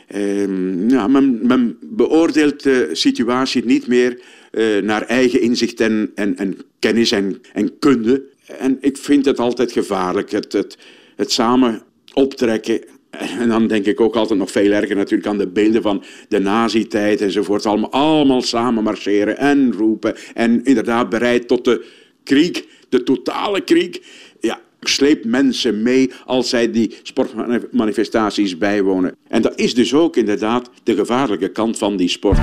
Eh, 0.06 0.88
ja, 0.88 1.06
men, 1.06 1.38
men, 1.42 1.78
beoordeelt 1.80 2.62
de 2.62 2.88
situatie 2.92 3.64
niet 3.64 3.86
meer 3.86 4.20
uh, 4.52 4.82
naar 4.82 5.02
eigen 5.02 5.40
inzicht 5.40 5.80
en, 5.80 6.10
en, 6.14 6.36
en 6.36 6.58
kennis 6.78 7.10
en, 7.10 7.40
en 7.52 7.78
kunde. 7.78 8.22
En 8.58 8.78
ik 8.80 8.96
vind 8.96 9.24
het 9.24 9.38
altijd 9.38 9.72
gevaarlijk, 9.72 10.30
het, 10.30 10.52
het, 10.52 10.78
het 11.20 11.32
samen 11.32 11.82
optrekken. 12.14 12.80
En 13.10 13.48
dan 13.48 13.66
denk 13.66 13.86
ik 13.86 14.00
ook 14.00 14.16
altijd 14.16 14.38
nog 14.38 14.50
veel 14.50 14.70
erger 14.70 14.96
natuurlijk 14.96 15.28
aan 15.28 15.38
de 15.38 15.48
beelden 15.48 15.82
van 15.82 16.02
de 16.28 16.38
nazi-tijd 16.38 17.20
enzovoort. 17.20 17.66
Allemaal, 17.66 17.90
allemaal 17.90 18.42
samen 18.42 18.82
marcheren 18.82 19.38
en 19.38 19.72
roepen. 19.72 20.14
En 20.34 20.64
inderdaad 20.64 21.08
bereid 21.08 21.48
tot 21.48 21.64
de 21.64 21.86
kriek, 22.24 22.68
de 22.88 23.02
totale 23.02 23.60
kriek. 23.60 24.04
Ja, 24.40 24.60
sleept 24.80 25.24
mensen 25.24 25.82
mee 25.82 26.10
als 26.26 26.48
zij 26.48 26.70
die 26.70 26.96
sportmanifestaties 27.02 28.58
bijwonen. 28.58 29.16
En 29.28 29.42
dat 29.42 29.58
is 29.58 29.74
dus 29.74 29.94
ook 29.94 30.16
inderdaad 30.16 30.70
de 30.82 30.94
gevaarlijke 30.94 31.48
kant 31.48 31.78
van 31.78 31.96
die 31.96 32.08
sport. 32.08 32.38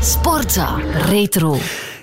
Sportza 0.00 0.80
Retro. 1.10 1.56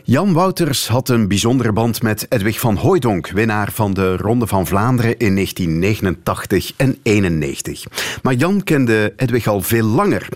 Jan 0.10 0.34
Wouters 0.34 0.88
had 0.88 1.10
een 1.10 1.28
bijzondere 1.28 1.74
band 1.74 2.02
met 2.02 2.26
Edwig 2.30 2.60
van 2.60 2.76
Hooijdonk, 2.76 3.30
winnaar 3.30 3.72
van 3.72 3.94
de 3.94 4.18
Ronde 4.18 4.48
van 4.48 4.68
Vlaanderen 4.68 5.18
in 5.18 5.36
1989 5.36 6.72
en 6.76 6.98
91. 7.04 7.84
Maar 8.24 8.34
Jan 8.34 8.64
kende 8.64 9.14
Edwig 9.18 9.48
al 9.48 9.62
veel 9.62 9.86
langer. 9.86 10.28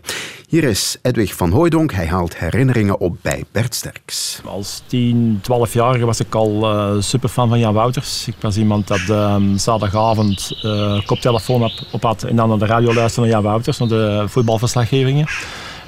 Hier 0.47 0.63
is 0.63 0.97
Edwig 1.01 1.33
van 1.35 1.51
Hooijdonk. 1.51 1.91
Hij 1.91 2.07
haalt 2.07 2.37
herinneringen 2.37 2.99
op 2.99 3.17
bij 3.21 3.43
Bert 3.51 3.75
Sterks. 3.75 4.41
Als 4.45 4.83
10, 4.85 5.41
12-jarige 5.41 6.05
was 6.05 6.19
ik 6.19 6.35
al 6.35 6.73
uh, 6.73 7.01
superfan 7.01 7.49
van 7.49 7.59
Jan 7.59 7.73
Wouters. 7.73 8.27
Ik 8.27 8.35
was 8.39 8.57
iemand 8.57 8.87
dat 8.87 9.01
uh, 9.09 9.35
zaterdagavond 9.55 10.61
uh, 10.63 11.05
koptelefoon 11.05 11.71
op, 11.91 12.03
had 12.03 12.23
en 12.23 12.35
dan 12.35 12.49
naar 12.49 12.57
de 12.57 12.65
radio 12.65 12.93
luisterde 12.93 13.29
naar 13.29 13.39
Jan 13.39 13.51
Wouters, 13.51 13.77
naar 13.77 13.87
de 13.87 14.23
voetbalverslaggevingen. 14.27 15.27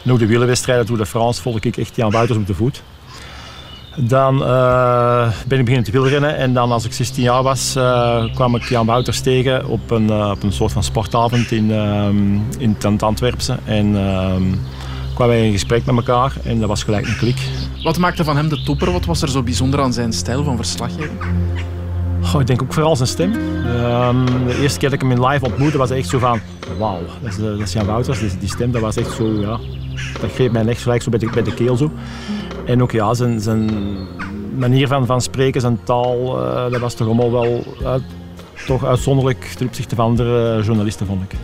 En 0.03 0.11
ook 0.11 0.19
de 0.19 0.27
wielerwedstrijden, 0.27 0.85
Tour 0.85 1.01
de 1.01 1.07
France, 1.07 1.41
volg 1.41 1.59
ik 1.59 1.77
echt 1.77 1.95
Jan 1.95 2.11
Wouters 2.11 2.39
op 2.39 2.47
de 2.47 2.53
voet. 2.53 2.83
Dan 3.97 4.41
uh, 4.41 5.31
ben 5.47 5.59
ik 5.59 5.65
beginnen 5.65 5.83
te 5.83 5.91
wielrennen 5.91 6.37
en 6.37 6.53
dan 6.53 6.71
als 6.71 6.85
ik 6.85 6.93
16 6.93 7.23
jaar 7.23 7.43
was 7.43 7.75
uh, 7.77 8.33
kwam 8.33 8.55
ik 8.55 8.63
Jan 8.63 8.85
Wouters 8.85 9.21
tegen 9.21 9.67
op 9.67 9.91
een, 9.91 10.07
uh, 10.07 10.29
op 10.29 10.43
een 10.43 10.51
soort 10.51 10.71
van 10.71 10.83
sportavond 10.83 11.51
in, 11.51 11.71
in 12.57 12.77
Tent 12.77 13.03
Antwerpse. 13.03 13.57
En 13.65 13.91
kwamen 15.13 15.35
wij 15.35 15.45
in 15.45 15.51
gesprek 15.51 15.85
met 15.85 15.95
elkaar 15.95 16.33
en 16.43 16.59
dat 16.59 16.69
was 16.69 16.83
gelijk 16.83 17.07
een 17.07 17.17
klik. 17.17 17.37
Wat 17.83 17.97
maakte 17.97 18.23
van 18.23 18.35
hem 18.35 18.49
de 18.49 18.63
topper? 18.63 18.91
Wat 18.91 19.05
was 19.05 19.21
er 19.21 19.29
zo 19.29 19.43
bijzonder 19.43 19.81
aan 19.81 19.93
zijn 19.93 20.13
stijl 20.13 20.43
van 20.43 20.55
verslaggeving? 20.55 21.19
Oh, 22.33 22.41
ik 22.41 22.47
denk 22.47 22.61
ook 22.61 22.73
vooral 22.73 22.95
zijn 22.95 23.09
stem. 23.09 23.33
Um, 23.33 24.25
de 24.25 24.59
eerste 24.61 24.79
keer 24.79 24.89
dat 24.89 25.01
ik 25.01 25.09
hem 25.09 25.11
in 25.11 25.25
live 25.25 25.45
ontmoette 25.45 25.77
was 25.77 25.89
echt 25.89 26.09
zo 26.09 26.19
van 26.19 26.39
wauw, 26.77 26.99
dat 27.21 27.31
is, 27.31 27.37
dat 27.37 27.59
is 27.59 27.73
Jan 27.73 27.85
Wouters. 27.85 28.19
Die, 28.19 28.37
die 28.39 28.49
stem 28.49 28.71
dat 28.71 28.81
was 28.81 28.95
echt 28.95 29.11
zo, 29.11 29.41
ja, 29.41 29.59
dat 30.21 30.31
greep 30.33 30.51
mij 30.51 30.65
echt 30.65 30.81
gelijk 30.81 31.01
zo 31.01 31.09
bij 31.09 31.19
de, 31.19 31.29
bij 31.33 31.43
de 31.43 31.53
keel 31.53 31.77
zo. 31.77 31.91
En 32.65 32.81
ook 32.81 32.91
ja, 32.91 33.13
zijn, 33.13 33.39
zijn 33.39 33.69
manier 34.57 34.87
van, 34.87 35.05
van 35.05 35.21
spreken, 35.21 35.61
zijn 35.61 35.79
taal, 35.83 36.41
uh, 36.41 36.71
dat 36.71 36.79
was 36.79 36.93
toch 36.93 37.07
allemaal 37.07 37.31
wel 37.31 37.63
uh, 37.81 37.93
toch 38.65 38.85
uitzonderlijk 38.85 39.53
ten 39.57 39.67
opzichte 39.67 39.95
van 39.95 40.05
andere 40.05 40.61
journalisten, 40.63 41.05
vond 41.05 41.23
ik. 41.23 41.37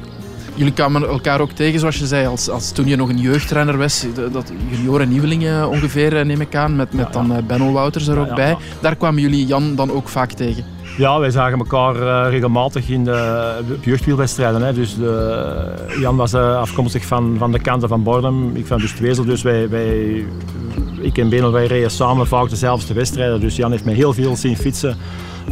Jullie 0.55 0.73
kwamen 0.73 1.07
elkaar 1.07 1.41
ook 1.41 1.51
tegen, 1.51 1.79
zoals 1.79 1.97
je 1.97 2.05
zei, 2.05 2.27
als, 2.27 2.49
als 2.49 2.71
toen 2.71 2.87
je 2.87 2.95
nog 2.95 3.09
een 3.09 3.17
jeugdtrainer 3.17 3.77
was. 3.77 4.05
Dat 4.31 4.51
junioren 4.69 5.09
nieuwelingen 5.09 5.69
ongeveer, 5.69 6.25
neem 6.25 6.41
ik 6.41 6.55
aan, 6.55 6.75
met, 6.75 6.93
met 6.93 7.07
ja, 7.13 7.21
ja. 7.21 7.27
dan 7.27 7.45
Benno 7.45 7.71
Wouters 7.71 8.07
er 8.07 8.19
ook 8.19 8.27
ja, 8.27 8.33
bij. 8.33 8.57
Daar 8.81 8.95
kwamen 8.95 9.21
jullie 9.21 9.45
Jan 9.45 9.75
dan 9.75 9.91
ook 9.91 10.07
vaak 10.07 10.31
tegen? 10.31 10.63
Ja, 10.97 11.19
wij 11.19 11.29
zagen 11.29 11.57
elkaar 11.57 11.95
uh, 11.95 12.31
regelmatig 12.31 12.89
in 12.89 13.03
de, 13.03 13.59
de 13.67 13.77
jeugdwielwedstrijden. 13.81 14.61
Hè. 14.61 14.73
Dus 14.73 14.95
de, 14.95 15.73
Jan 15.99 16.15
was 16.15 16.33
uh, 16.33 16.57
afkomstig 16.57 17.05
van, 17.05 17.35
van 17.37 17.51
de 17.51 17.59
kanten 17.59 17.89
van 17.89 18.03
Bordem, 18.03 18.55
ik 18.55 18.67
van 18.67 18.79
Dustwezel. 18.79 19.25
Dus 19.25 19.41
wij, 19.41 19.69
wij, 19.69 20.25
ik 21.01 21.17
en 21.17 21.29
Benel, 21.29 21.51
wij 21.51 21.65
reden 21.65 21.91
samen 21.91 22.27
vaak 22.27 22.49
dezelfde 22.49 22.93
wedstrijden. 22.93 23.39
Dus 23.39 23.55
Jan 23.55 23.71
heeft 23.71 23.85
mij 23.85 23.93
heel 23.93 24.13
veel 24.13 24.35
zien 24.35 24.57
fietsen 24.57 24.97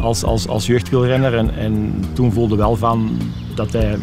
als, 0.00 0.24
als, 0.24 0.48
als 0.48 0.66
jeugdwielrenner. 0.66 1.36
En, 1.36 1.54
en 1.56 2.04
toen 2.12 2.32
voelde 2.32 2.56
wel 2.56 2.76
van 2.76 3.18
dat 3.54 3.72
hij 3.72 3.98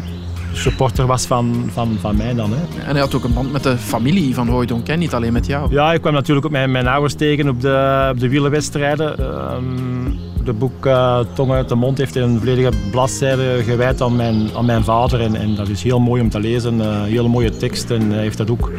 supporter 0.52 1.06
was 1.06 1.26
van, 1.26 1.70
van, 1.72 1.96
van 2.00 2.16
mij 2.16 2.34
dan. 2.34 2.50
Hè. 2.50 2.80
En 2.84 2.90
hij 2.90 3.00
had 3.00 3.14
ook 3.14 3.24
een 3.24 3.34
band 3.34 3.52
met 3.52 3.62
de 3.62 3.76
familie 3.76 4.34
van 4.34 4.48
Hooydonk, 4.48 4.96
niet 4.96 5.14
alleen 5.14 5.32
met 5.32 5.46
jou. 5.46 5.70
Ja, 5.70 5.92
ik 5.92 6.00
kwam 6.00 6.12
natuurlijk 6.12 6.46
ook 6.46 6.52
mijn, 6.52 6.70
mijn 6.70 6.86
ouders 6.86 7.14
tegen 7.14 7.48
op 7.48 7.60
de, 7.60 8.08
op 8.10 8.20
de 8.20 8.28
wielenwedstrijden. 8.28 9.20
Um, 9.54 10.18
de 10.44 10.52
boek 10.52 10.86
uh, 10.86 11.20
Tong 11.34 11.50
uit 11.50 11.68
de 11.68 11.74
mond 11.74 11.98
heeft 11.98 12.16
een 12.16 12.38
volledige 12.38 12.70
bladzijde 12.90 13.62
gewijd 13.64 14.00
aan 14.00 14.16
mijn, 14.16 14.48
aan 14.56 14.64
mijn 14.64 14.84
vader. 14.84 15.20
En, 15.20 15.34
en 15.34 15.54
dat 15.54 15.68
is 15.68 15.82
heel 15.82 16.00
mooi 16.00 16.22
om 16.22 16.30
te 16.30 16.40
lezen. 16.40 16.78
Uh, 16.78 17.02
hele 17.02 17.28
mooie 17.28 17.56
tekst. 17.56 17.90
En 17.90 18.10
hij 18.10 18.22
heeft 18.22 18.38
dat 18.38 18.50
ook 18.50 18.70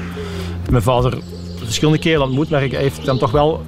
mijn 0.69 0.83
vader 0.83 1.17
verschillende 1.69 1.99
keren 1.99 2.23
ontmoet. 2.23 2.49
Maar 2.49 2.59
hij 2.59 2.69
heeft 2.69 3.05
dan 3.05 3.17
toch 3.17 3.31
wel 3.31 3.61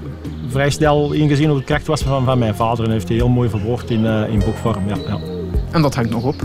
vrij 0.48 0.70
snel 0.70 1.12
ingezien 1.12 1.50
hoe 1.50 1.58
de 1.58 1.64
kracht 1.64 1.88
was 1.88 2.02
van, 2.02 2.26
van 2.26 2.40
mijn 2.40 2.56
vader. 2.56 2.86
En 2.86 2.92
heeft 2.92 3.08
hij 3.08 3.18
heel 3.18 3.30
mooi 3.30 3.50
verwoord 3.50 3.90
in, 3.90 4.04
uh, 4.04 4.28
in 4.30 4.40
boekvorm. 4.40 4.88
Ja, 4.88 4.96
ja. 5.08 5.20
En 5.72 5.82
dat 5.82 5.96
hangt 5.96 6.10
nog 6.10 6.24
op? 6.24 6.36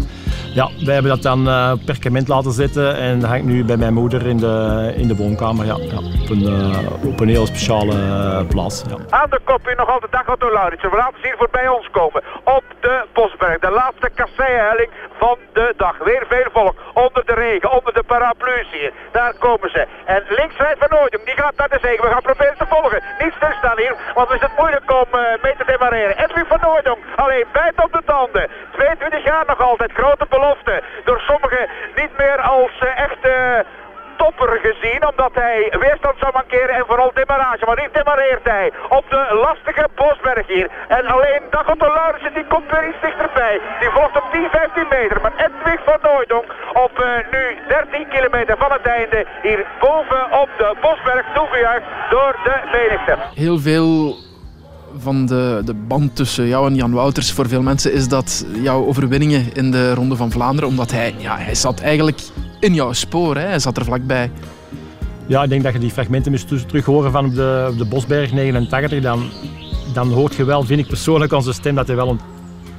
Ja, 0.57 0.69
wij 0.85 0.95
hebben 0.95 1.13
dat 1.13 1.23
dan 1.23 1.49
uh, 1.49 1.73
perkament 1.85 2.29
laten 2.29 2.53
zitten 2.53 2.97
en 2.97 3.21
dat 3.21 3.31
hangt 3.31 3.45
nu 3.45 3.65
bij 3.65 3.77
mijn 3.77 3.95
moeder 3.95 4.27
in 4.27 4.37
de, 4.37 4.93
in 4.97 5.09
de 5.09 5.17
woonkamer. 5.17 5.67
Ja, 5.67 5.75
op, 5.75 6.29
een, 6.31 6.43
uh, 6.43 7.11
op 7.11 7.21
een 7.21 7.29
heel 7.29 7.47
speciale 7.47 7.95
uh, 7.95 8.49
plaats. 8.49 8.83
Aan 9.11 9.31
de 9.31 9.41
kop 9.45 9.67
hier 9.67 9.77
nog 9.77 9.91
altijd 9.91 10.13
Dagotto 10.13 10.53
Lauritsen. 10.53 10.91
We 10.91 10.97
laten 10.97 11.21
ze 11.21 11.27
hier 11.27 11.37
voorbij 11.37 11.69
ons 11.69 11.89
komen. 11.91 12.23
Op 12.45 12.65
de 12.81 13.05
Bosberg, 13.13 13.59
de 13.59 13.71
laatste 13.71 14.11
kasseihelling 14.15 14.91
van 15.19 15.37
de 15.53 15.75
dag. 15.77 15.99
Weer 15.99 16.25
veel 16.29 16.51
volk. 16.53 16.77
Onder 16.95 17.23
de 17.25 17.35
regen, 17.35 17.73
onder 17.73 17.93
de 17.93 18.03
paraplu's 18.03 18.69
hier. 18.73 18.93
Daar 19.13 19.35
komen 19.39 19.71
ze. 19.71 19.87
En 20.05 20.23
links 20.29 20.57
rijdt 20.57 20.79
Van 20.79 20.99
Ooydonk, 20.99 21.25
die 21.25 21.37
gaat 21.43 21.57
naar 21.57 21.69
de 21.69 21.79
zegen. 21.83 22.05
We 22.05 22.11
gaan 22.11 22.29
proberen 22.31 22.59
te 22.59 22.67
volgen. 22.69 23.03
Niet 23.19 23.35
stilstaan 23.37 23.79
hier, 23.79 23.97
want 24.15 24.31
is 24.31 24.41
het 24.41 24.59
moeilijk 24.59 24.89
om 25.01 25.09
mee 25.43 25.57
te 25.59 25.65
demareren. 25.67 26.19
Edwin 26.25 26.45
Van 26.49 26.67
Ooydonk, 26.73 27.01
alleen 27.17 27.45
bijt 27.53 27.85
op 27.85 27.93
de 27.93 28.03
tanden. 28.05 28.49
22 28.73 29.25
jaar 29.25 29.45
nog 29.47 29.61
altijd, 29.61 29.93
grote 29.93 30.27
belofte. 30.29 30.46
Door 31.05 31.21
sommigen 31.21 31.69
niet 31.97 32.11
meer 32.19 32.41
als 32.41 32.71
uh, 32.83 32.99
echte 32.99 33.65
topper 34.17 34.59
gezien, 34.63 35.07
omdat 35.11 35.35
hij 35.35 35.75
weerstand 35.81 36.19
zou 36.19 36.33
mankeren 36.33 36.75
en 36.75 36.85
vooral 36.87 37.11
demarrage. 37.15 37.65
Maar 37.67 37.79
hier 37.79 37.93
demareert 37.93 38.45
hij 38.45 38.73
op 38.89 39.05
de 39.11 39.23
lastige 39.47 39.89
Bosberg 39.95 40.47
hier. 40.47 40.69
En 40.89 41.07
alleen 41.07 41.43
Dagotto 41.51 41.87
Laurensen 41.87 42.35
die 42.35 42.47
komt 42.47 42.71
weer 42.71 42.89
iets 42.89 43.01
dichterbij. 43.01 43.61
Die 43.81 43.91
volgt 43.91 44.17
op 44.17 44.27
10, 44.33 44.49
15 44.51 44.87
meter. 44.91 45.21
Maar 45.23 45.35
Edwig 45.37 45.81
van 45.85 45.99
Nooidonk 46.03 46.49
op 46.73 46.95
uh, 47.01 47.07
nu 47.31 47.43
13 47.69 48.09
kilometer 48.09 48.57
van 48.59 48.73
het 48.73 48.87
einde 48.87 49.27
hier 49.43 49.67
boven 49.81 50.33
op 50.43 50.51
de 50.59 50.75
Bosberg 50.81 51.27
toegejuicht 51.35 51.87
door 52.11 52.37
de 52.45 52.57
menigte. 52.73 53.17
Heel 53.35 53.59
veel 53.59 54.17
van 54.99 55.27
de, 55.27 55.63
de 55.65 55.75
band 55.75 56.17
tussen 56.17 56.47
jou 56.47 56.67
en 56.69 56.75
Jan 56.75 56.93
Wouters 56.93 57.33
voor 57.33 57.49
veel 57.49 57.63
mensen 57.63 57.93
is 57.93 58.09
dat 58.09 58.47
jouw 58.63 58.87
overwinningen 58.87 59.55
in 59.55 59.71
de 59.71 59.95
Ronde 59.95 60.17
van 60.17 60.31
Vlaanderen, 60.31 60.69
omdat 60.69 60.91
hij, 60.91 61.15
ja, 61.19 61.37
hij 61.39 61.55
zat 61.55 61.81
eigenlijk 61.81 62.21
in 62.61 62.75
jouw 62.75 62.93
spoor, 62.93 63.37
hè? 63.37 63.47
hij 63.47 63.59
zat 63.59 63.77
er 63.77 63.85
vlakbij. 63.85 64.31
Ja, 65.27 65.43
ik 65.43 65.49
denk 65.49 65.63
dat 65.63 65.73
je 65.73 65.79
die 65.79 65.91
fragmenten 65.91 66.31
moest 66.31 66.69
terug 66.69 66.85
horen 66.85 67.13
van 67.13 67.25
op 67.25 67.35
de, 67.35 67.69
op 67.71 67.79
de 67.79 67.85
Bosberg 67.85 68.33
89. 68.33 69.03
Dan, 69.03 69.23
dan 69.93 70.13
hoort 70.13 70.35
je 70.35 70.45
wel, 70.45 70.63
vind 70.63 70.81
ik 70.81 70.87
persoonlijk, 70.87 71.33
onze 71.33 71.53
stem 71.53 71.75
dat 71.75 71.87
hij 71.87 71.97
wel 71.97 72.09
een 72.09 72.21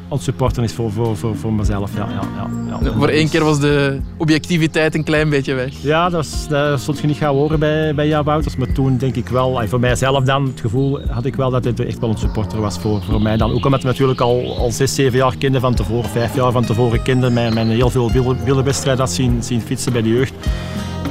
aan 0.09 0.17
het 0.17 0.25
supporten 0.25 0.63
is 0.63 0.73
voor, 0.73 0.91
voor, 0.91 1.17
voor, 1.17 1.35
voor 1.35 1.53
mezelf. 1.53 1.95
Ja, 1.95 2.07
ja, 2.09 2.21
ja, 2.35 2.79
ja. 2.81 2.93
Voor 2.93 3.07
één 3.07 3.29
keer 3.29 3.43
was 3.43 3.59
de 3.59 3.99
objectiviteit 4.17 4.95
een 4.95 5.03
klein 5.03 5.29
beetje 5.29 5.53
weg. 5.53 5.73
Ja, 5.81 6.09
dat, 6.09 6.23
is, 6.23 6.47
dat 6.47 6.81
zult 6.81 6.99
je 6.99 7.07
niet 7.07 7.17
gaan 7.17 7.33
horen 7.33 7.59
bij, 7.59 7.95
bij 7.95 8.07
Jan 8.07 8.23
Wouters. 8.23 8.55
Maar 8.55 8.71
toen 8.71 8.97
denk 8.97 9.15
ik 9.15 9.29
wel, 9.29 9.67
voor 9.67 9.79
mijzelf 9.79 10.23
dan, 10.23 10.45
het 10.45 10.59
gevoel 10.59 10.99
had 11.09 11.25
ik 11.25 11.35
wel 11.35 11.49
dat 11.49 11.63
hij 11.63 11.73
echt 11.85 11.99
wel 11.99 12.09
een 12.09 12.17
supporter 12.17 12.61
was 12.61 12.79
voor, 12.79 13.01
voor 13.01 13.21
mij 13.21 13.37
dan. 13.37 13.51
Ook 13.51 13.65
omdat 13.65 13.81
hij 13.81 13.91
natuurlijk 13.91 14.21
al, 14.21 14.57
al 14.57 14.71
zes, 14.71 14.95
zeven 14.95 15.17
jaar 15.17 15.37
kende 15.37 15.59
van 15.59 15.73
tevoren, 15.73 16.09
vijf 16.09 16.35
jaar 16.35 16.51
van 16.51 16.65
tevoren 16.65 17.01
kende. 17.01 17.29
Mij, 17.29 17.51
mij 17.51 17.65
heel 17.65 17.89
veel 17.89 18.11
wielerwedstrijden 18.43 19.03
had 19.03 19.13
zien, 19.13 19.43
zien 19.43 19.61
fietsen 19.61 19.93
bij 19.93 20.01
de 20.01 20.09
jeugd. 20.09 20.33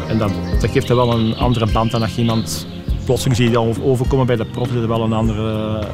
En 0.08 0.18
dat, 0.18 0.32
dat 0.60 0.70
geeft 0.70 0.88
er 0.88 0.96
wel 0.96 1.12
een 1.12 1.36
andere 1.36 1.66
band 1.72 1.90
dan 1.90 2.02
als 2.02 2.16
iemand 2.16 2.66
plotseling 3.06 3.36
zie 3.36 3.48
je 3.48 3.52
dan 3.52 3.74
overkomen 3.82 4.26
bij 4.26 4.36
de 4.36 4.44
prof, 4.44 4.68
is 4.68 4.86
wel 4.86 5.02
een 5.02 5.12
andere, 5.12 5.46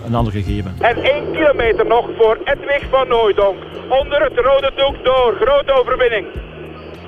een 0.06 0.14
ander 0.14 0.32
gegeven. 0.32 0.76
En 0.78 0.96
1 1.02 1.32
kilometer 1.32 1.86
nog 1.86 2.06
voor 2.18 2.38
Edwig 2.44 2.82
van 2.90 3.08
Nooidonk. 3.08 3.58
Onder 3.88 4.22
het 4.22 4.36
rode 4.48 4.70
doek 4.76 5.04
door. 5.04 5.30
Grote 5.40 5.72
overwinning. 5.72 6.26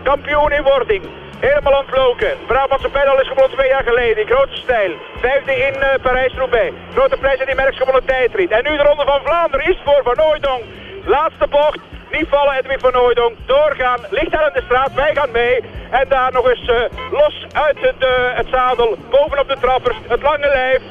Kampioen 0.02 0.52
in 0.52 0.62
wording. 0.62 1.02
Helemaal 1.38 1.78
ontloken. 1.80 2.32
Brabantse 2.46 2.88
pedal 2.88 3.20
is 3.20 3.28
gewonnen 3.28 3.56
twee 3.56 3.68
jaar 3.68 3.86
geleden 3.90 4.18
in 4.22 4.32
grote 4.32 4.56
stijl. 4.56 4.92
Vijfde 5.20 5.54
in 5.66 5.74
uh, 5.76 5.88
Parijs-Roubaix. 6.02 6.72
Grote 6.92 7.16
prijs 7.16 7.40
in 7.40 7.46
die 7.46 7.54
Merckx 7.54 7.78
gewonnen 7.78 8.04
tijdrit. 8.04 8.50
En 8.50 8.64
nu 8.64 8.76
de 8.76 8.82
Ronde 8.82 9.04
van 9.04 9.20
Vlaanderen 9.24 9.66
is 9.70 9.78
voor 9.84 10.00
Van 10.04 10.16
Nooidonk. 10.16 10.64
Laatste 11.04 11.46
bocht. 11.50 11.80
Niet 12.18 12.28
vallen 12.28 12.54
Edwin 12.54 12.78
van 12.78 12.92
Nooydonk. 12.92 13.36
Doorgaan. 13.46 14.00
Licht 14.10 14.34
aan 14.34 14.50
de 14.52 14.62
straat. 14.64 14.94
Wij 14.94 15.14
gaan 15.14 15.30
mee. 15.30 15.60
En 15.90 16.08
daar 16.08 16.32
nog 16.32 16.48
eens 16.48 16.68
uh, 16.68 16.82
los 17.10 17.46
uit 17.52 17.76
uh, 17.76 18.08
het 18.34 18.46
zadel. 18.50 18.96
Bovenop 19.10 19.48
de 19.48 19.56
trappers. 19.60 19.96
Het 20.08 20.22
lange 20.22 20.46
lijf. 20.46 20.82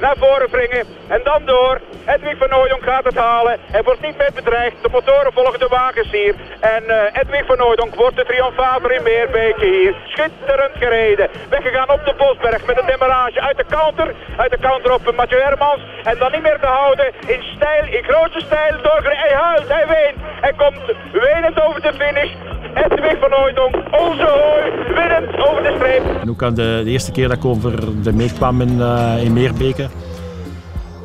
Naar 0.00 0.16
voren 0.18 0.50
wringen. 0.50 0.84
En 1.08 1.20
dan 1.24 1.42
door. 1.44 1.80
Edwin 2.06 2.36
van 2.36 2.48
Nooydonk 2.48 2.82
gaat 2.82 3.04
het 3.04 3.16
halen. 3.16 3.58
Hij 3.60 3.82
wordt 3.82 4.00
niet 4.00 4.18
meer 4.18 4.30
bedreigd. 4.34 4.76
De 4.82 4.88
motoren 4.92 5.32
volgen 5.32 5.58
de 5.58 5.68
wagens 5.68 6.10
hier. 6.10 6.34
En 6.60 6.82
uh, 6.86 7.20
Edwin 7.20 7.44
van 7.44 7.58
Nooydonk 7.58 7.94
wordt 7.94 8.16
de 8.16 8.24
triomfator 8.24 8.92
in 8.92 9.02
Meerbeke 9.02 9.66
hier. 9.66 9.94
Schitterend 10.08 10.74
gereden. 10.78 11.28
Weggegaan 11.48 11.90
op 11.90 12.04
de 12.04 12.14
Bosberg 12.18 12.66
met 12.66 12.78
een 12.78 12.86
demarrage 12.86 13.40
uit 13.40 13.56
de 13.56 13.64
counter. 13.68 14.14
Uit 14.36 14.50
de 14.50 14.58
counter 14.60 14.92
op 14.92 15.14
Mathieu 15.16 15.40
Hermans. 15.40 15.82
En 16.04 16.18
dan 16.18 16.32
niet 16.32 16.42
meer 16.42 16.60
te 16.60 16.66
houden. 16.66 17.06
In 17.26 17.42
stijl, 17.56 17.84
in 17.84 18.04
grootste 18.04 18.40
stijl 18.40 18.82
doorgereden. 18.82 19.26
Hij 19.26 19.34
huilt, 19.34 19.68
hij 19.68 19.86
weent. 19.86 20.18
Hij 20.40 20.52
komt 20.52 20.82
wenend 21.12 21.62
over 21.62 21.80
de 21.82 21.92
finish. 21.92 22.32
Edwin 22.74 23.16
van 23.20 23.30
Nooydonk, 23.30 23.74
onze 23.90 24.26
hooi, 24.26 24.94
winnend 24.94 25.48
over 25.48 25.62
de 25.62 25.74
streep. 25.76 26.20
En 26.20 26.30
ook 26.30 26.42
aan 26.42 26.54
de, 26.54 26.80
de 26.84 26.90
eerste 26.90 27.12
keer 27.12 27.28
dat 27.28 27.36
ik 27.36 27.44
over 27.44 28.02
de 28.02 28.12
meer 28.12 28.32
kwam 28.32 28.60
in, 28.60 28.76
uh, 28.78 29.24
in 29.24 29.32
Meerbeke. 29.32 29.87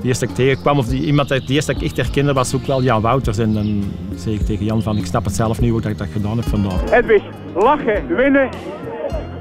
De 0.04 0.10
eerste 0.10 0.26
dat 0.26 0.38
ik 0.38 0.44
tegenkwam, 0.46 0.78
of 0.78 0.86
die, 0.86 1.04
iemand 1.04 1.30
dat, 1.30 1.48
de 1.48 1.54
eerste 1.54 1.74
dat 1.74 1.82
ik 1.82 1.88
echt 1.88 1.98
herkende, 1.98 2.34
was 2.34 2.56
ook 2.56 2.66
wel 2.66 2.82
Jan 2.82 3.02
Wouters. 3.02 3.38
En 3.38 3.54
dan 3.54 3.84
zei 4.16 4.36
ik 4.36 4.42
tegen 4.42 4.66
Jan 4.66 4.82
van, 4.82 4.98
ik 4.98 5.06
snap 5.06 5.26
het 5.26 5.36
zelf 5.36 5.62
niet 5.62 5.72
hoe 5.72 5.82
dat 5.82 5.92
ik 5.92 5.98
dat 5.98 6.08
gedaan 6.12 6.38
heb 6.38 6.46
vandaag. 6.46 6.92
Edwin, 6.92 7.22
lachen, 7.56 8.16
winnen 8.16 8.50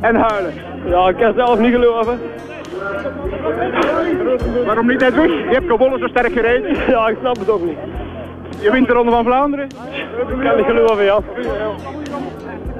en 0.00 0.14
huilen. 0.14 0.54
Ja, 0.86 1.08
ik 1.08 1.16
kan 1.16 1.32
zelf 1.36 1.58
niet 1.58 1.72
geloven. 1.72 2.18
Waarom 4.66 4.86
niet 4.86 5.02
Edwin? 5.02 5.30
Je 5.30 5.48
hebt 5.50 5.66
gewonnen 5.66 5.98
zo 5.98 6.06
sterk 6.06 6.32
gereden. 6.32 6.76
Ja, 6.88 7.08
ik 7.08 7.16
snap 7.20 7.38
het 7.38 7.50
ook 7.50 7.64
niet. 7.64 7.78
Je 8.60 8.70
wint 8.70 8.86
de 8.86 8.92
Ronde 8.92 9.10
van 9.10 9.24
Vlaanderen? 9.24 9.66
Ik 9.66 10.44
kan 10.44 10.56
niet 10.56 10.66
geloven, 10.66 11.04
ja. 11.04 11.20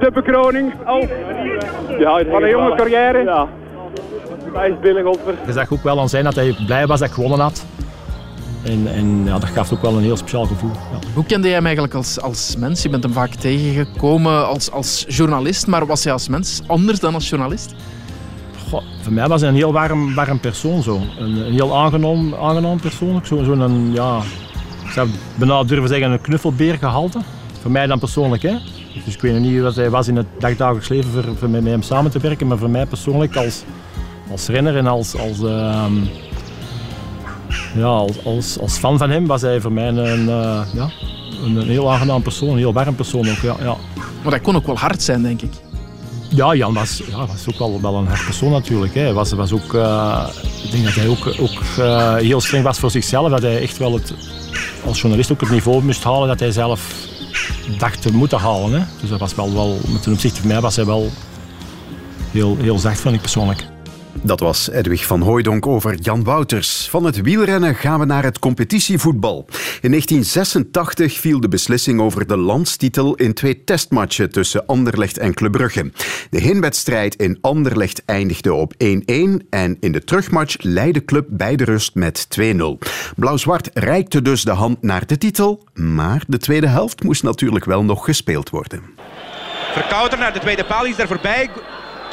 De 0.01 0.11
bekroning 0.11 0.72
oh. 0.87 1.03
ja, 1.99 2.24
van 2.30 2.43
een 2.43 2.49
jonge 2.49 2.74
carrière? 2.74 3.22
Ja. 3.22 3.49
Hij 4.53 4.70
is 4.70 4.80
binnengodver. 4.80 5.34
Je 5.46 5.53
zag 5.53 5.72
ook 5.72 5.82
wel 5.82 6.00
aan 6.00 6.09
zijn 6.09 6.24
dat 6.24 6.34
hij 6.34 6.57
blij 6.66 6.86
was 6.86 6.98
dat 6.98 7.09
ik 7.09 7.14
gewonnen 7.14 7.40
had. 7.40 7.64
En, 8.62 8.86
en 8.94 9.24
ja, 9.24 9.38
dat 9.38 9.48
gaf 9.48 9.72
ook 9.72 9.82
wel 9.82 9.96
een 9.96 10.03
heel 10.03 10.16
speciaal 10.16 10.44
gevoel. 10.44 10.70
Ja. 10.70 10.98
Hoe 11.14 11.24
kende 11.24 11.46
jij 11.46 11.57
hem 11.57 11.64
eigenlijk 11.64 11.94
als, 11.94 12.20
als 12.20 12.57
mens? 12.57 12.82
Je 12.82 12.88
bent 12.88 13.03
hem 13.03 13.12
vaak 13.12 13.34
tegengekomen 13.34 14.46
als, 14.46 14.70
als 14.70 15.05
journalist, 15.09 15.66
maar 15.66 15.86
was 15.86 16.05
hij 16.05 16.12
als 16.12 16.28
mens 16.28 16.62
anders 16.66 17.00
dan 17.00 17.14
als 17.14 17.28
journalist? 17.28 17.74
Goh, 18.68 18.82
voor 19.03 19.12
mij 19.12 19.28
was 19.28 19.40
hij 19.40 19.50
een 19.50 19.57
heel 19.57 19.72
warm, 19.72 20.14
warm 20.14 20.40
persoon. 20.40 20.82
Zo. 20.82 21.00
Een, 21.18 21.36
een 21.36 21.53
heel 21.53 21.76
aangenaam, 21.76 22.34
aangenaam 22.34 22.80
persoon. 22.80 23.20
Zo'n 23.24 23.44
zo 23.44 23.53
een, 23.53 23.92
ja, 23.92 24.20
ik 24.84 24.90
zou 24.90 25.09
bijna 25.34 25.64
durven 25.64 25.88
zeggen, 25.88 26.11
een 26.11 26.20
knuffelbeer 26.20 26.78
gehalte. 26.78 27.18
Voor 27.61 27.70
mij 27.70 27.86
dan 27.86 27.98
persoonlijk. 27.98 28.42
Hè? 28.42 28.57
Dus 29.05 29.14
ik 29.14 29.20
weet 29.20 29.40
niet 29.40 29.61
wat 29.61 29.76
hij 29.76 29.90
was 29.90 30.09
in 30.09 30.16
het 30.16 30.26
dagdagelijks 30.38 30.88
leven 30.88 31.11
voor, 31.11 31.36
voor 31.36 31.50
met 31.50 31.64
hem 31.64 31.82
samen 31.82 32.11
te 32.11 32.18
werken. 32.18 32.46
Maar 32.46 32.59
voor 32.59 32.70
mij 32.70 32.86
persoonlijk 32.86 33.36
als, 33.36 33.64
als 34.33 34.47
renner 34.47 34.76
en 34.76 34.87
als, 34.87 35.16
als, 35.16 35.39
uh, 35.39 35.87
ja, 37.74 37.85
als, 37.85 38.24
als, 38.24 38.59
als, 38.59 38.76
fan 38.76 38.99
van 38.99 39.11
hem 39.11 39.26
was 39.26 39.41
hij 39.41 39.61
voor 39.61 39.72
mij 39.72 39.89
een, 39.89 40.20
uh, 40.20 40.61
ja, 40.74 40.91
een, 41.45 41.57
een, 41.57 41.68
heel 41.68 41.93
aangenaam 41.93 42.22
persoon. 42.22 42.49
Een 42.49 42.57
heel 42.57 42.72
warm 42.72 42.95
persoon 42.95 43.28
ook. 43.30 43.41
Ja, 43.43 43.57
ja. 43.61 43.76
Maar 44.22 44.33
hij 44.33 44.41
kon 44.41 44.57
ook 44.57 44.66
wel 44.66 44.78
hard 44.78 45.03
zijn, 45.03 45.22
denk 45.22 45.43
ik. 45.43 45.53
Ja, 46.28 46.55
Jan 46.55 46.74
was, 46.74 47.03
ja, 47.11 47.26
was 47.26 47.47
ook 47.49 47.59
wel, 47.59 47.80
wel 47.80 47.95
een 47.95 48.07
hard 48.07 48.24
persoon 48.24 48.51
natuurlijk. 48.51 48.95
Hè. 48.95 49.01
Hij 49.01 49.12
was, 49.12 49.33
was 49.33 49.53
ook, 49.53 49.72
uh, 49.72 50.28
ik 50.64 50.70
denk 50.70 50.85
dat 50.85 50.95
hij 50.95 51.09
ook, 51.09 51.26
ook 51.41 51.62
uh, 51.78 52.14
heel 52.14 52.41
streng 52.41 52.64
was 52.64 52.78
voor 52.78 52.91
zichzelf. 52.91 53.30
Dat 53.30 53.43
hij 53.43 53.61
echt 53.61 53.78
wel 53.78 53.93
het, 53.93 54.14
als 54.85 55.01
journalist 55.01 55.33
ook 55.33 55.41
het 55.41 55.51
niveau 55.51 55.85
moest 55.85 56.05
halen 56.05 56.28
dat 56.28 56.41
hij 56.41 56.51
zelf 56.51 56.95
dacht 57.78 58.03
te 58.03 58.12
moeten 58.12 58.39
halen. 58.39 58.72
Hè. 58.72 58.85
Dus 59.01 59.11
dat 59.11 59.20
was 59.20 59.35
wel, 59.35 59.55
wel, 59.55 59.78
ten 60.03 60.12
opzichte 60.12 60.41
van 60.41 60.49
mij 60.49 60.61
was 60.61 60.76
hij 60.76 60.85
wel 60.85 61.11
heel, 62.30 62.57
heel 62.61 62.78
zacht, 62.78 63.01
vind 63.01 63.14
ik 63.14 63.20
persoonlijk. 63.20 63.72
Dat 64.14 64.40
was 64.40 64.70
Edwig 64.70 65.06
van 65.06 65.20
Hooijdonk 65.20 65.66
over 65.66 65.94
Jan 65.94 66.24
Wouters. 66.24 66.88
Van 66.90 67.04
het 67.04 67.20
wielrennen 67.20 67.74
gaan 67.74 67.98
we 67.98 68.04
naar 68.04 68.22
het 68.22 68.38
competitievoetbal. 68.38 69.46
In 69.80 69.90
1986 69.90 71.18
viel 71.18 71.40
de 71.40 71.48
beslissing 71.48 72.00
over 72.00 72.26
de 72.26 72.36
landstitel 72.36 73.14
in 73.14 73.34
twee 73.34 73.64
testmatchen 73.64 74.30
tussen 74.30 74.66
Anderlecht 74.66 75.18
en 75.18 75.34
Club 75.34 75.52
Brugge. 75.52 75.90
De 76.30 76.40
heenwedstrijd 76.40 77.14
in 77.14 77.38
Anderlecht 77.40 78.02
eindigde 78.04 78.54
op 78.54 78.74
1-1 78.74 78.76
en 79.50 79.76
in 79.80 79.92
de 79.92 80.04
terugmatch 80.04 80.56
leidde 80.58 81.04
Club 81.04 81.26
bij 81.28 81.56
de 81.56 81.64
rust 81.64 81.94
met 81.94 82.28
2-0. 82.40 82.42
Blauw-Zwart 83.16 83.70
reikte 83.74 84.22
dus 84.22 84.42
de 84.42 84.50
hand 84.50 84.82
naar 84.82 85.06
de 85.06 85.18
titel, 85.18 85.64
maar 85.74 86.24
de 86.26 86.38
tweede 86.38 86.68
helft 86.68 87.02
moest 87.02 87.22
natuurlijk 87.22 87.64
wel 87.64 87.84
nog 87.84 88.04
gespeeld 88.04 88.50
worden. 88.50 88.82
Verkouter 89.72 90.18
naar 90.18 90.32
de 90.32 90.38
tweede 90.38 90.64
paal, 90.64 90.86
is 90.86 90.96
daar 90.96 91.08
voorbij. 91.08 91.50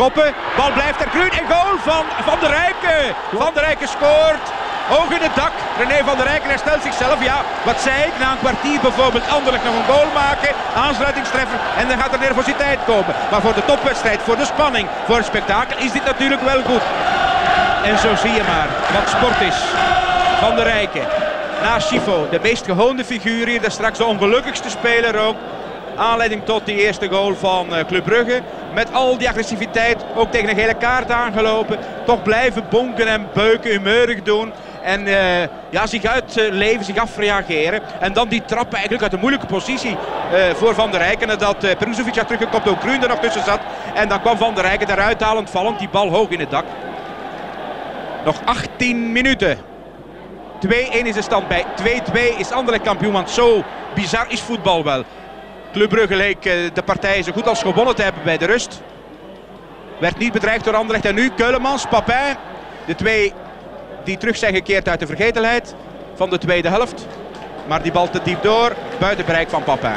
Koppen, 0.04 0.34
bal 0.58 0.72
blijft 0.72 1.02
er 1.02 1.10
groen 1.16 1.34
en 1.40 1.48
goal 1.54 1.76
van 1.90 2.06
Van 2.28 2.40
der 2.40 2.50
Rijken. 2.50 3.16
Van 3.44 3.54
der 3.54 3.64
Rijken 3.64 3.88
scoort. 3.88 4.46
Hoog 4.94 5.10
in 5.18 5.22
het 5.28 5.36
dak. 5.36 5.52
René 5.78 6.04
van 6.04 6.18
der 6.18 6.26
Rijken 6.26 6.50
herstelt 6.50 6.82
zichzelf. 6.84 7.24
Ja, 7.24 7.38
wat 7.64 7.80
zei 7.82 7.98
ik? 8.10 8.14
Na 8.20 8.32
een 8.32 8.44
kwartier 8.46 8.80
bijvoorbeeld 8.80 9.30
Anderlecht 9.38 9.64
nog 9.64 9.76
een 9.76 9.94
goal 9.94 10.12
maken. 10.14 10.52
Aansluitingstreffer. 10.76 11.60
En 11.78 11.88
dan 11.88 11.98
gaat 12.00 12.14
er 12.14 12.20
nervositeit 12.20 12.80
komen. 12.86 13.14
Maar 13.32 13.42
voor 13.42 13.54
de 13.54 13.66
topwedstrijd, 13.66 14.20
voor 14.22 14.38
de 14.38 14.46
spanning, 14.46 14.88
voor 15.06 15.16
het 15.16 15.26
spektakel 15.26 15.78
is 15.78 15.92
dit 15.92 16.06
natuurlijk 16.06 16.42
wel 16.42 16.62
goed. 16.70 16.86
En 17.84 17.98
zo 17.98 18.16
zie 18.16 18.34
je 18.40 18.44
maar 18.54 18.70
wat 18.96 19.10
sport 19.16 19.42
is. 19.52 19.58
Van 20.40 20.56
der 20.56 20.66
Rijken. 20.66 21.08
Naast 21.64 21.88
Chifo, 21.88 22.28
de 22.32 22.40
meest 22.42 22.66
gehoonde 22.66 23.06
figuur 23.06 23.48
hier. 23.48 23.62
De 23.62 23.70
straks 23.70 23.98
de 23.98 24.06
ongelukkigste 24.06 24.70
speler 24.70 25.18
ook. 25.28 25.38
Aanleiding 26.00 26.46
tot 26.46 26.66
die 26.66 26.76
eerste 26.76 27.10
goal 27.10 27.36
van 27.36 27.76
eh, 27.76 27.86
Club 27.86 28.04
Brugge. 28.04 28.42
Met 28.74 28.94
al 28.94 29.18
die 29.18 29.30
agressiviteit, 29.30 30.06
ook 30.16 30.32
tegen 30.32 30.50
een 30.50 30.56
gele 30.56 30.74
kaart 30.74 31.12
aangelopen. 31.12 31.80
Toch 32.06 32.24
blijven 32.24 32.66
bonken 32.70 33.08
en 33.08 33.28
beuken, 33.34 33.72
humeurig 33.72 34.22
doen. 34.22 34.52
En 34.84 35.08
uh, 35.08 35.42
ja, 35.70 35.88
zich 35.88 36.04
uitleven, 36.04 36.86
zich 36.86 36.98
afreageren. 36.98 37.82
En 38.00 38.14
dan 38.14 38.28
die 38.28 38.46
trap 38.46 38.74
eigenlijk 38.74 39.04
uit 39.04 39.14
een 39.14 39.20
moeilijke 39.20 39.46
positie 39.46 39.98
voor 40.56 40.74
Van 40.74 40.92
der 40.92 41.00
Rijken. 41.00 41.28
Nadat 41.28 41.64
uh, 41.64 41.72
Peruzovic 41.78 42.16
had 42.16 42.28
teruggekopt, 42.28 42.68
ook 42.68 42.80
Kruun 42.80 43.02
er 43.02 43.08
nog 43.08 43.20
tussen 43.20 43.44
zat. 43.44 43.60
En 43.94 44.08
dan 44.08 44.22
kwam 44.22 44.38
Van 44.38 44.56
der 44.56 44.64
Rijken 44.64 44.88
daaruit 44.88 45.22
halend 45.22 45.50
vallend, 45.50 45.80
die 45.80 45.90
bal 45.90 46.10
hoog 46.10 46.30
in 46.30 46.40
het 46.40 46.52
dak. 46.52 46.66
Nog 48.26 48.36
18 48.46 49.12
minuten. 49.12 49.58
2-1 50.68 50.70
is 51.04 51.14
de 51.14 51.22
stand 51.22 51.48
bij. 51.48 51.66
2-2 52.36 52.38
is 52.38 52.52
Anderlecht 52.52 52.84
kampioen, 52.84 53.14
want 53.14 53.30
zo 53.30 53.64
bizar 53.94 54.26
is 54.28 54.42
voetbal 54.42 54.84
wel. 54.84 55.04
Club 55.72 55.90
Brugge 55.90 56.16
leek 56.16 56.44
de 56.74 56.84
partij 56.86 57.24
zo 57.24 57.32
goed 57.32 57.48
als 57.48 57.62
gewonnen 57.62 57.96
te 57.96 58.02
hebben 58.02 58.24
bij 58.24 58.38
de 58.38 58.46
rust. 58.46 58.82
Werd 60.00 60.18
niet 60.18 60.32
bedreigd 60.32 60.64
door 60.64 60.76
Anderlecht. 60.76 61.06
En 61.06 61.16
nu 61.16 61.30
Keulemans, 61.30 61.86
Papin. 61.86 62.36
De 62.86 62.96
twee 62.96 63.34
die 64.04 64.18
terug 64.18 64.38
zijn 64.38 64.54
gekeerd 64.54 64.88
uit 64.88 65.00
de 65.00 65.06
vergetelheid 65.06 65.76
van 66.16 66.30
de 66.30 66.38
tweede 66.38 66.70
helft. 66.70 67.08
Maar 67.68 67.82
die 67.82 67.92
bal 67.92 68.10
te 68.10 68.20
diep 68.24 68.44
door, 68.44 68.76
buiten 69.00 69.26
bereik 69.26 69.50
van 69.50 69.64
Papin. 69.64 69.92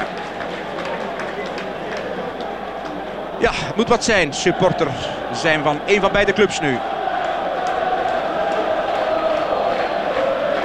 Ja, 3.38 3.50
moet 3.76 3.88
wat 3.88 4.04
zijn. 4.04 4.32
Supporter 4.32 4.88
zijn 5.32 5.62
van 5.62 5.80
een 5.86 6.00
van 6.00 6.12
beide 6.12 6.32
clubs 6.32 6.60
nu. 6.60 6.78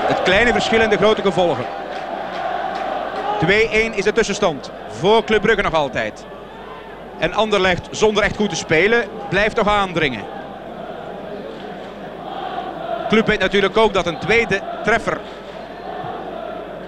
Het 0.08 0.22
kleine 0.22 0.52
verschil 0.52 0.80
en 0.80 0.90
de 0.90 0.98
grote 0.98 1.22
gevolgen. 1.22 1.66
2-1 3.46 3.48
is 3.96 4.04
de 4.04 4.12
tussenstand. 4.14 4.72
Voor 4.90 5.24
Club 5.24 5.42
Brugge 5.42 5.62
nog 5.62 5.74
altijd. 5.74 6.26
En 7.20 7.34
Anderlecht 7.34 7.88
zonder 7.92 8.24
echt 8.24 8.36
goed 8.36 8.50
te 8.50 8.56
spelen 8.56 9.06
blijft 9.30 9.56
toch 9.56 9.68
aandringen. 9.68 10.24
Club 13.10 13.28
weet 13.28 13.40
natuurlijk 13.40 13.78
ook 13.78 13.94
dat 13.94 14.06
een 14.06 14.20
tweede 14.20 14.62
treffer 14.84 15.20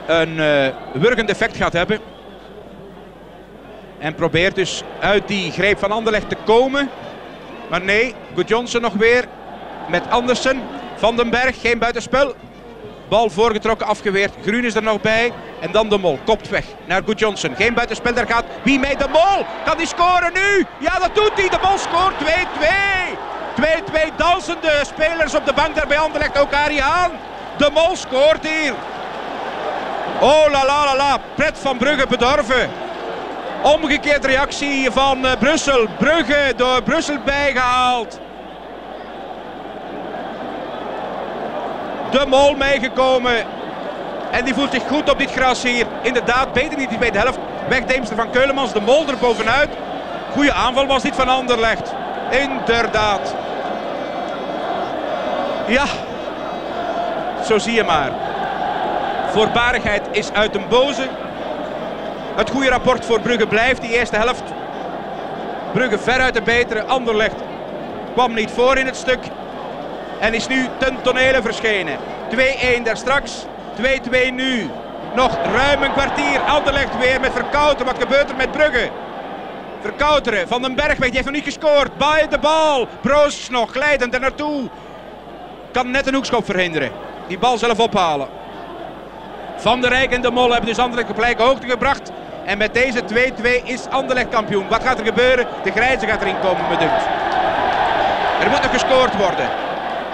een 0.10 0.38
uh, 0.38 0.68
wurgend 0.94 1.30
effect 1.30 1.58
gaat 1.58 1.74
hebben. 1.74 2.00
En 3.98 4.16
probeert 4.16 4.56
dus 4.56 4.84
uit 5.00 5.28
die 5.28 5.52
greep 5.52 5.80
van 5.80 5.92
Anderlecht 5.92 6.30
te 6.30 6.38
komen. 6.46 6.90
Maar 7.70 7.82
nee, 7.82 8.16
Good 8.36 8.50
Johnson 8.50 8.82
nog 8.82 8.94
weer 8.94 9.26
met 9.88 10.10
Andersen. 10.10 10.62
Van 10.96 11.16
den 11.16 11.30
Berg, 11.30 11.62
geen 11.62 11.80
buitenspel. 11.80 12.34
Bal 13.10 13.30
voorgetrokken, 13.30 13.88
afgeweerd. 13.88 14.34
Groen 14.46 14.64
is 14.66 14.76
er 14.76 14.84
nog 14.84 15.02
bij. 15.02 15.32
En 15.60 15.72
dan 15.72 15.90
de 15.90 15.98
Mol. 15.98 16.20
Kopt 16.26 16.50
weg 16.50 16.66
naar 16.86 17.02
Good 17.06 17.20
Johnson. 17.20 17.56
Geen 17.56 17.74
buitenspel, 17.74 18.14
daar 18.14 18.28
gaat 18.28 18.46
wie 18.64 18.80
mee? 18.80 18.98
De 18.98 19.08
Mol. 19.12 19.46
Kan 19.66 19.78
hij 19.78 19.86
scoren 19.86 20.34
nu? 20.34 20.66
Ja, 20.80 21.00
dat 21.00 21.16
doet 21.16 21.32
hij. 21.36 21.50
De 21.50 21.60
Mol 21.64 21.78
scoort 21.78 22.14
2-2. 22.14 23.30
2-2 24.12 24.16
dansende 24.16 24.82
spelers 24.82 25.36
op 25.36 25.46
de 25.46 25.54
bank 25.54 25.76
daar 25.76 25.88
bij 25.88 25.98
Anderlecht. 25.98 26.40
Ook 26.40 26.54
Haan. 26.54 27.12
De 27.58 27.70
Mol 27.74 27.96
scoort 27.96 28.48
hier. 28.48 28.74
Oh 30.22 30.52
la 30.52 30.66
la 30.66 30.86
la 30.86 30.96
la. 30.96 31.20
Pret 31.36 31.58
van 31.58 31.78
Brugge 31.78 32.08
bedorven. 32.08 32.70
Omgekeerde 33.64 34.28
reactie 34.28 34.92
van 34.92 35.26
uh, 35.26 35.32
Brussel. 35.40 35.88
Brugge 35.98 36.54
door 36.56 36.84
Brussel 36.84 37.18
bijgehaald. 37.26 38.20
De 42.12 42.26
Mol 42.28 42.56
meegekomen. 42.56 43.46
En 44.32 44.46
die 44.46 44.54
voelt 44.54 44.72
zich 44.72 44.88
goed 44.88 45.10
op 45.10 45.18
dit 45.18 45.32
gras 45.32 45.64
hier. 45.64 45.86
Inderdaad, 46.02 46.54
beter 46.54 46.78
niet 46.78 46.90
die 46.90 46.98
tweede 46.98 47.18
helft. 47.18 47.38
Wegdeemster 47.70 48.16
van 48.16 48.30
Keulemans, 48.30 48.74
de 48.74 48.82
Mol 48.82 49.08
er 49.08 49.18
bovenuit. 49.18 49.70
Goede 50.32 50.54
aanval 50.54 50.88
was 50.88 51.04
dit 51.04 51.16
van 51.16 51.28
Anderlecht. 51.28 51.94
Inderdaad. 52.30 53.36
Ja, 55.68 55.86
zo 57.46 57.58
zie 57.58 57.74
je 57.74 57.84
maar. 57.84 58.12
Voorbarigheid 59.32 60.08
is 60.12 60.32
uit 60.32 60.56
een 60.56 60.68
boze. 60.70 61.08
Het 62.36 62.50
goede 62.50 62.70
rapport 62.70 63.06
voor 63.06 63.22
Brugge 63.22 63.48
blijft. 63.48 63.82
Die 63.82 63.98
eerste 63.98 64.16
helft. 64.16 64.44
Brugge 65.72 66.00
veruit 66.00 66.34
de 66.34 66.42
betere. 66.42 66.84
Anderlecht 66.84 67.36
kwam 68.14 68.34
niet 68.34 68.52
voor 68.52 68.78
in 68.78 68.86
het 68.86 68.96
stuk. 68.96 69.20
En 70.20 70.34
is 70.34 70.48
nu 70.48 70.68
ten 70.78 71.02
tonele 71.02 71.42
verschenen. 71.42 71.98
2-1 72.36 72.84
daar 72.84 72.98
straks. 72.98 73.46
2-2 73.82 74.34
nu. 74.34 74.70
Nog 75.16 75.38
ruim 75.56 75.84
een 75.84 75.94
kwartier. 75.94 76.40
Anderlecht 76.40 76.98
weer 76.98 77.20
met 77.20 77.32
Verkouteren. 77.32 77.86
Wat 77.86 78.02
gebeurt 78.02 78.30
er 78.30 78.36
met 78.36 78.52
Brugge? 78.52 78.90
Verkouteren. 79.82 80.48
Van 80.48 80.62
den 80.62 80.76
Bergweg. 80.76 80.98
Die 80.98 81.12
heeft 81.12 81.26
nog 81.26 81.34
niet 81.34 81.44
gescoord. 81.44 81.98
Bij 81.98 82.28
de 82.30 82.38
bal. 82.38 82.88
Broos 83.02 83.50
nog 83.50 83.72
glijdend 83.72 84.14
er 84.14 84.20
naartoe. 84.20 84.70
Kan 85.72 85.92
net 85.92 86.08
een 86.08 86.14
hoekschop 86.14 86.46
verhinderen. 86.46 86.92
Die 87.28 87.38
bal 87.38 87.58
zelf 87.58 87.80
ophalen. 87.80 88.28
Van 89.58 89.82
der 89.82 89.90
Rijk 89.90 90.12
en 90.12 90.22
de 90.22 90.32
Mol 90.32 90.52
hebben 90.52 90.70
dus 90.70 90.80
Anderlecht 90.80 91.10
op 91.10 91.16
gelijke 91.16 91.44
hoogte 91.44 91.68
gebracht. 91.68 92.12
En 92.46 92.58
met 92.58 92.74
deze 92.74 93.02
2-2 93.02 93.64
is 93.64 93.88
Anderlecht 93.90 94.30
kampioen. 94.30 94.68
Wat 94.68 94.84
gaat 94.84 95.00
er 95.00 95.06
gebeuren? 95.06 95.48
De 95.64 95.72
Grijze 95.72 96.08
gaat 96.08 96.22
erin 96.22 96.40
komen, 96.40 96.68
me 96.70 96.78
dunkt. 96.78 97.04
Er 98.44 98.50
moet 98.50 98.62
nog 98.62 98.72
gescoord 98.72 99.18
worden. 99.18 99.69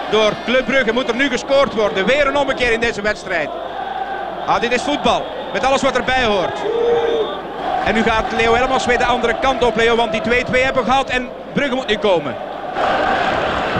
Door 0.10 0.34
Club 0.46 0.66
Brugge 0.66 0.94
moet 0.94 1.10
er 1.10 1.16
nu 1.16 1.30
gescoord 1.30 1.74
worden. 1.74 2.06
Weer 2.06 2.28
een 2.28 2.38
ommekeer 2.38 2.72
in 2.72 2.80
deze 2.80 3.02
wedstrijd. 3.02 3.50
Ah, 4.46 4.62
dit 4.62 4.72
is 4.72 4.82
voetbal. 4.82 5.26
Met 5.54 5.64
alles 5.64 5.82
wat 5.82 5.98
erbij 5.98 6.24
hoort. 6.24 6.60
En 7.86 7.94
nu 7.94 8.04
gaat 8.04 8.32
Leo 8.38 8.54
Helmans 8.54 8.86
weer 8.86 8.98
de 8.98 9.06
andere 9.06 9.36
kant 9.40 9.64
op, 9.64 9.76
Leo. 9.76 9.96
Want 9.96 10.12
die 10.12 10.22
2-2 10.22 10.52
hebben 10.52 10.84
gehad 10.84 11.10
en 11.10 11.30
Brugge 11.54 11.76
moet 11.76 11.88
nu 11.88 11.98
komen. 11.98 12.36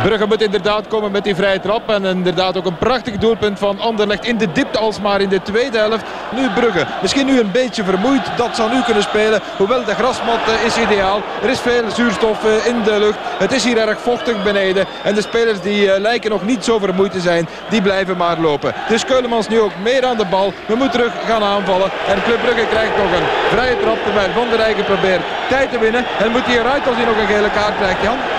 Brugge 0.06 0.26
moet 0.26 0.42
inderdaad 0.42 0.88
komen 0.88 1.12
met 1.12 1.24
die 1.24 1.36
vrije 1.36 1.60
trap. 1.60 1.90
En 1.90 2.06
inderdaad 2.06 2.58
ook 2.58 2.66
een 2.66 2.78
prachtig 2.78 3.18
doelpunt 3.18 3.60
van 3.60 3.80
Anderlecht 3.80 4.26
in 4.26 4.38
de 4.38 4.52
diepte 4.52 4.80
alsmaar 4.80 5.22
in 5.22 5.30
de 5.30 5.42
tweede 5.42 5.78
helft. 5.78 6.04
Nu 6.36 6.50
Brugge. 6.50 6.86
Misschien 7.02 7.26
nu 7.26 7.40
een 7.40 7.52
beetje 7.52 7.84
vermoeid. 7.84 8.22
Dat 8.38 8.56
zal 8.56 8.70
nu 8.70 8.82
kunnen 8.82 9.04
spelen. 9.04 9.42
Hoewel 9.58 9.84
de 9.86 9.94
grasmat 9.94 10.40
eh, 10.48 10.66
is 10.66 10.78
ideaal. 10.78 11.22
Er 11.42 11.50
is 11.50 11.60
veel 11.60 11.92
zuurstof 11.92 12.46
eh, 12.46 12.66
in 12.66 12.84
de 12.84 13.00
lucht. 13.00 13.18
Het 13.38 13.52
is 13.52 13.64
hier 13.64 13.78
erg 13.78 14.00
vochtig 14.00 14.44
beneden. 14.44 14.86
En 15.04 15.16
de 15.16 15.22
spelers 15.22 15.62
die 15.62 15.92
eh, 15.92 16.02
lijken 16.02 16.30
nog 16.30 16.46
niet 16.46 16.64
zo 16.64 16.80
vermoeid 16.80 17.12
te 17.12 17.20
zijn. 17.20 17.48
Die 17.70 17.82
blijven 17.82 18.18
maar 18.18 18.40
lopen. 18.40 18.74
Dus 18.90 19.06
Keulemans 19.06 19.48
nu 19.48 19.60
ook 19.60 19.74
meer 19.84 20.06
aan 20.06 20.18
de 20.18 20.26
bal. 20.26 20.54
We 20.66 20.76
moeten 20.76 21.00
terug 21.00 21.14
gaan 21.28 21.44
aanvallen. 21.44 21.92
En 22.08 22.24
Club 22.24 22.42
Brugge 22.42 22.66
krijgt 22.70 22.98
nog 22.98 23.12
een 23.12 23.28
vrije 23.50 23.80
trap. 23.80 23.98
Terwijl 24.04 24.32
Van 24.34 24.50
der 24.50 24.58
Rijken 24.58 24.84
probeert 24.84 25.22
tijd 25.50 25.72
te 25.72 25.80
winnen. 25.80 26.06
En 26.20 26.32
moet 26.32 26.46
hij 26.46 26.60
eruit 26.60 26.88
als 26.88 26.96
hij 26.96 27.06
nog 27.06 27.18
een 27.18 27.36
gele 27.36 27.52
kaart 27.52 27.78
krijgt, 27.78 28.02
Jan? 28.02 28.35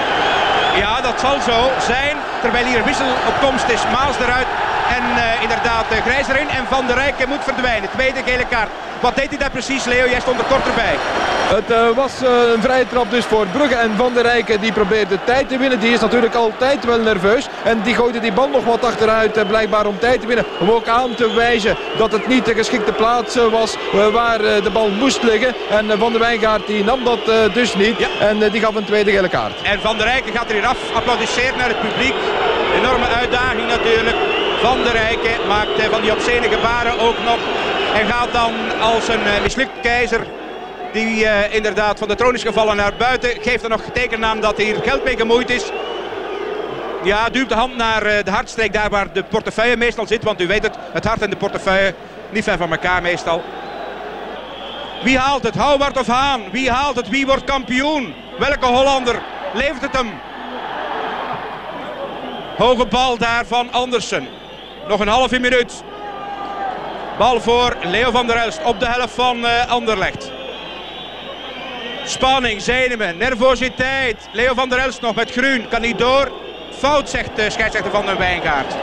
Ja, 0.76 1.00
dat 1.00 1.20
zal 1.20 1.40
zo 1.40 1.70
zijn. 1.80 2.16
Terwijl 2.40 2.66
hier 2.66 2.78
een 2.78 2.84
wissel 2.84 3.06
op 3.26 3.34
komst 3.40 3.68
is. 3.68 3.82
Maas 3.92 4.18
eruit. 4.18 4.46
En 4.88 5.04
uh, 5.16 5.42
inderdaad, 5.42 5.84
uh, 5.92 5.98
Grijs 5.98 6.28
erin 6.28 6.48
en 6.48 6.66
Van 6.68 6.86
der 6.86 6.96
Rijken 6.96 7.28
moet 7.28 7.44
verdwijnen. 7.44 7.90
Tweede 7.90 8.20
gele 8.24 8.46
kaart. 8.46 8.70
Wat 9.00 9.16
deed 9.16 9.28
hij 9.28 9.38
daar 9.38 9.50
precies, 9.50 9.84
Leo? 9.84 10.08
Jij 10.08 10.20
stond 10.20 10.38
er 10.38 10.44
kort 10.44 10.66
erbij. 10.66 10.94
Het 11.54 11.70
uh, 11.70 11.96
was 11.96 12.12
een 12.54 12.62
vrije 12.62 12.88
trap 12.88 13.10
dus 13.10 13.24
voor 13.24 13.46
Brugge. 13.46 13.74
En 13.74 13.96
Van 13.96 14.14
der 14.14 14.22
Rijken 14.22 14.60
die 14.60 14.72
probeerde 14.72 15.18
tijd 15.24 15.48
te 15.48 15.58
winnen. 15.58 15.80
Die 15.80 15.92
is 15.92 16.00
natuurlijk 16.00 16.34
altijd 16.34 16.84
wel 16.84 16.98
nerveus. 16.98 17.48
En 17.62 17.82
die 17.82 17.94
gooide 17.94 18.20
die 18.20 18.32
bal 18.32 18.48
nog 18.48 18.64
wat 18.64 18.84
achteruit 18.84 19.48
blijkbaar 19.48 19.86
om 19.86 19.98
tijd 19.98 20.20
te 20.20 20.26
winnen. 20.26 20.44
Om 20.58 20.70
ook 20.70 20.88
aan 20.88 21.14
te 21.14 21.34
wijzen 21.34 21.76
dat 21.98 22.12
het 22.12 22.26
niet 22.26 22.44
de 22.44 22.54
geschikte 22.54 22.92
plaats 22.92 23.36
was 23.50 23.76
waar 24.12 24.38
de 24.38 24.70
bal 24.72 24.88
moest 24.88 25.22
liggen. 25.22 25.54
En 25.70 25.98
Van 25.98 26.12
der 26.12 26.20
Wijngaard 26.20 26.66
die 26.66 26.84
nam 26.84 27.04
dat 27.04 27.52
dus 27.52 27.74
niet. 27.74 27.98
Ja. 27.98 28.08
En 28.20 28.50
die 28.50 28.60
gaf 28.60 28.74
een 28.74 28.84
tweede 28.84 29.10
gele 29.10 29.28
kaart. 29.28 29.62
En 29.62 29.80
Van 29.80 29.96
der 29.96 30.06
Rijken 30.06 30.32
gaat 30.32 30.48
er 30.48 30.54
hier 30.54 30.66
af. 30.66 30.78
Applaudisseert 30.94 31.56
naar 31.56 31.68
het 31.68 31.80
publiek. 31.80 32.14
Enorme 32.74 33.06
uitdaging 33.06 33.68
natuurlijk. 33.68 34.35
Van 34.60 34.82
der 34.82 34.92
Rijken 34.92 35.46
maakt 35.48 35.82
van 35.90 36.00
die 36.00 36.12
obscene 36.12 36.48
gebaren 36.48 36.98
ook 36.98 37.18
nog. 37.24 37.38
En 37.94 38.06
gaat 38.06 38.32
dan 38.32 38.52
als 38.80 39.08
een 39.08 39.42
mislukt 39.42 39.80
keizer 39.82 40.26
die 40.92 41.24
uh, 41.24 41.54
inderdaad 41.54 41.98
van 41.98 42.08
de 42.08 42.14
troon 42.14 42.34
is 42.34 42.42
gevallen 42.42 42.76
naar 42.76 42.92
buiten. 42.98 43.30
Geeft 43.40 43.62
er 43.62 43.68
nog 43.68 43.82
teken 43.92 44.24
aan 44.24 44.40
dat 44.40 44.56
hier 44.56 44.76
geld 44.82 45.04
mee 45.04 45.16
gemoeid 45.16 45.50
is. 45.50 45.64
Ja, 47.02 47.28
duwt 47.28 47.48
de 47.48 47.54
hand 47.54 47.76
naar 47.76 48.00
de 48.24 48.30
hartstreek 48.30 48.72
daar 48.72 48.90
waar 48.90 49.12
de 49.12 49.22
portefeuille 49.22 49.76
meestal 49.76 50.06
zit. 50.06 50.24
Want 50.24 50.40
u 50.40 50.46
weet 50.46 50.62
het, 50.62 50.76
het 50.92 51.04
hart 51.04 51.22
en 51.22 51.30
de 51.30 51.36
portefeuille 51.36 51.94
niet 52.30 52.44
ver 52.44 52.56
van 52.56 52.70
elkaar 52.70 53.02
meestal. 53.02 53.42
Wie 55.02 55.18
haalt 55.18 55.42
het? 55.42 55.56
Howard 55.56 55.98
of 55.98 56.06
Haan? 56.06 56.42
Wie 56.50 56.70
haalt 56.70 56.96
het? 56.96 57.08
Wie 57.08 57.26
wordt 57.26 57.44
kampioen? 57.44 58.14
Welke 58.38 58.66
Hollander 58.66 59.22
levert 59.52 59.82
het 59.82 59.96
hem? 59.96 60.20
Hoge 62.56 62.86
bal 62.86 63.18
daar 63.18 63.46
van 63.46 63.72
Andersen. 63.72 64.28
Nog 64.88 65.00
een 65.00 65.08
halve 65.08 65.38
minuut. 65.38 65.82
Bal 67.18 67.40
voor 67.40 67.76
Leo 67.82 68.10
van 68.10 68.26
der 68.26 68.36
Elst 68.36 68.62
op 68.64 68.80
de 68.80 68.86
helft 68.86 69.14
van 69.14 69.38
uh, 69.38 69.66
Anderlecht. 69.66 70.32
Spanning, 72.04 72.62
zenuwen, 72.62 73.16
nervositeit. 73.16 74.28
Leo 74.32 74.54
van 74.54 74.68
der 74.68 74.78
Elst 74.78 75.00
nog 75.00 75.14
met 75.14 75.30
groen. 75.30 75.68
Kan 75.68 75.80
niet 75.80 75.98
door. 75.98 76.32
Fout, 76.70 77.10
zegt 77.10 77.36
de 77.36 77.50
scheidsrechter 77.50 77.90
van 77.90 78.06
den 78.06 78.18
Wijngaard. 78.18 78.74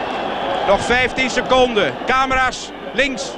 Nog 0.67 0.81
15 0.81 1.29
seconden. 1.29 1.93
Camera's 2.05 2.69
links. 2.93 3.31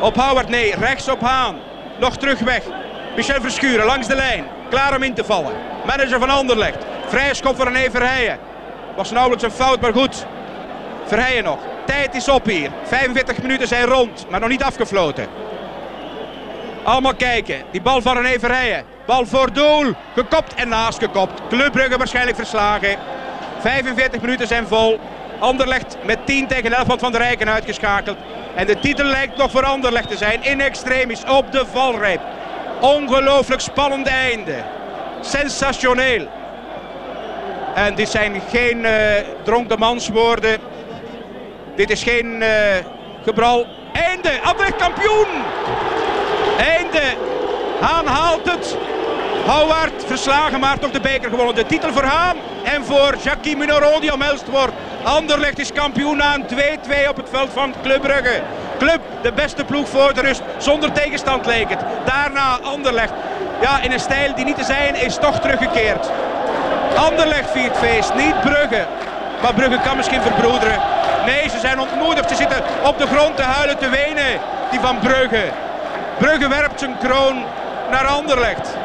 Op 0.00 0.16
Howard, 0.16 0.48
nee. 0.48 0.74
Rechts 0.74 1.08
op 1.08 1.20
Haan. 1.20 1.58
Nog 1.98 2.16
terug 2.16 2.38
weg. 2.38 2.62
Michel 3.16 3.40
Verschuren 3.40 3.86
langs 3.86 4.06
de 4.06 4.14
lijn. 4.14 4.46
Klaar 4.70 4.96
om 4.96 5.02
in 5.02 5.14
te 5.14 5.24
vallen. 5.24 5.54
Manager 5.84 6.18
van 6.18 6.30
Anderlecht. 6.30 6.84
Vrije 7.06 7.34
schop 7.34 7.56
voor 7.56 7.64
René 7.64 7.90
Verheijen. 7.90 8.38
Was 8.96 9.10
nauwelijks 9.10 9.44
een 9.44 9.50
fout, 9.50 9.80
maar 9.80 9.92
goed. 9.92 10.26
Verheijen 11.06 11.44
nog. 11.44 11.58
Tijd 11.86 12.14
is 12.14 12.28
op 12.28 12.44
hier. 12.44 12.70
45 12.84 13.42
minuten 13.42 13.68
zijn 13.68 13.86
rond, 13.86 14.26
maar 14.30 14.40
nog 14.40 14.48
niet 14.48 14.62
afgefloten. 14.62 15.26
Allemaal 16.82 17.14
kijken. 17.14 17.62
Die 17.70 17.82
bal 17.82 18.02
van 18.02 18.16
René 18.16 18.38
Verheijen. 18.38 18.84
Bal 19.06 19.26
voor 19.26 19.52
doel. 19.52 19.92
Gekopt 20.14 20.54
en 20.54 20.68
naast 20.68 20.98
gekopt. 20.98 21.40
Club 21.48 21.72
Brugge 21.72 21.98
waarschijnlijk 21.98 22.36
verslagen. 22.36 22.96
45 23.60 24.20
minuten 24.20 24.46
zijn 24.46 24.66
vol. 24.66 24.98
Anderlecht 25.38 25.96
met 26.02 26.26
10 26.26 26.46
tegen 26.46 26.72
11 26.72 26.86
van 26.98 27.12
de 27.12 27.18
Rijken 27.18 27.48
uitgeschakeld. 27.48 28.16
En 28.54 28.66
de 28.66 28.78
titel 28.78 29.04
lijkt 29.04 29.36
nog 29.36 29.50
voor 29.50 29.64
Anderlecht 29.64 30.08
te 30.08 30.16
zijn. 30.16 30.42
In 30.42 30.60
extremis 30.60 31.24
op 31.24 31.52
de 31.52 31.64
valreep. 31.72 32.20
Ongelooflijk 32.80 33.60
spannend 33.60 34.06
einde. 34.06 34.54
Sensationeel. 35.20 36.26
En 37.74 37.94
dit 37.94 38.08
zijn 38.08 38.42
geen 38.50 38.78
uh, 38.78 38.92
dronkemanswoorden. 39.42 40.58
Dit 41.76 41.90
is 41.90 42.02
geen 42.02 42.42
uh, 42.42 42.48
gebral. 43.24 43.66
Einde. 43.92 44.30
Anderlecht 44.42 44.76
kampioen. 44.76 45.26
Einde. 46.58 47.02
Haan 47.80 48.06
haalt 48.06 48.50
het. 48.50 48.76
Howard 49.46 50.04
verslagen, 50.06 50.60
maar 50.60 50.78
toch 50.78 50.90
de 50.90 51.00
beker 51.00 51.30
gewonnen. 51.30 51.54
De 51.54 51.66
titel 51.66 51.92
voor 51.92 52.02
Haan 52.04 52.36
en 52.64 52.84
voor 52.84 53.14
Jackie 53.22 53.56
Minoron 53.56 54.00
die 54.00 54.12
omhelst 54.12 54.48
wordt. 54.48 54.72
Anderlecht 55.02 55.58
is 55.58 55.72
kampioen 55.72 56.22
aan 56.22 56.46
2-2 56.46 57.08
op 57.08 57.16
het 57.16 57.28
veld 57.30 57.50
van 57.52 57.74
Club 57.82 58.02
Brugge. 58.02 58.42
Club, 58.78 59.00
de 59.22 59.32
beste 59.32 59.64
ploeg 59.64 59.88
voor 59.88 60.14
de 60.14 60.20
rust. 60.20 60.42
Zonder 60.58 60.92
tegenstand 60.92 61.46
leek 61.46 61.68
het. 61.68 61.80
Daarna 62.04 62.58
Anderlecht. 62.62 63.12
Ja, 63.60 63.82
in 63.82 63.92
een 63.92 64.00
stijl 64.00 64.34
die 64.34 64.44
niet 64.44 64.56
te 64.56 64.64
zijn 64.64 64.94
is 64.94 65.16
toch 65.16 65.40
teruggekeerd. 65.40 66.10
Anderlecht 66.96 67.50
viert 67.50 67.76
feest, 67.76 68.14
niet 68.14 68.40
Brugge. 68.40 68.86
Maar 69.42 69.54
Brugge 69.54 69.80
kan 69.84 69.96
misschien 69.96 70.22
verbroederen. 70.22 70.95
Nee, 71.26 71.48
ze 71.48 71.58
zijn 71.58 71.80
ontmoedigd. 71.80 72.28
Ze 72.28 72.34
zitten 72.34 72.62
op 72.84 72.98
de 72.98 73.06
grond 73.06 73.36
te 73.36 73.42
huilen, 73.42 73.78
te 73.78 73.88
wenen. 73.88 74.40
Die 74.70 74.80
van 74.80 74.98
Brugge. 74.98 75.44
Brugge 76.18 76.48
werpt 76.48 76.78
zijn 76.78 76.98
kroon 76.98 77.44
naar 77.90 78.06
Anderlecht. 78.06 78.76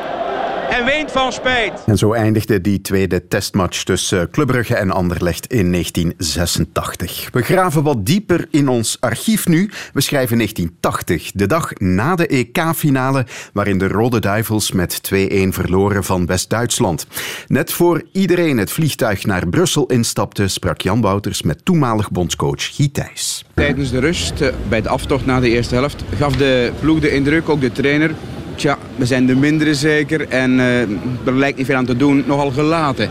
En 0.71 0.85
weent 0.85 1.11
van 1.11 1.31
spijt. 1.31 1.83
En 1.85 1.97
zo 1.97 2.13
eindigde 2.13 2.61
die 2.61 2.81
tweede 2.81 3.27
testmatch 3.27 3.83
tussen 3.83 4.29
Club 4.29 4.47
Brugge 4.47 4.75
en 4.75 4.91
Anderlecht 4.91 5.45
in 5.47 5.71
1986. 5.71 7.29
We 7.31 7.41
graven 7.41 7.83
wat 7.83 8.05
dieper 8.05 8.47
in 8.51 8.67
ons 8.67 8.97
archief 8.99 9.47
nu. 9.47 9.69
We 9.93 10.01
schrijven 10.01 10.37
1980, 10.37 11.31
de 11.31 11.45
dag 11.45 11.71
na 11.77 12.15
de 12.15 12.27
EK-finale, 12.27 13.25
waarin 13.53 13.77
de 13.77 13.87
Rode 13.87 14.19
Duivels 14.19 14.71
met 14.71 15.01
2-1 15.13 15.17
verloren 15.49 16.03
van 16.03 16.25
West-Duitsland. 16.25 17.07
Net 17.47 17.71
voor 17.71 18.03
iedereen 18.11 18.57
het 18.57 18.71
vliegtuig 18.71 19.25
naar 19.25 19.47
Brussel 19.47 19.85
instapte, 19.85 20.47
sprak 20.47 20.81
Jan 20.81 21.01
Wouters 21.01 21.41
met 21.41 21.65
toenmalig 21.65 22.11
bondscoach 22.11 22.75
Guy 22.75 22.89
Thijs. 22.91 23.45
Tijdens 23.53 23.91
de 23.91 23.99
rust, 23.99 24.41
eh, 24.41 24.53
bij 24.69 24.81
de 24.81 24.89
aftocht 24.89 25.25
na 25.25 25.39
de 25.39 25.49
eerste 25.49 25.75
helft, 25.75 26.03
gaf 26.17 26.35
de 26.35 26.71
ploeg 26.79 26.99
de 26.99 27.11
indruk, 27.11 27.49
ook 27.49 27.61
de 27.61 27.71
trainer, 27.71 28.11
Tja, 28.55 28.77
we 28.95 29.05
zijn 29.05 29.25
de 29.25 29.35
mindere 29.35 29.73
zeker 29.73 30.27
en 30.27 30.51
uh, 30.51 30.81
er 31.25 31.33
lijkt 31.33 31.57
niet 31.57 31.65
veel 31.65 31.75
aan 31.75 31.85
te 31.85 31.97
doen. 31.97 32.23
Nogal 32.27 32.51
gelaten. 32.51 33.09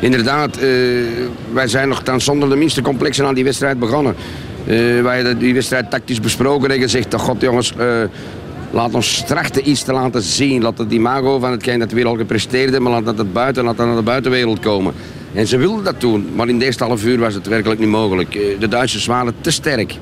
Inderdaad, 0.00 0.62
uh, 0.62 0.62
wij 1.52 1.68
zijn 1.68 1.88
nog 1.88 2.02
dan 2.02 2.20
zonder 2.20 2.48
de 2.48 2.56
minste 2.56 2.82
complexen 2.82 3.26
aan 3.26 3.34
die 3.34 3.44
wedstrijd 3.44 3.78
begonnen. 3.78 4.14
Uh, 4.66 5.02
wij 5.02 5.16
hebben 5.16 5.38
die 5.38 5.54
wedstrijd 5.54 5.90
tactisch 5.90 6.20
besproken 6.20 6.70
en 6.70 6.80
gezegd, 6.80 7.14
oh 7.14 7.20
god 7.20 7.40
jongens, 7.40 7.72
laat 8.70 8.94
ons 8.94 9.24
trachten 9.26 9.68
iets 9.68 9.82
te 9.82 9.92
laten 9.92 10.22
zien. 10.22 10.62
Laat 10.62 10.78
het 10.78 10.92
imago 10.92 11.38
van 11.38 11.50
hetgeen 11.50 11.78
dat 11.78 11.92
we 11.92 12.04
al 12.04 12.16
gepresteerd 12.16 12.72
hebben, 12.72 12.90
laat 12.90 13.04
dat 13.04 13.18
het 13.18 13.32
buiten, 13.32 13.64
laat 13.64 13.76
dat 13.76 13.86
naar 13.86 13.96
de 13.96 14.02
buitenwereld 14.02 14.58
komen. 14.58 14.94
En 15.32 15.46
ze 15.46 15.56
wilden 15.56 15.84
dat 15.84 16.00
doen, 16.00 16.28
maar 16.34 16.48
in 16.48 16.58
de 16.58 16.64
eerste 16.64 16.84
half 16.84 17.04
uur 17.04 17.18
was 17.18 17.34
het 17.34 17.46
werkelijk 17.46 17.80
niet 17.80 17.88
mogelijk. 17.88 18.32
De 18.58 18.68
Duitsers 18.68 19.06
waren 19.06 19.34
te 19.40 19.50
sterk. 19.50 19.96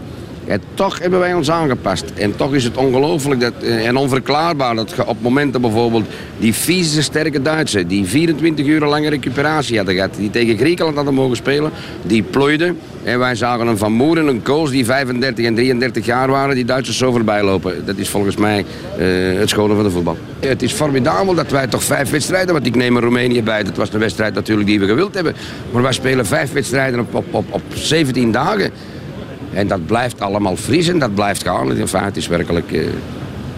En 0.53 0.61
toch 0.75 0.99
hebben 0.99 1.19
wij 1.19 1.35
ons 1.35 1.51
aangepast. 1.51 2.05
En 2.15 2.37
toch 2.37 2.55
is 2.55 2.65
het 2.65 2.77
ongelooflijk 2.77 3.43
eh, 3.43 3.87
en 3.87 3.97
onverklaarbaar 3.97 4.75
dat 4.75 4.95
op 5.07 5.17
momenten 5.21 5.61
bijvoorbeeld 5.61 6.07
die 6.39 6.55
vieze 6.55 7.03
sterke 7.03 7.43
Duitsers, 7.43 7.85
die 7.87 8.05
24 8.05 8.67
uur 8.67 8.81
lange 8.81 9.09
recuperatie 9.09 9.77
hadden 9.77 9.95
gehad, 9.95 10.15
die 10.17 10.31
tegen 10.31 10.59
Griekenland 10.59 10.97
hadden 10.97 11.15
mogen 11.15 11.37
spelen, 11.37 11.71
die 12.03 12.23
plooiden. 12.23 12.79
En 13.03 13.19
wij 13.19 13.35
zagen 13.35 13.67
een 13.67 13.79
Van 13.79 13.93
Moer 13.93 14.19
en 14.19 14.27
een 14.27 14.43
Koos 14.43 14.71
die 14.71 14.85
35 14.85 15.45
en 15.45 15.55
33 15.55 16.07
jaar 16.07 16.31
waren, 16.31 16.55
die 16.55 16.65
Duitsers 16.65 16.99
zo 16.99 17.13
voorbij 17.13 17.43
lopen. 17.43 17.85
Dat 17.85 17.97
is 17.97 18.09
volgens 18.09 18.37
mij 18.37 18.65
uh, 18.99 19.39
het 19.39 19.49
schone 19.49 19.75
van 19.75 19.85
de 19.85 19.91
voetbal. 19.91 20.17
Het 20.41 20.63
is 20.63 20.73
formidabel 20.73 21.35
dat 21.35 21.51
wij 21.51 21.67
toch 21.67 21.83
vijf 21.83 22.11
wedstrijden, 22.11 22.53
want 22.53 22.67
ik 22.67 22.75
neem 22.75 22.97
er 22.97 23.03
Roemenië 23.03 23.43
bij, 23.43 23.63
dat 23.63 23.77
was 23.77 23.91
de 23.91 23.99
wedstrijd 23.99 24.35
natuurlijk 24.35 24.69
die 24.69 24.81
we 24.81 24.87
gewild 24.87 25.15
hebben. 25.15 25.35
Maar 25.71 25.83
wij 25.83 25.93
spelen 25.93 26.27
vijf 26.27 26.53
wedstrijden 26.53 27.01
op, 27.01 27.15
op, 27.15 27.35
op, 27.35 27.45
op 27.51 27.63
17 27.75 28.33
dagen. 28.33 28.71
En 29.53 29.67
dat 29.67 29.87
blijft 29.87 30.21
allemaal 30.21 30.57
fris 30.57 30.89
en 30.89 30.99
dat 30.99 31.15
blijft 31.15 31.43
gaan. 31.43 31.71
Het 31.93 32.17
is 32.17 32.29
werkelijk... 32.29 32.73
Uh, 32.73 32.85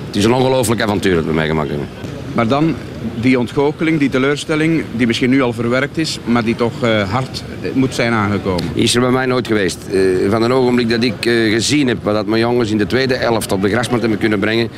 het 0.07 0.17
is 0.17 0.25
een 0.29 0.35
ongelooflijk 0.35 0.83
avontuur 0.83 1.15
dat 1.15 1.25
we 1.25 1.33
meegemaakt 1.33 1.69
hebben. 1.69 1.89
Maar 2.35 2.49
dan 2.49 2.75
die 3.21 3.39
ontgoocheling, 3.39 3.99
die 3.99 4.09
teleurstelling, 4.09 4.85
die 4.93 5.07
misschien 5.07 5.31
nu 5.31 5.43
al 5.43 5.53
verwerkt 5.53 5.99
is, 5.99 6.19
maar 6.25 6.45
die 6.45 6.57
toch 6.57 6.85
uh, 6.85 7.13
hard 7.13 7.43
moet 7.73 7.95
zijn 7.95 8.13
aangekomen. 8.13 8.65
Is 8.75 8.95
er 8.95 9.01
bij 9.01 9.11
mij 9.11 9.27
nooit 9.27 9.47
geweest. 9.47 9.79
Uh, 9.93 10.31
van 10.31 10.43
een 10.43 10.53
ogenblik 10.53 10.89
dat 10.89 11.03
ik 11.03 11.27
uh, 11.27 11.53
gezien 11.53 11.89
heb 11.89 11.99
wat 12.03 12.27
mijn 12.27 12.41
jongens 12.41 12.71
in 12.71 12.79
de 12.79 12.87
tweede 12.87 13.15
elft 13.15 13.53
op 13.53 13.63
de 13.63 13.69
grasmat 13.69 14.01
hebben 14.01 14.19
kunnen 14.19 14.39
brengen, 14.39 14.69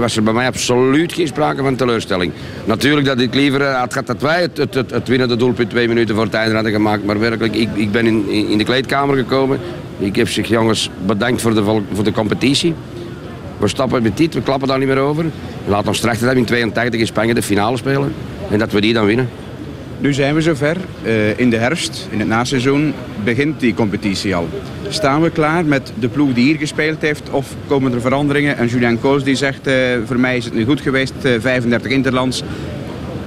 was 0.00 0.16
er 0.16 0.22
bij 0.22 0.32
mij 0.32 0.46
absoluut 0.46 1.12
geen 1.12 1.26
sprake 1.26 1.62
van 1.62 1.76
teleurstelling. 1.76 2.32
Natuurlijk 2.64 3.06
dat 3.06 3.20
ik 3.20 3.34
liever 3.34 3.64
had 3.64 3.92
gehad 3.92 4.06
dat 4.06 4.20
wij 4.20 4.40
het, 4.40 4.56
het, 4.56 4.74
het, 4.74 4.90
het 4.90 5.08
winnende 5.08 5.36
doelpunt 5.36 5.70
twee 5.70 5.88
minuten 5.88 6.14
voor 6.14 6.24
het 6.24 6.34
einde 6.34 6.54
hadden 6.54 6.72
gemaakt, 6.72 7.04
maar 7.04 7.18
werkelijk, 7.18 7.54
ik, 7.54 7.68
ik 7.74 7.92
ben 7.92 8.06
in, 8.06 8.28
in 8.28 8.58
de 8.58 8.64
kleedkamer 8.64 9.16
gekomen. 9.16 9.58
Ik 9.98 10.16
heb 10.16 10.28
zich 10.28 10.48
jongens 10.48 10.90
bedankt 11.06 11.40
voor 11.40 11.54
de, 11.54 11.82
voor 11.92 12.04
de 12.04 12.12
competitie. 12.12 12.74
We 13.58 13.68
stappen 13.68 14.02
met 14.02 14.16
dit, 14.16 14.34
we 14.34 14.42
klappen 14.42 14.68
daar 14.68 14.78
niet 14.78 14.88
meer 14.88 14.98
over. 14.98 15.24
Laat 15.66 15.88
ons 15.88 16.00
trachten 16.00 16.26
dat 16.26 16.36
in 16.36 16.44
82 16.44 17.00
in 17.00 17.06
Spanje 17.06 17.34
de 17.34 17.42
finale 17.42 17.76
spelen. 17.76 18.12
En 18.50 18.58
dat 18.58 18.72
we 18.72 18.80
die 18.80 18.92
dan 18.92 19.06
winnen. 19.06 19.28
Nu 20.00 20.12
zijn 20.12 20.34
we 20.34 20.40
zover. 20.40 20.76
Uh, 21.02 21.38
in 21.38 21.50
de 21.50 21.56
herfst, 21.56 22.08
in 22.10 22.18
het 22.18 22.28
naseizoen, 22.28 22.94
begint 23.24 23.60
die 23.60 23.74
competitie 23.74 24.34
al. 24.34 24.48
Staan 24.88 25.22
we 25.22 25.30
klaar 25.30 25.64
met 25.64 25.92
de 25.98 26.08
ploeg 26.08 26.32
die 26.32 26.44
hier 26.44 26.58
gespeeld 26.58 27.00
heeft? 27.00 27.30
Of 27.30 27.54
komen 27.66 27.92
er 27.92 28.00
veranderingen? 28.00 28.56
En 28.56 28.66
Julian 28.66 29.00
Koos 29.00 29.24
die 29.24 29.34
zegt, 29.34 29.66
uh, 29.66 29.74
voor 30.04 30.18
mij 30.18 30.36
is 30.36 30.44
het 30.44 30.54
nu 30.54 30.64
goed 30.64 30.80
geweest, 30.80 31.12
uh, 31.22 31.40
35 31.40 31.90
interlands. 31.90 32.42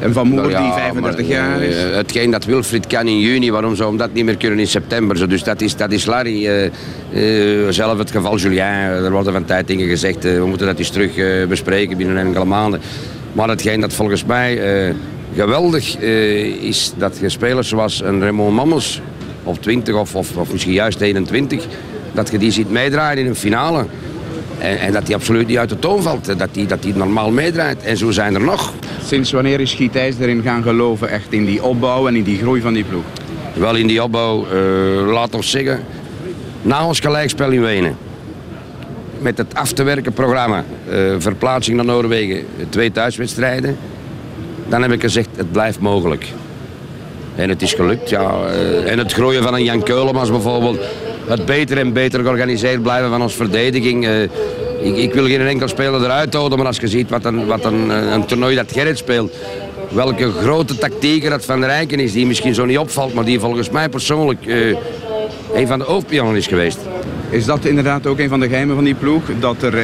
En 0.02 0.14
Van 0.14 0.28
Moer, 0.28 0.50
ja, 0.50 0.62
die 0.64 0.72
35 0.72 1.28
maar, 1.28 1.36
jaar 1.36 1.62
is. 1.62 1.76
eh, 1.76 1.96
hetgeen 1.96 2.32
dat 2.32 2.46
Wilfried 2.46 2.88
kan 2.88 3.08
in 3.08 3.20
juni, 3.20 3.52
waarom 3.52 3.76
zou 3.76 3.90
hem 3.90 3.98
dat 3.98 4.14
niet 4.14 4.26
meer 4.26 4.38
kunnen 4.38 4.60
in 4.60 4.68
september? 4.68 5.18
Zo, 5.18 5.28
Dus 5.28 5.44
dat 5.44 5.62
is, 5.62 5.76
dat 5.76 5.92
is 5.92 6.06
Larry. 6.06 6.48
eh, 6.48 6.66
eh, 6.66 7.70
zelf 7.70 7.98
het 7.98 8.12
geval 8.12 8.38
Julien, 8.38 8.60
er 8.62 9.12
worden 9.12 9.34
van 9.34 9.46
tijd 9.46 9.68
dingen 9.68 9.88
gezegd. 9.88 10.24
we 10.24 10.44
moeten 10.46 10.68
dat 10.68 10.80
eens 10.80 10.90
terug 10.90 11.12
bespreken 11.48 11.98
binnen 11.98 12.18
enkele 12.18 12.46
maanden. 12.46 12.80
Maar 13.34 13.50
hetgeen 13.50 13.80
dat 13.80 13.94
volgens 13.94 14.26
mij 14.26 14.60
geweldig 15.36 15.98
is, 16.60 16.94
dat 16.98 17.18
je 17.22 17.30
spelers 17.30 17.68
zoals 17.68 18.02
een 18.02 18.22
Raymond 18.22 18.56
Mammels 18.56 19.02
op 19.44 19.62
20 19.62 19.96
of, 19.96 20.16
of, 20.16 20.36
of 20.38 20.52
misschien 20.52 20.74
juist 20.74 21.02
21, 21.02 21.66
dat 22.12 22.32
je 22.32 22.38
die 22.38 22.52
ziet 22.52 22.72
meedraaien 22.72 23.18
in 23.24 23.28
een 23.28 23.36
finale. 23.36 23.86
En, 24.60 24.80
en 24.80 24.92
dat 24.94 25.06
die 25.06 25.16
absoluut 25.16 25.48
niet 25.48 25.58
uit 25.58 25.70
de 25.70 25.80
toon 25.80 26.02
valt. 26.02 26.38
Dat 26.40 26.50
die, 26.52 26.66
dat 26.66 26.82
die 26.84 26.96
normaal 26.96 27.32
meedraait. 27.32 27.84
En 27.84 27.98
zo 27.98 28.12
zijn 28.12 28.36
er 28.36 28.42
nog. 28.42 28.74
Sinds 29.06 29.32
wanneer 29.32 29.60
is 29.60 29.74
Gietijs 29.74 30.16
erin 30.20 30.42
gaan 30.42 30.64
geloven, 30.64 31.10
echt 31.10 31.34
in 31.34 31.46
die 31.46 31.64
opbouw 31.64 32.08
en 32.08 32.16
in 32.16 32.24
die 32.24 32.38
groei 32.38 32.62
van 32.62 32.74
die 32.74 32.84
ploeg? 32.84 33.04
Wel 33.54 33.76
in 33.76 33.88
die 33.88 34.04
opbouw, 34.04 34.46
eh, 34.46 35.12
laat 35.12 35.36
ons 35.36 35.50
zeggen, 35.50 35.84
na 36.62 36.86
ons 36.86 37.00
gelijkspel 37.00 37.52
in 37.52 37.62
Wenen. 37.62 37.98
Met 39.20 39.38
het 39.38 39.56
af 39.56 39.72
te 39.72 39.84
werken 39.84 40.14
programma, 40.14 40.64
eh, 40.90 40.98
verplaatsing 41.18 41.76
naar 41.76 41.86
Noorwegen, 41.86 42.46
twee 42.70 42.92
thuiswedstrijden. 42.92 43.78
Dan 44.68 44.82
heb 44.82 44.92
ik 44.92 45.02
gezegd, 45.02 45.30
het 45.36 45.52
blijft 45.52 45.80
mogelijk. 45.80 46.26
En 47.36 47.50
het 47.50 47.62
is 47.62 47.74
gelukt, 47.74 48.10
ja. 48.10 48.32
Eh, 48.46 48.92
en 48.92 48.98
het 48.98 49.14
groeien 49.14 49.44
van 49.44 49.54
een 49.54 49.64
Jan 49.64 49.84
Keulemans 49.84 50.30
bijvoorbeeld. 50.30 50.80
Het 51.26 51.46
beter 51.46 51.78
en 51.78 51.94
beter 51.94 52.20
georganiseerd 52.22 52.82
blijven 52.82 53.10
van 53.10 53.22
onze 53.22 53.36
verdediging. 53.36 54.08
Ik, 54.82 54.98
ik 54.98 55.14
wil 55.14 55.26
geen 55.26 55.42
enkel 55.42 55.68
speler 55.68 56.04
eruit 56.04 56.34
houden, 56.34 56.58
maar 56.58 56.68
als 56.68 56.78
je 56.78 56.88
ziet 56.88 57.10
wat 57.10 57.26
een, 57.26 57.46
wat 57.46 57.66
een, 57.66 57.92
eh, 57.92 58.12
een 58.12 58.26
toernooi 58.26 58.56
dat 58.56 58.72
Gerrit 58.72 58.98
speelt. 58.98 59.36
Welke 59.90 60.32
grote 60.32 60.78
tactieken 60.78 61.30
dat 61.30 61.46
Van 61.46 61.60
der 61.60 61.70
Rijken 61.70 62.00
is, 62.00 62.12
die 62.12 62.26
misschien 62.26 62.54
zo 62.54 62.66
niet 62.66 62.78
opvalt, 62.78 63.14
maar 63.14 63.26
die 63.26 63.40
volgens 63.40 63.70
mij 63.70 63.90
persoonlijk 63.90 64.46
eh, 64.46 64.76
een 65.54 65.68
van 65.68 65.80
de 65.80 65.86
hoofdpionnen 65.86 66.36
is 66.36 66.48
geweest. 66.48 66.80
Is 67.30 67.46
dat 67.46 67.66
inderdaad 67.66 68.08
ook 68.08 68.20
een 68.20 68.30
van 68.30 68.40
de 68.40 68.48
geheimen 68.48 68.76
van 68.76 68.84
die 68.84 68.96
ploeg? 68.96 69.24
Dat 69.40 69.62
er 69.62 69.78
eh, 69.78 69.84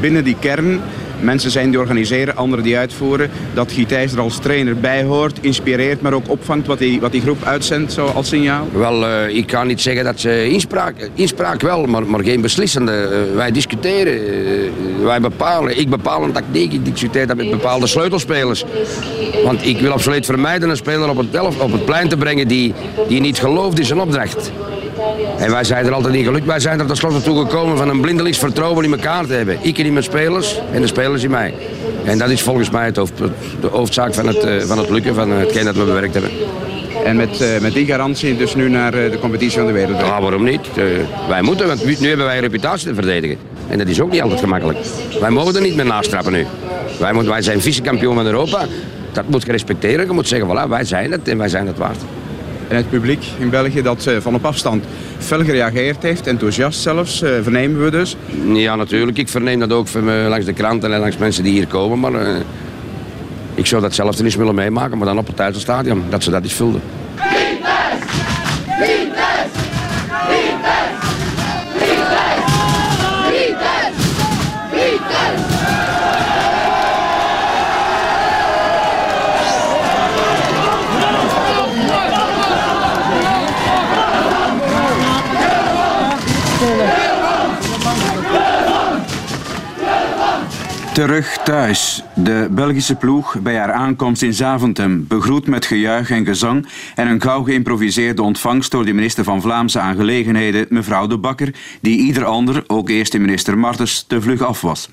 binnen 0.00 0.24
die 0.24 0.36
kern 0.40 0.80
mensen 1.20 1.50
zijn 1.50 1.70
die 1.70 1.78
organiseren, 1.78 2.36
anderen 2.36 2.64
die 2.64 2.78
uitvoeren. 2.78 3.30
Dat 3.54 3.72
Gietijs 3.72 4.12
er 4.12 4.20
als 4.20 4.38
trainer 4.38 4.76
bij 4.76 5.02
hoort, 5.02 5.38
inspireert, 5.40 6.00
maar 6.00 6.12
ook 6.12 6.30
opvangt 6.30 6.66
wat 6.66 6.78
die, 6.78 7.00
wat 7.00 7.12
die 7.12 7.20
groep 7.20 7.44
uitzendt 7.44 7.92
zo 7.92 8.06
als 8.06 8.28
signaal? 8.28 8.68
Wel, 8.72 9.06
eh, 9.06 9.36
ik 9.36 9.46
kan 9.46 9.66
niet 9.66 9.80
zeggen 9.80 10.04
dat 10.04 10.20
ze 10.20 10.48
inspraak, 10.48 11.10
inspraak 11.14 11.60
wel, 11.60 11.86
maar, 11.86 12.06
maar 12.06 12.24
geen 12.24 12.40
beslissende. 12.40 12.92
Eh, 12.92 13.36
wij 13.36 13.50
discussiëren, 13.50 13.72
eh, 13.72 15.04
wij 15.04 15.20
bepalen. 15.20 15.78
Ik 15.78 15.88
bepaal 15.88 16.22
een 16.22 16.32
tactiek, 16.32 16.72
ik 16.72 16.84
discuteer 16.84 17.26
dat 17.26 17.36
met 17.36 17.50
bepaalde 17.50 17.86
sleutelspelers. 17.86 18.64
Want 19.44 19.66
ik 19.66 19.80
wil 19.80 19.92
absoluut 19.92 20.26
vermijden 20.26 20.70
een 20.70 20.76
speler 20.76 21.08
op 21.08 21.16
het, 21.16 21.58
op 21.58 21.72
het 21.72 21.84
plein 21.84 22.08
te 22.08 22.16
brengen 22.16 22.48
die, 22.48 22.74
die 23.08 23.20
niet 23.20 23.38
gelooft 23.38 23.78
in 23.78 23.84
zijn 23.84 24.00
opdracht. 24.00 24.52
En 25.38 25.50
wij 25.50 25.64
zijn 25.64 25.86
er 25.86 25.92
altijd 25.92 26.14
niet 26.14 26.26
gelukt. 26.26 26.46
Wij 26.46 26.60
zijn 26.60 26.80
er 26.80 26.86
tenslotte 26.86 27.22
toe 27.22 27.38
gekomen 27.38 27.76
van 27.76 27.88
een 27.88 28.00
blindelings 28.00 28.38
vertrouwen 28.38 28.84
in 28.84 28.92
elkaar 28.92 29.26
te 29.26 29.32
hebben. 29.32 29.58
Ik 29.60 29.78
in 29.78 29.92
mijn 29.92 30.04
spelers 30.04 30.60
en 30.72 30.80
de 30.80 30.86
spelers 30.86 31.22
in 31.22 31.30
mij. 31.30 31.54
En 32.04 32.18
dat 32.18 32.30
is 32.30 32.42
volgens 32.42 32.70
mij 32.70 32.84
het 32.84 32.96
hoofd, 32.96 33.18
de 33.60 33.66
hoofdzaak 33.66 34.14
van 34.14 34.26
het, 34.26 34.44
eh, 34.44 34.60
van 34.60 34.78
het 34.78 34.90
lukken 34.90 35.14
van 35.14 35.30
hetgeen 35.30 35.64
dat 35.64 35.76
we 35.76 35.84
bewerkt 35.84 36.14
hebben. 36.14 36.30
En 37.04 37.16
met, 37.16 37.40
eh, 37.40 37.60
met 37.60 37.72
die 37.72 37.86
garantie 37.86 38.36
dus 38.36 38.54
nu 38.54 38.68
naar 38.68 38.94
eh, 38.94 39.10
de 39.10 39.18
competitie 39.18 39.58
van 39.58 39.66
de 39.66 39.72
wereld. 39.72 40.00
Ja, 40.00 40.20
waarom 40.20 40.44
niet? 40.44 40.60
Eh, 40.76 40.84
wij 41.28 41.42
moeten, 41.42 41.66
want 41.66 41.84
nu 41.84 41.96
nu 42.00 42.08
hebben 42.08 42.26
wij 42.26 42.36
een 42.36 42.42
reputatie 42.42 42.88
te 42.88 42.94
verdedigen. 42.94 43.36
En 43.68 43.78
dat 43.78 43.86
is 43.86 44.00
ook 44.00 44.10
niet 44.10 44.22
altijd 44.22 44.40
gemakkelijk. 44.40 44.78
Wij 45.20 45.30
mogen 45.30 45.54
er 45.54 45.60
niet 45.60 45.76
meer 45.76 45.84
naast 45.84 46.10
trappen 46.10 46.32
nu. 46.32 46.46
Wij, 46.98 47.12
moeten, 47.12 47.32
wij 47.32 47.42
zijn 47.42 47.60
vice-kampioen 47.60 48.14
van 48.14 48.26
Europa. 48.26 48.66
Dat 49.12 49.28
moet 49.28 49.44
je 49.44 49.52
respecteren. 49.52 50.06
Je 50.06 50.12
moet 50.12 50.28
zeggen, 50.28 50.48
voilà, 50.48 50.68
wij 50.68 50.84
zijn 50.84 51.12
het 51.12 51.28
en 51.28 51.38
wij 51.38 51.48
zijn 51.48 51.66
het 51.66 51.78
waard. 51.78 51.98
En 52.68 52.76
het 52.76 52.90
publiek 52.90 53.24
in 53.38 53.50
België 53.50 53.82
dat 53.82 54.06
eh, 54.06 54.16
van 54.20 54.34
op 54.34 54.44
afstand 54.44 54.84
fel 55.18 55.44
gereageerd 55.44 56.02
heeft, 56.02 56.26
enthousiast 56.26 56.80
zelfs, 56.80 57.22
eh, 57.22 57.30
vernemen 57.42 57.84
we 57.84 57.90
dus. 57.90 58.16
Ja, 58.52 58.76
natuurlijk. 58.76 59.18
Ik 59.18 59.28
verneem 59.28 59.58
dat 59.58 59.72
ook 59.72 59.88
van, 59.88 60.10
eh, 60.10 60.28
langs 60.28 60.46
de 60.46 60.52
kranten 60.52 60.92
en 60.92 61.00
langs 61.00 61.16
mensen 61.16 61.44
die 61.44 61.52
hier 61.52 61.66
komen. 61.66 62.00
Maar 62.00 62.14
eh, 62.14 62.36
ik 63.54 63.66
zou 63.66 63.82
dat 63.82 63.94
zelf 63.94 64.20
eens 64.20 64.34
willen 64.34 64.54
meemaken, 64.54 64.98
maar 64.98 65.06
dan 65.06 65.18
op 65.18 65.26
het 65.26 65.36
Duitse 65.36 65.60
stadion. 65.60 66.02
Dat 66.08 66.22
ze 66.22 66.30
dat 66.30 66.42
eens 66.42 66.52
vulden. 66.52 66.80
Terug 90.94 91.38
thuis. 91.44 92.02
De 92.14 92.48
Belgische 92.50 92.94
ploeg 92.94 93.40
bij 93.40 93.56
haar 93.56 93.72
aankomst 93.72 94.22
in 94.22 94.34
Zaventem 94.34 95.06
begroet 95.08 95.46
met 95.46 95.66
gejuich 95.66 96.10
en 96.10 96.24
gezang 96.24 96.66
en 96.94 97.08
een 97.08 97.20
gauw 97.20 97.42
geïmproviseerde 97.42 98.22
ontvangst 98.22 98.70
door 98.70 98.84
de 98.84 98.92
minister 98.92 99.24
van 99.24 99.40
Vlaamse 99.40 99.78
Aangelegenheden, 99.78 100.66
mevrouw 100.68 101.06
De 101.06 101.18
Bakker, 101.18 101.54
die 101.80 101.98
ieder 101.98 102.24
ander, 102.24 102.64
ook 102.66 102.88
eerste 102.88 103.18
minister 103.18 103.58
Martens, 103.58 104.02
te 104.02 104.22
vlug 104.22 104.42
af 104.42 104.60
was. 104.60 104.88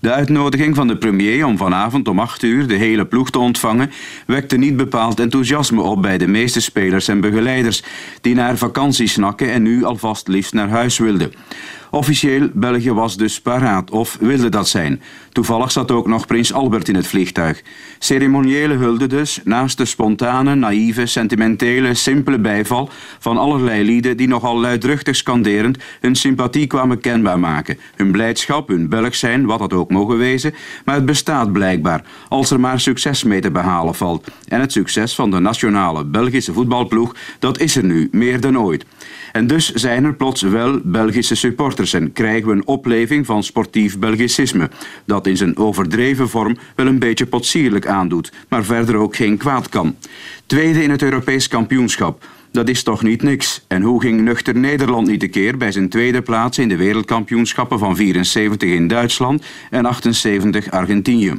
De 0.00 0.12
uitnodiging 0.12 0.74
van 0.74 0.88
de 0.88 0.96
premier 0.96 1.46
om 1.46 1.56
vanavond 1.56 2.08
om 2.08 2.18
8 2.18 2.42
uur 2.42 2.66
de 2.66 2.74
hele 2.74 3.06
ploeg 3.06 3.30
te 3.30 3.38
ontvangen 3.38 3.90
wekte 4.26 4.56
niet 4.56 4.76
bepaald 4.76 5.20
enthousiasme 5.20 5.82
op 5.82 6.02
bij 6.02 6.18
de 6.18 6.26
meeste 6.28 6.60
spelers 6.60 7.08
en 7.08 7.20
begeleiders, 7.20 7.82
die 8.20 8.34
naar 8.34 8.56
vakantie 8.56 9.08
snakken 9.08 9.52
en 9.52 9.62
nu 9.62 9.84
alvast 9.84 10.28
liefst 10.28 10.52
naar 10.52 10.68
huis 10.68 10.98
wilden. 10.98 11.32
Officieel, 11.90 12.48
België 12.52 12.92
was 12.92 13.16
dus 13.16 13.40
paraat, 13.40 13.90
of 13.90 14.16
wilde 14.20 14.48
dat 14.48 14.68
zijn. 14.68 15.02
Toevallig 15.32 15.72
zat 15.72 15.90
ook 15.90 16.06
nog 16.06 16.26
prins 16.26 16.52
Albert 16.52 16.88
in 16.88 16.94
het 16.94 17.06
vliegtuig. 17.06 17.62
Ceremoniële 17.98 18.74
hulde 18.74 19.06
dus, 19.06 19.40
naast 19.44 19.78
de 19.78 19.84
spontane, 19.84 20.54
naïeve, 20.54 21.06
sentimentele, 21.06 21.94
simpele 21.94 22.38
bijval 22.38 22.90
van 23.18 23.38
allerlei 23.38 23.84
lieden 23.84 24.16
die 24.16 24.28
nogal 24.28 24.60
luidruchtig 24.60 25.16
scanderend 25.16 25.78
hun 26.00 26.14
sympathie 26.14 26.66
kwamen 26.66 27.00
kenbaar 27.00 27.38
maken. 27.38 27.78
Hun 27.96 28.12
blijdschap, 28.12 28.68
hun 28.68 28.88
Belg 28.88 29.14
zijn, 29.14 29.46
wat 29.46 29.58
dat 29.58 29.72
ook 29.72 29.90
mogen 29.90 30.18
wezen, 30.18 30.54
maar 30.84 30.94
het 30.94 31.06
bestaat 31.06 31.52
blijkbaar, 31.52 32.04
als 32.28 32.50
er 32.50 32.60
maar 32.60 32.80
succes 32.80 33.22
mee 33.22 33.40
te 33.40 33.50
behalen 33.50 33.94
valt. 33.94 34.28
En 34.48 34.60
het 34.60 34.72
succes 34.72 35.14
van 35.14 35.30
de 35.30 35.38
nationale 35.38 36.04
Belgische 36.04 36.52
voetbalploeg, 36.52 37.14
dat 37.38 37.58
is 37.60 37.76
er 37.76 37.84
nu, 37.84 38.08
meer 38.12 38.40
dan 38.40 38.58
ooit. 38.58 38.84
En 39.32 39.46
dus 39.46 39.72
zijn 39.72 40.04
er 40.04 40.14
plots 40.14 40.42
wel 40.42 40.80
Belgische 40.82 41.34
supporters 41.34 41.74
en 41.76 42.12
krijgen 42.12 42.48
we 42.48 42.52
een 42.52 42.66
opleving 42.66 43.26
van 43.26 43.42
sportief 43.42 43.98
Belgicisme, 43.98 44.70
dat 45.04 45.26
in 45.26 45.36
zijn 45.36 45.56
overdreven 45.56 46.28
vorm 46.28 46.56
wel 46.76 46.86
een 46.86 46.98
beetje 46.98 47.26
potsierlijk 47.26 47.86
aandoet, 47.86 48.32
maar 48.48 48.64
verder 48.64 48.96
ook 48.96 49.16
geen 49.16 49.36
kwaad 49.36 49.68
kan. 49.68 49.96
Tweede 50.46 50.82
in 50.82 50.90
het 50.90 51.02
Europees 51.02 51.48
kampioenschap. 51.48 52.24
Dat 52.52 52.68
is 52.68 52.82
toch 52.82 53.02
niet 53.02 53.22
niks. 53.22 53.64
En 53.68 53.82
hoe 53.82 54.00
ging 54.00 54.20
nuchter 54.20 54.56
Nederland 54.56 55.06
niet 55.06 55.22
een 55.22 55.30
keer 55.30 55.56
bij 55.56 55.72
zijn 55.72 55.88
tweede 55.88 56.22
plaats 56.22 56.58
in 56.58 56.68
de 56.68 56.76
wereldkampioenschappen 56.76 57.78
van 57.78 57.96
74 57.96 58.68
in 58.68 58.88
Duitsland 58.88 59.44
en 59.70 59.84
78 59.84 60.70
Argentinië? 60.70 61.32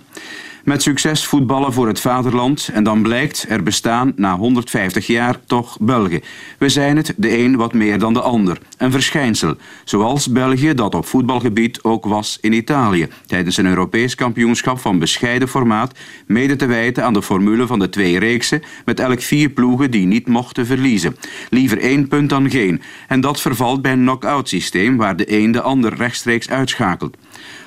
Met 0.68 0.82
succes 0.82 1.26
voetballen 1.26 1.74
voor 1.74 1.88
het 1.88 2.00
vaderland 2.00 2.70
en 2.74 2.84
dan 2.84 3.02
blijkt 3.02 3.46
er 3.50 3.64
bestaan 3.64 4.14
na 4.16 4.38
150 4.38 5.08
jaar 5.08 5.40
toch 5.46 5.78
Belgen. 5.80 6.22
We 6.58 6.70
zijn 6.70 6.98
het, 6.98 7.14
de 7.18 7.38
een 7.38 7.56
wat 7.56 7.74
meer 7.74 8.00
dan 8.00 8.14
de 8.14 8.22
ander. 8.22 8.58
Een 8.78 8.92
verschijnsel, 8.92 9.56
zoals 9.84 10.32
België 10.32 10.74
dat 10.74 10.96
op 10.96 11.06
voetbalgebied 11.06 11.84
ook 11.84 12.06
was 12.06 12.38
in 12.42 12.54
Italië, 12.54 13.08
tijdens 13.26 13.58
een 13.58 13.66
Europees 13.66 14.16
kampioenschap 14.16 14.80
van 14.80 15.00
bescheiden 15.00 15.48
formaat, 15.48 15.98
mede 16.26 16.56
te 16.56 16.66
wijten 16.66 17.04
aan 17.04 17.14
de 17.14 17.22
formule 17.22 17.68
van 17.68 17.80
de 17.80 17.90
twee 17.90 18.20
reeksen, 18.20 18.64
met 18.86 19.00
elk 19.00 19.22
vier 19.22 19.50
ploegen 19.50 19.92
die 19.92 20.06
niet 20.06 20.28
mochten 20.28 20.66
verliezen. 20.66 21.18
Liever 21.50 21.80
één 21.80 22.08
punt 22.08 22.30
dan 22.30 22.50
geen. 22.50 22.82
En 23.08 23.22
dat 23.22 23.42
vervalt 23.42 23.82
bij 23.82 23.92
een 23.92 24.00
knock-out 24.00 24.50
systeem 24.50 24.98
waar 24.98 25.16
de 25.16 25.38
een 25.38 25.52
de 25.52 25.62
ander 25.62 25.94
rechtstreeks 25.94 26.50
uitschakelt. 26.50 27.18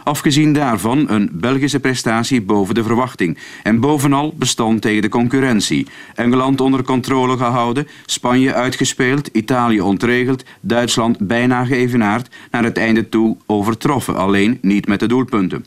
Afgezien 0.05 0.53
daarvan 0.53 1.11
een 1.11 1.31
Belgische 1.33 1.81
prestatie 1.81 2.43
boven 2.43 2.75
de 2.75 2.83
verwachting. 2.83 3.39
En 3.63 3.81
bovenal 3.81 4.35
bestand 4.37 4.83
tegen 4.83 5.03
de 5.03 5.09
concurrentie. 5.09 5.87
Engeland 6.15 6.61
onder 6.61 6.83
controle 6.83 7.37
gehouden, 7.37 7.89
Spanje 8.07 8.55
uitgespeeld, 8.55 9.27
Italië 9.33 9.81
ontregeld, 9.81 10.45
Duitsland 10.61 11.19
bijna 11.19 11.65
geëvenaard, 11.65 12.35
naar 12.51 12.65
het 12.65 12.77
einde 12.77 13.09
toe 13.09 13.37
overtroffen, 13.47 14.17
alleen 14.17 14.59
niet 14.63 14.87
met 14.87 15.01
de 15.01 15.07
doelpunten. 15.07 15.65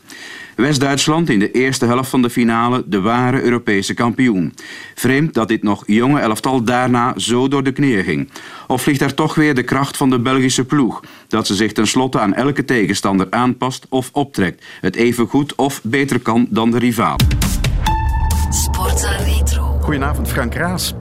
West-Duitsland 0.56 1.30
in 1.30 1.38
de 1.38 1.50
eerste 1.50 1.86
helft 1.86 2.10
van 2.10 2.22
de 2.22 2.30
finale 2.30 2.82
de 2.86 3.00
ware 3.00 3.42
Europese 3.42 3.94
kampioen. 3.94 4.54
Vreemd 4.94 5.34
dat 5.34 5.48
dit 5.48 5.62
nog 5.62 5.82
jonge 5.86 6.20
elftal 6.20 6.62
daarna 6.64 7.14
zo 7.16 7.48
door 7.48 7.62
de 7.62 7.72
knieën 7.72 8.04
ging. 8.04 8.28
Of 8.66 8.86
ligt 8.86 9.00
er 9.00 9.14
toch 9.14 9.34
weer 9.34 9.54
de 9.54 9.62
kracht 9.62 9.96
van 9.96 10.10
de 10.10 10.18
Belgische 10.18 10.64
ploeg, 10.64 11.02
dat 11.28 11.46
ze 11.46 11.54
zich 11.54 11.72
tenslotte 11.72 12.18
aan 12.18 12.34
elke 12.34 12.64
tegenstander 12.64 13.26
aanpast 13.30 13.86
of 13.88 14.10
optrekt, 14.12 14.64
het 14.80 14.96
even 14.96 15.26
goed 15.26 15.54
of 15.54 15.80
beter 15.82 16.20
kan 16.20 16.46
dan 16.50 16.70
de 16.70 16.78
rivaal. 16.78 17.16
Sportza 18.50 19.18
Goedenavond, 19.80 20.28
Frank 20.28 20.54
Raas. 20.54 20.94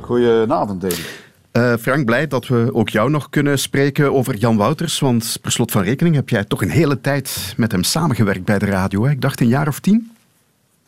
Goedenavond, 0.00 0.80
David. 0.80 1.23
Uh, 1.58 1.74
Frank, 1.80 2.04
blij 2.04 2.26
dat 2.26 2.46
we 2.46 2.70
ook 2.72 2.88
jou 2.88 3.10
nog 3.10 3.30
kunnen 3.30 3.58
spreken 3.58 4.12
over 4.12 4.36
Jan 4.36 4.56
Wouters. 4.56 4.98
Want 4.98 5.38
per 5.42 5.52
slot 5.52 5.70
van 5.70 5.82
rekening 5.82 6.14
heb 6.14 6.28
jij 6.28 6.44
toch 6.44 6.62
een 6.62 6.70
hele 6.70 7.00
tijd 7.00 7.54
met 7.56 7.72
hem 7.72 7.82
samengewerkt 7.82 8.44
bij 8.44 8.58
de 8.58 8.66
radio. 8.66 9.04
Hè? 9.04 9.10
Ik 9.10 9.20
dacht 9.20 9.40
een 9.40 9.48
jaar 9.48 9.68
of 9.68 9.80
tien? 9.80 10.10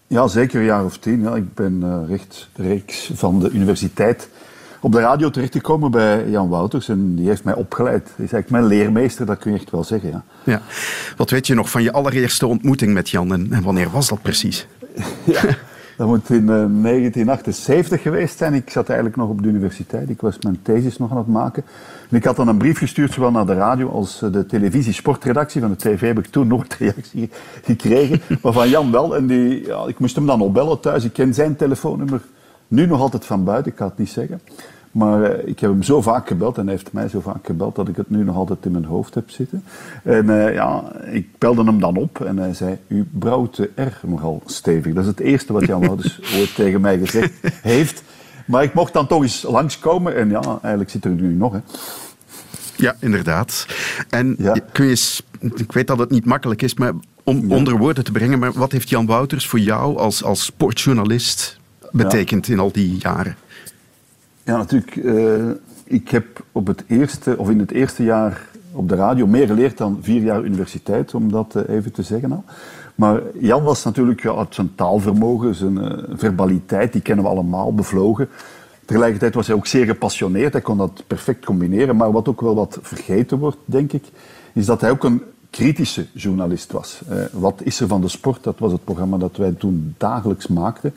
Ja, 0.06 0.28
zeker 0.28 0.58
een 0.58 0.66
jaar 0.66 0.84
of 0.84 0.98
tien. 0.98 1.20
Ja. 1.22 1.34
Ik 1.34 1.54
ben 1.54 1.80
uh, 1.84 1.98
rechtstreeks 2.08 3.10
van 3.14 3.40
de 3.40 3.50
universiteit 3.50 4.28
op 4.80 4.92
de 4.92 5.00
radio 5.00 5.30
terechtgekomen 5.30 5.90
bij 5.90 6.28
Jan 6.28 6.48
Wouters. 6.48 6.88
En 6.88 7.14
die 7.14 7.28
heeft 7.28 7.44
mij 7.44 7.54
opgeleid. 7.54 8.02
Hij 8.16 8.24
is 8.24 8.32
eigenlijk 8.32 8.50
mijn 8.50 8.66
leermeester, 8.66 9.26
dat 9.26 9.38
kun 9.38 9.52
je 9.52 9.58
echt 9.58 9.70
wel 9.70 9.84
zeggen. 9.84 10.10
Ja. 10.10 10.22
Ja. 10.44 10.62
Wat 11.16 11.30
weet 11.30 11.46
je 11.46 11.54
nog 11.54 11.70
van 11.70 11.82
je 11.82 11.92
allereerste 11.92 12.46
ontmoeting 12.46 12.92
met 12.92 13.10
Jan 13.10 13.32
en, 13.32 13.52
en 13.52 13.62
wanneer 13.62 13.90
was 13.90 14.08
dat 14.08 14.22
precies? 14.22 14.66
ja. 15.24 15.42
Dat 15.96 16.06
moet 16.06 16.30
in 16.30 16.46
1978 16.46 18.02
geweest 18.02 18.38
zijn. 18.38 18.54
Ik 18.54 18.70
zat 18.70 18.86
eigenlijk 18.88 19.18
nog 19.18 19.28
op 19.28 19.42
de 19.42 19.48
universiteit. 19.48 20.10
Ik 20.10 20.20
was 20.20 20.38
mijn 20.40 20.58
thesis 20.62 20.98
nog 20.98 21.10
aan 21.10 21.16
het 21.16 21.26
maken. 21.26 21.64
En 22.10 22.16
ik 22.16 22.24
had 22.24 22.36
dan 22.36 22.48
een 22.48 22.56
brief 22.58 22.78
gestuurd, 22.78 23.12
zowel 23.12 23.30
naar 23.30 23.46
de 23.46 23.54
radio 23.54 23.88
als 23.88 24.18
de 24.18 24.46
televisie-sportredactie. 24.46 25.60
Van 25.60 25.70
de 25.70 25.76
tv 25.76 26.00
heb 26.00 26.18
ik 26.18 26.26
toen 26.26 26.46
nooit 26.46 26.74
reactie 26.74 27.30
gekregen. 27.62 28.20
Maar 28.42 28.52
van 28.52 28.68
Jan 28.68 28.92
wel. 28.92 29.16
En 29.16 29.26
die, 29.26 29.66
ja, 29.66 29.86
ik 29.86 29.98
moest 29.98 30.16
hem 30.16 30.26
dan 30.26 30.40
opbellen 30.40 30.80
thuis. 30.80 31.04
Ik 31.04 31.12
ken 31.12 31.34
zijn 31.34 31.56
telefoonnummer 31.56 32.20
nu 32.68 32.86
nog 32.86 33.00
altijd 33.00 33.24
van 33.24 33.44
buiten. 33.44 33.70
Ik 33.70 33.78
kan 33.78 33.88
het 33.88 33.98
niet 33.98 34.08
zeggen. 34.08 34.40
Maar 34.96 35.20
uh, 35.20 35.48
ik 35.48 35.60
heb 35.60 35.70
hem 35.70 35.82
zo 35.82 36.02
vaak 36.02 36.26
gebeld 36.26 36.58
en 36.58 36.62
hij 36.62 36.74
heeft 36.74 36.92
mij 36.92 37.08
zo 37.08 37.20
vaak 37.20 37.46
gebeld 37.46 37.74
dat 37.74 37.88
ik 37.88 37.96
het 37.96 38.10
nu 38.10 38.24
nog 38.24 38.36
altijd 38.36 38.64
in 38.64 38.72
mijn 38.72 38.84
hoofd 38.84 39.14
heb 39.14 39.30
zitten. 39.30 39.64
En 40.02 40.26
uh, 40.26 40.54
ja, 40.54 40.92
ik 41.10 41.28
belde 41.38 41.64
hem 41.64 41.80
dan 41.80 41.96
op 41.96 42.20
en 42.20 42.36
hij 42.36 42.54
zei, 42.54 42.78
u 42.86 43.08
brouwt 43.10 43.56
de 43.56 43.70
R 43.74 44.06
nogal 44.06 44.42
stevig. 44.46 44.94
Dat 44.94 45.02
is 45.02 45.08
het 45.10 45.20
eerste 45.20 45.52
wat 45.52 45.66
Jan 45.66 45.80
Wouters 45.80 46.20
ooit 46.38 46.54
tegen 46.54 46.80
mij 46.80 46.98
gezegd 46.98 47.32
heeft. 47.62 48.02
Maar 48.46 48.62
ik 48.62 48.74
mocht 48.74 48.92
dan 48.92 49.06
toch 49.06 49.22
eens 49.22 49.42
langskomen 49.42 50.16
en 50.16 50.30
ja, 50.30 50.40
eigenlijk 50.42 50.90
zit 50.90 51.04
er 51.04 51.10
nu 51.10 51.34
nog. 51.34 51.52
Hè. 51.52 51.60
Ja, 52.76 52.96
inderdaad. 53.00 53.66
En 54.10 54.34
ja. 54.38 54.56
kun 54.72 54.84
je 54.84 54.90
eens, 54.90 55.22
ik 55.40 55.72
weet 55.72 55.86
dat 55.86 55.98
het 55.98 56.10
niet 56.10 56.24
makkelijk 56.24 56.62
is, 56.62 56.74
maar 56.74 56.92
om 57.22 57.48
ja. 57.48 57.54
onder 57.54 57.78
woorden 57.78 58.04
te 58.04 58.12
brengen, 58.12 58.38
maar 58.38 58.52
wat 58.52 58.72
heeft 58.72 58.88
Jan 58.88 59.06
Wouters 59.06 59.46
voor 59.46 59.60
jou 59.60 59.98
als, 59.98 60.24
als 60.24 60.44
sportjournalist 60.44 61.58
betekend 61.92 62.46
ja. 62.46 62.52
in 62.52 62.58
al 62.58 62.72
die 62.72 62.96
jaren? 62.98 63.36
Ja, 64.46 64.56
natuurlijk. 64.56 64.96
Uh, 64.96 65.50
ik 65.84 66.08
heb 66.08 66.44
op 66.52 66.66
het 66.66 66.84
eerste, 66.86 67.38
of 67.38 67.50
in 67.50 67.58
het 67.58 67.70
eerste 67.70 68.04
jaar 68.04 68.48
op 68.72 68.88
de 68.88 68.94
radio 68.94 69.26
meer 69.26 69.46
geleerd 69.46 69.78
dan 69.78 69.98
vier 70.00 70.22
jaar 70.22 70.42
universiteit, 70.42 71.14
om 71.14 71.30
dat 71.30 71.54
uh, 71.56 71.76
even 71.76 71.92
te 71.92 72.02
zeggen 72.02 72.32
al. 72.32 72.44
Maar 72.94 73.20
Jan 73.40 73.62
was 73.62 73.84
natuurlijk 73.84 74.22
ja, 74.22 74.34
uit 74.34 74.54
zijn 74.54 74.74
taalvermogen, 74.74 75.54
zijn 75.54 75.76
uh, 75.76 75.92
verbaliteit, 76.10 76.92
die 76.92 77.00
kennen 77.00 77.24
we 77.24 77.30
allemaal, 77.30 77.74
bevlogen. 77.74 78.28
Tegelijkertijd 78.84 79.34
was 79.34 79.46
hij 79.46 79.56
ook 79.56 79.66
zeer 79.66 79.86
gepassioneerd, 79.86 80.52
hij 80.52 80.62
kon 80.62 80.78
dat 80.78 81.02
perfect 81.06 81.44
combineren. 81.44 81.96
Maar 81.96 82.12
wat 82.12 82.28
ook 82.28 82.40
wel 82.40 82.54
wat 82.54 82.78
vergeten 82.82 83.38
wordt, 83.38 83.58
denk 83.64 83.92
ik, 83.92 84.04
is 84.52 84.66
dat 84.66 84.80
hij 84.80 84.90
ook 84.90 85.04
een 85.04 85.22
kritische 85.50 86.06
journalist 86.12 86.72
was. 86.72 87.02
wat 87.32 87.60
is 87.64 87.80
er 87.80 87.88
van 87.88 88.00
de 88.00 88.08
sport? 88.08 88.44
Dat 88.44 88.58
was 88.58 88.72
het 88.72 88.84
programma 88.84 89.16
dat 89.16 89.36
wij 89.36 89.52
toen 89.52 89.94
dagelijks 89.98 90.46
maakten 90.46 90.94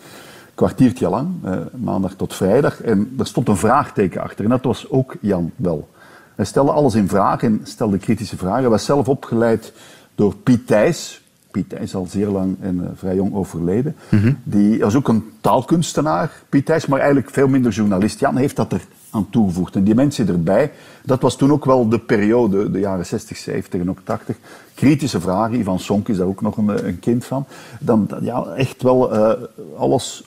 kwartiertje 0.59 1.09
lang, 1.09 1.27
eh, 1.43 1.57
maandag 1.75 2.13
tot 2.13 2.35
vrijdag. 2.35 2.81
En 2.81 3.13
er 3.19 3.27
stond 3.27 3.47
een 3.47 3.57
vraagteken 3.57 4.21
achter. 4.21 4.43
En 4.43 4.49
dat 4.49 4.63
was 4.63 4.89
ook 4.89 5.15
Jan 5.21 5.51
wel. 5.55 5.89
Hij 6.35 6.45
stelde 6.45 6.71
alles 6.71 6.95
in 6.95 7.07
vraag 7.07 7.43
en 7.43 7.59
stelde 7.63 7.97
kritische 7.97 8.37
vragen. 8.37 8.61
Hij 8.61 8.69
was 8.69 8.85
zelf 8.85 9.07
opgeleid 9.07 9.73
door 10.15 10.35
Piet 10.35 10.67
Thijs. 10.67 11.21
Piet 11.51 11.69
Thijs 11.69 11.95
al 11.95 12.05
zeer 12.05 12.27
lang 12.27 12.57
en 12.61 12.75
uh, 12.75 12.87
vrij 12.95 13.15
jong 13.15 13.33
overleden. 13.33 13.95
Mm 14.09 14.19
-hmm. 14.19 14.39
Die 14.43 14.79
was 14.79 14.95
ook 14.95 15.07
een 15.07 15.23
taalkunstenaar, 15.41 16.31
Piet 16.49 16.65
Thijs, 16.65 16.85
maar 16.85 16.99
eigenlijk 16.99 17.29
veel 17.29 17.47
minder 17.47 17.71
journalist. 17.71 18.19
Jan 18.19 18.37
heeft 18.37 18.55
dat 18.55 18.71
er 18.71 18.81
aan 19.09 19.29
toegevoegd. 19.29 19.75
En 19.75 19.83
die 19.83 19.95
mensen 19.95 20.27
erbij, 20.27 20.71
dat 21.03 21.21
was 21.21 21.37
toen 21.37 21.51
ook 21.51 21.65
wel 21.65 21.89
de 21.89 21.99
periode, 21.99 22.71
de 22.71 22.79
jaren 22.79 23.05
60, 23.05 23.37
70 23.37 23.81
en 23.81 23.89
ook 23.89 24.01
80. 24.03 24.35
Kritische 24.73 25.19
vragen, 25.19 25.59
Ivan 25.59 25.79
Sonk 25.79 26.07
is 26.07 26.17
daar 26.17 26.27
ook 26.27 26.41
nog 26.41 26.57
een, 26.57 26.87
een 26.87 26.99
kind 26.99 27.25
van. 27.25 27.45
Dan 27.79 28.09
ja, 28.21 28.43
echt 28.43 28.83
wel 28.83 29.15
uh, 29.15 29.31
alles 29.77 30.23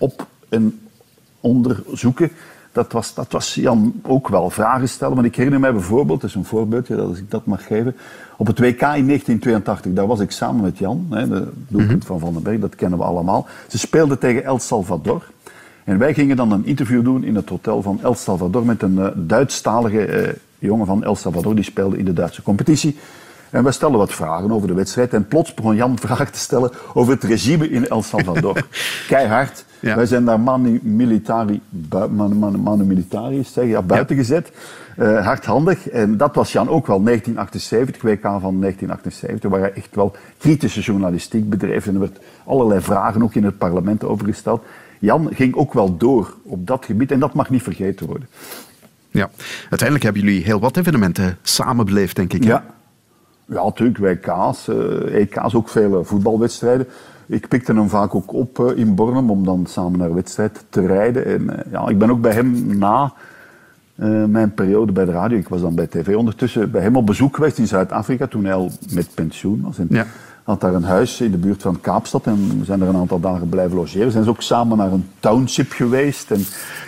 op 0.00 0.26
en 0.48 0.80
onderzoeken. 1.40 2.30
Dat 2.72 2.92
was, 2.92 3.14
dat 3.14 3.32
was 3.32 3.54
Jan 3.54 3.92
ook 4.02 4.28
wel. 4.28 4.50
Vragen 4.50 4.88
stellen. 4.88 5.16
Maar 5.16 5.24
ik 5.24 5.36
herinner 5.36 5.60
mij 5.60 5.72
bijvoorbeeld, 5.72 6.20
dat 6.20 6.30
is 6.30 6.36
een 6.36 6.44
voorbeeldje, 6.44 6.96
dat 6.96 7.08
als 7.08 7.18
ik 7.18 7.30
dat 7.30 7.46
mag 7.46 7.66
geven. 7.66 7.96
Op 8.36 8.46
het 8.46 8.58
WK 8.58 8.80
in 8.80 9.06
1982, 9.06 9.92
daar 9.92 10.06
was 10.06 10.20
ik 10.20 10.30
samen 10.30 10.62
met 10.62 10.78
Jan, 10.78 11.06
hè, 11.10 11.28
de 11.28 11.48
doelpunt 11.68 11.90
-hmm. 11.90 12.02
van 12.02 12.18
Van 12.18 12.32
den 12.32 12.42
Berg, 12.42 12.60
dat 12.60 12.74
kennen 12.74 12.98
we 12.98 13.04
allemaal. 13.04 13.46
Ze 13.68 13.78
speelden 13.78 14.18
tegen 14.18 14.44
El 14.44 14.58
Salvador. 14.58 15.30
En 15.84 15.98
wij 15.98 16.14
gingen 16.14 16.36
dan 16.36 16.52
een 16.52 16.66
interview 16.66 17.04
doen 17.04 17.24
in 17.24 17.34
het 17.34 17.48
hotel 17.48 17.82
van 17.82 17.98
El 18.02 18.14
Salvador 18.14 18.64
met 18.64 18.82
een 18.82 18.94
uh, 18.94 19.06
Duitsstalige 19.14 20.26
uh, 20.26 20.32
jongen 20.58 20.86
van 20.86 21.04
El 21.04 21.16
Salvador, 21.16 21.54
die 21.54 21.64
speelde 21.64 21.98
in 21.98 22.04
de 22.04 22.12
Duitse 22.12 22.42
competitie. 22.42 22.96
En 23.50 23.62
wij 23.62 23.72
stelden 23.72 23.98
wat 23.98 24.12
vragen 24.12 24.52
over 24.52 24.68
de 24.68 24.74
wedstrijd. 24.74 25.14
En 25.14 25.26
plots 25.26 25.54
begon 25.54 25.76
Jan 25.76 25.98
vragen 26.06 26.32
te 26.32 26.38
stellen 26.38 26.70
over 26.94 27.12
het 27.12 27.24
regime 27.24 27.70
in 27.70 27.88
El 27.88 28.02
Salvador. 28.02 28.66
Keihard. 29.08 29.64
Ja. 29.80 29.96
Wij 29.96 30.06
zijn 30.06 30.24
daar 30.24 30.40
manu 30.40 30.80
militari, 30.82 31.60
manu, 32.10 32.34
manu, 32.34 32.58
manu 32.58 32.84
militari 32.84 33.44
zeg, 33.44 33.66
ja, 33.66 33.82
buiten 33.82 34.16
ja. 34.16 34.22
gezet. 34.22 34.52
Uh, 34.98 35.24
hardhandig. 35.24 35.88
En 35.88 36.16
dat 36.16 36.34
was 36.34 36.52
Jan 36.52 36.68
ook 36.68 36.86
wel. 36.86 37.02
1978, 37.02 38.02
WK 38.02 38.22
van 38.22 38.60
1978, 38.60 39.50
waar 39.50 39.60
hij 39.60 39.72
echt 39.72 39.94
wel 39.94 40.16
kritische 40.38 40.80
journalistiek 40.80 41.50
bedreef. 41.50 41.86
En 41.86 41.94
er 41.94 42.00
werd 42.00 42.18
allerlei 42.44 42.80
vragen 42.80 43.22
ook 43.22 43.34
in 43.34 43.44
het 43.44 43.58
parlement 43.58 44.04
over 44.04 44.26
gesteld. 44.26 44.62
Jan 44.98 45.28
ging 45.32 45.54
ook 45.54 45.72
wel 45.72 45.96
door 45.96 46.34
op 46.42 46.66
dat 46.66 46.84
gebied. 46.84 47.12
En 47.12 47.20
dat 47.20 47.34
mag 47.34 47.50
niet 47.50 47.62
vergeten 47.62 48.06
worden. 48.06 48.28
Ja, 49.10 49.30
uiteindelijk 49.60 50.02
hebben 50.02 50.22
jullie 50.22 50.44
heel 50.44 50.60
wat 50.60 50.76
evenementen 50.76 51.38
samen 51.42 51.86
beleefd, 51.86 52.16
denk 52.16 52.32
ik. 52.32 52.44
Ja. 52.44 52.64
Ja, 53.50 53.64
natuurlijk, 53.64 53.98
WK's, 53.98 54.68
EK's, 55.12 55.54
ook 55.54 55.68
veel 55.68 56.04
voetbalwedstrijden. 56.04 56.86
Ik 57.26 57.48
pikte 57.48 57.72
hem 57.72 57.88
vaak 57.88 58.14
ook 58.14 58.32
op 58.32 58.58
uh, 58.58 58.76
in 58.76 58.94
Bornem 58.94 59.30
om 59.30 59.44
dan 59.44 59.66
samen 59.66 59.98
naar 59.98 60.14
wedstrijd 60.14 60.64
te 60.68 60.86
rijden. 60.86 61.24
En 61.24 61.50
ja, 61.70 61.88
ik 61.88 61.98
ben 61.98 62.10
ook 62.10 62.20
bij 62.20 62.32
hem 62.32 62.78
na 62.78 63.12
uh, 63.96 64.24
mijn 64.24 64.54
periode 64.54 64.92
bij 64.92 65.04
de 65.04 65.12
radio, 65.12 65.38
ik 65.38 65.48
was 65.48 65.60
dan 65.60 65.74
bij 65.74 65.86
tv 65.86 66.16
ondertussen, 66.16 66.70
bij 66.70 66.82
hem 66.82 66.96
op 66.96 67.06
bezoek 67.06 67.34
geweest 67.34 67.58
in 67.58 67.66
Zuid-Afrika 67.66 68.26
toen 68.26 68.44
hij 68.44 68.54
al 68.54 68.70
met 68.94 69.14
pensioen 69.14 69.60
was. 69.64 69.78
En 69.78 69.86
ja. 69.90 70.06
had 70.42 70.60
daar 70.60 70.74
een 70.74 70.84
huis 70.84 71.20
in 71.20 71.30
de 71.30 71.36
buurt 71.36 71.62
van 71.62 71.80
Kaapstad 71.80 72.26
en 72.26 72.58
we 72.58 72.64
zijn 72.64 72.80
er 72.80 72.88
een 72.88 72.96
aantal 72.96 73.20
dagen 73.20 73.48
blijven 73.48 73.76
logeren. 73.76 74.12
Zijn 74.12 74.24
ze 74.24 74.30
ook 74.30 74.42
samen 74.42 74.76
naar 74.76 74.92
een 74.92 75.08
township 75.20 75.70
geweest. 75.70 76.30
En 76.30 76.40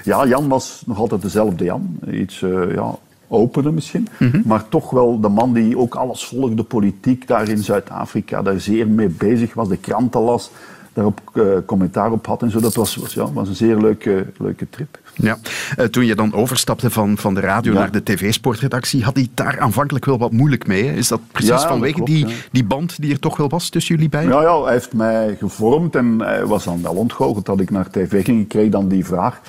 ja, 0.04 0.26
Jan 0.26 0.48
was 0.48 0.82
nog 0.86 0.98
altijd 0.98 1.22
dezelfde 1.22 1.64
Jan. 1.64 1.98
Iets, 2.10 2.44
ja, 2.74 2.94
opener 3.32 3.72
misschien. 3.72 4.08
Mm 4.18 4.30
-hmm. 4.30 4.42
Maar 4.44 4.68
toch 4.68 4.90
wel 4.90 5.20
de 5.20 5.28
man 5.28 5.52
die 5.52 5.78
ook 5.78 5.94
alles 5.94 6.24
volgde, 6.24 6.62
politiek 6.62 7.26
daar 7.26 7.48
in 7.48 7.58
Zuid-Afrika, 7.58 8.42
daar 8.42 8.60
zeer 8.60 8.88
mee 8.88 9.08
bezig 9.08 9.54
was, 9.54 9.68
de 9.68 9.76
kranten 9.76 10.20
las, 10.20 10.50
daarop 10.92 11.20
uh, 11.34 11.44
commentaar 11.66 12.12
op 12.12 12.26
had 12.26 12.42
en 12.42 12.50
zo. 12.50 12.60
Dat 12.60 12.74
was, 12.74 12.96
was, 12.96 13.14
ja, 13.14 13.32
was 13.32 13.48
een 13.48 13.54
zeer 13.54 13.76
leuke, 13.76 14.26
leuke 14.38 14.66
trip. 14.70 14.98
Ja. 15.14 15.38
Uh, 15.78 15.86
toen 15.86 16.06
je 16.06 16.14
dan 16.14 16.34
overstapte 16.34 16.90
van, 16.90 17.18
van 17.18 17.34
de 17.34 17.40
radio 17.40 17.72
ja. 17.72 17.78
naar 17.78 17.90
de 17.90 18.02
tv-sportredactie, 18.02 19.04
had 19.04 19.16
hij 19.16 19.28
daar 19.34 19.60
aanvankelijk 19.60 20.04
wel 20.04 20.18
wat 20.18 20.32
moeilijk 20.32 20.66
mee. 20.66 20.84
Hè? 20.84 20.92
Is 20.92 21.08
dat 21.08 21.20
precies 21.32 21.62
ja, 21.62 21.68
vanwege 21.68 21.98
dat 21.98 22.08
klopt, 22.08 22.26
die, 22.26 22.36
die 22.52 22.64
band 22.64 23.00
die 23.00 23.12
er 23.12 23.18
toch 23.18 23.36
wel 23.36 23.48
was 23.48 23.68
tussen 23.68 23.94
jullie 23.94 24.10
beiden? 24.10 24.34
Ja, 24.34 24.42
ja, 24.42 24.62
hij 24.62 24.72
heeft 24.72 24.92
mij 24.92 25.36
gevormd 25.38 25.94
en 25.94 26.18
hij 26.18 26.46
was 26.46 26.64
dan 26.64 26.82
wel 26.82 26.94
ontgoocheld 26.94 27.46
dat 27.46 27.60
ik 27.60 27.70
naar 27.70 27.90
tv 27.90 28.24
ging. 28.24 28.40
Ik 28.40 28.48
kreeg 28.48 28.70
dan 28.70 28.88
die 28.88 29.04
vraag. 29.04 29.40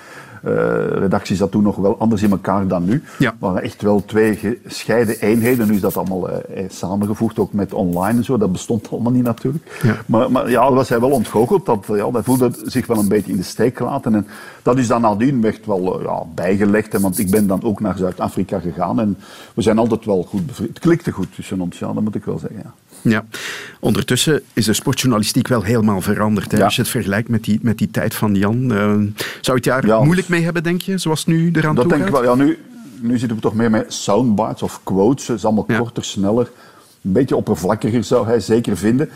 Uh, 0.46 0.52
redactie 0.88 1.36
zat 1.36 1.52
toen 1.52 1.64
nog 1.64 1.76
wel 1.76 1.98
anders 2.00 2.24
in 2.24 2.32
elkaar 2.32 2.68
dan 2.68 2.86
nu. 2.86 3.04
Ja. 3.20 3.36
waren 3.40 3.62
echt 3.62 3.82
wel 3.82 4.06
twee 4.06 4.36
gescheiden 4.36 5.20
eenheden. 5.20 5.68
Nu 5.68 5.74
is 5.74 5.82
dat 5.82 5.98
allemaal 5.98 6.30
uh, 6.30 6.36
samengevoegd, 6.70 7.40
ook 7.40 7.54
met 7.54 7.74
online 7.74 8.18
en 8.18 8.24
zo. 8.24 8.38
Dat 8.38 8.52
bestond 8.52 8.92
allemaal 8.92 9.12
niet 9.12 9.24
natuurlijk. 9.24 9.80
Ja. 9.84 9.96
Maar, 10.06 10.32
maar 10.32 10.50
ja, 10.50 10.74
was 10.74 10.90
hij 10.90 11.00
wel 11.00 11.10
ontgoocheld. 11.12 11.66
Dat, 11.66 11.86
ja, 11.88 12.12
hij 12.12 12.24
voelde 12.24 12.52
zich 12.64 12.88
wel 12.88 12.98
een 12.98 13.08
beetje 13.08 13.32
in 13.32 13.38
de 13.38 13.44
steek 13.44 13.78
gelaten. 13.78 14.16
En 14.16 14.28
dat 14.62 14.78
is 14.78 14.88
dan 14.88 15.02
nadien 15.02 15.46
echt 15.46 15.66
wel 15.66 16.02
ja, 16.02 16.24
bijgelegd. 16.36 16.94
Hè, 16.94 17.00
want 17.00 17.20
ik 17.20 17.32
ben 17.32 17.48
dan 17.48 17.64
ook 17.64 17.80
naar 17.80 17.98
Zuid-Afrika 17.98 18.60
gegaan. 18.60 19.00
En 19.00 19.18
we 19.54 19.62
zijn 19.62 19.78
altijd 19.78 20.06
wel 20.06 20.24
goed 20.24 20.46
bevriend. 20.46 20.70
Het 20.70 20.80
klikte 20.80 21.12
goed 21.12 21.36
tussen 21.36 21.62
ons, 21.62 21.80
ja, 21.80 21.94
dat 21.94 22.04
moet 22.04 22.16
ik 22.16 22.26
wel 22.26 22.40
zeggen. 22.40 22.62
Ja. 22.64 22.74
Ja, 23.04 23.26
ondertussen 23.80 24.42
is 24.54 24.66
de 24.66 24.74
sportjournalistiek 24.74 25.48
wel 25.48 25.64
helemaal 25.64 26.02
veranderd. 26.02 26.52
Hè? 26.52 26.58
Ja. 26.58 26.64
Als 26.64 26.76
je 26.76 26.82
het 26.82 26.92
vergelijkt 26.92 27.30
met 27.30 27.44
die, 27.44 27.60
met 27.62 27.78
die 27.78 27.92
tijd 27.92 28.14
van 28.14 28.36
Jan. 28.36 28.72
Uh, 28.72 28.94
zou 29.42 29.58
het 29.58 29.64
daar 29.64 29.86
ja, 29.86 30.04
moeilijk 30.04 30.28
mee 30.28 30.44
hebben, 30.44 30.64
denk 30.64 30.82
je, 30.82 30.98
zoals 30.98 31.26
nu 31.26 31.52
eraan 31.54 31.76
dat 31.76 31.90
toe 31.90 31.98
denk 31.98 32.10
gaat? 32.10 32.20
Ik 32.20 32.26
wel. 32.26 32.38
Ja, 32.38 32.44
nu, 32.44 32.58
nu 33.00 33.18
zitten 33.18 33.38
we 33.38 33.44
toch 33.44 33.54
meer 33.54 33.70
met 33.70 33.94
soundbites 33.94 34.62
of 34.62 34.80
quotes. 34.84 35.28
Het 35.28 35.38
is 35.38 35.46
allemaal 35.46 35.66
ja. 35.68 35.78
korter, 35.78 36.04
sneller. 36.04 36.52
Een 37.02 37.12
beetje 37.12 37.36
oppervlakkiger 37.36 38.04
zou 38.04 38.26
hij 38.26 38.40
zeker 38.40 38.78
vinden. 38.78 39.10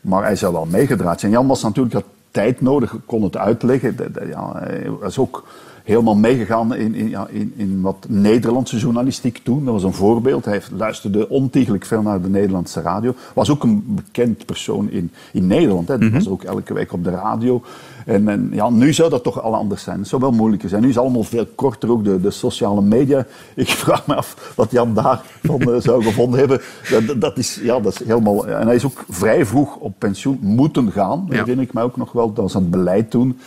Maar 0.00 0.22
hij 0.22 0.36
zou 0.36 0.52
wel 0.52 0.66
meegedraaid 0.66 1.20
zijn. 1.20 1.32
Jan 1.32 1.46
was 1.46 1.62
natuurlijk 1.62 1.94
had 1.94 2.04
tijd 2.30 2.60
nodig, 2.60 2.96
kon 3.06 3.22
het 3.22 3.36
uitleggen. 3.36 3.96
Ja, 4.28 4.52
hij 4.58 4.90
was 5.00 5.18
ook 5.18 5.44
helemaal 5.84 6.16
meegegaan 6.16 6.74
in, 6.74 6.94
in, 6.94 7.08
ja, 7.08 7.26
in, 7.28 7.52
in 7.56 7.80
wat 7.80 8.06
Nederlandse 8.08 8.78
journalistiek 8.78 9.40
toen. 9.42 9.64
Dat 9.64 9.74
was 9.74 9.82
een 9.82 9.92
voorbeeld. 9.92 10.44
Hij 10.44 10.62
luisterde 10.76 11.28
ontiegelijk 11.28 11.84
veel 11.84 12.02
naar 12.02 12.22
de 12.22 12.28
Nederlandse 12.28 12.80
radio. 12.80 13.14
Was 13.34 13.50
ook 13.50 13.62
een 13.62 13.84
bekend 13.86 14.46
persoon 14.46 14.90
in, 14.90 15.10
in 15.32 15.46
Nederland. 15.46 15.88
Hè. 15.88 15.98
Dat 15.98 16.10
was 16.10 16.28
ook 16.28 16.42
elke 16.42 16.74
week 16.74 16.92
op 16.92 17.04
de 17.04 17.10
radio. 17.10 17.62
En, 18.04 18.28
en 18.28 18.48
ja, 18.52 18.70
nu 18.70 18.92
zou 18.92 19.10
dat 19.10 19.22
toch 19.22 19.42
al 19.42 19.54
anders 19.54 19.82
zijn. 19.82 19.98
Het 19.98 20.08
zou 20.08 20.20
wel 20.20 20.30
moeilijker 20.30 20.68
zijn. 20.68 20.82
Nu 20.82 20.88
is 20.88 20.94
het 20.94 21.04
allemaal 21.04 21.24
veel 21.24 21.46
korter, 21.54 21.90
ook 21.90 22.04
de, 22.04 22.20
de 22.20 22.30
sociale 22.30 22.82
media. 22.82 23.26
Ik 23.54 23.68
vraag 23.68 24.06
me 24.06 24.14
af 24.14 24.52
wat 24.56 24.70
Jan 24.70 24.94
daarvan 24.94 25.68
uh, 25.68 25.80
zou 25.80 26.02
gevonden 26.02 26.38
hebben. 26.38 26.60
Dat, 26.90 27.20
dat, 27.20 27.38
is, 27.38 27.60
ja, 27.62 27.80
dat 27.80 27.92
is 27.92 28.06
helemaal... 28.06 28.46
En 28.46 28.66
hij 28.66 28.74
is 28.74 28.84
ook 28.84 29.04
vrij 29.08 29.46
vroeg 29.46 29.76
op 29.76 29.94
pensioen 29.98 30.38
moeten 30.40 30.92
gaan. 30.92 31.24
Dat 31.28 31.36
herinner 31.38 31.64
ik 31.64 31.72
me 31.72 31.82
ook 31.82 31.96
nog 31.96 32.12
wel. 32.12 32.32
Dat 32.32 32.44
was 32.44 32.56
aan 32.56 32.62
het 32.62 32.70
beleid 32.70 33.10
toen. 33.10 33.38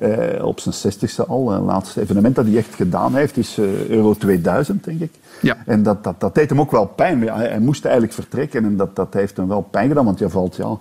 Uh, 0.00 0.44
op 0.44 0.60
zijn 0.60 0.74
zestigste 0.74 1.26
al. 1.26 1.50
Het 1.50 1.62
laatste 1.62 2.00
evenement 2.00 2.34
dat 2.34 2.46
hij 2.46 2.56
echt 2.56 2.74
gedaan 2.74 3.14
heeft 3.14 3.36
is 3.36 3.58
uh, 3.58 3.88
Euro 3.88 4.14
2000, 4.14 4.84
denk 4.84 5.00
ik. 5.00 5.12
Ja. 5.40 5.56
En 5.66 5.82
dat, 5.82 6.04
dat, 6.04 6.20
dat 6.20 6.34
deed 6.34 6.50
hem 6.50 6.60
ook 6.60 6.70
wel 6.70 6.86
pijn. 6.86 7.22
Hij, 7.22 7.48
hij 7.48 7.60
moest 7.60 7.84
eigenlijk 7.84 8.14
vertrekken 8.14 8.64
en 8.64 8.76
dat, 8.76 8.96
dat 8.96 9.14
heeft 9.14 9.36
hem 9.36 9.48
wel 9.48 9.68
pijn 9.70 9.88
gedaan. 9.88 10.04
Want 10.04 10.18
je 10.18 10.28
valt... 10.28 10.56
Ja, 10.56 10.78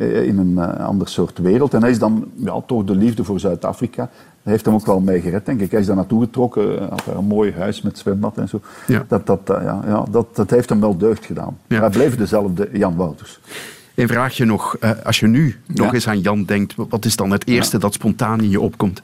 in 0.00 0.38
een 0.38 0.52
uh, 0.52 0.86
ander 0.86 1.08
soort 1.08 1.38
wereld. 1.38 1.74
En 1.74 1.80
hij 1.80 1.90
is 1.90 1.98
dan 1.98 2.30
ja, 2.34 2.60
toch 2.66 2.84
de 2.84 2.94
liefde 2.94 3.24
voor 3.24 3.40
Zuid-Afrika. 3.40 4.02
Dat 4.42 4.52
heeft 4.52 4.64
hem 4.64 4.74
ook 4.74 4.86
wel 4.86 5.00
mee 5.00 5.20
gered, 5.20 5.46
denk 5.46 5.60
ik. 5.60 5.70
Hij 5.70 5.80
is 5.80 5.86
daar 5.86 5.96
naartoe 5.96 6.20
getrokken, 6.22 6.88
had 6.88 7.02
daar 7.06 7.16
een 7.16 7.24
mooi 7.24 7.52
huis 7.52 7.82
met 7.82 7.98
zwembad 7.98 8.38
en 8.38 8.48
zo. 8.48 8.60
Ja. 8.86 9.04
Dat, 9.08 9.26
dat, 9.26 9.40
ja, 9.46 9.80
ja, 9.86 10.04
dat, 10.10 10.36
dat 10.36 10.50
heeft 10.50 10.68
hem 10.68 10.80
wel 10.80 10.96
deugd 10.96 11.26
gedaan. 11.26 11.58
Ja. 11.66 11.80
Maar 11.80 11.90
hij 11.90 11.98
bleef 11.98 12.16
dezelfde 12.16 12.68
Jan 12.72 12.96
Wouters. 12.96 13.40
Een 13.94 14.08
vraagje 14.08 14.44
nog. 14.44 14.76
Als 15.04 15.20
je 15.20 15.26
nu 15.26 15.56
nog 15.66 15.94
eens 15.94 16.08
aan 16.08 16.20
Jan 16.20 16.44
denkt, 16.44 16.74
wat 16.76 17.04
is 17.04 17.16
dan 17.16 17.30
het 17.30 17.46
eerste 17.46 17.78
dat 17.78 17.94
spontaan 17.94 18.40
in 18.40 18.50
je 18.50 18.60
opkomt? 18.60 19.02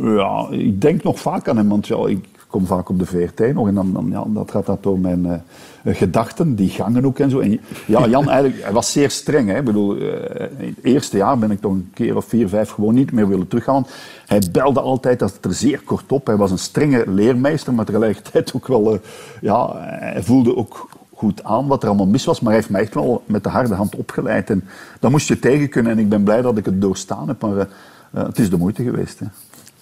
Ja, 0.00 0.46
ik 0.50 0.80
denk 0.80 1.02
nog 1.02 1.20
vaak 1.20 1.48
aan 1.48 1.56
hem, 1.56 1.68
want 1.68 1.86
ja, 1.86 2.06
ik 2.06 2.28
kom 2.46 2.66
vaak 2.66 2.88
op 2.88 2.98
de 2.98 3.06
VRT 3.06 3.54
nog 3.54 3.68
en 3.68 3.74
dan, 3.74 3.92
dan 3.92 4.08
ja, 4.10 4.24
dat 4.26 4.50
gaat 4.50 4.66
dat 4.66 4.82
door 4.82 4.98
mijn 4.98 5.26
uh, 5.26 5.94
gedachten, 5.96 6.54
die 6.54 6.68
gangen 6.68 7.04
ook 7.04 7.18
en 7.18 7.30
zo. 7.30 7.38
En 7.38 7.60
ja, 7.86 8.06
Jan 8.14 8.28
eigenlijk, 8.28 8.62
hij 8.62 8.72
was 8.72 8.92
zeer 8.92 9.10
streng. 9.10 9.48
Hè. 9.48 9.58
Ik 9.58 9.64
bedoel, 9.64 9.96
uh, 9.96 10.12
in 10.58 10.74
het 10.76 10.84
eerste 10.84 11.16
jaar 11.16 11.38
ben 11.38 11.50
ik 11.50 11.60
toch 11.60 11.72
een 11.72 11.90
keer 11.94 12.16
of 12.16 12.24
vier, 12.24 12.48
vijf 12.48 12.70
gewoon 12.70 12.94
niet 12.94 13.12
meer 13.12 13.28
willen 13.28 13.48
teruggaan. 13.48 13.86
Hij 14.26 14.42
belde 14.52 14.80
altijd, 14.80 15.18
dat 15.18 15.32
het 15.32 15.44
er 15.44 15.54
zeer 15.54 15.80
kort 15.84 16.12
op. 16.12 16.26
Hij 16.26 16.36
was 16.36 16.50
een 16.50 16.58
strenge 16.58 17.04
leermeester, 17.06 17.74
maar 17.74 17.84
tegelijkertijd 17.84 18.52
ook 18.54 18.66
wel, 18.66 18.92
uh, 18.92 18.98
ja, 19.40 19.72
hij 19.98 20.22
voelde 20.22 20.56
ook 20.56 20.88
goed 21.14 21.44
aan 21.44 21.66
wat 21.66 21.82
er 21.82 21.88
allemaal 21.88 22.06
mis 22.06 22.24
was, 22.24 22.40
maar 22.40 22.52
hij 22.52 22.60
heeft 22.60 22.72
mij 22.72 22.80
echt 22.80 22.94
wel 22.94 23.22
met 23.26 23.42
de 23.42 23.48
harde 23.48 23.74
hand 23.74 23.96
opgeleid. 23.96 24.50
En 24.50 24.64
dat 25.00 25.10
moest 25.10 25.28
je 25.28 25.38
tegen 25.38 25.68
kunnen 25.68 25.92
en 25.92 25.98
ik 25.98 26.08
ben 26.08 26.22
blij 26.22 26.42
dat 26.42 26.58
ik 26.58 26.64
het 26.64 26.80
doorstaan 26.80 27.28
heb, 27.28 27.40
maar 27.40 27.68
het 28.10 28.38
is 28.38 28.50
de 28.50 28.56
moeite 28.56 28.82
geweest. 28.82 29.18
Hè. 29.18 29.26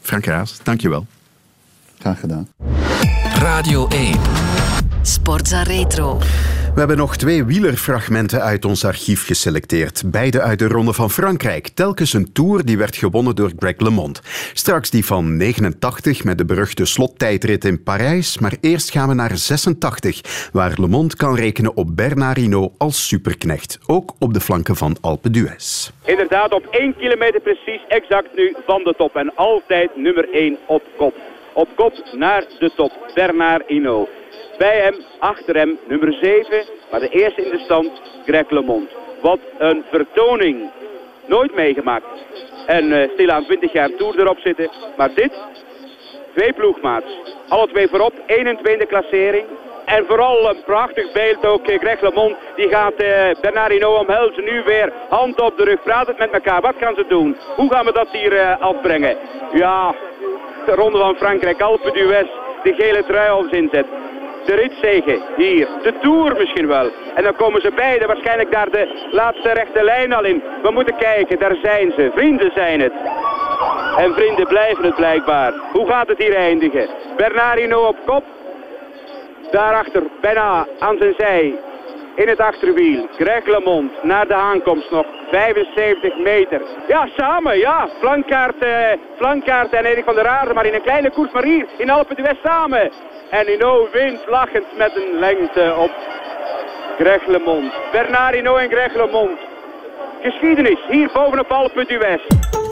Frank 0.05 0.27
Raas, 0.27 0.61
dankjewel. 0.63 1.07
Graag 1.99 2.21
gedaan. 2.21 2.49
Radio 3.39 3.89
1. 3.89 4.19
Sportza 5.03 5.63
Retro. 5.63 6.19
We 6.75 6.81
hebben 6.81 6.99
nog 6.99 7.17
twee 7.17 7.45
wielerfragmenten 7.45 8.43
uit 8.43 8.65
ons 8.65 8.85
archief 8.85 9.27
geselecteerd. 9.27 10.03
Beide 10.07 10.41
uit 10.41 10.59
de 10.59 10.69
Ronde 10.69 10.93
van 10.93 11.11
Frankrijk. 11.11 11.69
Telkens 11.69 12.13
een 12.13 12.33
tour 12.33 12.65
die 12.65 12.79
werd 12.79 12.97
gewonnen 12.97 13.37
door 13.37 13.51
Greg 13.59 13.79
LeMond. 13.79 14.21
Straks 14.53 14.91
die 14.91 15.05
van 15.05 15.37
89 15.37 16.25
met 16.25 16.39
de 16.39 16.45
beruchte 16.45 16.85
slottijdrit 16.85 17.65
in 17.65 17.83
Parijs. 17.83 18.39
Maar 18.39 18.57
eerst 18.61 18.91
gaan 18.91 19.09
we 19.09 19.15
naar 19.15 19.37
86, 19.37 20.51
waar 20.53 20.73
LeMond 20.77 21.17
kan 21.17 21.37
rekenen 21.37 21.77
op 21.77 21.97
Bernard 21.97 22.37
Hinault 22.37 22.75
als 22.79 23.09
superknecht. 23.09 23.79
Ook 23.87 24.15
op 24.19 24.35
de 24.35 24.41
flanken 24.41 24.77
van 24.77 24.97
Alpe 25.01 25.31
d'Huez. 25.31 25.91
Inderdaad, 26.05 26.53
op 26.53 26.67
1 26.71 26.97
kilometer 26.97 27.41
precies 27.41 27.81
exact 27.89 28.37
nu 28.37 28.57
van 28.67 28.83
de 28.85 28.95
top. 28.97 29.17
En 29.17 29.33
altijd 29.35 29.97
nummer 29.97 30.29
1 30.33 30.59
op 30.67 30.83
kop. 30.97 31.15
Op 31.53 31.69
kop 31.75 31.93
naar 32.13 32.45
de 32.59 32.73
top, 32.77 32.93
Bernard 33.15 33.63
Hinault. 33.67 34.09
Bij 34.59 34.81
hem, 34.81 34.95
achter 35.19 35.57
hem, 35.57 35.79
nummer 35.87 36.13
7, 36.13 36.65
maar 36.91 37.01
de 37.01 37.09
eerste 37.09 37.45
in 37.45 37.51
de 37.51 37.59
stand, 37.59 38.01
Greg 38.25 38.51
LeMond. 38.51 38.91
Wat 39.21 39.39
een 39.59 39.85
vertoning. 39.91 40.71
Nooit 41.27 41.55
meegemaakt. 41.55 42.07
En 42.67 42.85
uh, 42.85 43.11
stilaan 43.13 43.45
20 43.45 43.73
jaar 43.73 43.91
Tour 43.97 44.21
erop 44.21 44.39
zitten. 44.39 44.71
Maar 44.97 45.15
dit, 45.15 45.33
twee 46.35 46.53
ploegmaats. 46.53 47.07
Alle 47.49 47.69
twee 47.69 47.89
voorop, 47.89 48.13
1 48.27 48.47
en 48.47 48.57
2 48.57 48.73
in 48.73 48.79
de 48.79 48.87
klassering. 48.87 49.45
En 49.85 50.07
vooral 50.07 50.49
een 50.49 50.63
prachtig 50.65 51.13
beeld 51.13 51.47
ook, 51.47 51.71
uh, 51.71 51.79
Greg 51.79 52.01
LeMond. 52.01 52.37
Die 52.57 52.69
gaat 52.69 53.03
uh, 53.03 53.31
Bernard 53.41 53.73
Hinault 53.73 54.01
omhelzen. 54.01 54.45
Nu 54.45 54.63
weer 54.63 54.93
hand 55.09 55.41
op 55.41 55.57
de 55.57 55.65
rug, 55.65 55.83
praat 55.83 56.07
het 56.07 56.19
met 56.19 56.31
elkaar. 56.31 56.61
Wat 56.61 56.77
gaan 56.79 56.95
ze 56.95 57.05
doen? 57.09 57.37
Hoe 57.57 57.73
gaan 57.73 57.85
we 57.85 57.93
dat 57.93 58.09
hier 58.11 58.57
afbrengen? 58.57 59.17
Ja, 59.53 59.95
de 60.67 60.75
ronde 60.75 60.99
van 60.99 61.17
Frankrijk, 61.17 61.61
Alpe 61.61 61.91
d'Huez, 61.91 62.29
de 62.63 62.75
gele 62.75 63.05
trui 63.05 63.31
als 63.31 63.51
inzet 63.51 63.87
de 64.45 64.55
ritzegen 64.55 65.23
hier. 65.37 65.69
De 65.83 65.93
Tour 66.01 66.37
misschien 66.39 66.67
wel. 66.67 66.91
En 67.15 67.23
dan 67.23 67.37
komen 67.37 67.61
ze 67.61 67.71
beide 67.71 68.07
waarschijnlijk 68.07 68.53
daar 68.53 68.71
de 68.71 69.09
laatste 69.11 69.49
rechte 69.53 69.83
lijn 69.85 70.13
al 70.13 70.25
in. 70.25 70.43
We 70.63 70.71
moeten 70.71 70.97
kijken, 70.97 71.39
daar 71.39 71.57
zijn 71.63 71.93
ze. 71.97 72.11
Vrienden 72.15 72.51
zijn 72.55 72.81
het. 72.81 72.93
En 73.97 74.15
vrienden 74.15 74.47
blijven 74.47 74.85
het 74.85 74.95
blijkbaar. 74.95 75.53
Hoe 75.73 75.89
gaat 75.89 76.09
het 76.09 76.19
hier 76.19 76.35
eindigen? 76.35 76.89
Bernardino 77.17 77.87
op 77.87 77.97
kop. 78.07 78.25
Daarachter, 79.51 80.03
bijna 80.21 80.67
aan 80.79 80.97
zijn 80.99 81.15
zij, 81.17 81.55
in 82.15 82.29
het 82.29 82.41
achterwiel. 82.41 83.07
Greg 83.17 83.47
LeMond 83.47 84.03
naar 84.03 84.27
de 84.27 84.35
aankomst 84.35 84.91
nog. 84.91 85.07
75 85.31 86.19
meter. 86.19 86.63
Ja, 86.89 87.09
samen, 87.17 87.59
ja. 87.59 87.89
Flankkaart, 87.99 88.59
eh, 88.59 88.89
flankkaart 89.17 89.73
en 89.73 89.85
Erik 89.85 90.05
van 90.05 90.15
der 90.15 90.27
Aarde. 90.27 90.55
Maar 90.55 90.67
in 90.67 90.75
een 90.75 90.83
kleine 90.83 91.11
koers, 91.11 91.33
maar 91.33 91.45
hier 91.45 91.67
in 91.77 91.91
Alpen 91.91 92.17
de 92.17 92.23
West 92.23 92.41
samen. 92.45 92.91
En 93.31 93.47
Hino 93.47 93.89
wint 93.93 94.21
lachend 94.27 94.77
met 94.77 94.97
een 94.97 95.19
lengte 95.19 95.75
op 95.79 95.91
Greg 96.99 97.27
LeMond. 97.27 97.73
Bernard 97.93 98.35
Hino 98.35 98.57
en 98.57 98.71
Greg 98.71 98.95
LeMond. 98.95 99.39
Geschiedenis, 100.23 100.79
hier 100.89 101.11
bovenop 101.13 101.51
Alpen 101.51 101.87
du 101.87 101.99
West. 101.99 102.64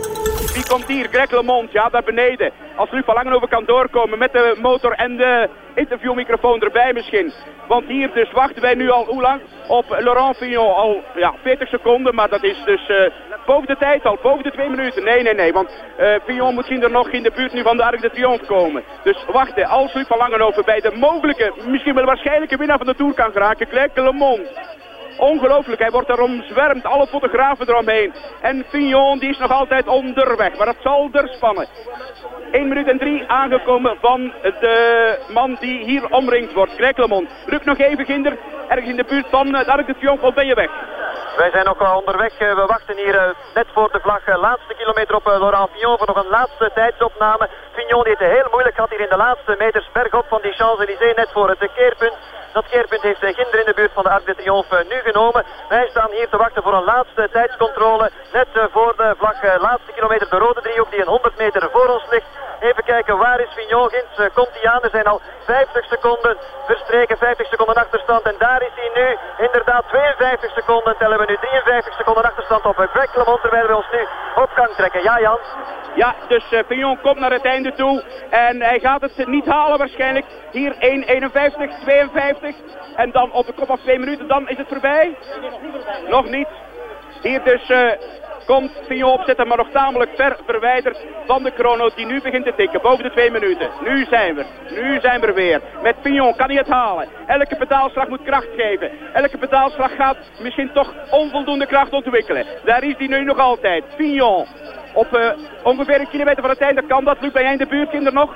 Wie 0.50 0.66
komt 0.66 0.86
hier? 0.86 1.08
Greg 1.10 1.30
LeMond, 1.30 1.72
ja, 1.72 1.88
daar 1.88 2.02
beneden. 2.02 2.50
Als 2.76 2.90
Luc 2.90 3.04
van 3.04 3.14
Langenhoven 3.14 3.48
kan 3.48 3.64
doorkomen 3.64 4.18
met 4.18 4.32
de 4.32 4.56
motor 4.60 4.92
en 4.92 5.16
de 5.16 5.48
interviewmicrofoon 5.74 6.60
erbij 6.60 6.92
misschien. 6.92 7.32
Want 7.68 7.86
hier 7.86 8.10
dus 8.14 8.32
wachten 8.32 8.62
wij 8.62 8.74
nu 8.74 8.90
al, 8.90 9.04
hoe 9.04 9.20
lang? 9.20 9.40
Op 9.68 9.84
Laurent 9.88 10.36
Fignon 10.36 10.74
al 10.74 11.02
ja, 11.14 11.34
40 11.42 11.68
seconden, 11.68 12.14
maar 12.14 12.28
dat 12.28 12.42
is 12.42 12.62
dus 12.64 12.88
uh, 12.88 13.10
boven 13.46 13.66
de 13.66 13.76
tijd 13.76 14.04
al, 14.04 14.18
boven 14.22 14.42
de 14.42 14.50
twee 14.50 14.68
minuten. 14.68 15.04
Nee, 15.04 15.22
nee, 15.22 15.34
nee, 15.34 15.52
want 15.52 15.84
uh, 16.26 16.50
moet 16.50 16.70
er 16.70 16.90
nog 16.90 17.08
in 17.08 17.22
de 17.22 17.32
buurt 17.34 17.52
nu 17.52 17.62
van 17.62 17.76
de 17.76 17.84
Arc 17.84 18.00
de 18.00 18.10
Triomphe 18.10 18.46
komen. 18.46 18.82
Dus 19.04 19.24
wachten, 19.32 19.66
als 19.66 19.94
Luc 19.94 20.06
van 20.06 20.18
Langenhoven 20.18 20.64
bij 20.64 20.80
de 20.80 20.92
mogelijke, 20.94 21.52
misschien 21.66 21.94
wel 21.94 22.04
waarschijnlijke 22.04 22.56
winnaar 22.56 22.78
van 22.78 22.86
de 22.86 22.94
Tour 22.94 23.14
kan 23.14 23.32
geraken, 23.32 23.66
Greg 23.66 23.94
LeMond. 23.94 24.48
Ongelooflijk, 25.22 25.80
hij 25.80 25.90
wordt 25.90 26.08
er 26.08 26.20
omzwermd, 26.20 26.84
alle 26.84 27.06
fotografen 27.06 27.68
eromheen. 27.68 28.14
En 28.40 28.64
Fignon 28.68 29.18
die 29.18 29.30
is 29.30 29.38
nog 29.38 29.50
altijd 29.50 29.86
onderweg, 29.86 30.56
maar 30.56 30.66
dat 30.66 30.82
zal 30.82 31.08
er 31.12 31.28
spannen. 31.28 31.68
1 32.50 32.68
minuut 32.68 32.88
en 32.88 32.98
3 32.98 33.28
aangekomen 33.28 33.96
van 34.00 34.32
de 34.42 35.18
man 35.32 35.56
die 35.60 35.84
hier 35.84 36.10
omringd 36.10 36.52
wordt, 36.52 36.72
Greg 36.72 36.96
LeMond. 36.96 37.28
Lukt 37.46 37.64
nog 37.64 37.78
even, 37.78 38.04
Ginder, 38.04 38.38
ergens 38.68 38.90
in 38.90 38.96
de 38.96 39.04
buurt 39.04 39.26
van 39.30 39.54
het 39.54 39.68
Arc 39.68 39.86
de 39.86 39.94
Triomphe, 39.94 40.26
of 40.26 40.34
ben 40.34 40.46
je 40.46 40.54
weg? 40.54 40.70
Wij 41.36 41.50
zijn 41.50 41.64
nog 41.64 41.98
onderweg. 41.98 42.40
Uh, 42.40 42.54
we 42.54 42.64
wachten 42.66 42.96
hier 42.96 43.14
uh, 43.14 43.30
net 43.54 43.66
voor 43.72 43.92
de 43.92 44.00
vlag. 44.00 44.26
laatste 44.26 44.74
kilometer 44.74 45.14
op 45.14 45.26
Laurent 45.26 45.70
Fignon 45.70 45.98
voor 45.98 46.06
nog 46.06 46.24
een 46.24 46.30
laatste 46.30 46.70
tijdsopname. 46.74 47.48
Fignon 47.82 48.04
die 48.04 48.16
het 48.18 48.36
heel 48.36 48.50
moeilijk 48.50 48.76
had 48.76 48.90
hier 48.90 49.00
in 49.00 49.08
de 49.08 49.16
laatste 49.16 49.54
meters 49.58 49.88
bergop 49.92 50.26
van 50.28 50.42
die 50.42 50.52
Champs-Élysées 50.52 51.14
net 51.14 51.30
voor 51.32 51.48
het 51.48 51.70
keerpunt. 51.74 52.16
Dat 52.52 52.68
keerpunt 52.68 53.02
heeft 53.02 53.20
Ginder 53.20 53.58
in 53.58 53.66
de 53.66 53.74
buurt 53.74 53.92
van 53.92 54.02
de 54.02 54.10
Arc 54.10 54.26
de 54.26 54.34
Triomphe 54.34 54.84
nu 54.88 54.98
genomen. 55.08 55.44
Wij 55.68 55.88
staan 55.88 56.10
hier 56.10 56.28
te 56.28 56.36
wachten 56.36 56.62
voor 56.62 56.74
een 56.74 56.84
laatste 56.84 57.28
tijdscontrole. 57.32 58.10
Net 58.32 58.48
voor 58.72 58.92
de 58.96 59.14
vlag, 59.18 59.60
laatste 59.60 59.92
kilometer 59.92 60.30
de 60.30 60.36
rode 60.36 60.60
driehoek 60.60 60.90
die 60.90 61.00
een 61.00 61.14
100 61.16 61.38
meter 61.38 61.70
voor 61.70 61.88
ons 61.88 62.06
ligt. 62.10 62.26
Even 62.60 62.84
kijken, 62.84 63.18
waar 63.18 63.40
is 63.40 63.52
Vignon? 63.54 63.90
Gins 63.90 64.32
komt 64.34 64.52
hij 64.52 64.70
aan. 64.70 64.82
Er 64.82 64.90
zijn 64.90 65.06
al 65.06 65.20
50 65.44 65.84
seconden 65.84 66.36
verstreken, 66.66 67.16
50 67.16 67.46
seconden 67.46 67.74
achterstand. 67.74 68.22
En 68.22 68.34
daar 68.38 68.62
is 68.62 68.74
hij 68.74 68.90
nu. 68.94 69.18
Inderdaad, 69.46 69.84
52 69.88 70.52
seconden 70.52 70.96
tellen 70.96 71.18
we 71.18 71.24
nu. 71.24 71.36
53 71.36 71.94
seconden 71.94 72.24
achterstand 72.24 72.64
op 72.64 72.76
Greg 72.76 73.14
LeMond, 73.14 73.70
ons 73.70 73.90
nu 73.90 74.06
op 74.34 74.50
gang 74.54 74.71
Ja, 74.90 75.20
Jan? 75.20 75.38
Ja, 75.94 76.14
dus 76.28 76.52
uh, 76.52 76.60
Vignon 76.66 77.00
komt 77.00 77.18
naar 77.18 77.32
het 77.32 77.44
einde 77.44 77.72
toe. 77.72 78.02
En 78.30 78.62
hij 78.62 78.80
gaat 78.80 79.00
het 79.00 79.26
niet 79.26 79.46
halen 79.46 79.78
waarschijnlijk. 79.78 80.26
Hier 80.50 80.74
1.51, 80.74 80.78
52. 81.80 82.56
En 82.96 83.10
dan 83.10 83.32
op 83.32 83.46
de 83.46 83.52
kop 83.52 83.70
af 83.70 83.80
2 83.80 83.98
minuten, 83.98 84.28
dan 84.28 84.48
is 84.48 84.56
het 84.56 84.68
voorbij. 84.68 85.16
Nog 86.08 86.30
niet. 86.30 86.48
Hier 87.22 87.44
dus... 87.44 87.70
Uh, 87.70 87.90
komt 88.46 88.72
Fignon 88.86 89.12
opzetten, 89.12 89.48
maar 89.48 89.56
nog 89.56 89.70
tamelijk 89.70 90.10
ver 90.14 90.36
verwijderd 90.46 90.98
van 91.26 91.42
de 91.42 91.52
chrono 91.56 91.90
die 91.94 92.06
nu 92.06 92.20
begint 92.20 92.44
te 92.44 92.54
tikken. 92.56 92.80
Boven 92.82 93.04
de 93.04 93.10
twee 93.10 93.30
minuten. 93.30 93.70
Nu 93.84 94.04
zijn 94.04 94.34
we. 94.34 94.44
Nu 94.70 95.00
zijn 95.00 95.20
we 95.20 95.26
er 95.26 95.34
weer. 95.34 95.60
Met 95.82 95.96
Fignon 96.02 96.36
kan 96.36 96.46
hij 96.46 96.56
het 96.56 96.68
halen. 96.68 97.08
Elke 97.26 97.56
pedaalslag 97.56 98.08
moet 98.08 98.22
kracht 98.22 98.48
geven. 98.56 98.90
Elke 99.12 99.38
pedaalslag 99.38 99.94
gaat 99.96 100.16
misschien 100.40 100.72
toch 100.72 100.94
onvoldoende 101.10 101.66
kracht 101.66 101.92
ontwikkelen. 101.92 102.46
Daar 102.64 102.82
is 102.82 102.94
hij 102.98 103.06
nu 103.06 103.24
nog 103.24 103.38
altijd. 103.38 103.84
Fignon. 103.96 104.46
Op 104.92 105.14
eh, 105.14 105.30
ongeveer 105.62 106.00
een 106.00 106.08
kilometer 106.08 106.42
van 106.42 106.50
het 106.50 106.60
einde 106.60 106.82
kan 106.86 107.04
dat. 107.04 107.20
Luc, 107.20 107.32
ben 107.32 107.42
jij 107.42 107.56
de 107.56 107.66
buurt, 107.66 107.90
kinder 107.90 108.12
nog? 108.12 108.34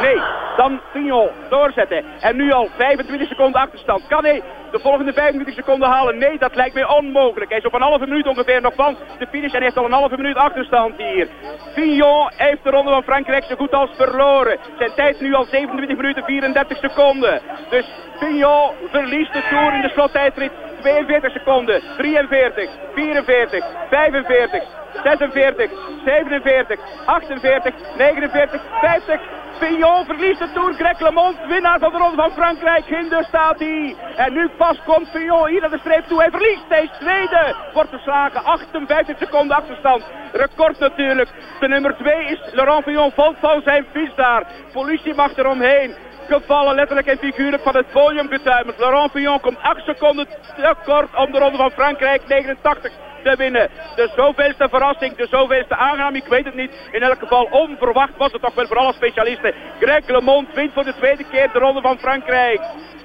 Nee, 0.00 0.20
dan 0.56 0.80
Pignon 0.92 1.30
doorzetten. 1.48 2.04
En 2.20 2.36
nu 2.36 2.52
al 2.52 2.68
25 2.76 3.28
seconden 3.28 3.60
achterstand. 3.60 4.06
Kan 4.08 4.24
hij 4.24 4.42
de 4.70 4.78
volgende 4.78 5.12
25 5.12 5.54
seconden 5.54 5.88
halen? 5.88 6.18
Nee, 6.18 6.38
dat 6.38 6.54
lijkt 6.54 6.74
mij 6.74 6.88
onmogelijk. 6.88 7.50
Hij 7.50 7.58
is 7.58 7.64
op 7.64 7.74
een 7.74 7.82
halve 7.82 8.06
minuut 8.06 8.26
ongeveer 8.26 8.60
nog 8.60 8.74
van 8.74 8.96
de 9.18 9.26
finish 9.26 9.52
en 9.52 9.62
heeft 9.62 9.76
al 9.76 9.84
een 9.84 9.92
halve 9.92 10.16
minuut 10.16 10.36
achterstand 10.36 10.96
hier. 10.96 11.28
Pignon 11.74 12.30
heeft 12.36 12.64
de 12.64 12.70
ronde 12.70 12.90
van 12.90 13.02
Frankrijk 13.02 13.44
zo 13.44 13.54
goed 13.56 13.72
als 13.72 13.90
verloren. 13.96 14.58
Zijn 14.78 14.94
tijd 14.94 15.20
nu 15.20 15.34
al 15.34 15.44
27 15.44 15.96
minuten 15.96 16.24
34 16.24 16.78
seconden. 16.78 17.40
Dus 17.70 17.86
Pignon 18.18 18.70
verliest 18.90 19.32
de 19.32 19.42
Tour 19.48 19.74
in 19.74 19.82
de 19.82 19.90
slottijdrit 19.90 20.52
42 20.80 21.32
seconden, 21.32 21.82
43, 21.96 22.70
44, 22.94 23.64
45, 23.90 24.62
46, 25.02 25.70
47, 26.04 26.78
48, 27.06 27.74
49, 27.96 28.60
50. 28.80 29.20
Pignon 29.58 30.04
verliest 30.04 30.38
de 30.38 30.52
Tour. 30.52 30.72
Greg 30.72 31.00
LeMond, 31.00 31.36
winnaar 31.48 31.78
van 31.78 31.92
de 31.92 31.98
Ronde 31.98 32.16
van 32.16 32.30
Frankrijk. 32.30 32.84
Hinder 32.84 33.24
staat 33.24 33.58
hij. 33.58 33.96
En 34.16 34.32
nu 34.32 34.48
pas 34.48 34.78
komt 34.84 35.12
Pignon 35.12 35.48
hier 35.48 35.60
naar 35.60 35.70
de 35.70 35.78
streep 35.78 36.04
toe. 36.04 36.18
Hij 36.18 36.30
verliest. 36.30 36.64
Is 36.70 36.98
tweede. 36.98 37.54
Wordt 37.72 37.90
verslagen. 37.90 38.44
58 38.44 39.18
seconden 39.18 39.56
achterstand. 39.56 40.04
Record 40.32 40.78
natuurlijk. 40.78 41.30
De 41.60 41.68
nummer 41.68 41.96
2 41.96 42.24
is 42.24 42.40
Laurent 42.52 42.84
Pignon. 42.84 43.12
Valt 43.12 43.36
van 43.40 43.62
zijn 43.64 43.86
fiets 43.92 44.14
daar. 44.16 44.46
Politie 44.72 45.14
mag 45.14 45.36
eromheen 45.36 45.94
gevallen, 46.28 46.74
letterlijk 46.74 47.06
en 47.06 47.18
figuurlijk 47.18 47.62
van 47.62 47.76
het 47.76 47.90
podium 47.90 48.28
getuimd. 48.28 48.78
Laurent 48.78 49.12
Pignon 49.12 49.40
komt 49.40 49.58
8 49.62 49.84
seconden 49.84 50.26
te 50.56 50.74
kort 50.84 51.16
om 51.16 51.32
de 51.32 51.38
Ronde 51.38 51.56
van 51.56 51.70
Frankrijk 51.70 52.28
89 52.28 52.92
te 53.22 53.36
winnen. 53.36 53.70
De 53.96 54.10
zoveelste 54.16 54.68
verrassing, 54.68 55.16
de 55.16 55.26
zoveelste 55.30 55.76
aangenaam, 55.76 56.14
ik 56.14 56.26
weet 56.26 56.44
het 56.44 56.54
niet. 56.54 56.88
In 56.92 57.02
elk 57.02 57.18
geval 57.18 57.44
onverwacht 57.50 58.16
was 58.16 58.32
het 58.32 58.42
toch 58.42 58.54
wel 58.54 58.66
voor 58.66 58.78
alle 58.78 58.92
specialisten. 58.92 59.54
Greg 59.80 60.08
LeMond 60.08 60.54
wint 60.54 60.72
voor 60.72 60.84
de 60.84 60.94
tweede 60.94 61.24
keer 61.30 61.52
de 61.52 61.58
Ronde 61.58 61.80
van 61.80 61.98
Frankrijk. 61.98 62.60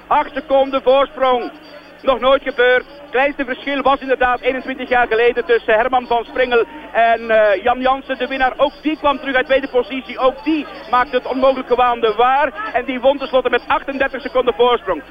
8 0.06 0.34
seconden 0.34 0.82
voorsprong. 0.82 1.50
Nog 2.02 2.20
nooit 2.20 2.42
gebeurd. 2.42 2.84
Het 3.00 3.10
kleinste 3.10 3.44
verschil 3.44 3.82
was 3.82 4.00
inderdaad 4.00 4.40
21 4.40 4.88
jaar 4.88 5.06
geleden 5.06 5.44
tussen 5.44 5.74
Herman 5.74 6.06
van 6.06 6.24
Springel 6.24 6.64
en 6.92 7.20
uh, 7.20 7.62
Jan 7.62 7.80
Jansen, 7.80 8.18
de 8.18 8.26
winnaar. 8.26 8.52
Ook 8.56 8.72
die 8.82 8.96
kwam 8.96 9.18
terug 9.18 9.34
uit 9.34 9.46
tweede 9.46 9.68
positie. 9.68 10.18
Ook 10.18 10.44
die 10.44 10.66
maakte 10.90 11.16
het 11.16 11.26
onmogelijke 11.26 11.74
waande 11.74 12.14
waar. 12.16 12.70
En 12.72 12.84
die 12.84 13.00
won 13.00 13.18
tenslotte 13.18 13.50
met 13.50 13.62
38 13.66 14.20
seconden 14.20 14.54
voorsprong. 14.54 15.02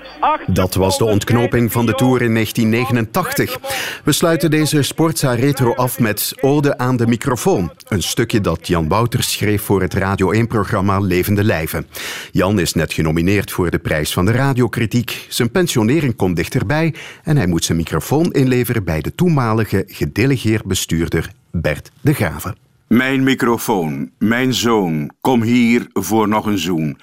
Dat 0.48 0.74
was 0.74 0.98
de 0.98 1.06
ontknoping 1.06 1.72
van 1.72 1.86
de 1.86 1.94
Tour 1.94 2.22
in 2.22 2.34
1989. 2.34 3.58
We 4.04 4.12
sluiten 4.12 4.50
deze 4.52 4.82
Sportza 4.82 5.34
Retro 5.34 5.74
af 5.76 6.00
met 6.00 6.34
Ode 6.42 6.78
aan 6.78 6.98
de 6.98 7.08
microfoon. 7.08 7.72
Een 7.88 8.04
stukje 8.04 8.42
dat 8.42 8.68
Jan 8.68 8.88
Wouters 8.88 9.32
schreef 9.32 9.62
voor 9.62 9.82
het 9.82 9.94
Radio 9.94 10.34
1-programma 10.34 11.00
Levende 11.00 11.44
Lijven. 11.44 11.88
Jan 12.32 12.60
is 12.60 12.74
net 12.74 12.94
genomineerd 12.94 13.52
voor 13.52 13.70
de 13.70 13.80
prijs 13.80 14.14
van 14.14 14.26
de 14.26 14.32
radiokritiek. 14.32 15.26
Zijn 15.30 15.52
pensionering 15.52 16.16
komt 16.16 16.36
dichterbij 16.36 16.79
en 17.24 17.38
hij 17.38 17.48
moet 17.48 17.64
zijn 17.64 17.78
microfoon 17.78 18.32
inleveren 18.32 18.84
bij 18.84 19.02
de 19.02 19.16
toenmalige 19.16 19.84
gedelegeerd 19.88 20.66
bestuurder 20.66 21.32
Bert 21.52 21.92
de 22.02 22.14
Graven. 22.14 22.56
Mijn 22.88 23.24
microfoon, 23.24 24.12
mijn 24.18 24.54
zoon, 24.54 25.12
kom 25.22 25.42
hier 25.42 25.88
voor 25.94 26.28
nog 26.28 26.46
een 26.46 26.58
zoen. 26.58 26.98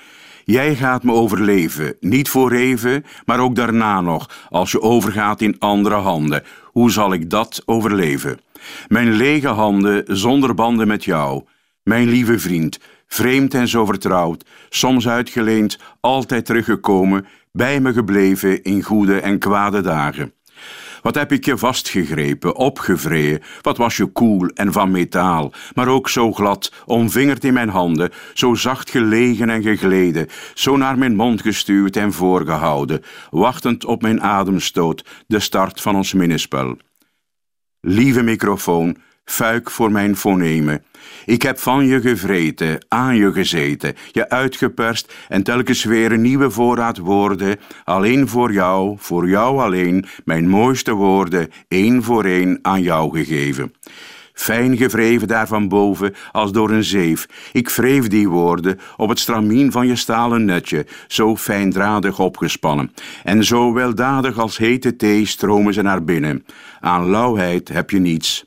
Jij 0.44 0.74
gaat 0.74 1.02
me 1.02 1.12
overleven, 1.12 1.96
niet 2.00 2.28
voor 2.28 2.52
even, 2.52 3.04
maar 3.24 3.40
ook 3.40 3.54
daarna 3.54 4.00
nog, 4.00 4.46
als 4.48 4.72
je 4.72 4.80
overgaat 4.80 5.40
in 5.40 5.58
andere 5.58 5.94
handen. 5.94 6.42
Hoe 6.64 6.90
zal 6.90 7.12
ik 7.12 7.30
dat 7.30 7.62
overleven? 7.64 8.38
Mijn 8.88 9.12
lege 9.12 9.48
handen 9.48 10.04
zonder 10.06 10.54
banden 10.54 10.88
met 10.88 11.04
jou. 11.04 11.44
Mijn 11.82 12.08
lieve 12.08 12.38
vriend, 12.38 12.78
vreemd 13.06 13.54
en 13.54 13.68
zo 13.68 13.84
vertrouwd, 13.84 14.44
soms 14.68 15.08
uitgeleend, 15.08 15.78
altijd 16.00 16.46
teruggekomen, 16.46 17.26
bij 17.56 17.80
me 17.80 17.92
gebleven 17.92 18.62
in 18.62 18.82
goede 18.82 19.20
en 19.20 19.38
kwade 19.38 19.80
dagen. 19.80 20.32
Wat 21.02 21.14
heb 21.14 21.32
ik 21.32 21.44
je 21.44 21.58
vastgegrepen, 21.58 22.56
opgevreden, 22.56 23.42
wat 23.60 23.76
was 23.76 23.96
je 23.96 24.06
koel 24.06 24.48
en 24.48 24.72
van 24.72 24.90
metaal, 24.90 25.52
maar 25.74 25.88
ook 25.88 26.08
zo 26.08 26.32
glad, 26.32 26.72
omvingerd 26.86 27.44
in 27.44 27.52
mijn 27.52 27.68
handen, 27.68 28.10
zo 28.34 28.54
zacht 28.54 28.90
gelegen 28.90 29.50
en 29.50 29.62
gegleden, 29.62 30.26
zo 30.54 30.76
naar 30.76 30.98
mijn 30.98 31.16
mond 31.16 31.42
gestuurd 31.42 31.96
en 31.96 32.12
voorgehouden, 32.12 33.02
wachtend 33.30 33.84
op 33.84 34.02
mijn 34.02 34.22
ademstoot, 34.22 35.04
de 35.26 35.40
start 35.40 35.80
van 35.80 35.96
ons 35.96 36.12
minnespel. 36.12 36.76
Lieve 37.80 38.22
microfoon, 38.22 38.96
fuik 39.24 39.70
voor 39.70 39.92
mijn 39.92 40.16
fonemen. 40.16 40.84
Ik 41.24 41.42
heb 41.42 41.58
van 41.58 41.86
je 41.86 42.00
gevreten, 42.00 42.84
aan 42.88 43.16
je 43.16 43.32
gezeten, 43.32 43.94
je 44.12 44.28
uitgeperst 44.28 45.14
en 45.28 45.42
telkens 45.42 45.84
weer 45.84 46.12
een 46.12 46.20
nieuwe 46.20 46.50
voorraad 46.50 46.98
woorden, 46.98 47.56
alleen 47.84 48.28
voor 48.28 48.52
jou, 48.52 48.96
voor 48.98 49.28
jou 49.28 49.60
alleen, 49.60 50.06
mijn 50.24 50.48
mooiste 50.48 50.92
woorden, 50.92 51.50
één 51.68 52.02
voor 52.02 52.24
één 52.24 52.58
aan 52.62 52.82
jou 52.82 53.18
gegeven. 53.18 53.72
Fijn 54.36 54.76
gevreven 54.76 55.28
daar 55.28 55.46
van 55.46 55.68
boven, 55.68 56.14
als 56.32 56.52
door 56.52 56.70
een 56.70 56.84
zeef. 56.84 57.26
Ik 57.52 57.70
wreef 57.70 58.08
die 58.08 58.28
woorden 58.28 58.78
op 58.96 59.08
het 59.08 59.18
stramien 59.18 59.72
van 59.72 59.86
je 59.86 59.96
stalen 59.96 60.44
netje, 60.44 60.86
zo 61.06 61.36
fijndradig 61.36 62.18
opgespannen. 62.18 62.92
En 63.24 63.44
zo 63.44 63.72
weldadig 63.72 64.38
als 64.38 64.56
hete 64.56 64.96
thee 64.96 65.26
stromen 65.26 65.74
ze 65.74 65.82
naar 65.82 66.04
binnen. 66.04 66.44
Aan 66.80 67.10
lauwheid 67.10 67.68
heb 67.68 67.90
je 67.90 67.98
niets. 67.98 68.45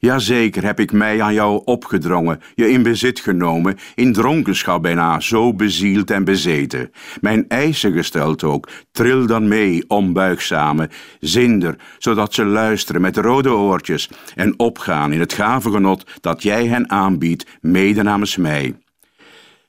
Jazeker 0.00 0.64
heb 0.64 0.80
ik 0.80 0.92
mij 0.92 1.22
aan 1.22 1.34
jou 1.34 1.62
opgedrongen, 1.64 2.40
je 2.54 2.70
in 2.70 2.82
bezit 2.82 3.20
genomen, 3.20 3.78
in 3.94 4.12
dronkenschap 4.12 4.82
bijna, 4.82 5.20
zo 5.20 5.54
bezield 5.54 6.10
en 6.10 6.24
bezeten. 6.24 6.90
Mijn 7.20 7.44
eisen 7.48 7.92
gesteld 7.92 8.44
ook, 8.44 8.68
tril 8.92 9.26
dan 9.26 9.48
mee, 9.48 9.84
onbuigzame, 9.88 10.90
zinder, 11.18 11.76
zodat 11.98 12.34
ze 12.34 12.44
luisteren 12.44 13.00
met 13.00 13.16
rode 13.16 13.52
oortjes 13.52 14.10
en 14.34 14.58
opgaan 14.58 15.12
in 15.12 15.20
het 15.20 15.32
gave 15.32 15.70
genot 15.70 16.04
dat 16.20 16.42
jij 16.42 16.66
hen 16.66 16.90
aanbiedt, 16.90 17.46
mede 17.60 18.02
namens 18.02 18.36
mij. 18.36 18.74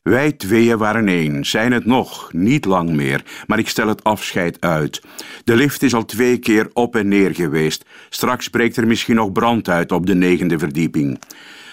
Wij 0.01 0.31
tweeën 0.31 0.77
waren 0.77 1.07
één, 1.07 1.45
zijn 1.45 1.71
het 1.71 1.85
nog, 1.85 2.33
niet 2.33 2.65
lang 2.65 2.89
meer, 2.89 3.23
maar 3.47 3.59
ik 3.59 3.69
stel 3.69 3.87
het 3.87 4.03
afscheid 4.03 4.57
uit. 4.59 5.01
De 5.43 5.55
lift 5.55 5.83
is 5.83 5.93
al 5.93 6.05
twee 6.05 6.37
keer 6.37 6.69
op 6.73 6.95
en 6.95 7.07
neer 7.07 7.35
geweest. 7.35 7.85
Straks 8.09 8.47
breekt 8.47 8.77
er 8.77 8.87
misschien 8.87 9.15
nog 9.15 9.31
brand 9.31 9.69
uit 9.69 9.91
op 9.91 10.05
de 10.05 10.15
negende 10.15 10.59
verdieping. 10.59 11.19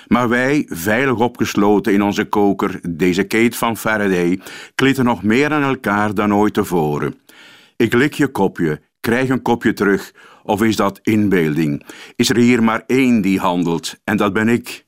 Maar 0.06 0.28
wij, 0.28 0.66
veilig 0.68 1.18
opgesloten 1.18 1.92
in 1.92 2.02
onze 2.02 2.24
koker, 2.24 2.80
deze 2.88 3.22
Kate 3.22 3.56
van 3.56 3.76
Faraday, 3.76 4.40
klitten 4.74 5.04
nog 5.04 5.22
meer 5.22 5.52
aan 5.52 5.62
elkaar 5.62 6.14
dan 6.14 6.34
ooit 6.34 6.54
tevoren. 6.54 7.14
Ik 7.76 7.92
lik 7.92 8.14
je 8.14 8.28
kopje, 8.28 8.80
krijg 9.00 9.28
een 9.28 9.42
kopje 9.42 9.72
terug, 9.72 10.12
of 10.42 10.62
is 10.62 10.76
dat 10.76 11.00
inbeelding? 11.02 11.84
Is 12.16 12.30
er 12.30 12.36
hier 12.36 12.62
maar 12.62 12.82
één 12.86 13.20
die 13.20 13.38
handelt, 13.38 13.96
en 14.04 14.16
dat 14.16 14.32
ben 14.32 14.48
ik? 14.48 14.86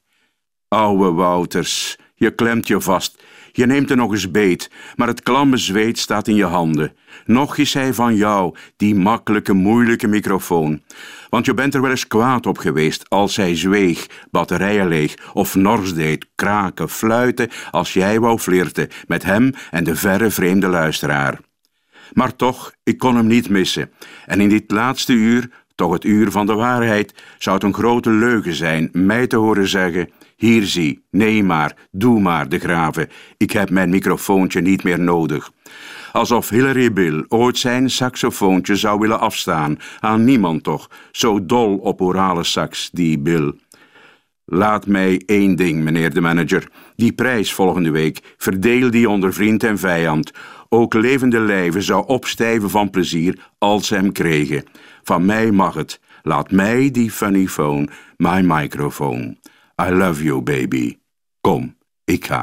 Oude 0.69 1.11
Wouters, 1.11 1.97
je 2.15 2.35
klemt 2.35 2.67
je 2.67 2.81
vast. 2.81 3.23
Je 3.53 3.67
neemt 3.67 3.91
er 3.91 3.97
nog 3.97 4.13
eens 4.13 4.31
beet, 4.31 4.71
maar 4.97 5.09
het 5.09 5.23
klamme 5.23 5.57
zweet 5.57 5.99
staat 5.99 6.29
in 6.29 6.35
je 6.35 6.45
handen. 6.45 6.93
Nog 7.25 7.57
is 7.57 7.75
hij 7.75 7.95
van 7.95 8.15
jou, 8.15 8.55
die 8.77 8.95
makkelijke, 8.95 9.53
moeilijke 9.53 10.07
microfoon. 10.07 10.83
Want 11.29 11.47
je 11.47 11.55
bent 11.55 11.75
er 11.75 11.81
wel 11.81 11.91
eens 11.91 12.07
kwaad 12.07 12.47
op 12.47 12.59
geweest 12.59 13.09
als 13.09 13.37
hij 13.37 13.57
zweeg, 13.57 14.07
batterijen 14.31 14.89
leeg, 14.89 15.15
of 15.33 15.55
nors 15.55 15.95
deed, 15.95 16.27
kraken, 16.35 16.89
fluiten, 16.89 17.49
als 17.71 17.93
jij 17.93 18.21
wou 18.21 18.39
flirten 18.39 18.89
met 19.07 19.23
hem 19.23 19.53
en 19.71 19.85
de 19.85 19.97
verre 19.97 20.31
vreemde 20.31 20.69
luisteraar. 20.69 21.41
Maar 22.13 22.37
toch, 22.37 22.73
ik 22.83 22.99
kon 22.99 23.17
hem 23.17 23.27
niet 23.27 23.49
missen. 23.49 23.91
En 24.27 24.41
in 24.41 24.49
dit 24.49 24.71
laatste 24.71 25.13
uur, 25.13 25.51
toch 25.75 25.93
het 25.93 26.05
uur 26.05 26.31
van 26.31 26.47
de 26.47 26.55
waarheid, 26.55 27.15
zou 27.39 27.57
het 27.57 27.65
een 27.65 27.75
grote 27.75 28.11
leugen 28.11 28.55
zijn 28.55 28.89
mij 28.93 29.27
te 29.27 29.37
horen 29.37 29.69
zeggen 29.69 30.09
hier 30.41 30.67
zie, 30.67 31.05
nee 31.11 31.43
maar, 31.43 31.77
doe 31.91 32.21
maar, 32.21 32.49
de 32.49 32.59
graven. 32.59 33.09
Ik 33.37 33.51
heb 33.51 33.71
mijn 33.71 33.91
microfoontje 33.91 34.61
niet 34.61 34.83
meer 34.83 35.01
nodig. 35.01 35.53
Alsof 36.13 36.49
Hilary 36.49 36.93
Bill 36.93 37.25
ooit 37.29 37.59
zijn 37.59 37.91
saxofoontje 37.91 38.77
zou 38.77 38.99
willen 38.99 39.21
afstaan. 39.21 39.79
Aan 39.99 40.25
niemand 40.25 40.63
toch, 40.63 40.91
zo 41.13 41.47
dol 41.47 41.77
op 41.77 42.01
orale 42.01 42.45
sax, 42.45 42.91
die 42.93 43.19
Bill. 43.19 43.55
Laat 44.45 44.87
mij 44.87 45.23
één 45.27 45.57
ding, 45.57 45.83
meneer 45.83 46.15
de 46.15 46.21
manager. 46.21 46.69
Die 46.97 47.13
prijs 47.13 47.53
volgende 47.53 47.91
week, 47.91 48.35
verdeel 48.37 48.91
die 48.91 49.09
onder 49.09 49.33
vriend 49.33 49.65
en 49.65 49.79
vijand. 49.79 50.33
Ook 50.69 50.95
levende 50.95 51.41
lijven 51.41 51.83
zou 51.83 52.07
opstijven 52.07 52.71
van 52.71 52.91
plezier 52.91 53.39
als 53.59 53.87
ze 53.87 53.95
hem 53.95 54.13
kregen. 54.13 54.65
Van 55.03 55.25
mij 55.25 55.51
mag 55.51 55.75
het. 55.75 56.01
Laat 56.23 56.51
mij 56.51 56.91
die 56.91 57.11
funny 57.11 57.47
phone, 57.47 57.89
my 58.17 58.41
microphone. 58.41 59.37
I 59.81 59.91
love 59.91 60.23
you, 60.23 60.43
baby. 60.43 60.99
Kom, 61.41 61.77
ik 62.05 62.27
ga. 62.27 62.39